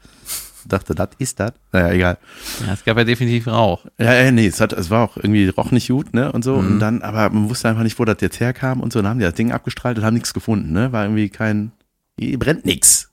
dachte, 0.68 0.95
das 0.95 1.10
ist 1.18 1.39
das. 1.39 1.54
Naja, 1.72 1.91
egal. 1.91 2.18
Ja, 2.66 2.74
es 2.74 2.84
gab 2.84 2.98
ja 2.98 3.04
definitiv 3.04 3.48
Rauch. 3.48 3.86
Ja, 3.98 4.14
ja, 4.14 4.32
nee, 4.32 4.48
es, 4.48 4.60
hat, 4.60 4.74
es 4.74 4.89
war 4.89 5.04
auch 5.04 5.18
irgendwie, 5.18 5.48
roch 5.50 5.72
nicht 5.72 5.88
gut, 5.88 6.14
ne, 6.14 6.32
und 6.32 6.43
so. 6.43 6.56
Und 6.56 6.80
dann, 6.80 7.02
aber 7.02 7.30
man 7.30 7.50
wusste 7.50 7.70
einfach 7.70 7.84
nicht, 7.84 7.98
wo 8.00 8.06
das 8.06 8.18
jetzt 8.22 8.39
herkam 8.39 8.82
und 8.82 8.91
so. 8.91 9.00
Dann 9.00 9.10
haben 9.10 9.20
die 9.20 9.26
das 9.26 9.34
Ding 9.34 9.52
abgestrahlt 9.52 9.98
und 9.98 10.04
haben 10.04 10.14
nichts 10.14 10.34
gefunden, 10.34 10.74
ne? 10.74 10.91
War 10.91 11.04
irgendwie 11.06 11.30
kein, 11.30 11.72
hier 12.20 12.38
brennt 12.38 12.66
nix. 12.66 13.10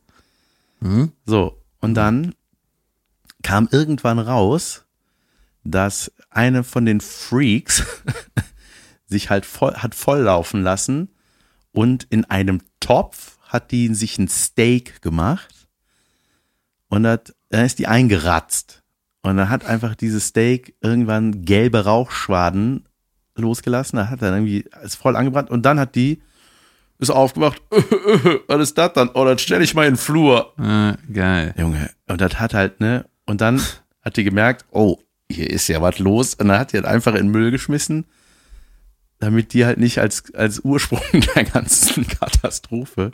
Hm? 0.82 1.12
So, 1.26 1.61
und 1.80 1.95
dann 1.95 2.35
kam 3.45 3.68
irgendwann 3.70 4.18
raus, 4.18 4.84
dass 5.62 6.11
eine 6.30 6.64
von 6.64 6.84
den 6.84 7.01
Freaks 7.01 7.84
sich 9.07 9.30
halt 9.30 9.47
voll, 9.47 9.74
hat 9.74 9.95
volllaufen 9.95 10.62
lassen 10.62 11.11
und 11.70 12.05
in 12.11 12.24
einem 12.24 12.61
Topf 12.80 13.38
hat 13.42 13.70
die 13.70 13.95
sich 13.95 14.18
ein 14.18 14.28
Steak 14.28 15.01
gemacht 15.03 15.68
und 16.88 17.07
hat, 17.07 17.34
dann 17.51 17.64
ist 17.64 17.78
die 17.78 17.86
eingeratzt. 17.86 18.82
Und 19.22 19.36
dann 19.36 19.49
hat 19.49 19.64
einfach 19.64 19.95
dieses 19.95 20.28
Steak 20.28 20.76
irgendwann 20.80 21.45
gelbe 21.45 21.84
Rauchschwaden 21.84 22.86
losgelassen. 23.36 23.97
Da 23.97 24.11
hat 24.11 24.20
er 24.20 24.34
irgendwie, 24.34 24.66
ist 24.82 24.97
voll 24.97 25.16
angebrannt. 25.16 25.51
Und 25.51 25.62
dann 25.62 25.80
hat 25.80 25.95
die, 25.95 26.20
ist 26.99 27.11
aufgemacht, 27.11 27.62
was 28.49 28.61
ist 28.61 28.76
das 28.76 28.92
dann? 28.92 29.11
Oh, 29.14 29.24
dann 29.24 29.38
stelle 29.38 29.64
ich 29.64 29.74
mal 29.74 29.86
in 29.86 29.95
den 29.95 29.99
Flur. 29.99 30.53
Äh, 30.59 31.12
geil. 31.12 31.55
Junge, 31.57 31.90
und 32.07 32.20
das 32.20 32.38
hat 32.38 32.53
halt, 32.53 32.80
ne, 32.80 33.07
und 33.27 33.41
dann 33.41 33.61
hat 34.03 34.16
die 34.16 34.25
gemerkt, 34.25 34.64
oh, 34.70 34.99
hier 35.31 35.49
ist 35.51 35.68
ja 35.68 35.81
was 35.81 35.99
los. 35.99 36.35
Und 36.35 36.49
dann 36.49 36.59
hat 36.59 36.72
die 36.72 36.77
halt 36.77 36.87
einfach 36.87 37.12
in 37.14 37.27
den 37.27 37.31
Müll 37.31 37.51
geschmissen, 37.51 38.05
damit 39.18 39.53
die 39.55 39.64
halt 39.64 39.79
nicht 39.79 39.99
als, 39.99 40.35
als 40.35 40.61
Ursprung 40.61 41.01
der 41.35 41.45
ganzen 41.45 42.07
Katastrophe. 42.07 43.12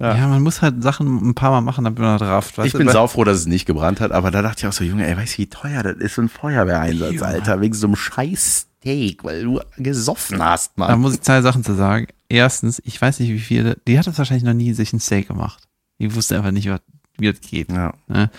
Ja. 0.00 0.16
Ja. 0.16 0.26
man 0.26 0.42
muss 0.42 0.60
halt 0.60 0.82
Sachen 0.82 1.28
ein 1.28 1.34
paar 1.36 1.52
Mal 1.52 1.60
machen, 1.60 1.84
damit 1.84 2.00
man 2.00 2.18
das 2.18 2.28
rafft. 2.28 2.58
Ich 2.58 2.72
bin 2.72 2.88
saufroh, 2.88 3.22
dass 3.22 3.38
es 3.38 3.46
nicht 3.46 3.64
gebrannt 3.64 4.00
hat, 4.00 4.10
aber 4.10 4.32
da 4.32 4.42
dachte 4.42 4.60
ich 4.60 4.66
auch 4.66 4.72
so, 4.72 4.82
Junge, 4.82 5.06
ey, 5.06 5.16
weißt 5.16 5.34
du, 5.34 5.42
wie 5.42 5.46
teuer 5.48 5.84
das 5.84 5.96
ist, 5.98 6.16
so 6.16 6.22
ein 6.22 6.28
Feuerwehreinsatz, 6.28 7.14
Ja. 7.14 7.22
Alter, 7.22 7.60
wegen 7.60 7.74
so 7.74 7.86
einem 7.86 7.94
scheiß 7.96 8.66
Steak, 8.80 9.22
weil 9.22 9.44
du 9.44 9.60
gesoffen 9.78 10.42
hast, 10.42 10.72
Da 10.76 10.88
Mann. 10.88 11.00
muss 11.00 11.14
ich 11.14 11.20
zwei 11.22 11.40
Sachen 11.42 11.62
zu 11.62 11.74
sagen. 11.74 12.08
Erstens, 12.28 12.82
ich 12.84 13.00
weiß 13.00 13.20
nicht, 13.20 13.30
wie 13.30 13.38
viele, 13.38 13.76
die 13.86 13.96
hat 13.98 14.08
das 14.08 14.18
wahrscheinlich 14.18 14.42
noch 14.44 14.52
nie 14.52 14.72
sich 14.72 14.92
ein 14.92 14.98
Steak 15.00 15.28
gemacht. 15.28 15.62
Die 16.00 16.12
wusste 16.14 16.36
einfach 16.36 16.50
nicht, 16.50 16.68
was- 16.68 16.80
wie 17.16 17.30
das 17.30 17.40
geht. 17.40 17.70
Ja. 17.70 17.94
Ne? 18.08 18.30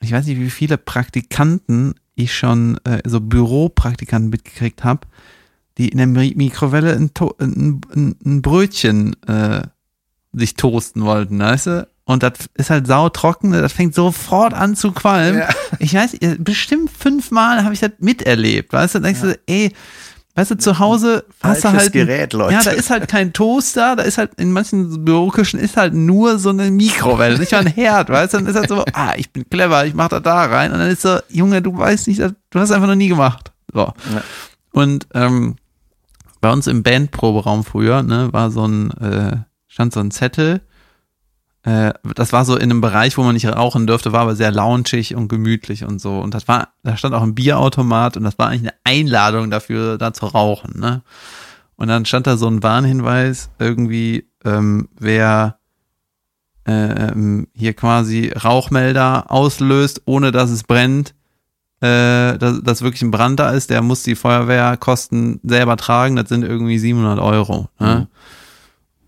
Ich 0.00 0.12
weiß 0.12 0.26
nicht, 0.26 0.38
wie 0.38 0.50
viele 0.50 0.78
Praktikanten 0.78 1.94
ich 2.14 2.34
schon, 2.34 2.78
äh, 2.84 3.02
so 3.04 3.20
Büropraktikanten 3.20 4.30
mitgekriegt 4.30 4.84
habe, 4.84 5.06
die 5.78 5.88
in 5.88 5.98
der 5.98 6.06
Mi 6.06 6.32
Mikrowelle 6.36 6.94
ein, 6.94 7.12
To- 7.12 7.36
ein, 7.38 7.80
ein, 7.94 8.16
ein 8.24 8.42
Brötchen 8.42 9.14
äh, 9.26 9.62
sich 10.32 10.54
toasten 10.54 11.02
wollten, 11.02 11.38
weißt 11.38 11.66
du? 11.66 11.88
Und 12.04 12.22
das 12.22 12.32
ist 12.54 12.70
halt 12.70 12.86
sautrocken, 12.86 13.50
das 13.50 13.72
fängt 13.72 13.94
sofort 13.94 14.54
an 14.54 14.76
zu 14.76 14.92
qualmen. 14.92 15.40
Ja. 15.40 15.48
Ich 15.80 15.92
weiß, 15.92 16.14
äh, 16.14 16.36
bestimmt 16.38 16.90
fünfmal 16.90 17.64
habe 17.64 17.74
ich 17.74 17.80
das 17.80 17.90
miterlebt, 17.98 18.72
weißt 18.72 18.94
du? 18.94 18.98
Da 19.00 19.06
denkst 19.06 19.22
du, 19.22 19.38
ey, 19.46 19.72
weißt 20.36 20.52
du, 20.52 20.58
zu 20.58 20.78
Hause 20.78 21.24
hast 21.42 21.64
du 21.64 21.72
halt. 21.72 21.92
Gerät, 21.92 22.32
Leute. 22.32 22.54
Ja, 22.54 22.62
da 22.62 22.70
ist 22.70 22.90
halt 22.90 23.08
kein 23.08 23.32
Toaster, 23.32 23.96
da 23.96 24.02
ist 24.04 24.18
halt 24.18 24.32
in 24.36 24.52
manchen 24.52 25.04
Büroküchen 25.04 25.58
ist 25.58 25.76
halt 25.76 25.94
nur 25.94 26.38
so 26.38 26.50
eine 26.50 26.70
Mikrowelle, 26.70 27.38
nicht 27.38 27.52
mal 27.52 27.62
ein 27.62 27.66
Herd, 27.66 28.10
weißt 28.10 28.34
du? 28.34 28.38
Dann 28.38 28.46
ist 28.46 28.56
halt 28.56 28.68
so, 28.68 28.84
ah, 28.92 29.14
ich 29.16 29.32
bin 29.32 29.48
clever, 29.48 29.84
ich 29.86 29.94
mach 29.94 30.08
da 30.08 30.20
da 30.20 30.44
rein. 30.44 30.72
Und 30.72 30.78
dann 30.78 30.90
ist 30.90 31.02
so, 31.02 31.18
Junge, 31.28 31.62
du 31.62 31.76
weißt 31.76 32.06
nicht, 32.06 32.20
du 32.20 32.60
hast 32.60 32.70
einfach 32.70 32.86
noch 32.86 32.94
nie 32.94 33.08
gemacht. 33.08 33.52
So. 33.72 33.80
Ja. 33.80 33.94
Und 34.72 35.06
ähm, 35.14 35.56
bei 36.40 36.52
uns 36.52 36.66
im 36.66 36.82
Bandproberaum 36.82 37.64
früher, 37.64 38.02
ne, 38.02 38.28
war 38.32 38.50
so 38.50 38.66
ein, 38.66 38.90
äh, 38.92 39.38
stand 39.66 39.94
so 39.94 40.00
ein 40.00 40.10
Zettel. 40.10 40.60
Äh, 41.66 41.92
das 42.14 42.32
war 42.32 42.44
so 42.44 42.54
in 42.54 42.70
einem 42.70 42.80
Bereich, 42.80 43.18
wo 43.18 43.24
man 43.24 43.34
nicht 43.34 43.46
rauchen 43.46 43.88
dürfte, 43.88 44.12
war 44.12 44.20
aber 44.20 44.36
sehr 44.36 44.52
loungig 44.52 45.16
und 45.16 45.26
gemütlich 45.28 45.84
und 45.84 46.00
so. 46.00 46.20
Und 46.20 46.32
das 46.32 46.46
war, 46.46 46.68
da 46.84 46.96
stand 46.96 47.14
auch 47.14 47.22
ein 47.22 47.34
Bierautomat 47.34 48.16
und 48.16 48.22
das 48.22 48.38
war 48.38 48.48
eigentlich 48.48 48.72
eine 48.72 48.74
Einladung 48.84 49.50
dafür, 49.50 49.98
da 49.98 50.12
zu 50.12 50.26
rauchen, 50.26 50.78
ne? 50.78 51.02
Und 51.74 51.88
dann 51.88 52.06
stand 52.06 52.26
da 52.26 52.38
so 52.38 52.46
ein 52.46 52.62
Warnhinweis, 52.62 53.50
irgendwie, 53.58 54.26
ähm, 54.44 54.88
wer 54.98 55.58
ähm, 56.64 57.48
hier 57.52 57.74
quasi 57.74 58.32
Rauchmelder 58.32 59.30
auslöst, 59.30 60.02
ohne 60.06 60.32
dass 60.32 60.50
es 60.50 60.64
brennt, 60.64 61.14
äh, 61.80 62.38
dass, 62.38 62.62
dass 62.62 62.82
wirklich 62.82 63.02
ein 63.02 63.10
Brand 63.10 63.40
da 63.40 63.50
ist, 63.50 63.68
der 63.70 63.82
muss 63.82 64.04
die 64.04 64.14
Feuerwehrkosten 64.14 65.40
selber 65.42 65.76
tragen. 65.76 66.16
Das 66.16 66.28
sind 66.30 66.44
irgendwie 66.44 66.78
700 66.78 67.18
Euro. 67.18 67.68
Ne? 67.78 68.08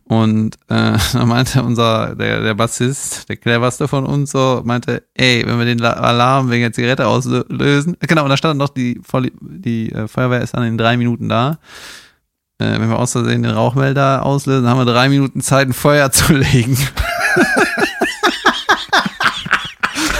Und 0.09 0.57
äh, 0.69 0.97
da 1.13 1.25
meinte 1.27 1.63
unser, 1.63 2.15
der, 2.15 2.41
der 2.41 2.55
Bassist, 2.55 3.29
der 3.29 3.37
cleverste 3.37 3.89
von 3.89 4.07
uns 4.07 4.31
so, 4.31 4.63
meinte, 4.65 5.03
ey, 5.15 5.45
wenn 5.47 5.59
wir 5.59 5.67
den 5.67 5.79
La- 5.79 5.93
Alarm 5.93 6.51
wegen 6.51 6.63
der 6.63 6.73
Zigarette 6.73 7.07
auslösen, 7.07 7.97
genau, 8.01 8.25
und 8.25 8.31
da 8.31 8.37
stand 8.39 8.59
noch, 8.59 8.71
die, 8.71 9.01
Voll- 9.07 9.33
die 9.41 9.93
äh, 9.93 10.09
Feuerwehr 10.09 10.41
ist 10.41 10.55
dann 10.55 10.65
in 10.65 10.79
drei 10.79 10.97
Minuten 10.97 11.29
da. 11.29 11.59
Äh, 12.61 12.73
wenn 12.81 12.89
wir 12.89 12.99
aus 12.99 13.13
Versehen 13.13 13.43
den 13.43 13.53
Rauchmelder 13.53 14.25
auslösen, 14.25 14.67
haben 14.67 14.79
wir 14.81 14.87
drei 14.93 15.09
Minuten 15.11 15.43
Zeit, 15.43 15.69
ein 15.69 15.73
Feuer 15.75 16.11
zu 16.13 16.33
legen. 16.33 16.77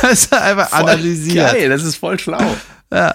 das 0.03 0.13
ist 0.13 0.33
einfach 0.33 0.71
analysiert. 0.73 1.53
Geil, 1.53 1.69
das 1.71 1.83
ist 1.83 1.97
voll 1.97 2.19
schlau. 2.19 2.57
Ja. 2.93 3.15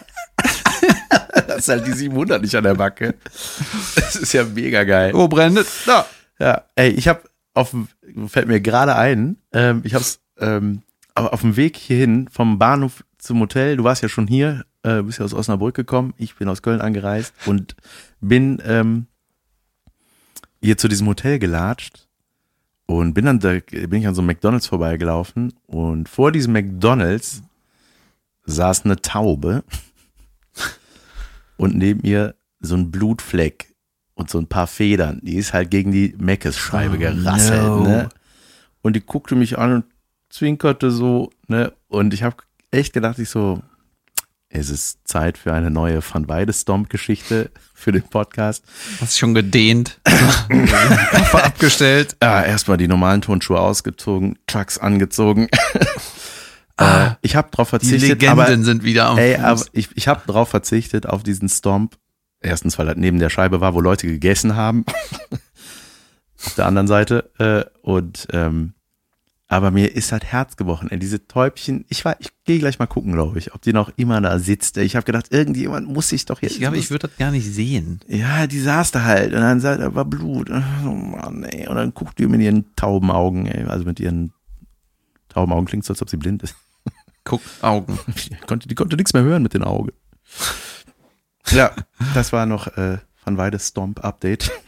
Das 1.47 1.57
ist 1.59 1.69
halt 1.69 1.87
die 1.87 1.91
700 1.93 2.41
nicht 2.41 2.55
an 2.55 2.63
der 2.63 2.73
Backe. 2.75 3.15
Das 3.95 4.15
ist 4.15 4.33
ja 4.33 4.43
mega 4.43 4.83
geil. 4.83 5.11
Wo 5.13 5.27
brennt 5.27 5.57
es? 5.57 5.67
Da. 5.85 5.99
Ja, 5.99 6.05
ey, 6.75 6.89
ich 6.89 7.07
habe 7.07 7.23
auf 7.53 7.75
fällt 8.27 8.47
mir 8.47 8.59
gerade 8.59 8.95
ein, 8.95 9.37
ähm, 9.51 9.81
ich 9.83 9.93
hab's 9.93 10.21
ähm, 10.37 10.81
auf 11.15 11.41
dem 11.41 11.55
Weg 11.55 11.77
hierhin 11.77 12.27
vom 12.29 12.57
Bahnhof 12.57 13.03
zum 13.17 13.39
Hotel, 13.39 13.77
du 13.77 13.83
warst 13.83 14.01
ja 14.01 14.09
schon 14.09 14.27
hier, 14.27 14.65
äh, 14.83 15.01
bist 15.01 15.19
ja 15.19 15.25
aus 15.25 15.33
Osnabrück 15.33 15.75
gekommen, 15.75 16.13
ich 16.17 16.35
bin 16.35 16.49
aus 16.49 16.61
Köln 16.61 16.81
angereist 16.81 17.33
und 17.45 17.75
bin 18.19 18.61
ähm, 18.65 19.07
hier 20.61 20.77
zu 20.77 20.87
diesem 20.87 21.07
Hotel 21.07 21.39
gelatscht 21.39 22.07
und 22.85 23.13
bin 23.13 23.25
dann 23.25 23.39
da, 23.39 23.59
bin 23.59 23.93
ich 23.93 24.07
an 24.07 24.15
so 24.15 24.21
einem 24.21 24.27
McDonalds 24.27 24.67
vorbeigelaufen 24.67 25.53
und 25.67 26.09
vor 26.09 26.31
diesem 26.31 26.53
McDonalds 26.53 27.43
saß 28.45 28.85
eine 28.85 29.01
Taube 29.01 29.63
und 31.57 31.75
neben 31.75 32.01
ihr 32.01 32.35
so 32.59 32.75
ein 32.75 32.91
Blutfleck 32.91 33.72
und 34.15 34.29
so 34.29 34.39
ein 34.39 34.47
paar 34.47 34.67
Federn. 34.67 35.19
Die 35.23 35.35
ist 35.35 35.53
halt 35.53 35.71
gegen 35.71 35.91
die 35.91 36.15
Meckes-Scheibe 36.17 36.95
Oh, 36.95 36.99
gerasselt, 36.99 37.63
no. 37.63 37.83
ne? 37.83 38.09
Und 38.81 38.95
die 38.95 39.01
guckte 39.05 39.35
mich 39.35 39.57
an 39.57 39.73
und 39.73 39.85
zwinkerte 40.29 40.91
so, 40.91 41.29
ne? 41.47 41.73
Und 41.87 42.13
ich 42.13 42.23
habe 42.23 42.37
echt 42.71 42.93
gedacht, 42.93 43.17
ich 43.19 43.29
so, 43.29 43.61
es 44.49 44.69
ist 44.69 44.99
Zeit 45.07 45.37
für 45.37 45.53
eine 45.53 45.71
neue 45.71 46.01
Van 46.01 46.27
Weide-Stomp-Geschichte 46.27 47.49
für 47.73 47.91
den 47.91 48.03
Podcast. 48.03 48.63
Hast 49.01 49.17
schon 49.17 49.33
gedehnt. 49.33 49.99
Abgestellt. 51.33 52.15
Ah, 52.19 52.43
erstmal 52.43 52.77
die 52.77 52.87
normalen 52.87 53.21
Turnschuhe 53.21 53.59
ausgezogen, 53.59 54.37
Chucks 54.47 54.77
angezogen. 54.77 55.47
Ah, 56.75 57.09
äh, 57.11 57.15
ich 57.21 57.35
habe 57.35 57.51
drauf 57.51 57.67
Die 57.67 57.77
verzichtet, 57.77 58.01
Legenden 58.19 58.29
aber 58.29 58.47
sind 58.63 58.83
wieder 58.83 59.05
am 59.05 59.19
Ey, 59.19 59.35
Fuß. 59.35 59.43
aber 59.43 59.61
ich, 59.73 59.89
ich 59.93 60.07
habe 60.07 60.21
drauf 60.25 60.49
verzichtet, 60.49 61.05
auf 61.05 61.21
diesen 61.21 61.47
Stomp. 61.47 61.97
Erstens, 62.43 62.77
weil 62.77 62.85
das 62.85 62.97
neben 62.97 63.19
der 63.19 63.29
Scheibe 63.29 63.61
war, 63.61 63.73
wo 63.73 63.81
Leute 63.81 64.07
gegessen 64.07 64.55
haben. 64.55 64.85
auf 66.45 66.55
der 66.55 66.65
anderen 66.65 66.87
Seite. 66.87 67.31
Äh, 67.39 67.65
und 67.81 68.27
ähm, 68.31 68.73
aber 69.47 69.69
mir 69.69 69.95
ist 69.95 70.11
halt 70.11 70.25
Herz 70.25 70.55
gebrochen. 70.55 70.89
Ey, 70.89 70.97
diese 70.97 71.27
Täubchen, 71.27 71.85
ich 71.87 72.03
war, 72.05 72.15
ich 72.19 72.29
gehe 72.43 72.57
gleich 72.57 72.79
mal 72.79 72.87
gucken, 72.87 73.13
glaube 73.13 73.37
ich, 73.37 73.53
ob 73.53 73.61
die 73.61 73.71
noch 73.71 73.91
immer 73.97 74.19
da 74.19 74.39
sitzt. 74.39 74.77
Ich 74.77 74.95
habe 74.95 75.05
gedacht, 75.05 75.31
irgendjemand 75.31 75.87
muss 75.87 76.09
sich 76.09 76.25
doch 76.25 76.41
jetzt. 76.41 76.53
ich 76.53 76.59
glaube, 76.59 76.77
ich 76.77 76.89
würde 76.89 77.07
das 77.07 77.17
gar 77.17 77.29
nicht 77.29 77.45
sehen. 77.45 77.99
ja, 78.07 78.47
die 78.47 78.59
saß 78.59 78.91
da 78.91 79.03
halt 79.03 79.31
und 79.33 79.41
dann 79.41 79.59
sah, 79.59 79.77
da 79.77 79.93
war 79.93 80.05
Blut. 80.05 80.49
Oh 80.49 80.89
Mann, 80.89 81.43
ey. 81.43 81.67
Und 81.67 81.75
dann 81.75 81.93
guckt 81.93 82.17
die 82.17 82.25
mit 82.25 82.41
ihren 82.41 82.75
Taubenaugen, 82.75 83.45
ey. 83.45 83.65
Also 83.65 83.85
mit 83.85 83.99
ihren 83.99 84.33
Taubenaugen 85.29 85.65
klingt 85.65 85.85
so, 85.85 85.93
als 85.93 86.01
ob 86.01 86.09
sie 86.09 86.17
blind 86.17 86.41
ist. 86.41 86.55
Guck, 87.23 87.41
Augen. 87.61 87.99
Die 88.29 88.35
konnte, 88.47 88.67
die 88.67 88.75
konnte 88.75 88.97
nichts 88.97 89.13
mehr 89.13 89.23
hören 89.23 89.43
mit 89.43 89.53
den 89.53 89.63
Augen. 89.63 89.91
Ja, 91.51 91.71
das 92.13 92.31
war 92.33 92.45
noch 92.45 92.67
äh, 92.77 92.97
von 93.15 93.37
Weides 93.37 93.67
Stomp 93.69 94.03
Update. 94.03 94.51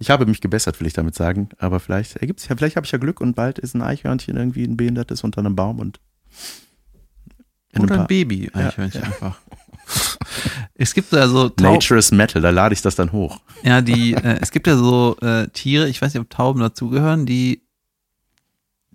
Ich 0.00 0.10
habe 0.10 0.26
mich 0.26 0.40
gebessert, 0.40 0.78
will 0.78 0.86
ich 0.86 0.92
damit 0.92 1.16
sagen. 1.16 1.48
Aber 1.58 1.80
vielleicht 1.80 2.14
ergibt's 2.18 2.46
ja, 2.46 2.54
vielleicht 2.56 2.76
habe 2.76 2.86
ich 2.86 2.92
ja 2.92 2.98
Glück 2.98 3.20
und 3.20 3.34
bald 3.34 3.58
ist 3.58 3.74
ein 3.74 3.82
Eichhörnchen 3.82 4.36
irgendwie 4.36 4.62
ein 4.62 4.76
behindertes 4.76 5.24
unter 5.24 5.40
einem 5.40 5.56
Baum 5.56 5.80
und 5.80 5.98
Oder 7.74 7.82
ein 7.82 7.90
ein 7.90 7.96
paar- 7.96 8.06
Baby, 8.06 8.48
Ja, 8.54 8.68
Eichhörnchen 8.68 9.02
einfach. 9.02 9.40
Es 10.74 10.94
gibt 10.94 11.10
ja 11.12 11.26
so 11.26 11.48
Tau 11.48 11.72
Nature 11.72 11.98
is 11.98 12.12
Metal, 12.12 12.40
da 12.40 12.50
lade 12.50 12.74
ich 12.74 12.80
das 12.82 12.94
dann 12.94 13.10
hoch. 13.10 13.40
ja, 13.64 13.80
die, 13.80 14.14
äh, 14.14 14.38
es 14.40 14.52
gibt 14.52 14.68
ja 14.68 14.76
so 14.76 15.16
äh, 15.20 15.48
Tiere, 15.48 15.88
ich 15.88 16.00
weiß 16.00 16.14
nicht, 16.14 16.20
ob 16.20 16.30
Tauben 16.30 16.60
dazugehören, 16.60 17.26
die, 17.26 17.62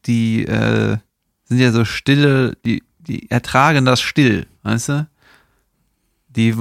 die 0.06 0.46
äh, 0.46 0.98
sind 1.44 1.60
ja 1.60 1.74
so 1.74 1.84
stille, 1.84 2.56
die, 2.64 2.82
die 3.00 3.30
ertragen 3.30 3.84
das 3.84 4.00
still, 4.00 4.46
weißt 4.62 4.88
du? 4.90 5.08
Die, 6.36 6.56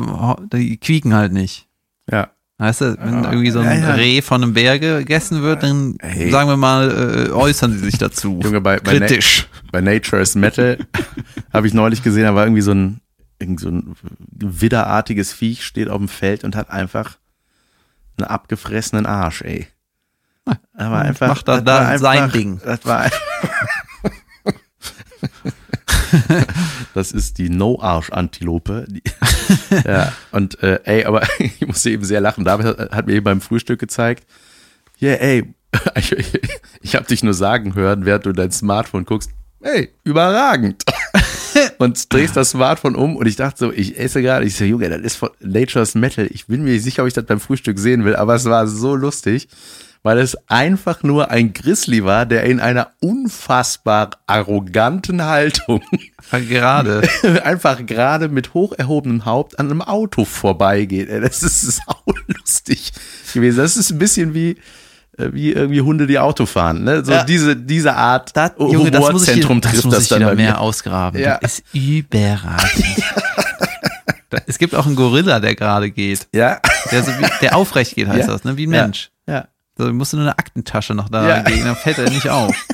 die 0.52 0.76
quieken 0.78 1.14
halt 1.14 1.32
nicht. 1.32 1.66
Ja. 2.10 2.30
Weißt 2.58 2.80
du, 2.82 2.96
wenn 3.00 3.24
irgendwie 3.24 3.50
so 3.50 3.58
ein 3.60 3.64
ja, 3.82 3.88
ja. 3.88 3.94
Reh 3.94 4.22
von 4.22 4.42
einem 4.42 4.52
Bär 4.52 4.78
gegessen 4.78 5.42
wird, 5.42 5.62
dann 5.64 5.96
Hey. 6.00 6.30
sagen 6.30 6.48
wir 6.48 6.56
mal, 6.56 7.26
äh, 7.28 7.30
äußern 7.32 7.72
sie 7.72 7.78
sich 7.78 7.98
dazu. 7.98 8.38
Junge, 8.44 8.60
bei, 8.60 8.78
bei, 8.78 8.98
Na 8.98 9.06
Kritisch. 9.06 9.48
bei 9.72 9.80
Nature 9.80 10.22
is 10.22 10.34
Metal 10.36 10.78
habe 11.52 11.66
ich 11.66 11.74
neulich 11.74 12.02
gesehen, 12.04 12.22
da 12.24 12.34
war 12.34 12.44
irgendwie 12.44 12.62
so 12.62 12.72
ein, 12.72 13.00
irgend 13.40 13.58
so 13.60 13.68
ein 13.70 13.96
widderartiges 14.30 15.32
Viech 15.32 15.64
steht 15.64 15.88
auf 15.88 15.98
dem 15.98 16.08
Feld 16.08 16.44
und 16.44 16.54
hat 16.54 16.70
einfach 16.70 17.16
einen 18.18 18.28
abgefressenen 18.28 19.06
Arsch, 19.06 19.42
ey. 19.42 19.66
Aber 20.74 20.98
einfach. 20.98 21.28
macht 21.28 21.48
da- 21.48 21.60
das 21.60 21.64
da 21.64 21.88
war 21.88 21.98
sein 21.98 22.18
einfach- 22.24 22.32
Ding. 22.36 22.60
Das 22.64 22.84
war 22.84 23.00
ein- 23.00 23.10
Das 26.94 27.12
ist 27.12 27.38
die 27.38 27.48
No-Arsch-Antilope. 27.48 28.86
Ja, 29.86 30.12
und 30.30 30.62
äh, 30.62 30.80
ey, 30.84 31.04
aber 31.04 31.22
ich 31.38 31.66
musste 31.66 31.90
eben 31.90 32.04
sehr 32.04 32.20
lachen. 32.20 32.44
David 32.44 32.66
hat, 32.66 32.92
hat 32.92 33.06
mir 33.06 33.14
eben 33.14 33.24
beim 33.24 33.40
Frühstück 33.40 33.80
gezeigt, 33.80 34.26
ja, 34.98 35.12
ey, 35.12 35.54
ich, 35.96 36.14
ich 36.80 36.94
habe 36.94 37.06
dich 37.06 37.22
nur 37.22 37.34
sagen 37.34 37.74
hören, 37.74 38.04
während 38.04 38.26
du 38.26 38.32
dein 38.32 38.50
Smartphone 38.50 39.04
guckst, 39.04 39.30
ey, 39.60 39.90
überragend. 40.04 40.84
und 41.78 42.12
drehst 42.12 42.36
das 42.36 42.50
Smartphone 42.50 42.96
um 42.96 43.16
und 43.16 43.26
ich 43.26 43.36
dachte 43.36 43.58
so, 43.58 43.72
ich 43.72 43.98
esse 43.98 44.22
gerade, 44.22 44.44
ich 44.44 44.56
so, 44.56 44.64
Junge, 44.64 44.88
das 44.88 45.00
ist 45.00 45.16
von 45.16 45.30
Nature's 45.40 45.94
Metal. 45.94 46.26
Ich 46.30 46.46
bin 46.46 46.62
mir 46.64 46.72
nicht 46.72 46.84
sicher, 46.84 47.02
ob 47.02 47.08
ich 47.08 47.14
das 47.14 47.24
beim 47.24 47.40
Frühstück 47.40 47.78
sehen 47.78 48.04
will, 48.04 48.16
aber 48.16 48.34
es 48.34 48.44
war 48.44 48.66
so 48.66 48.94
lustig, 48.94 49.48
weil 50.02 50.18
es 50.18 50.36
einfach 50.48 51.02
nur 51.02 51.30
ein 51.30 51.52
Grizzly 51.52 52.04
war, 52.04 52.26
der 52.26 52.44
in 52.44 52.60
einer 52.60 52.92
unfassbar 53.00 54.10
arroganten 54.26 55.24
Haltung 55.24 55.82
Gerade. 56.30 57.02
einfach 57.44 57.84
gerade 57.84 58.28
mit 58.28 58.54
hoch 58.54 58.72
erhobenem 58.76 59.24
Haupt 59.24 59.58
an 59.58 59.70
einem 59.70 59.82
Auto 59.82 60.24
vorbeigeht. 60.24 61.08
Das 61.10 61.42
ist 61.42 61.62
sau 61.62 62.14
lustig 62.26 62.92
gewesen. 63.34 63.58
Das 63.58 63.76
ist 63.76 63.90
ein 63.90 63.98
bisschen 63.98 64.32
wie 64.34 64.56
äh, 65.18 65.28
wie 65.32 65.52
irgendwie 65.52 65.80
Hunde, 65.82 66.06
die 66.06 66.18
Auto 66.18 66.46
fahren. 66.46 66.84
Ne? 66.84 67.04
So 67.04 67.12
Ja. 67.12 67.24
diese, 67.24 67.54
diese 67.56 67.94
Art 67.94 68.34
Das, 68.34 68.52
Junge, 68.58 68.90
das 68.90 69.00
muss 69.00 69.24
ich, 69.24 69.28
Humorzentrum 69.34 69.60
das 69.60 69.72
trifft 69.72 69.84
muss 69.84 69.94
das 69.94 70.02
ich 70.04 70.08
dann 70.08 70.20
wieder 70.20 70.34
mehr 70.34 70.60
ausgraben. 70.60 71.20
Ja. 71.20 71.38
Das 71.40 71.58
ist 71.58 71.64
überragend. 71.74 72.84
Da- 74.30 74.38
es 74.46 74.56
gibt 74.56 74.74
auch 74.74 74.86
einen 74.86 74.96
Gorilla, 74.96 75.40
der 75.40 75.54
gerade 75.54 75.90
geht. 75.90 76.26
Ja. 76.34 76.58
Der, 76.90 77.02
so 77.04 77.10
wie, 77.18 77.26
der 77.42 77.54
aufrecht 77.54 77.94
geht, 77.94 78.08
heißt 78.08 78.28
Ja. 78.28 78.32
das, 78.32 78.44
ne? 78.44 78.56
wie 78.56 78.66
ein 78.66 78.72
Ja. 78.72 78.82
Mensch. 78.84 79.10
Ja. 79.28 79.48
So, 79.76 79.92
musst 79.92 80.14
du 80.14 80.16
nur 80.16 80.24
eine 80.24 80.38
Aktentasche 80.38 80.94
noch 80.94 81.10
da 81.10 81.28
Ja. 81.28 81.42
gehen, 81.42 81.64
dann 81.66 81.76
fällt 81.76 81.98
er 81.98 82.08
nicht 82.08 82.30
auf. 82.30 82.54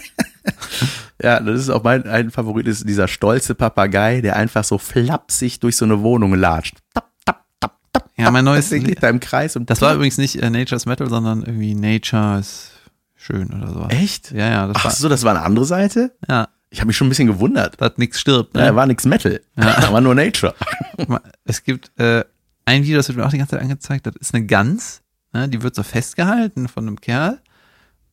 Ja, 1.22 1.40
das 1.40 1.60
ist 1.60 1.70
auch 1.70 1.82
mein 1.82 2.06
ein 2.06 2.30
Favorit, 2.30 2.66
ist 2.68 2.88
dieser 2.88 3.08
stolze 3.08 3.54
Papagei, 3.54 4.20
der 4.20 4.36
einfach 4.36 4.62
so 4.64 4.78
flapsig 4.78 5.58
durch 5.60 5.76
so 5.76 5.84
eine 5.84 6.00
Wohnung 6.02 6.34
latscht. 6.34 6.76
Tap, 6.94 7.10
tap, 7.24 7.44
tap, 7.60 7.76
tap, 7.92 8.10
Ja, 8.16 8.30
mein 8.30 8.44
neues, 8.44 8.68
Der 8.70 8.78
geht 8.80 9.02
da 9.02 9.08
im 9.08 9.18
Kreis 9.20 9.56
und 9.56 9.68
das 9.68 9.80
war 9.80 9.94
übrigens 9.94 10.18
nicht 10.18 10.36
äh, 10.36 10.48
Nature's 10.50 10.86
Metal, 10.86 11.08
sondern 11.08 11.42
irgendwie 11.42 11.74
Nature 11.74 12.38
ist 12.38 12.70
schön 13.16 13.52
oder 13.52 13.72
sowas. 13.72 13.88
echt? 13.92 14.30
Ja, 14.30 14.48
ja, 14.48 14.70
Ach 14.72 14.84
war, 14.84 14.90
so, 14.92 15.08
das 15.08 15.24
war 15.24 15.34
eine 15.34 15.42
andere 15.44 15.64
Seite? 15.64 16.12
ja, 16.28 16.48
Ich 16.70 16.78
habe 16.80 16.86
mich 16.86 16.96
schon 16.96 17.06
ein 17.06 17.10
bisschen 17.10 17.26
gewundert. 17.26 17.80
dass 17.80 17.96
nichts 17.98 18.20
stirbt. 18.20 18.56
Ja, 18.56 18.66
Ne? 18.70 18.76
war 18.76 18.86
nix 18.86 19.04
Metal. 19.04 19.40
Da 19.56 19.92
war 19.92 20.00
nur 20.00 20.14
Nature. 20.14 20.54
Es 21.44 21.64
gibt 21.64 21.90
äh, 21.98 22.24
ein 22.64 22.82
Video, 22.84 22.96
das 22.98 23.08
wird 23.08 23.18
mir 23.18 23.26
auch 23.26 23.30
die 23.30 23.38
ganze 23.38 23.52
Zeit 23.56 23.62
angezeigt, 23.62 24.06
das 24.06 24.14
ist 24.16 24.34
eine 24.34 24.46
Gans, 24.46 25.02
ne? 25.32 25.48
die 25.48 25.62
wird 25.62 25.74
so 25.74 25.82
festgehalten 25.82 26.68
von 26.68 26.86
einem 26.86 27.00
Kerl 27.00 27.40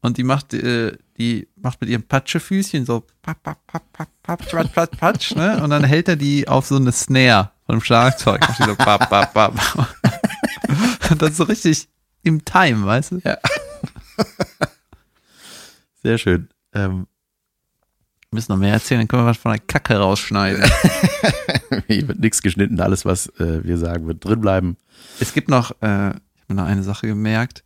und 0.05 0.17
die 0.17 0.23
macht, 0.23 0.53
äh, 0.53 0.97
die 1.17 1.47
macht 1.55 1.81
mit 1.81 1.89
ihrem 1.89 2.03
Patschefüßchen 2.03 2.85
so 2.85 3.03
papp, 3.21 3.41
papp, 3.43 3.65
papp, 3.67 3.91
papp, 3.91 4.09
papp, 4.21 4.49
patsch, 4.49 4.73
patsch, 4.73 4.97
patsch, 4.97 5.35
ne? 5.35 5.61
und 5.63 5.71
dann 5.71 5.83
hält 5.83 6.07
er 6.07 6.15
die 6.15 6.47
auf 6.47 6.67
so 6.67 6.75
eine 6.75 6.91
Snare 6.91 7.51
von 7.65 7.73
einem 7.75 7.81
Schlagzeug. 7.81 8.41
Macht 8.41 8.59
die 8.59 8.63
so 8.63 8.75
papp, 8.75 9.09
papp, 9.09 9.33
papp. 9.33 9.95
Und 11.09 11.21
das 11.21 11.31
ist 11.31 11.37
so 11.37 11.43
richtig 11.43 11.87
im 12.23 12.43
Time, 12.43 12.85
weißt 12.85 13.11
du? 13.13 13.21
Sehr 16.03 16.17
schön. 16.17 16.49
Ähm, 16.73 17.07
Wir 18.29 18.35
müssen 18.35 18.51
noch 18.51 18.59
mehr 18.59 18.73
erzählen, 18.73 19.01
dann 19.01 19.07
können 19.07 19.23
wir 19.23 19.29
was 19.29 19.37
von 19.37 19.51
der 19.51 19.61
Kacke 19.61 19.97
rausschneiden. 19.97 20.63
hier 21.87 22.07
wird 22.07 22.19
nichts 22.19 22.41
geschnitten, 22.41 22.79
alles, 22.79 23.05
was 23.05 23.27
äh, 23.39 23.63
wir 23.63 23.77
sagen, 23.77 24.07
wird 24.07 24.23
drin 24.23 24.41
bleiben. 24.41 24.77
Es 25.19 25.33
gibt 25.33 25.49
noch, 25.49 25.71
äh, 25.81 26.09
ich 26.09 26.41
habe 26.41 26.49
mir 26.49 26.55
noch 26.55 26.65
eine 26.65 26.83
Sache 26.83 27.07
gemerkt. 27.07 27.63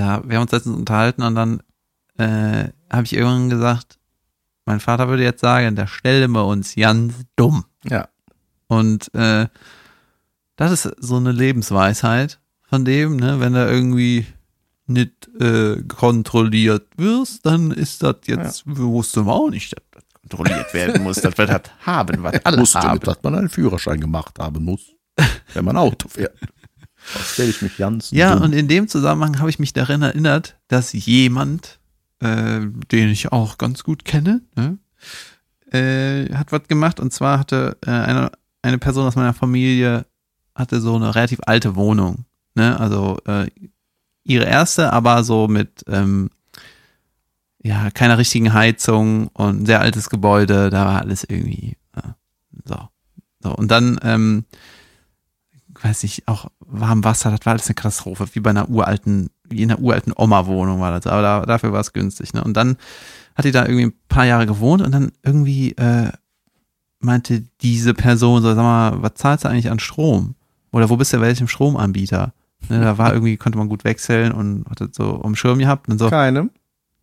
Da, 0.00 0.22
wir 0.24 0.36
haben 0.36 0.44
uns 0.44 0.52
letztens 0.52 0.78
unterhalten 0.78 1.22
und 1.22 1.34
dann 1.34 1.62
äh, 2.16 2.70
habe 2.90 3.04
ich 3.04 3.12
irgendwann 3.12 3.50
gesagt, 3.50 3.98
mein 4.64 4.80
Vater 4.80 5.08
würde 5.08 5.22
jetzt 5.22 5.42
sagen, 5.42 5.76
da 5.76 5.86
stellen 5.86 6.32
wir 6.32 6.46
uns 6.46 6.74
ganz 6.74 7.12
dumm. 7.36 7.66
Ja. 7.84 8.08
Und 8.66 9.14
äh, 9.14 9.48
das 10.56 10.72
ist 10.72 10.90
so 11.00 11.16
eine 11.16 11.32
Lebensweisheit 11.32 12.40
von 12.62 12.86
dem, 12.86 13.16
ne, 13.16 13.40
wenn 13.40 13.54
er 13.54 13.70
irgendwie 13.70 14.24
nicht 14.86 15.28
äh, 15.38 15.82
kontrolliert 15.82 16.88
wirst, 16.96 17.44
dann 17.44 17.70
ist 17.70 18.02
das 18.02 18.16
jetzt, 18.24 18.62
wusste 18.64 19.20
man 19.20 19.34
auch 19.34 19.50
nicht, 19.50 19.74
dass 19.74 19.84
das 19.90 20.04
kontrolliert 20.22 20.72
werden 20.72 21.02
muss, 21.02 21.20
dass 21.20 21.36
wir 21.36 21.44
das 21.44 21.62
haben, 21.84 22.22
was 22.22 22.42
alle 22.46 22.58
Wusste 22.58 22.78
haben. 22.78 22.92
nicht, 22.92 23.06
dass 23.06 23.22
man 23.22 23.34
einen 23.34 23.50
Führerschein 23.50 24.00
gemacht 24.00 24.38
haben 24.38 24.64
muss, 24.64 24.94
wenn 25.52 25.66
man 25.66 25.76
Auto 25.76 26.08
fährt. 26.08 26.38
Stelle 27.32 27.50
ich 27.50 27.62
mich 27.62 27.76
ganz 27.76 28.10
Ja, 28.10 28.34
dumm. 28.34 28.44
und 28.44 28.52
in 28.52 28.68
dem 28.68 28.88
Zusammenhang 28.88 29.38
habe 29.38 29.50
ich 29.50 29.58
mich 29.58 29.72
daran 29.72 30.02
erinnert, 30.02 30.56
dass 30.68 30.92
jemand, 30.92 31.78
äh, 32.20 32.60
den 32.92 33.08
ich 33.08 33.32
auch 33.32 33.58
ganz 33.58 33.82
gut 33.84 34.04
kenne, 34.04 34.42
ne, 34.56 34.78
äh, 35.72 36.32
hat 36.34 36.52
was 36.52 36.68
gemacht. 36.68 37.00
Und 37.00 37.12
zwar 37.12 37.38
hatte 37.38 37.76
äh, 37.86 37.90
eine, 37.90 38.30
eine 38.62 38.78
Person 38.78 39.06
aus 39.06 39.16
meiner 39.16 39.34
Familie 39.34 40.06
hatte 40.54 40.80
so 40.80 40.96
eine 40.96 41.14
relativ 41.14 41.38
alte 41.46 41.76
Wohnung. 41.76 42.24
Ne? 42.54 42.78
Also 42.78 43.18
äh, 43.26 43.46
ihre 44.24 44.44
erste, 44.44 44.92
aber 44.92 45.24
so 45.24 45.48
mit 45.48 45.84
ähm, 45.86 46.30
ja 47.62 47.90
keiner 47.90 48.18
richtigen 48.18 48.52
Heizung 48.52 49.28
und 49.28 49.62
ein 49.62 49.66
sehr 49.66 49.80
altes 49.80 50.10
Gebäude. 50.10 50.70
Da 50.70 50.84
war 50.86 51.00
alles 51.00 51.24
irgendwie 51.24 51.76
äh, 51.96 52.08
so. 52.64 52.88
So 53.42 53.54
und 53.54 53.70
dann 53.70 53.98
ähm, 54.02 54.44
weiß 55.82 56.04
ich, 56.04 56.26
auch 56.28 56.50
warm 56.60 57.04
Wasser, 57.04 57.30
das 57.30 57.44
war 57.44 57.52
alles 57.52 57.66
eine 57.66 57.74
Katastrophe, 57.74 58.26
wie 58.32 58.40
bei 58.40 58.50
einer 58.50 58.68
uralten, 58.68 59.30
wie 59.48 59.62
in 59.62 59.70
einer 59.70 59.80
uralten 59.80 60.12
Oma-Wohnung 60.16 60.80
war 60.80 60.92
das, 60.92 61.06
aber 61.06 61.22
da, 61.22 61.46
dafür 61.46 61.72
war 61.72 61.80
es 61.80 61.92
günstig, 61.92 62.34
ne? 62.34 62.44
Und 62.44 62.56
dann 62.56 62.76
hat 63.34 63.44
die 63.44 63.52
da 63.52 63.64
irgendwie 63.64 63.86
ein 63.86 63.94
paar 64.08 64.26
Jahre 64.26 64.46
gewohnt 64.46 64.82
und 64.82 64.92
dann 64.92 65.12
irgendwie 65.22 65.72
äh, 65.72 66.10
meinte 67.00 67.44
diese 67.62 67.94
Person 67.94 68.42
so, 68.42 68.54
sag 68.54 68.62
mal, 68.62 69.02
was 69.02 69.14
zahlst 69.14 69.44
du 69.44 69.48
eigentlich 69.48 69.70
an 69.70 69.78
Strom? 69.78 70.34
Oder 70.72 70.90
wo 70.90 70.96
bist 70.96 71.12
du 71.12 71.16
bei 71.16 71.24
welchem 71.24 71.48
Stromanbieter? 71.48 72.32
Ne, 72.68 72.80
da 72.80 72.98
war 72.98 73.14
irgendwie, 73.14 73.36
konnte 73.38 73.58
man 73.58 73.68
gut 73.68 73.84
wechseln 73.84 74.32
und 74.32 74.66
hat 74.68 74.80
das 74.80 74.90
so 74.92 75.10
um 75.14 75.34
Schirm 75.34 75.58
gehabt 75.58 75.88
und 75.88 75.98
so, 75.98 76.10
Keine. 76.10 76.50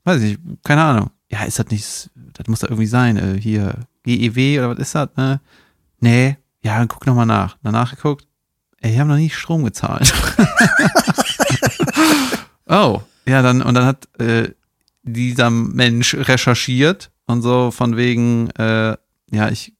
weiß 0.03 0.21
ich, 0.21 0.37
keine 0.63 0.83
Ahnung. 0.83 1.09
Ja, 1.29 1.43
ist 1.43 1.59
das 1.59 1.67
nicht, 1.69 2.09
das 2.33 2.47
muss 2.47 2.59
da 2.59 2.67
irgendwie 2.67 2.85
sein, 2.85 3.17
äh, 3.17 3.39
hier, 3.39 3.73
GEW 4.03 4.59
oder 4.59 4.69
was 4.69 4.77
ist 4.77 4.95
das, 4.95 5.09
ne? 5.17 5.41
Nee, 5.99 6.37
ja, 6.61 6.77
dann 6.77 6.87
guck 6.87 7.05
nochmal 7.07 7.25
nach. 7.25 7.57
Danach 7.63 7.95
geguckt, 7.95 8.27
ey, 8.81 8.91
die 8.91 8.99
haben 8.99 9.07
noch 9.07 9.17
nie 9.17 9.29
Strom 9.29 9.65
gezahlt. 9.65 10.13
oh, 12.67 13.01
ja, 13.25 13.41
dann, 13.41 13.61
und 13.61 13.73
dann 13.73 13.85
hat 13.85 14.07
äh, 14.19 14.51
dieser 15.03 15.49
Mensch 15.49 16.15
recherchiert 16.15 17.11
und 17.25 17.41
so 17.41 17.71
von 17.71 17.97
wegen, 17.97 18.49
äh, 18.51 18.95
ja, 19.31 19.49
ich 19.49 19.73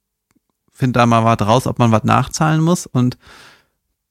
finde 0.72 1.00
da 1.00 1.06
mal 1.06 1.24
was 1.24 1.46
raus, 1.46 1.66
ob 1.66 1.78
man 1.78 1.92
was 1.92 2.04
nachzahlen 2.04 2.60
muss 2.60 2.86
und 2.86 3.18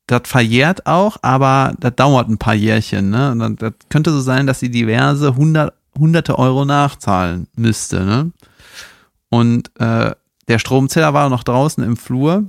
das 0.08 0.22
verjährt 0.26 0.88
auch, 0.88 1.18
aber 1.22 1.74
das 1.80 1.96
dauert 1.96 2.30
ein 2.30 2.38
paar 2.38 2.54
Jährchen, 2.54 3.10
ne? 3.10 3.32
Und 3.32 3.40
dann, 3.40 3.56
das 3.58 3.74
könnte 3.90 4.12
so 4.12 4.22
sein, 4.22 4.48
dass 4.48 4.62
sie 4.62 4.72
diverse 4.72 5.36
hundert, 5.36 5.74
hunderte 6.00 6.40
Euro 6.40 6.64
nachzahlen 6.64 7.48
müsste, 7.56 8.06
ne? 8.06 8.32
Und 9.30 9.70
äh, 9.80 10.16
der 10.48 10.60
Stromzähler 10.60 11.14
war 11.14 11.30
noch 11.30 11.44
draußen 11.44 11.84
im 11.84 11.98
Flur 11.98 12.46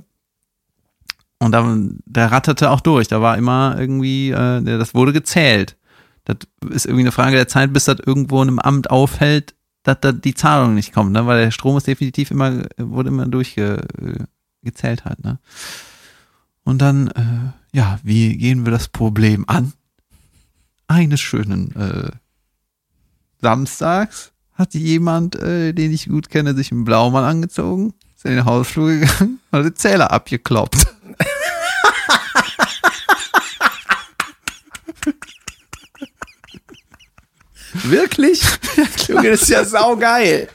und 1.39 1.53
dann, 1.53 1.99
der 2.05 2.31
ratterte 2.31 2.69
auch 2.69 2.81
durch. 2.81 3.07
Da 3.07 3.21
war 3.21 3.37
immer 3.37 3.75
irgendwie, 3.79 4.31
äh, 4.31 4.61
das 4.61 4.93
wurde 4.93 5.13
gezählt. 5.13 5.77
Das 6.25 6.37
ist 6.69 6.85
irgendwie 6.85 7.03
eine 7.03 7.11
Frage 7.11 7.35
der 7.35 7.47
Zeit, 7.47 7.73
bis 7.73 7.85
das 7.85 7.97
irgendwo 8.05 8.41
in 8.41 8.49
einem 8.49 8.59
Amt 8.59 8.91
auffällt, 8.91 9.55
dass 9.83 9.97
da 10.01 10.11
die 10.11 10.35
Zahlung 10.35 10.75
nicht 10.75 10.93
kommt, 10.93 11.13
ne? 11.13 11.25
Weil 11.25 11.45
der 11.45 11.51
Strom 11.51 11.77
ist 11.77 11.87
definitiv 11.87 12.31
immer, 12.31 12.63
wurde 12.77 13.09
immer 13.09 13.25
durchgezählt 13.25 15.05
halt, 15.05 15.23
ne? 15.23 15.39
Und 16.63 16.79
dann, 16.79 17.07
äh, 17.07 17.77
ja, 17.77 17.99
wie 18.03 18.37
gehen 18.37 18.65
wir 18.65 18.71
das 18.71 18.89
Problem 18.89 19.45
an? 19.47 19.73
Eines 20.87 21.21
schönen 21.21 21.75
äh, 21.75 22.11
Samstags 23.41 24.33
hat 24.53 24.73
jemand, 24.73 25.35
äh, 25.35 25.73
den 25.73 25.91
ich 25.91 26.09
gut 26.09 26.29
kenne, 26.29 26.53
sich 26.53 26.71
einen 26.71 26.83
Blaumann 26.83 27.23
angezogen, 27.23 27.93
ist 28.15 28.25
in 28.25 28.35
den 28.35 28.45
Hausflur 28.45 28.91
gegangen 28.91 29.39
und 29.51 29.59
hat 29.59 29.65
den 29.65 29.75
Zähler 29.75 30.11
abgekloppt. 30.11 30.85
Wirklich? 37.83 38.41
Junge, 39.07 39.31
das 39.31 39.43
ist 39.43 39.49
ja 39.49 39.63
saugeil. 39.63 40.47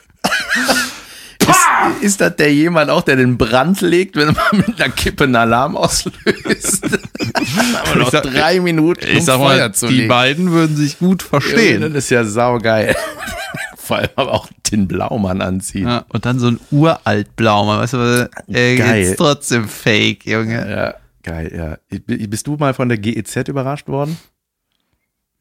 Ist, 1.41 2.03
ist 2.03 2.21
das 2.21 2.37
der 2.37 2.53
jemand 2.53 2.91
auch, 2.91 3.03
der 3.03 3.17
den 3.17 3.37
Brand 3.39 3.81
legt, 3.83 4.17
wenn 4.17 4.29
man 4.33 4.37
mit 4.67 4.81
einer 4.81 4.93
Kippe 4.93 5.25
einen 5.25 5.37
Alarm 5.37 5.77
auslöst? 5.77 6.85
Aber 6.85 7.97
noch 7.97 8.07
Ich 8.07 8.13
sag- 8.13 8.23
drei 8.25 8.61
Minuten, 8.61 9.07
um 9.17 9.25
Feuer 9.25 9.73
zu 9.73 9.87
die 9.89 9.95
legen. 9.99 10.09
beiden 10.09 10.51
würden 10.53 10.77
sich 10.77 10.99
gut 10.99 11.23
verstehen. 11.23 11.83
Das 11.83 12.05
ist 12.05 12.11
ja 12.11 12.25
saugeil. 12.25 12.97
Vor 13.77 13.99
allem 13.99 14.09
aber 14.17 14.33
auch 14.33 14.49
den 14.73 14.89
Blaumann 14.89 15.43
anziehen. 15.43 15.87
Ja, 15.87 16.07
und 16.09 16.25
dann 16.25 16.39
so 16.39 16.47
ein 16.49 16.59
uralt 16.71 17.37
Blaumann, 17.37 17.81
weißt 17.81 17.93
du, 17.93 17.99
was, 17.99 18.29
äh, 18.55 18.77
Geil. 18.77 19.03
ist 19.03 19.17
trotzdem 19.19 19.69
fake, 19.69 20.25
Junge. 20.25 20.71
Ja, 20.71 20.95
geil, 21.25 21.53
ja. 21.91 21.99
Bist 22.07 22.47
du 22.47 22.57
mal 22.57 22.75
von 22.75 22.89
der 22.89 22.99
GEZ 22.99 23.49
überrascht 23.49 23.89
worden? 23.89 24.17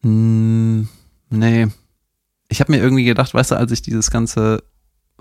Hm, 0.01 0.87
nee. 1.29 1.67
Ich 2.49 2.59
habe 2.59 2.71
mir 2.71 2.79
irgendwie 2.79 3.05
gedacht, 3.05 3.33
weißt 3.33 3.51
du, 3.51 3.55
als 3.55 3.71
ich 3.71 3.83
dieses 3.83 4.09
ganze 4.09 4.63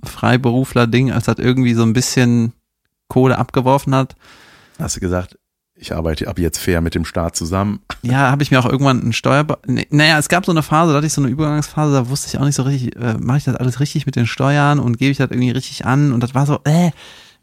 Freiberufler-Ding, 0.02 1.12
als 1.12 1.26
das 1.26 1.38
irgendwie 1.38 1.74
so 1.74 1.82
ein 1.82 1.92
bisschen 1.92 2.52
Kohle 3.08 3.36
abgeworfen 3.36 3.94
hat, 3.94 4.16
Hast 4.78 4.96
du 4.96 5.00
gesagt, 5.00 5.38
ich 5.74 5.94
arbeite 5.94 6.28
ab 6.28 6.38
jetzt 6.38 6.58
fair 6.58 6.80
mit 6.80 6.94
dem 6.94 7.04
Staat 7.04 7.36
zusammen. 7.36 7.80
ja, 8.02 8.30
habe 8.30 8.42
ich 8.42 8.50
mir 8.50 8.58
auch 8.58 8.68
irgendwann 8.68 9.00
einen 9.00 9.12
Steuer... 9.12 9.46
Nee, 9.66 9.86
naja, 9.90 10.18
es 10.18 10.28
gab 10.28 10.44
so 10.44 10.52
eine 10.52 10.62
Phase, 10.62 10.92
da 10.92 10.98
hatte 10.98 11.06
ich 11.06 11.12
so 11.12 11.22
eine 11.22 11.30
Übergangsphase, 11.30 11.92
da 11.92 12.08
wusste 12.08 12.28
ich 12.28 12.38
auch 12.38 12.44
nicht 12.44 12.54
so 12.54 12.62
richtig, 12.62 12.96
äh, 12.96 13.14
mache 13.18 13.38
ich 13.38 13.44
das 13.44 13.56
alles 13.56 13.80
richtig 13.80 14.06
mit 14.06 14.16
den 14.16 14.26
Steuern 14.26 14.78
und 14.78 14.98
gebe 14.98 15.10
ich 15.10 15.18
das 15.18 15.30
irgendwie 15.30 15.50
richtig 15.50 15.86
an 15.86 16.12
und 16.12 16.20
das 16.20 16.34
war 16.34 16.46
so, 16.46 16.60
äh, 16.64 16.90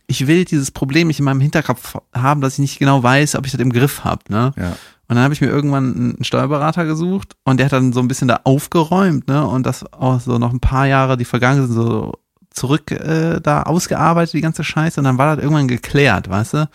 ich 0.10 0.26
will 0.26 0.44
dieses 0.44 0.72
Problem 0.72 1.07
nicht 1.07 1.19
in 1.19 1.26
meinem 1.26 1.40
Hinterkopf 1.40 1.95
haben, 2.14 2.41
dass 2.41 2.53
ich 2.53 2.60
nicht 2.60 2.80
genau 2.80 3.02
weiß, 3.03 3.36
ob 3.36 3.45
ich 3.45 3.52
das 3.52 3.61
im 3.61 3.72
Griff 3.72 4.03
habe. 4.03 4.22
Ne? 4.30 4.52
Ja. 4.57 4.69
Und 5.07 5.15
dann 5.15 5.19
habe 5.23 5.34
ich 5.34 5.41
mir 5.41 5.48
irgendwann 5.48 5.95
einen 5.95 6.23
Steuerberater 6.23 6.86
gesucht 6.86 7.36
und 7.44 7.57
der 7.57 7.68
hat 7.68 7.73
dann 7.73 7.94
so 7.94 7.99
ein 7.99 8.07
bisschen 8.07 8.27
da 8.27 8.41
aufgeräumt, 8.44 9.27
ne? 9.27 9.45
Und 9.48 9.65
das 9.65 9.91
auch 9.91 10.19
so 10.19 10.38
noch 10.38 10.53
ein 10.53 10.60
paar 10.60 10.86
Jahre, 10.86 11.18
die 11.18 11.26
vergangen 11.26 11.65
sind, 11.65 11.73
so 11.73 12.14
zurück 12.52 12.91
äh, 12.91 13.40
da 13.40 13.64
ausgearbeitet, 13.64 14.34
die 14.34 14.41
ganze 14.41 14.64
Scheiße. 14.64 14.99
Und 14.99 15.06
dann 15.06 15.18
war 15.18 15.36
das 15.36 15.44
irgendwann 15.44 15.68
geklärt, 15.68 16.30
weißt 16.30 16.53
du? 16.53 16.69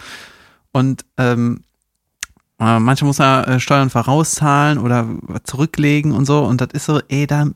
Und 0.73 1.05
ähm, 1.16 1.61
äh, 2.59 2.81
manchmal 2.81 3.06
muss 3.06 3.20
er 3.20 3.47
äh, 3.47 3.61
Steuern 3.61 3.90
vorauszahlen 3.90 4.78
oder 4.78 5.09
zurücklegen 5.44 6.12
und 6.12 6.24
so. 6.24 6.44
Und 6.44 6.61
das 6.61 6.69
ist 6.73 6.86
so, 6.86 7.01
ey, 7.09 7.28
da, 7.28 7.47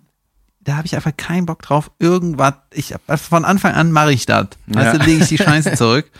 da 0.68 0.76
habe 0.76 0.86
ich 0.86 0.94
einfach 0.94 1.16
keinen 1.16 1.46
Bock 1.46 1.62
drauf. 1.62 1.90
Irgendwas, 1.98 2.54
ich 2.72 2.94
von 3.16 3.44
Anfang 3.44 3.74
an 3.74 3.90
mache 3.92 4.12
ich 4.12 4.26
das. 4.26 4.48
Weißt 4.66 4.94
Ja. 4.94 4.98
du, 4.98 5.04
lege 5.06 5.22
ich 5.22 5.28
die 5.28 5.38
Scheiße 5.38 5.72
zurück. 5.76 6.10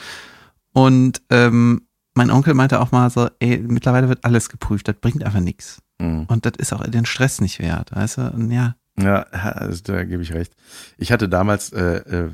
Und 0.73 1.23
ähm, 1.31 1.83
mein 2.15 2.31
Onkel 2.31 2.55
meinte 2.55 2.81
auch 2.81 2.91
mal 2.93 3.11
so, 3.11 3.29
ey, 3.41 3.59
mittlerweile 3.59 4.09
wird 4.09 4.25
alles 4.25 4.49
geprüft, 4.49 4.89
das 4.89 4.97
bringt 5.01 5.23
einfach 5.25 5.41
nichts. 5.41 5.81
Mhm. 5.99 6.25
Und 6.29 6.47
das 6.47 6.53
ist 6.59 6.73
auch 6.73 6.85
den 6.87 7.07
Stress 7.07 7.41
nicht 7.41 7.59
wert, 7.59 7.95
weißt 7.95 8.19
du? 8.19 8.23
Und 8.33 8.51
ja, 8.51 8.75
Ja, 8.99 9.23
also 9.23 9.83
da 9.85 10.05
gebe 10.05 10.23
ich 10.23 10.33
recht. 10.33 10.53
Ich 10.97 11.13
hatte 11.13 11.29
damals 11.29 11.73
äh, 11.73 11.97
äh, 11.99 12.31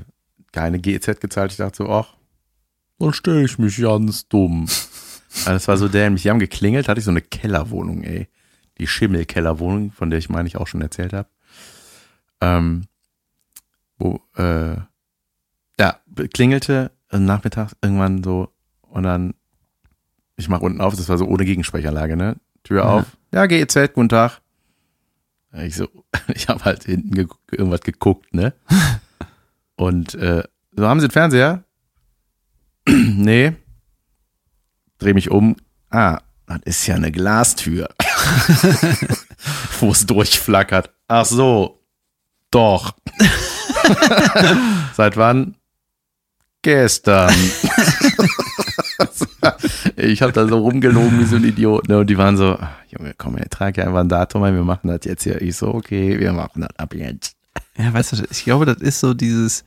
keine 0.53 0.78
GEZ 0.78 1.20
gezahlt. 1.20 1.51
Ich 1.53 1.59
dachte 1.59 1.77
so, 1.78 1.89
ach, 1.91 2.15
dann 2.99 3.12
stelle 3.12 3.45
ich 3.45 3.59
mich 3.59 3.77
ganz 3.78 4.28
dumm. 4.28 4.69
Also 5.47 5.51
das 5.51 5.66
war 5.66 5.77
so 5.77 5.89
dämlich. 5.89 6.23
Die 6.23 6.31
haben 6.31 6.39
geklingelt, 6.39 6.86
hatte 6.86 7.01
ich 7.01 7.05
so 7.05 7.11
eine 7.11 7.20
Kellerwohnung, 7.20 8.05
ey. 8.05 8.28
Die 8.78 8.86
Schimmelkellerwohnung, 8.86 9.91
von 9.91 10.09
der 10.09 10.20
ich 10.20 10.28
meine 10.28 10.47
ich 10.47 10.57
auch 10.57 10.69
schon 10.69 10.81
erzählt 10.81 11.12
habe. 11.12 11.28
Ähm, 12.44 12.86
wo, 13.98 14.20
äh, 14.36 14.76
ja, 15.80 15.98
klingelte 16.32 16.90
nachmittags 17.12 17.76
irgendwann 17.80 18.22
so 18.24 18.52
und 18.82 19.04
dann, 19.04 19.34
ich 20.36 20.48
mach 20.48 20.60
unten 20.60 20.80
auf, 20.80 20.96
das 20.96 21.08
war 21.08 21.16
so 21.16 21.26
ohne 21.26 21.44
Gegensprechanlage, 21.44 22.16
ne? 22.16 22.36
Tür 22.64 22.82
Ja. 22.82 22.88
auf. 22.90 23.04
Ja, 23.32 23.46
GEZ, 23.46 23.92
guten 23.94 24.08
Tag. 24.08 24.40
Ich 25.52 25.76
so, 25.76 25.88
ich 26.34 26.48
habe 26.48 26.64
halt 26.64 26.84
hinten 26.84 27.14
ge 27.14 27.26
irgendwas 27.52 27.80
geguckt, 27.82 28.34
ne? 28.34 28.52
Und 29.76 30.14
äh, 30.14 30.42
so 30.76 30.86
haben 30.88 31.00
Sie 31.00 31.06
den 31.08 31.12
Fernseher? 31.12 31.64
nee. 32.88 33.52
Dreh 34.98 35.14
mich 35.14 35.30
um. 35.30 35.56
Ah, 35.90 36.20
das 36.46 36.60
ist 36.64 36.86
ja 36.86 36.96
eine 36.96 37.10
Glastür. 37.12 37.88
Wo 39.80 39.90
es 39.92 40.06
durchflackert. 40.06 40.92
Ach 41.08 41.24
so. 41.24 41.84
Doch. 42.55 42.94
Seit 44.94 45.16
wann? 45.16 45.56
Gestern. 46.62 47.35
ich 49.97 50.22
habe 50.22 50.31
da 50.32 50.47
so 50.47 50.59
rumgelogen 50.59 51.18
wie 51.18 51.24
so 51.24 51.35
ein 51.35 51.44
Idiot. 51.44 51.89
Ne? 51.89 51.98
Und 51.98 52.09
die 52.09 52.16
waren 52.16 52.36
so, 52.36 52.52
"Ah, 52.52 52.70
Junge, 52.90 53.12
komm, 53.18 53.36
ey, 53.39 53.48
trag 53.51 53.76
ja 53.76 53.85
einfach 53.85 54.01
ein 54.01 54.09
Datum 54.09 54.44
ein, 54.44 54.55
wir 54.55 54.62
machen 54.62 54.86
das 54.86 55.01
jetzt 55.02 55.24
hier. 55.24 55.43
Ich 55.43 55.56
so, 55.56 55.74
okay, 55.74 56.20
wir 56.20 56.32
machen 56.32 56.60
das 56.60 56.70
ab 56.78 56.94
jetzt. 56.94 57.35
ja, 57.76 57.93
weißt 57.93 58.12
du, 58.12 58.24
ich 58.31 58.44
glaube, 58.44 58.66
das 58.66 58.76
ist 58.76 59.01
so 59.01 59.14
dieses, 59.14 59.64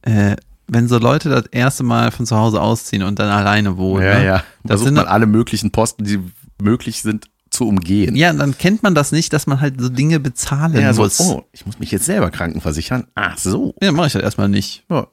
äh, 0.00 0.36
wenn 0.66 0.88
so 0.88 0.96
Leute 0.96 1.28
das 1.28 1.44
erste 1.46 1.82
Mal 1.82 2.10
von 2.10 2.24
zu 2.24 2.36
Hause 2.36 2.62
ausziehen 2.62 3.02
und 3.02 3.18
dann 3.18 3.28
alleine 3.28 3.76
wohnen. 3.76 4.06
ja, 4.06 4.18
ne? 4.18 4.24
ja. 4.24 4.36
Das 4.62 4.80
Versucht 4.80 4.86
sind 4.86 4.94
man 4.94 5.06
alle 5.08 5.26
möglichen 5.26 5.72
Posten, 5.72 6.04
die 6.04 6.20
möglich 6.60 7.02
sind, 7.02 7.26
zu 7.54 7.66
umgehen. 7.68 8.14
Ja, 8.16 8.32
dann 8.32 8.56
kennt 8.58 8.82
man 8.82 8.94
das 8.94 9.10
nicht, 9.12 9.32
dass 9.32 9.46
man 9.46 9.60
halt 9.60 9.80
so 9.80 9.88
Dinge 9.88 10.20
bezahlen 10.20 10.74
Ja, 10.80 10.92
so, 10.92 11.02
muss. 11.02 11.20
oh, 11.20 11.44
ich 11.52 11.64
muss 11.66 11.78
mich 11.78 11.90
jetzt 11.90 12.04
selber 12.04 12.30
krankenversichern. 12.30 13.06
Ach 13.14 13.38
so. 13.38 13.74
Ja, 13.82 13.92
mache 13.92 14.08
ich 14.08 14.12
das 14.12 14.22
erstmal 14.22 14.48
nicht. 14.48 14.84
Ja. 14.90 15.06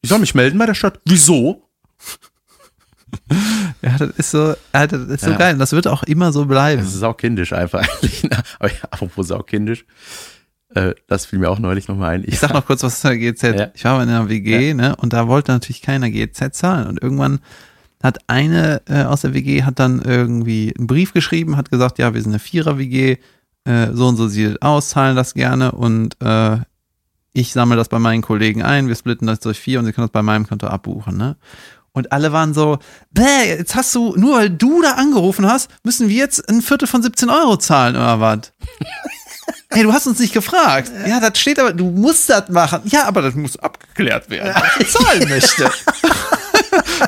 Ich 0.00 0.08
soll 0.10 0.18
mich 0.20 0.34
melden 0.34 0.58
bei 0.58 0.66
der 0.66 0.74
Stadt. 0.74 1.00
Wieso? 1.04 1.62
Ja, 3.80 3.96
das 3.96 4.10
ist 4.18 4.30
so, 4.32 4.54
das 4.72 4.92
ist 4.92 5.20
so 5.24 5.30
Ja. 5.30 5.36
geil. 5.38 5.56
Das 5.56 5.72
wird 5.72 5.86
auch 5.86 6.02
immer 6.02 6.30
so 6.32 6.44
bleiben. 6.44 6.82
Das 6.82 6.92
ist 6.92 7.00
saukindisch 7.00 7.52
einfach 7.54 7.80
eigentlich. 8.02 8.22
ne? 8.24 8.36
Aber 8.58 8.68
ja, 8.70 8.78
apropos 8.90 9.28
saukindisch, 9.28 9.86
äh, 10.74 10.94
das 11.06 11.24
fiel 11.24 11.38
mir 11.38 11.48
auch 11.48 11.58
neulich 11.58 11.88
nochmal 11.88 12.16
ein. 12.16 12.24
Ich 12.26 12.38
sag 12.38 12.52
noch 12.52 12.66
kurz 12.66 12.82
was 12.82 13.00
zur 13.00 13.14
GEZ. 13.14 13.42
Ja. 13.42 13.68
Ich 13.74 13.84
war 13.84 14.02
in 14.02 14.08
einer 14.10 14.28
WG, 14.28 14.74
ne, 14.74 14.94
und 14.96 15.14
da 15.14 15.26
wollte 15.26 15.52
natürlich 15.52 15.80
keiner 15.80 16.10
GEZ 16.10 16.52
zahlen. 16.52 16.86
Und 16.86 17.02
irgendwann 17.02 17.38
hat 18.02 18.18
eine 18.26 18.82
äh, 18.88 19.02
aus 19.04 19.22
der 19.22 19.34
WG 19.34 19.64
hat 19.64 19.78
dann 19.78 20.00
irgendwie 20.02 20.74
einen 20.76 20.86
Brief 20.86 21.12
geschrieben, 21.12 21.56
hat 21.56 21.70
gesagt, 21.70 21.98
ja, 21.98 22.14
wir 22.14 22.22
sind 22.22 22.32
eine 22.32 22.38
Vierer-WG, 22.38 23.16
äh, 23.64 23.88
so 23.92 24.06
und 24.08 24.16
so 24.16 24.28
sieht 24.28 24.52
es 24.52 24.62
aus, 24.62 24.90
zahlen 24.90 25.16
das 25.16 25.34
gerne 25.34 25.72
und 25.72 26.16
äh, 26.22 26.58
ich 27.32 27.52
sammle 27.52 27.76
das 27.76 27.88
bei 27.88 27.98
meinen 27.98 28.22
Kollegen 28.22 28.62
ein, 28.62 28.88
wir 28.88 28.94
splitten 28.94 29.26
das 29.26 29.40
durch 29.40 29.58
vier 29.58 29.78
und 29.78 29.84
sie 29.84 29.92
können 29.92 30.06
das 30.06 30.12
bei 30.12 30.22
meinem 30.22 30.46
Konto 30.46 30.66
abbuchen, 30.66 31.16
ne? 31.16 31.36
Und 31.92 32.12
alle 32.12 32.32
waren 32.32 32.54
so, 32.54 32.78
bäh, 33.10 33.48
jetzt 33.48 33.74
hast 33.74 33.92
du, 33.94 34.14
nur 34.14 34.36
weil 34.36 34.50
du 34.50 34.82
da 34.82 34.92
angerufen 34.92 35.46
hast, 35.46 35.68
müssen 35.82 36.08
wir 36.08 36.16
jetzt 36.16 36.48
ein 36.48 36.62
Viertel 36.62 36.86
von 36.86 37.02
17 37.02 37.28
Euro 37.28 37.56
zahlen 37.56 37.96
oder 37.96 38.20
was? 38.20 38.52
Hey, 39.70 39.82
du 39.82 39.92
hast 39.92 40.06
uns 40.06 40.18
nicht 40.18 40.32
gefragt. 40.32 40.90
Ja, 41.06 41.20
das 41.20 41.38
steht 41.38 41.58
aber, 41.58 41.74
du 41.74 41.90
musst 41.90 42.30
das 42.30 42.48
machen. 42.48 42.80
Ja, 42.86 43.04
aber 43.04 43.20
das 43.20 43.34
muss 43.34 43.58
abgeklärt 43.58 44.30
werden, 44.30 44.54
was 44.54 44.80
ich 44.80 44.90
zahlen 44.92 45.28
möchte. 45.28 45.70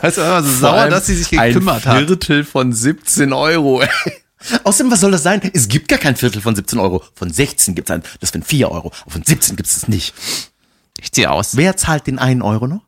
weißt 0.01 0.17
du, 0.19 0.23
immer 0.23 0.43
so 0.43 0.51
sauer, 0.51 0.89
dass 0.89 1.07
sie 1.07 1.17
sich 1.17 1.31
gekümmert 1.31 1.87
ein 1.87 1.93
hat. 1.93 2.07
Viertel 2.07 2.45
von 2.45 2.73
17 2.73 3.33
Euro. 3.33 3.83
Außerdem, 4.65 4.91
was 4.91 5.01
soll 5.01 5.11
das 5.11 5.23
sein? 5.23 5.41
Es 5.53 5.69
gibt 5.69 5.89
gar 5.89 5.99
kein 5.99 6.17
Viertel 6.17 6.41
von 6.41 6.57
17 6.57 6.79
Euro. 6.79 7.03
Von 7.15 7.31
16 7.31 7.75
gibt 7.75 7.91
es 7.91 7.95
ein, 7.95 8.03
das 8.21 8.31
sind 8.31 8.47
4 8.47 8.71
Euro. 8.71 8.93
Aber 9.03 9.11
von 9.11 9.23
17 9.23 9.57
gibt 9.57 9.69
es 9.69 9.89
nicht. 9.89 10.15
Ich 11.01 11.13
zieh 11.13 11.27
aus. 11.27 11.57
Wer 11.57 11.77
zahlt 11.77 12.07
den 12.07 12.19
einen 12.19 12.43
Euro 12.43 12.67
noch? 12.67 12.83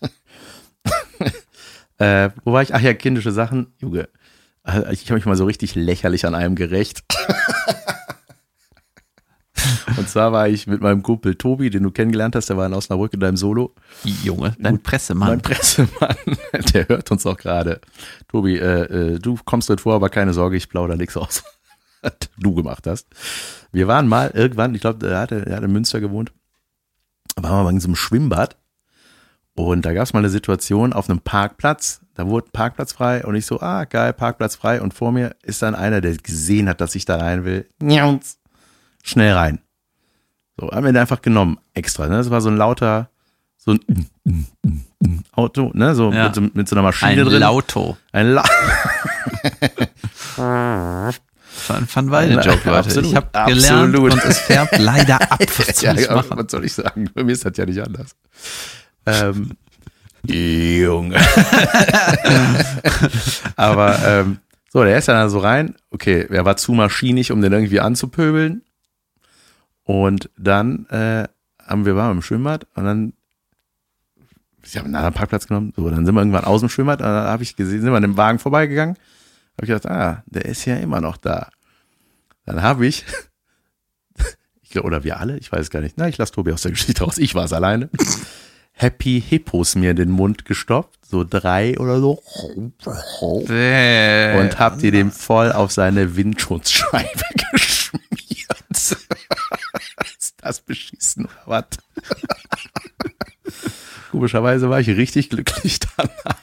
äh, 1.98 2.30
wo 2.44 2.52
war 2.52 2.62
ich? 2.62 2.74
Ach 2.74 2.80
ja, 2.80 2.94
kindische 2.94 3.32
Sachen. 3.32 3.74
Junge, 3.80 4.08
äh, 4.66 4.92
ich 4.92 5.04
habe 5.06 5.14
mich 5.14 5.26
mal 5.26 5.36
so 5.36 5.44
richtig 5.44 5.74
lächerlich 5.74 6.26
an 6.26 6.34
einem 6.34 6.54
gerecht. 6.54 7.02
Und 9.96 10.08
zwar 10.08 10.32
war 10.32 10.48
ich 10.48 10.66
mit 10.66 10.80
meinem 10.80 11.02
Kumpel 11.02 11.34
Tobi, 11.34 11.70
den 11.70 11.82
du 11.82 11.90
kennengelernt 11.90 12.36
hast, 12.36 12.48
der 12.48 12.56
war 12.56 12.66
in 12.66 12.74
Osnabrück 12.74 13.14
in 13.14 13.20
deinem 13.20 13.36
Solo. 13.36 13.74
Junge, 14.04 14.54
dein 14.58 14.82
Pressemann. 14.82 15.28
Mein 15.28 15.42
Pressemann, 15.42 16.16
der 16.74 16.88
hört 16.88 17.10
uns 17.10 17.26
auch 17.26 17.36
gerade. 17.36 17.80
Tobi, 18.28 18.56
äh, 18.56 19.14
äh, 19.14 19.18
du 19.18 19.38
kommst 19.44 19.68
drin 19.68 19.78
vor, 19.78 19.94
aber 19.94 20.08
keine 20.08 20.32
Sorge, 20.32 20.56
ich 20.56 20.68
plaudere 20.68 20.96
nichts 20.96 21.16
aus. 21.16 21.42
Was 22.02 22.12
du 22.38 22.54
gemacht 22.54 22.86
hast. 22.86 23.06
Wir 23.72 23.88
waren 23.88 24.08
mal 24.08 24.30
irgendwann, 24.34 24.74
ich 24.74 24.80
glaube, 24.80 25.08
er 25.08 25.20
hatte, 25.20 25.46
er 25.46 25.56
hat 25.56 25.64
in 25.64 25.72
Münster 25.72 26.00
gewohnt, 26.00 26.32
waren 27.36 27.60
wir 27.60 27.64
mal 27.64 27.70
in 27.70 27.80
so 27.80 27.88
einem 27.88 27.96
Schwimmbad 27.96 28.56
und 29.56 29.86
da 29.86 29.92
gab 29.92 30.02
es 30.02 30.12
mal 30.12 30.18
eine 30.18 30.30
Situation 30.30 30.92
auf 30.92 31.08
einem 31.08 31.20
Parkplatz, 31.20 32.00
da 32.14 32.26
wurde 32.26 32.48
Parkplatz 32.52 32.92
frei 32.92 33.24
und 33.24 33.36
ich 33.36 33.46
so, 33.46 33.60
ah, 33.60 33.84
geil, 33.84 34.12
Parkplatz 34.12 34.56
frei 34.56 34.80
und 34.80 34.94
vor 34.94 35.12
mir 35.12 35.36
ist 35.42 35.62
dann 35.62 35.74
einer, 35.74 36.00
der 36.00 36.16
gesehen 36.16 36.68
hat, 36.68 36.80
dass 36.80 36.94
ich 36.94 37.04
da 37.04 37.16
rein 37.16 37.44
will. 37.44 37.68
Schnell 39.02 39.34
rein. 39.34 39.60
So, 40.56 40.70
haben 40.70 40.84
wir 40.84 40.92
den 40.92 41.00
einfach 41.00 41.22
genommen, 41.22 41.58
extra. 41.74 42.06
Ne? 42.08 42.16
Das 42.16 42.30
war 42.30 42.40
so 42.40 42.48
ein 42.48 42.56
lauter, 42.56 43.08
so 43.56 43.72
ein 43.72 44.46
Auto, 45.32 45.70
ne? 45.74 45.94
So, 45.94 46.12
Ja. 46.12 46.24
mit, 46.26 46.34
so 46.34 46.40
mit 46.40 46.68
so 46.68 46.76
einer 46.76 46.82
Maschine 46.82 47.10
Ein 47.22 47.24
drin. 47.24 47.40
Lauto. 47.40 47.96
Ein 48.12 48.32
La 48.32 48.44
Van, 50.36 51.14
Van 51.92 52.10
Weide-Joke, 52.10 52.68
Leute. 52.68 52.78
Absolut, 52.78 53.10
ich 53.10 53.16
habe 53.16 53.28
gelernt 53.46 53.96
und 53.96 54.24
es 54.24 54.38
färbt 54.38 54.78
leider 54.78 55.20
ab. 55.30 55.38
Was 55.40 55.76
soll 55.78 56.00
ja, 56.00 56.14
machen? 56.14 56.30
was 56.36 56.50
soll 56.50 56.64
ich 56.64 56.72
sagen? 56.72 57.10
Bei 57.14 57.22
mir 57.24 57.32
ist 57.32 57.44
das 57.44 57.56
ja 57.56 57.64
nicht 57.64 57.80
anders. 57.80 58.16
Ähm, 59.06 59.50
Junge. 60.26 61.16
Aber 63.56 63.98
ähm, 64.04 64.38
so, 64.72 64.82
der 64.82 64.98
ist 64.98 65.08
dann 65.08 65.16
da 65.16 65.28
so 65.28 65.38
rein. 65.38 65.76
Okay, 65.90 66.26
er 66.28 66.44
war 66.44 66.56
zu 66.56 66.72
maschinig, 66.72 67.30
um 67.30 67.40
den 67.40 67.52
irgendwie 67.52 67.80
anzupöbeln. 67.80 68.62
Und 69.84 70.30
dann 70.36 70.86
äh, 70.86 71.28
haben 71.62 71.86
wir 71.86 71.96
waren 71.96 72.16
im 72.16 72.22
Schwimmbad 72.22 72.66
und 72.74 72.84
dann 72.84 73.12
ich 74.66 74.76
habe 74.76 74.86
einen 74.86 74.94
anderen 74.94 75.14
Parkplatz 75.14 75.46
genommen. 75.46 75.72
So, 75.76 75.88
dann 75.90 76.06
sind 76.06 76.14
wir 76.14 76.20
irgendwann 76.20 76.44
aus 76.44 76.60
dem 76.60 76.68
Schwimmbad. 76.68 77.00
Und 77.00 77.06
dann 77.06 77.26
habe 77.26 77.42
ich 77.42 77.56
gesehen, 77.56 77.82
sind 77.82 77.90
wir 77.90 77.96
an 77.96 78.02
dem 78.02 78.16
Wagen 78.16 78.38
vorbeigegangen. 78.38 78.96
Habe 78.96 79.64
ich 79.64 79.68
gedacht, 79.68 79.86
ah, 79.86 80.22
der 80.26 80.46
ist 80.46 80.64
ja 80.64 80.76
immer 80.76 81.00
noch 81.00 81.16
da. 81.16 81.50
Dann 82.46 82.62
habe 82.62 82.86
ich, 82.86 83.04
ich 84.62 84.82
oder 84.82 85.04
wir 85.04 85.20
alle, 85.20 85.38
ich 85.38 85.52
weiß 85.52 85.60
es 85.60 85.70
gar 85.70 85.80
nicht. 85.80 85.96
Na, 85.98 86.08
ich 86.08 86.18
lasse 86.18 86.32
Tobi 86.32 86.52
aus 86.52 86.62
der 86.62 86.72
Geschichte 86.72 87.04
raus. 87.04 87.18
Ich 87.18 87.34
war 87.34 87.44
es 87.44 87.52
alleine. 87.52 87.90
Happy 88.76 89.22
Hippos 89.24 89.76
mir 89.76 89.92
in 89.92 89.96
den 89.96 90.10
Mund 90.10 90.44
gestopft, 90.44 91.06
so 91.06 91.22
drei 91.22 91.78
oder 91.78 92.00
so. 92.00 92.20
Und 94.40 94.58
habt 94.58 94.82
ihr 94.82 94.90
dem 94.90 95.12
voll 95.12 95.52
auf 95.52 95.70
seine 95.70 96.16
Windschutzscheibe 96.16 97.22
geschmiert. 97.52 98.96
Ist 100.50 100.58
das 100.58 100.66
beschissen 100.66 101.24
oder 101.26 101.42
was? 101.46 101.64
Komischerweise 104.10 104.70
war 104.70 104.80
ich 104.80 104.88
richtig 104.88 105.30
glücklich 105.30 105.80
danach. 105.96 106.38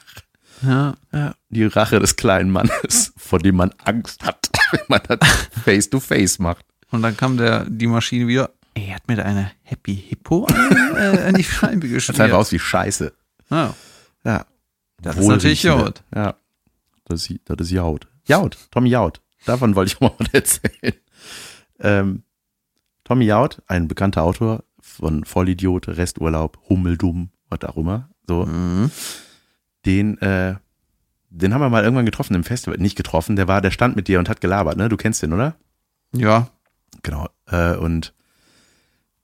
ja. 0.62 0.94
Ja, 1.12 1.34
die 1.48 1.64
Rache 1.64 2.00
des 2.00 2.16
kleinen 2.16 2.50
Mannes, 2.50 3.12
vor 3.16 3.38
dem 3.38 3.56
man 3.56 3.72
Angst 3.84 4.24
hat, 4.24 4.48
wenn 4.72 4.80
man 4.88 5.00
das 5.08 5.18
face 5.64 5.90
to 5.90 6.00
face 6.00 6.38
macht. 6.38 6.64
Und 6.90 7.02
dann 7.02 7.16
kam 7.16 7.36
der, 7.36 7.64
die 7.68 7.86
Maschine 7.86 8.28
wieder. 8.28 8.50
Ey, 8.74 8.88
er 8.88 8.96
hat 8.96 9.08
mir 9.08 9.16
da 9.16 9.24
eine 9.24 9.50
Happy 9.62 9.94
Hippo 9.96 10.46
an, 10.46 10.96
äh, 10.96 11.22
an 11.28 11.34
die 11.34 11.44
Scheibe 11.44 11.88
Das 11.88 12.06
sah 12.06 12.12
geschmiert. 12.12 12.32
aus 12.32 12.52
wie 12.52 12.58
Scheiße. 12.58 13.12
Ja. 13.50 13.74
Ja. 14.24 14.46
Das 15.00 15.16
ist 15.16 15.26
natürlich. 15.26 15.62
Jod. 15.62 16.02
Ja. 16.14 16.36
Das 17.06 17.28
ist, 17.28 17.40
das 17.44 17.56
ist 17.60 17.70
Jaud. 17.70 18.06
Jaud, 18.26 18.56
Tommy 18.70 18.90
Jaud. 18.90 19.20
Davon 19.44 19.74
wollte 19.74 19.92
ich 19.92 20.00
mal 20.00 20.12
was 20.18 20.28
erzählen. 20.32 20.94
Ähm, 21.80 22.22
Tommy 23.04 23.24
Jaud, 23.26 23.62
ein 23.66 23.88
bekannter 23.88 24.22
Autor 24.22 24.64
von 24.80 25.24
Vollidiot, 25.24 25.88
Resturlaub, 25.88 26.58
Hummeldumm, 26.68 27.30
was 27.48 27.60
auch 27.68 27.76
immer. 27.76 28.08
So, 28.26 28.46
Mhm. 28.46 28.90
den, 29.86 30.18
äh, 30.18 30.54
den 31.30 31.54
haben 31.54 31.60
wir 31.60 31.68
mal 31.70 31.82
irgendwann 31.84 32.06
getroffen 32.06 32.34
im 32.34 32.44
Festival. 32.44 32.78
Nicht 32.78 32.96
getroffen, 32.96 33.36
der 33.36 33.48
war, 33.48 33.60
der 33.60 33.70
stand 33.70 33.96
mit 33.96 34.06
dir 34.08 34.18
und 34.18 34.28
hat 34.28 34.40
gelabert, 34.40 34.76
ne? 34.76 34.88
Du 34.88 34.96
kennst 34.96 35.22
den, 35.22 35.32
oder? 35.32 35.56
Ja. 36.14 36.48
Genau. 37.02 37.28
Äh, 37.50 37.74
und 37.76 38.12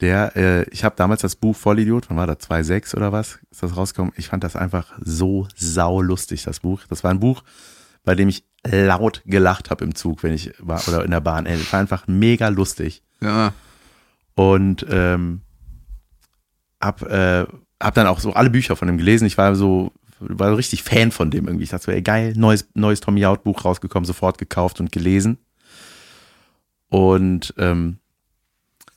der, 0.01 0.37
äh, 0.37 0.63
ich 0.71 0.85
habe 0.85 0.97
damals 0.97 1.23
das 1.23 1.37
Buch 1.37 1.55
Vollidiot, 1.57 2.09
wann 2.09 2.17
war 2.17 2.27
das? 2.27 2.39
2,6 2.39 2.95
oder 2.97 3.13
was? 3.13 3.39
Ist 3.51 3.63
das 3.63 3.77
rausgekommen? 3.77 4.13
Ich 4.17 4.29
fand 4.29 4.43
das 4.45 4.57
einfach 4.57 4.93
so 5.01 5.47
saulustig, 5.57 6.45
das 6.45 6.61
Buch. 6.61 6.83
Das 6.89 7.05
war 7.05 7.11
ein 7.11 7.21
Buch, 7.21 7.43
bei 8.05 8.15
dem 8.15 8.29
ich 8.29 8.45
laut 8.65 9.23
gelacht 9.27 9.71
habe 9.71 9.85
im 9.85 9.95
Zug, 9.95 10.23
wenn 10.23 10.33
ich 10.33 10.53
war 10.61 10.87
oder 10.89 11.05
in 11.05 11.11
der 11.11 11.21
Bahn. 11.21 11.47
Ey, 11.47 11.59
das 11.59 11.73
war 11.73 11.81
einfach 11.81 12.07
mega 12.07 12.49
lustig. 12.49 13.03
Ja. 13.21 13.53
Und 14.39 14.87
ähm, 14.89 15.41
hab, 16.81 17.03
äh, 17.03 17.45
hab 17.83 17.95
dann 17.95 18.07
auch 18.07 18.21
so 18.21 18.35
alle 18.35 18.51
Bücher 18.51 18.77
von 18.77 18.89
ihm 18.89 18.97
gelesen. 18.97 19.27
Ich 19.27 19.37
war 19.37 19.57
so, 19.57 19.91
war 20.21 20.51
so 20.51 20.55
richtig 20.55 20.85
Fan 20.85 21.11
von 21.11 21.33
dem 21.33 21.49
irgendwie. 21.49 21.65
Ich 21.65 21.71
dachte 21.71 21.87
so, 21.87 21.91
ey, 21.91 22.03
geil, 22.03 22.35
neues, 22.37 22.69
neues 22.75 23.01
Tommy 23.01 23.27
Out 23.27 23.43
Buch 23.43 23.65
rausgekommen, 23.65 24.05
sofort 24.05 24.39
gekauft 24.39 24.79
und 24.79 24.93
gelesen. 24.93 25.39
Und 26.89 27.53
ähm, 27.59 27.99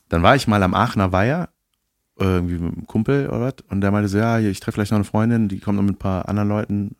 dann 0.08 0.22
war 0.22 0.36
ich 0.36 0.46
mal 0.46 0.62
am 0.62 0.74
Aachener 0.74 1.10
Weiher, 1.10 1.48
irgendwie 2.20 2.58
mit 2.58 2.74
einem 2.74 2.86
Kumpel 2.86 3.28
oder 3.28 3.40
was, 3.40 3.54
und 3.68 3.80
der 3.80 3.90
meinte 3.90 4.08
so, 4.08 4.18
ja, 4.18 4.38
ich 4.38 4.60
treffe 4.60 4.76
gleich 4.76 4.92
noch 4.92 4.98
eine 4.98 5.04
Freundin, 5.04 5.48
die 5.48 5.58
kommt 5.58 5.76
noch 5.76 5.82
mit 5.82 5.96
ein 5.96 5.98
paar 5.98 6.28
anderen 6.28 6.48
Leuten 6.50 6.96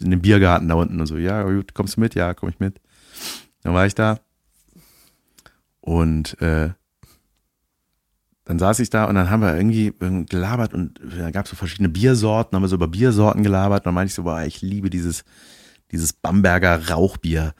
in 0.00 0.10
den 0.10 0.20
Biergarten 0.20 0.68
da 0.68 0.74
unten 0.74 1.00
und 1.00 1.06
so, 1.06 1.16
ja, 1.16 1.42
gut, 1.44 1.72
kommst 1.72 1.96
du 1.96 2.00
mit? 2.00 2.14
Ja, 2.14 2.34
komm 2.34 2.50
ich 2.50 2.60
mit. 2.60 2.78
Dann 3.62 3.72
war 3.72 3.86
ich 3.86 3.94
da 3.94 4.18
und 5.80 6.38
äh, 6.42 6.70
dann 8.46 8.60
saß 8.60 8.78
ich 8.78 8.90
da 8.90 9.06
und 9.06 9.16
dann 9.16 9.28
haben 9.28 9.42
wir 9.42 9.56
irgendwie 9.56 9.92
gelabert 10.26 10.72
und 10.72 11.00
da 11.18 11.32
gab 11.32 11.44
es 11.44 11.50
so 11.50 11.56
verschiedene 11.56 11.88
Biersorten, 11.88 12.54
haben 12.54 12.62
wir 12.62 12.68
so 12.68 12.76
über 12.76 12.86
Biersorten 12.86 13.42
gelabert 13.42 13.80
und 13.80 13.86
dann 13.86 13.94
meinte 13.94 14.10
ich 14.10 14.14
so, 14.14 14.22
boah, 14.22 14.42
ich 14.42 14.62
liebe 14.62 14.88
dieses, 14.88 15.24
dieses 15.90 16.12
Bamberger 16.12 16.88
Rauchbier, 16.88 17.54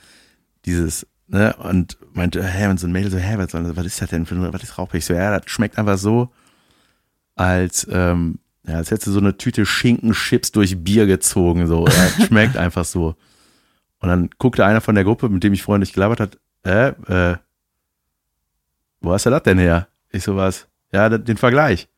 dieses, 0.64 1.04
ne, 1.26 1.56
und 1.56 1.98
meinte, 2.14 2.40
hä, 2.42 2.68
und 2.68 2.78
so 2.78 2.86
ein 2.86 2.92
Mädel 2.92 3.10
so, 3.10 3.18
hä, 3.18 3.34
was, 3.36 3.52
was 3.52 3.86
ist 3.86 4.00
das 4.00 4.10
denn 4.10 4.26
für 4.26 4.36
ein, 4.36 4.52
was 4.52 4.62
ist 4.62 4.78
Rauchbier? 4.78 4.98
Ich 4.98 5.06
so, 5.06 5.14
ja, 5.14 5.36
das 5.36 5.50
schmeckt 5.50 5.76
einfach 5.76 5.98
so, 5.98 6.32
als, 7.34 7.84
ähm, 7.90 8.38
ja, 8.64 8.76
als 8.76 8.92
hättest 8.92 9.08
du 9.08 9.12
so 9.12 9.18
eine 9.18 9.36
Tüte 9.36 9.66
Schinkenchips 9.66 10.52
durch 10.52 10.84
Bier 10.84 11.06
gezogen, 11.06 11.66
so, 11.66 11.84
das 11.84 12.26
schmeckt 12.26 12.56
einfach 12.56 12.84
so. 12.84 13.16
Und 13.98 14.08
dann 14.08 14.30
guckte 14.38 14.64
einer 14.64 14.80
von 14.80 14.94
der 14.94 15.02
Gruppe, 15.02 15.28
mit 15.30 15.42
dem 15.42 15.52
ich 15.52 15.64
freundlich 15.64 15.92
gelabert 15.92 16.20
hat, 16.20 16.38
äh, 16.64 16.90
äh, 17.08 17.36
wo 19.00 19.12
hast 19.12 19.26
du 19.26 19.30
das 19.30 19.42
denn 19.42 19.58
her? 19.58 19.88
Ich 20.10 20.22
so, 20.22 20.36
was? 20.36 20.68
Ja, 20.92 21.08
den 21.08 21.36
Vergleich. 21.36 21.88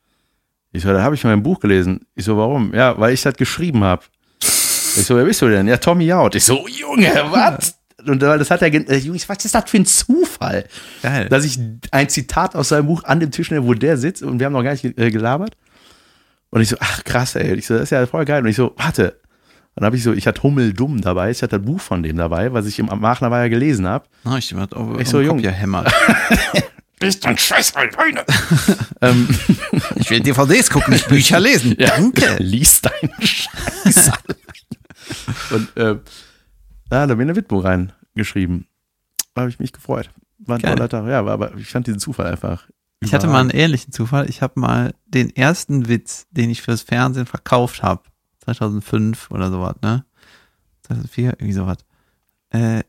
Ich 0.72 0.82
so, 0.82 0.92
da 0.92 1.02
habe 1.02 1.14
ich 1.14 1.24
mal 1.24 1.32
im 1.32 1.42
Buch 1.42 1.60
gelesen. 1.60 2.06
Ich 2.14 2.24
so, 2.24 2.36
warum? 2.36 2.74
Ja, 2.74 2.98
weil 2.98 3.14
ich 3.14 3.22
das 3.22 3.34
geschrieben 3.34 3.84
habe. 3.84 4.02
Ich 4.40 5.04
so, 5.04 5.16
wer 5.16 5.24
bist 5.24 5.40
du 5.42 5.48
denn? 5.48 5.66
Ja, 5.66 5.76
Tommy 5.76 6.12
Out. 6.12 6.34
Ich 6.34 6.44
so, 6.44 6.66
Junge, 6.68 7.06
was? 7.30 7.78
Und 8.06 8.20
das 8.20 8.50
hat 8.50 8.62
er, 8.62 8.72
äh, 8.72 8.96
Junge, 8.98 9.18
was 9.26 9.44
ist 9.44 9.54
das 9.54 9.70
für 9.70 9.78
ein 9.78 9.86
Zufall? 9.86 10.66
Geil. 11.02 11.28
Dass 11.28 11.44
ich 11.44 11.58
ein 11.90 12.08
Zitat 12.08 12.54
aus 12.54 12.68
seinem 12.68 12.86
Buch 12.86 13.04
an 13.04 13.20
dem 13.20 13.30
Tisch 13.30 13.50
nehme, 13.50 13.66
wo 13.66 13.74
der 13.74 13.96
sitzt 13.96 14.22
und 14.22 14.38
wir 14.38 14.46
haben 14.46 14.52
noch 14.52 14.62
gar 14.62 14.72
nicht 14.72 14.84
äh, 14.84 15.10
gelabert. 15.10 15.56
Und 16.50 16.60
ich 16.62 16.68
so, 16.68 16.76
ach 16.80 17.04
krass, 17.04 17.34
ey. 17.34 17.54
Ich 17.54 17.66
so, 17.66 17.74
das 17.74 17.84
ist 17.84 17.90
ja 17.90 18.06
voll 18.06 18.24
geil. 18.24 18.42
Und 18.42 18.48
ich 18.48 18.56
so, 18.56 18.72
warte. 18.76 19.20
Dann 19.74 19.84
habe 19.84 19.96
ich 19.96 20.02
so, 20.02 20.12
ich 20.12 20.26
hatte 20.26 20.42
Hummel 20.42 20.72
dumm 20.72 21.00
dabei, 21.00 21.30
ich 21.30 21.40
hatte 21.40 21.58
das 21.58 21.64
Buch 21.64 21.80
von 21.80 22.02
dem 22.02 22.16
dabei, 22.16 22.52
was 22.52 22.66
ich 22.66 22.80
im 22.80 22.90
Aachener 22.90 23.30
Weiher 23.30 23.48
gelesen 23.48 23.86
habe. 23.86 24.06
Oh, 24.24 24.34
ich 24.36 24.54
werd 24.56 24.74
auf, 24.74 24.98
Ich 24.98 25.08
so 25.08 25.20
jung. 25.20 25.38
Ja, 25.38 25.52
hämmert. 25.52 25.92
Bist 26.98 27.24
du 27.24 27.28
ein 27.28 27.38
Scheiß 27.38 27.74
Leune? 27.74 28.24
ähm, 29.00 29.28
Ich 29.96 30.10
will 30.10 30.20
DVDs 30.20 30.70
gucken, 30.70 30.92
nicht 30.94 31.08
Bücher 31.08 31.40
lesen. 31.40 31.76
Danke. 31.78 32.36
Lies 32.38 32.82
deinen 32.82 33.12
Scheiß. 33.20 34.10
und 35.50 35.76
äh, 35.76 35.96
da 36.90 37.00
hat 37.02 37.10
er 37.10 37.16
mir 37.16 37.22
eine 37.22 37.36
Widmung 37.36 37.60
reingeschrieben. 37.60 38.66
Da 39.34 39.42
habe 39.42 39.50
ich 39.50 39.58
mich 39.58 39.72
gefreut. 39.72 40.10
War 40.38 40.56
ein 40.56 40.62
Geil. 40.62 40.74
toller 40.74 40.88
Tag. 40.88 41.06
Ja, 41.06 41.20
aber, 41.20 41.32
aber 41.32 41.54
ich 41.56 41.68
fand 41.68 41.86
diesen 41.86 42.00
Zufall 42.00 42.26
einfach. 42.26 42.68
Ich 43.00 43.14
hatte 43.14 43.28
mal 43.28 43.40
einen 43.40 43.50
ähnlichen 43.50 43.92
Zufall. 43.92 44.28
Ich 44.28 44.42
habe 44.42 44.58
mal 44.58 44.94
den 45.06 45.34
ersten 45.34 45.88
Witz, 45.88 46.26
den 46.30 46.50
ich 46.50 46.62
fürs 46.62 46.82
Fernsehen 46.82 47.26
verkauft 47.26 47.82
habe, 47.82 48.02
2005 48.44 49.30
oder 49.30 49.50
sowas, 49.50 49.76
ne? 49.82 50.04
2004, 50.82 51.34
irgendwie 51.34 51.52
sowas. 51.52 51.78
Äh, 52.50 52.82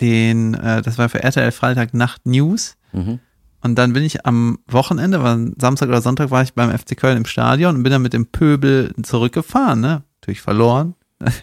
den, 0.00 0.54
äh, 0.54 0.82
das 0.82 0.98
war 0.98 1.08
für 1.08 1.22
RTL 1.22 1.50
Freitag 1.52 1.94
Nacht 1.94 2.26
News. 2.26 2.76
Mhm. 2.94 3.18
Und 3.60 3.76
dann 3.76 3.92
bin 3.94 4.02
ich 4.02 4.26
am 4.26 4.58
Wochenende, 4.66 5.22
war 5.22 5.38
Samstag 5.58 5.88
oder 5.88 6.02
Sonntag, 6.02 6.30
war 6.30 6.42
ich 6.42 6.52
beim 6.52 6.70
FC 6.76 6.96
Köln 6.96 7.16
im 7.16 7.24
Stadion 7.24 7.76
und 7.76 7.82
bin 7.82 7.92
dann 7.92 8.02
mit 8.02 8.12
dem 8.12 8.26
Pöbel 8.26 8.92
zurückgefahren, 9.02 9.80
ne? 9.80 10.02
Natürlich 10.20 10.42
verloren. 10.42 10.94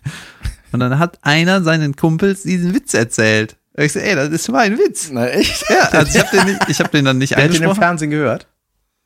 Und 0.71 0.79
dann 0.79 0.99
hat 0.99 1.19
einer 1.23 1.63
seinen 1.63 1.95
Kumpels 1.97 2.43
diesen 2.43 2.73
Witz 2.73 2.93
erzählt. 2.93 3.57
Und 3.73 3.83
ich 3.83 3.91
so, 3.91 3.99
ey, 3.99 4.15
das 4.15 4.29
ist 4.29 4.49
mein 4.49 4.77
Witz. 4.77 5.09
Na 5.11 5.27
echt? 5.27 5.65
Ja, 5.69 5.89
also 5.89 6.17
ich 6.17 6.23
habe 6.23 6.37
den, 6.37 6.45
nicht- 6.47 6.69
ich 6.69 6.79
hab 6.79 6.91
den 6.91 7.03
dann 7.05 7.17
nicht 7.17 7.31
Der 7.35 7.43
hat 7.43 7.49
den 7.49 7.57
im 7.57 7.63
angesprochen. 7.63 7.81
Fernsehen 7.81 8.11
gehört. 8.11 8.47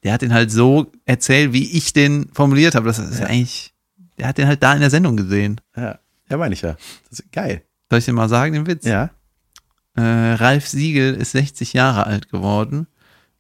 Der 0.03 0.13
hat 0.13 0.21
den 0.21 0.33
halt 0.33 0.51
so 0.51 0.91
erzählt, 1.05 1.53
wie 1.53 1.75
ich 1.75 1.91
den 1.93 2.29
formuliert 2.33 2.75
habe. 2.75 2.85
Das 2.85 2.99
ist 2.99 3.19
ja. 3.19 3.25
eigentlich, 3.25 3.73
der 4.19 4.27
hat 4.27 4.37
den 4.37 4.47
halt 4.47 4.61
da 4.61 4.73
in 4.73 4.81
der 4.81 4.91
Sendung 4.91 5.17
gesehen. 5.17 5.59
Ja, 5.75 5.97
ja 6.29 6.37
meine 6.37 6.53
ich 6.53 6.61
ja. 6.61 6.75
Das 7.09 7.19
ist 7.19 7.31
geil. 7.31 7.63
Soll 7.89 7.99
ich 7.99 8.05
dir 8.05 8.13
mal 8.13 8.29
sagen, 8.29 8.53
den 8.53 8.67
Witz? 8.67 8.85
Ja. 8.85 9.09
Äh, 9.95 10.01
Ralf 10.01 10.67
Siegel 10.67 11.13
ist 11.13 11.31
60 11.31 11.73
Jahre 11.73 12.05
alt 12.05 12.29
geworden. 12.29 12.87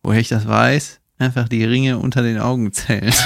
Woher 0.03 0.19
ich 0.19 0.29
das 0.29 0.47
weiß? 0.47 0.99
Einfach 1.17 1.49
die 1.49 1.63
Ringe 1.63 1.97
unter 1.97 2.21
den 2.21 2.39
Augen 2.39 2.71
zählen. 2.71 3.13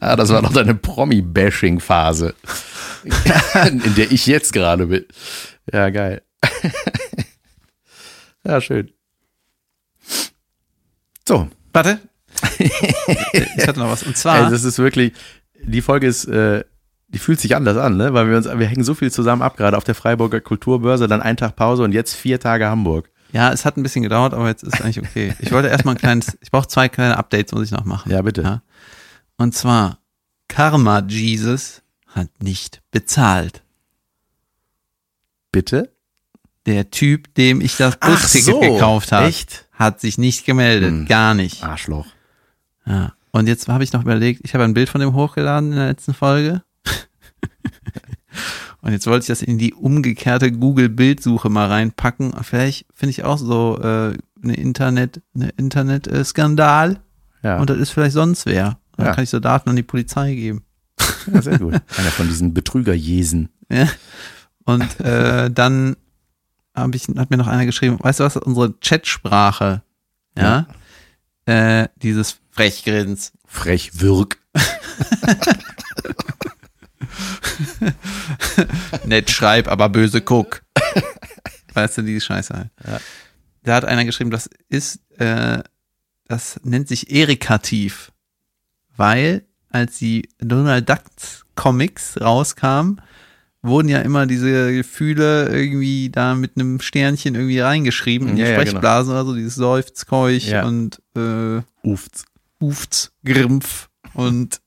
Ah, 0.00 0.16
das 0.16 0.30
war 0.30 0.40
noch 0.40 0.54
deine 0.54 0.74
Promi-Bashing-Phase, 0.74 2.34
in 3.84 3.94
der 3.94 4.10
ich 4.10 4.26
jetzt 4.26 4.54
gerade 4.54 4.86
bin. 4.86 5.04
Ja, 5.70 5.90
geil. 5.90 6.22
ja, 8.44 8.58
schön. 8.60 8.90
So, 11.26 11.50
Warte. 11.74 12.00
ich 12.58 13.66
hatte 13.66 13.80
noch 13.80 13.90
was. 13.90 14.02
Und 14.04 14.16
zwar, 14.16 14.46
Ey, 14.46 14.50
das 14.50 14.64
ist 14.64 14.78
wirklich, 14.78 15.12
die 15.62 15.82
Folge 15.82 16.06
ist, 16.06 16.24
äh, 16.24 16.64
die 17.08 17.18
fühlt 17.18 17.40
sich 17.40 17.56
anders 17.56 17.76
an, 17.76 17.96
ne? 17.96 18.12
Weil 18.12 18.28
wir 18.28 18.36
uns, 18.36 18.46
wir 18.46 18.66
hängen 18.66 18.84
so 18.84 18.94
viel 18.94 19.10
zusammen 19.10 19.42
ab, 19.42 19.56
gerade 19.56 19.76
auf 19.76 19.84
der 19.84 19.94
Freiburger 19.94 20.40
Kulturbörse, 20.40 21.08
dann 21.08 21.22
ein 21.22 21.36
Tag 21.36 21.56
Pause 21.56 21.82
und 21.82 21.92
jetzt 21.92 22.14
vier 22.14 22.38
Tage 22.38 22.68
Hamburg. 22.68 23.10
ja, 23.32 23.52
es 23.52 23.64
hat 23.64 23.76
ein 23.76 23.82
bisschen 23.82 24.02
gedauert, 24.02 24.34
aber 24.34 24.48
jetzt 24.48 24.62
ist 24.62 24.80
eigentlich 24.82 25.00
okay. 25.00 25.34
Ich 25.38 25.52
wollte 25.52 25.68
erstmal 25.68 25.94
ein 25.94 25.98
kleines, 25.98 26.38
ich 26.40 26.50
brauche 26.50 26.68
zwei 26.68 26.88
kleine 26.88 27.16
Updates, 27.16 27.52
muss 27.52 27.64
ich 27.64 27.70
noch 27.70 27.84
machen. 27.84 28.10
Ja, 28.10 28.22
bitte. 28.22 28.42
Ja. 28.42 28.62
Und 29.36 29.54
zwar, 29.54 29.98
Karma 30.48 31.02
Jesus 31.06 31.82
hat 32.06 32.28
nicht 32.42 32.82
bezahlt. 32.90 33.62
Bitte? 35.52 35.92
Der 36.66 36.90
Typ, 36.90 37.34
dem 37.34 37.60
ich 37.60 37.76
das 37.76 37.96
Busticket 37.96 38.60
gekauft 38.60 39.12
habe, 39.12 39.32
hat 39.72 40.00
sich 40.00 40.18
nicht 40.18 40.44
gemeldet. 40.44 40.90
Hm. 40.90 41.06
Gar 41.06 41.34
nicht. 41.34 41.62
Arschloch. 41.62 42.06
Ja. 42.84 43.14
Und 43.30 43.46
jetzt 43.46 43.68
habe 43.68 43.84
ich 43.84 43.92
noch 43.92 44.02
überlegt, 44.02 44.40
ich 44.44 44.54
habe 44.54 44.64
ein 44.64 44.74
Bild 44.74 44.88
von 44.88 45.00
dem 45.00 45.14
hochgeladen 45.14 45.72
in 45.72 45.78
der 45.78 45.88
letzten 45.88 46.14
Folge. 46.14 46.62
Und 48.88 48.94
jetzt 48.94 49.06
wollte 49.06 49.24
ich 49.24 49.26
das 49.28 49.42
in 49.42 49.58
die 49.58 49.74
umgekehrte 49.74 50.50
Google-Bildsuche 50.50 51.50
mal 51.50 51.66
reinpacken. 51.66 52.32
Vielleicht 52.42 52.86
finde 52.94 53.10
ich 53.10 53.22
auch 53.22 53.36
so 53.36 53.76
äh, 53.82 54.16
eine 54.42 54.54
Internet, 54.56 55.20
eine 55.34 55.50
Internet-Skandal. 55.58 56.98
Ja, 57.42 57.58
Und 57.60 57.68
das 57.68 57.76
ist 57.76 57.90
vielleicht 57.90 58.14
sonst 58.14 58.46
wer. 58.46 58.78
Dann 58.96 59.06
Ja. 59.06 59.14
kann 59.14 59.24
ich 59.24 59.28
so 59.30 59.40
Daten 59.40 59.68
an 59.68 59.76
die 59.76 59.82
Polizei 59.82 60.34
geben. 60.34 60.62
ja 61.30 61.42
sehr 61.42 61.58
gut. 61.58 61.74
Einer 61.98 62.10
von 62.10 62.28
diesen 62.28 62.54
Betrügerjesen. 62.54 63.50
Ja. 63.70 63.88
Und 64.64 65.00
äh, 65.00 65.50
dann 65.50 65.96
hab 66.74 66.94
ich, 66.94 67.08
hat 67.16 67.28
mir 67.28 67.36
noch 67.36 67.46
einer 67.46 67.66
geschrieben, 67.66 67.98
weißt 68.00 68.20
du 68.20 68.24
was, 68.24 68.36
unsere 68.38 68.72
Chatsprache, 68.80 69.82
ja, 70.36 70.66
Äh, 71.44 71.88
dieses 71.96 72.38
Frechgrins. 72.52 73.32
Frech 73.44 74.00
wirk. 74.00 74.38
Nett 79.04 79.30
schreib, 79.30 79.68
aber 79.68 79.88
böse 79.88 80.20
guck. 80.20 80.62
Weißt 81.74 81.98
du, 81.98 82.02
die 82.02 82.20
Scheiße 82.20 82.54
halt. 82.54 82.70
Ja. 82.86 83.00
Da 83.62 83.74
hat 83.76 83.84
einer 83.84 84.04
geschrieben, 84.04 84.30
das 84.30 84.48
ist, 84.68 85.00
äh, 85.18 85.62
das 86.26 86.60
nennt 86.64 86.88
sich 86.88 87.10
Erikativ. 87.10 88.12
Weil, 88.96 89.44
als 89.70 89.98
die 89.98 90.28
Donald 90.38 90.88
Duck 90.88 91.00
Comics 91.54 92.20
rauskamen, 92.20 93.00
wurden 93.62 93.88
ja 93.88 94.00
immer 94.00 94.26
diese 94.26 94.72
Gefühle 94.72 95.48
irgendwie 95.48 96.10
da 96.10 96.34
mit 96.34 96.52
einem 96.56 96.80
Sternchen 96.80 97.34
irgendwie 97.34 97.60
reingeschrieben 97.60 98.28
in 98.28 98.36
die 98.36 98.42
Ja, 98.42 98.48
ja, 98.48 98.54
genau. 98.56 98.68
Sprechblasen 98.70 99.12
oder 99.12 99.24
so, 99.24 99.34
dieses 99.34 99.56
Seufz, 99.56 100.06
Keuch 100.06 100.48
Ja. 100.48 100.64
und 100.64 101.02
äh, 101.16 101.60
Uft. 101.82 102.24
Hufts, 102.60 103.12
Grimpf 103.24 103.88
und 104.14 104.60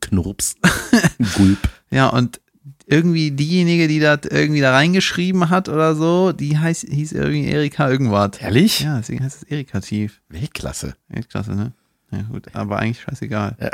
Knurps. 0.00 0.56
Gulp. 1.36 1.58
Ja, 1.92 2.08
und 2.08 2.40
irgendwie 2.86 3.30
diejenige, 3.30 3.88
die 3.88 4.00
das 4.00 4.20
irgendwie 4.28 4.60
da 4.60 4.72
reingeschrieben 4.72 5.50
hat 5.50 5.68
oder 5.68 5.94
so, 5.94 6.32
die 6.32 6.58
heißt, 6.58 6.86
hieß 6.88 7.12
irgendwie 7.12 7.46
Erika 7.46 7.88
irgendwas. 7.88 8.32
Ehrlich? 8.40 8.80
Ja, 8.80 8.98
deswegen 8.98 9.24
heißt 9.24 9.42
es 9.42 9.48
Erika 9.48 9.80
Tief. 9.80 10.20
Weltklasse. 10.28 10.94
Echt 11.08 11.30
klasse, 11.30 11.54
ne? 11.54 11.72
Ja, 12.10 12.22
gut, 12.22 12.54
aber 12.54 12.78
eigentlich 12.78 13.00
scheißegal. 13.00 13.56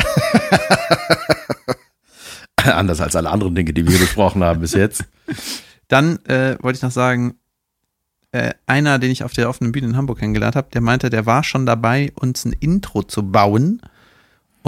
Anders 2.56 3.00
als 3.00 3.16
alle 3.16 3.30
anderen 3.30 3.54
Dinge, 3.54 3.72
die 3.72 3.86
wir 3.86 3.98
besprochen 3.98 4.44
haben 4.44 4.60
bis 4.60 4.74
jetzt. 4.74 5.04
Dann 5.88 6.18
äh, 6.26 6.56
wollte 6.60 6.76
ich 6.76 6.82
noch 6.82 6.90
sagen, 6.90 7.36
äh, 8.32 8.52
einer, 8.66 8.98
den 8.98 9.10
ich 9.10 9.24
auf 9.24 9.32
der 9.32 9.48
offenen 9.48 9.72
Bühne 9.72 9.86
in 9.88 9.96
Hamburg 9.96 10.18
kennengelernt 10.18 10.54
habe, 10.54 10.68
der 10.72 10.80
meinte, 10.80 11.08
der 11.08 11.24
war 11.24 11.44
schon 11.44 11.66
dabei, 11.66 12.12
uns 12.14 12.44
ein 12.44 12.52
Intro 12.52 13.02
zu 13.02 13.30
bauen. 13.30 13.80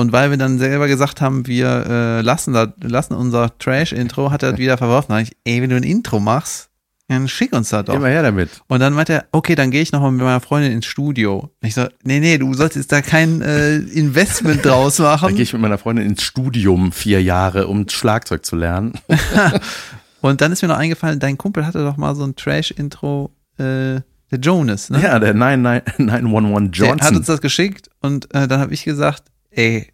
Und 0.01 0.13
weil 0.13 0.31
wir 0.31 0.39
dann 0.39 0.59
selber 0.59 0.89
gesagt 0.89 1.21
haben, 1.21 1.47
wir 1.47 1.85
äh, 1.87 2.21
lassen, 2.23 2.55
da, 2.55 2.73
lassen 2.81 3.15
unser 3.15 3.57
Trash-Intro, 3.59 4.31
hat 4.31 4.43
er 4.43 4.53
das 4.53 4.59
wieder 4.59 4.79
verworfen. 4.79 5.13
Da 5.13 5.21
ich, 5.21 5.37
ey, 5.45 5.61
wenn 5.61 5.69
du 5.71 5.77
ein 5.77 5.83
Intro 5.83 6.21
machst, 6.21 6.71
dann 7.09 7.29
schick 7.29 7.53
uns 7.53 7.69
das 7.69 7.85
doch. 7.85 7.95
Immer 7.95 8.09
her 8.09 8.23
damit. 8.23 8.49
Und 8.69 8.81
dann 8.81 8.95
meinte 8.95 9.13
er, 9.13 9.25
okay, 9.33 9.55
dann 9.57 9.71
gehe 9.71 9.83
ich 9.83 9.93
nochmal 9.93 10.13
mit 10.13 10.23
meiner 10.23 10.41
Freundin 10.41 10.73
ins 10.73 10.87
Studio. 10.87 11.51
Und 11.61 11.67
ich 11.69 11.75
so, 11.75 11.87
nee, 12.03 12.21
nee, 12.21 12.39
du 12.39 12.55
solltest 12.55 12.91
da 12.93 13.03
kein 13.03 13.43
äh, 13.43 13.77
Investment 13.77 14.65
draus 14.65 14.97
Dann 14.99 15.07
machen. 15.07 15.35
gehe 15.35 15.43
ich 15.43 15.53
mit 15.53 15.61
meiner 15.61 15.77
Freundin 15.77 16.07
ins 16.07 16.23
Studium 16.23 16.93
vier 16.93 17.23
Jahre, 17.23 17.67
um 17.67 17.89
Schlagzeug 17.89 18.47
zu 18.47 18.57
lernen. 18.57 18.95
Und 20.23 20.41
dann 20.41 20.53
ist 20.53 20.63
mir 20.63 20.69
noch 20.69 20.79
eingefallen, 20.79 21.19
dein 21.19 21.37
Kumpel 21.37 21.67
hatte 21.67 21.83
doch 21.85 21.97
mal 21.97 22.15
so 22.15 22.25
ein 22.25 22.37
Trash-Intro, 22.37 23.31
äh, 23.59 24.01
der 24.31 24.39
Jonas, 24.41 24.91
ne? 24.91 25.03
Ja, 25.03 25.19
der 25.19 25.35
99 25.35 25.99
911 25.99 26.71
Der 26.79 26.89
hat 26.93 27.01
Johnson. 27.01 27.17
uns 27.17 27.27
das 27.27 27.41
geschickt 27.41 27.91
und 28.01 28.33
äh, 28.35 28.47
dann 28.47 28.61
habe 28.61 28.73
ich 28.73 28.85
gesagt, 28.85 29.25
ey, 29.51 29.93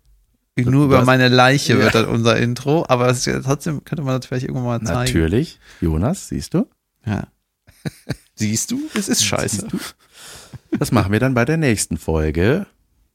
nur 0.58 0.86
über 0.86 0.98
Was? 0.98 1.06
meine 1.06 1.28
Leiche 1.28 1.74
Ja. 1.74 1.78
wird 1.80 1.94
das 1.94 2.06
unser 2.06 2.36
Intro, 2.38 2.84
aber 2.88 3.08
ist 3.10 3.24
trotzdem 3.44 3.84
könnte 3.84 4.02
man 4.02 4.18
das 4.18 4.26
vielleicht 4.26 4.46
irgendwann 4.46 4.64
mal 4.64 4.82
zeigen. 4.82 5.12
Natürlich. 5.18 5.58
Jonas, 5.80 6.28
siehst 6.28 6.54
du? 6.54 6.66
Ja. 7.04 7.28
Siehst 8.34 8.70
du? 8.70 8.80
Es 8.94 9.08
ist 9.08 9.24
scheiße. 9.24 9.66
Das 10.78 10.92
machen 10.92 11.12
wir 11.12 11.20
dann 11.20 11.34
bei 11.34 11.44
der 11.44 11.56
nächsten 11.56 11.96
Folge. 11.96 12.66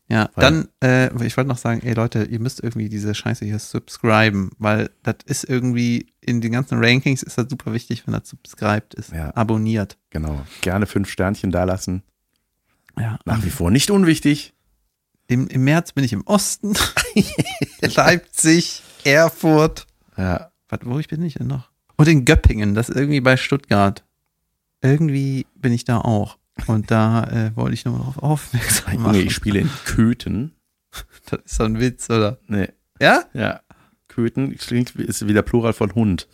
Ja, 0.08 0.30
Weil- 0.36 0.44
dann, 0.44 0.68
äh, 0.84 1.26
ich 1.26 1.38
wollte 1.38 1.48
noch 1.48 1.58
sagen, 1.58 1.82
ey 1.84 1.94
Leute, 1.94 2.24
ihr 2.24 2.40
müsst 2.40 2.62
irgendwie 2.62 2.90
diese 2.90 3.14
Scheiße 3.16 3.46
hier 3.46 3.60
subscriben, 3.60 4.52
weil 4.58 4.90
das 5.04 5.16
ist 5.26 5.44
irgendwie 5.48 6.08
in 6.22 6.42
den 6.42 6.52
ganzen 6.52 6.84
Rankings 6.84 7.22
ist 7.24 7.38
das 7.38 7.46
super 7.50 7.72
wichtig, 7.74 8.06
wenn 8.08 8.14
das 8.14 8.28
subscribed 8.30 8.94
ist, 8.96 9.12
Ja. 9.14 9.34
abonniert. 9.36 9.98
Genau. 10.10 10.42
Gerne 10.62 10.86
fünf 10.86 11.10
Sternchen 11.10 11.52
da 11.52 11.64
lassen. 11.66 12.04
Ja. 13.00 13.20
Nach 13.26 13.44
wie 13.46 13.50
vor 13.52 13.72
nicht 13.72 13.90
unwichtig. 13.92 14.54
Im, 15.32 15.48
Im 15.48 15.64
März 15.64 15.94
bin 15.94 16.04
ich 16.04 16.12
im 16.12 16.24
Osten, 16.28 16.74
Leipzig, 17.82 18.82
Erfurt. 19.06 19.88
Ja. 20.18 20.52
Warte, 20.68 20.86
wo 20.88 21.00
ich 21.00 21.08
bin 21.08 21.24
ich 21.24 21.36
denn 21.36 21.48
noch? 21.48 21.70
Und 21.96 22.08
in 22.10 22.26
Göppingen, 22.26 22.76
das 22.76 22.90
ist 22.90 22.98
irgendwie 22.98 23.22
bei 23.22 23.38
Stuttgart. 23.38 24.04
Irgendwie 24.82 25.46
bin 25.56 25.72
ich 25.72 25.86
da 25.86 26.00
auch. 26.00 26.38
Und 26.68 26.92
da 26.92 27.24
äh, 27.26 27.56
wollte 27.56 27.76
ich 27.76 27.86
nur 27.86 27.98
darauf 27.98 28.18
aufmerksam 28.18 29.04
machen. 29.04 29.16
ich 29.16 29.34
spiele 29.34 29.60
in 29.62 29.70
Köthen. 29.86 30.54
Das 31.30 31.40
ist 31.46 31.56
so 31.56 31.64
ein 31.64 31.80
Witz, 31.80 32.10
oder? 32.10 32.38
Nee. 32.48 32.68
Ja? 33.00 33.24
Ja. 33.34 33.62
Köthen 34.10 34.58
klingt, 34.58 34.98
wie- 34.98 35.04
ist 35.04 35.26
wieder 35.26 35.42
Plural 35.44 35.72
von 35.72 35.96
Hund. 35.96 36.28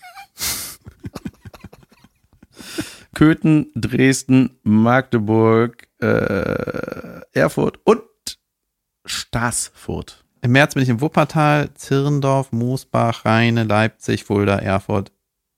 Köthen, 3.13 3.71
Dresden, 3.75 4.57
Magdeburg, 4.63 5.87
äh, 5.99 7.21
Erfurt 7.33 7.79
und 7.83 8.01
Staßfurt. 9.07 10.23
Im 10.41 10.51
März 10.51 10.75
bin 10.75 10.83
ich 10.83 10.89
in 10.89 11.01
Wuppertal, 11.01 11.69
Zirndorf, 11.73 12.51
Moosbach, 12.51 13.25
Rheine, 13.25 13.63
Leipzig, 13.63 14.23
Fulda, 14.23 14.59
Erfurt, 14.59 15.11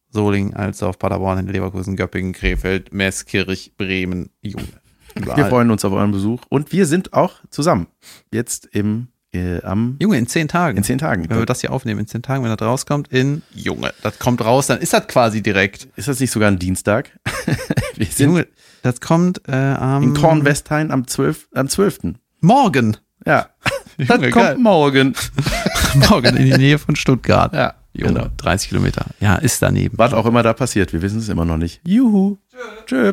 Solingen, 0.10 0.56
Alsdorf, 0.56 0.98
Paderborn, 0.98 1.48
Leverkusen, 1.48 1.96
Göppingen, 1.96 2.34
Krefeld, 2.34 2.94
Meßkirch, 2.94 3.74
Bremen, 3.78 4.30
Junge. 4.42 4.68
Wir 5.16 5.46
freuen 5.46 5.70
uns 5.72 5.84
auf 5.86 5.94
euren 5.94 6.12
Besuch 6.12 6.42
und 6.50 6.72
wir 6.72 6.86
sind 6.86 7.14
auch 7.14 7.36
zusammen. 7.50 7.88
Jetzt 8.32 8.68
im, 8.72 9.10
äh, 9.34 9.62
am, 9.62 9.98
Junge, 10.02 10.18
in 10.18 10.28
zehn 10.28 10.48
Tagen. 10.48 10.78
in 10.78 10.84
zehn 10.84 10.98
Tagen. 10.98 11.30
wenn 11.30 11.38
wir 11.38 11.46
das 11.46 11.62
hier 11.62 11.72
aufnehmen, 11.72 12.00
in 12.00 12.08
zehn 12.08 12.22
Tagen, 12.22 12.44
wenn 12.44 12.56
das 12.56 12.66
rauskommt, 12.66 13.10
in 13.10 13.42
Junge, 13.54 13.94
das 14.02 14.18
kommt 14.20 14.44
raus, 14.44 14.68
dann 14.68 14.80
ist 14.80 14.94
das 14.94 15.08
quasi 15.08 15.42
direkt. 15.42 15.88
Ist 15.96 16.08
das 16.08 16.20
nicht 16.20 16.32
sogar 16.32 16.50
ein 16.50 16.60
Dienstag? 16.60 17.12
wir 17.96 18.06
sind 18.06 18.30
Junge, 18.30 18.48
das 18.82 19.02
kommt 19.02 19.42
äh, 19.48 19.52
am 19.52 20.04
in 20.04 20.14
Kornwestheim 20.14 20.92
am 20.92 21.06
12. 21.06 21.50
Am 21.54 21.68
12. 21.68 22.16
morgen. 22.40 22.98
Ja. 23.26 23.50
Das 23.98 24.08
Junge, 24.16 24.30
kommt 24.30 24.46
geil. 24.46 24.58
morgen. 24.58 25.14
morgen 26.10 26.38
in 26.38 26.46
die 26.46 26.58
Nähe 26.58 26.80
von 26.80 26.96
Stuttgart. 26.96 27.54
Ja. 27.54 27.74
Junge, 27.94 28.14
Genau. 28.14 28.28
30 28.38 28.70
Kilometer. 28.70 29.06
Ja, 29.20 29.36
ist 29.36 29.62
daneben. 29.62 29.98
Was 29.98 30.14
auch 30.14 30.26
immer 30.26 30.42
da 30.42 30.54
passiert, 30.54 30.94
wir 30.94 31.02
wissen 31.02 31.20
es 31.20 31.28
immer 31.28 31.44
noch 31.44 31.58
nicht. 31.58 31.82
Juhu. 31.86 32.38
Tschö. 32.86 33.12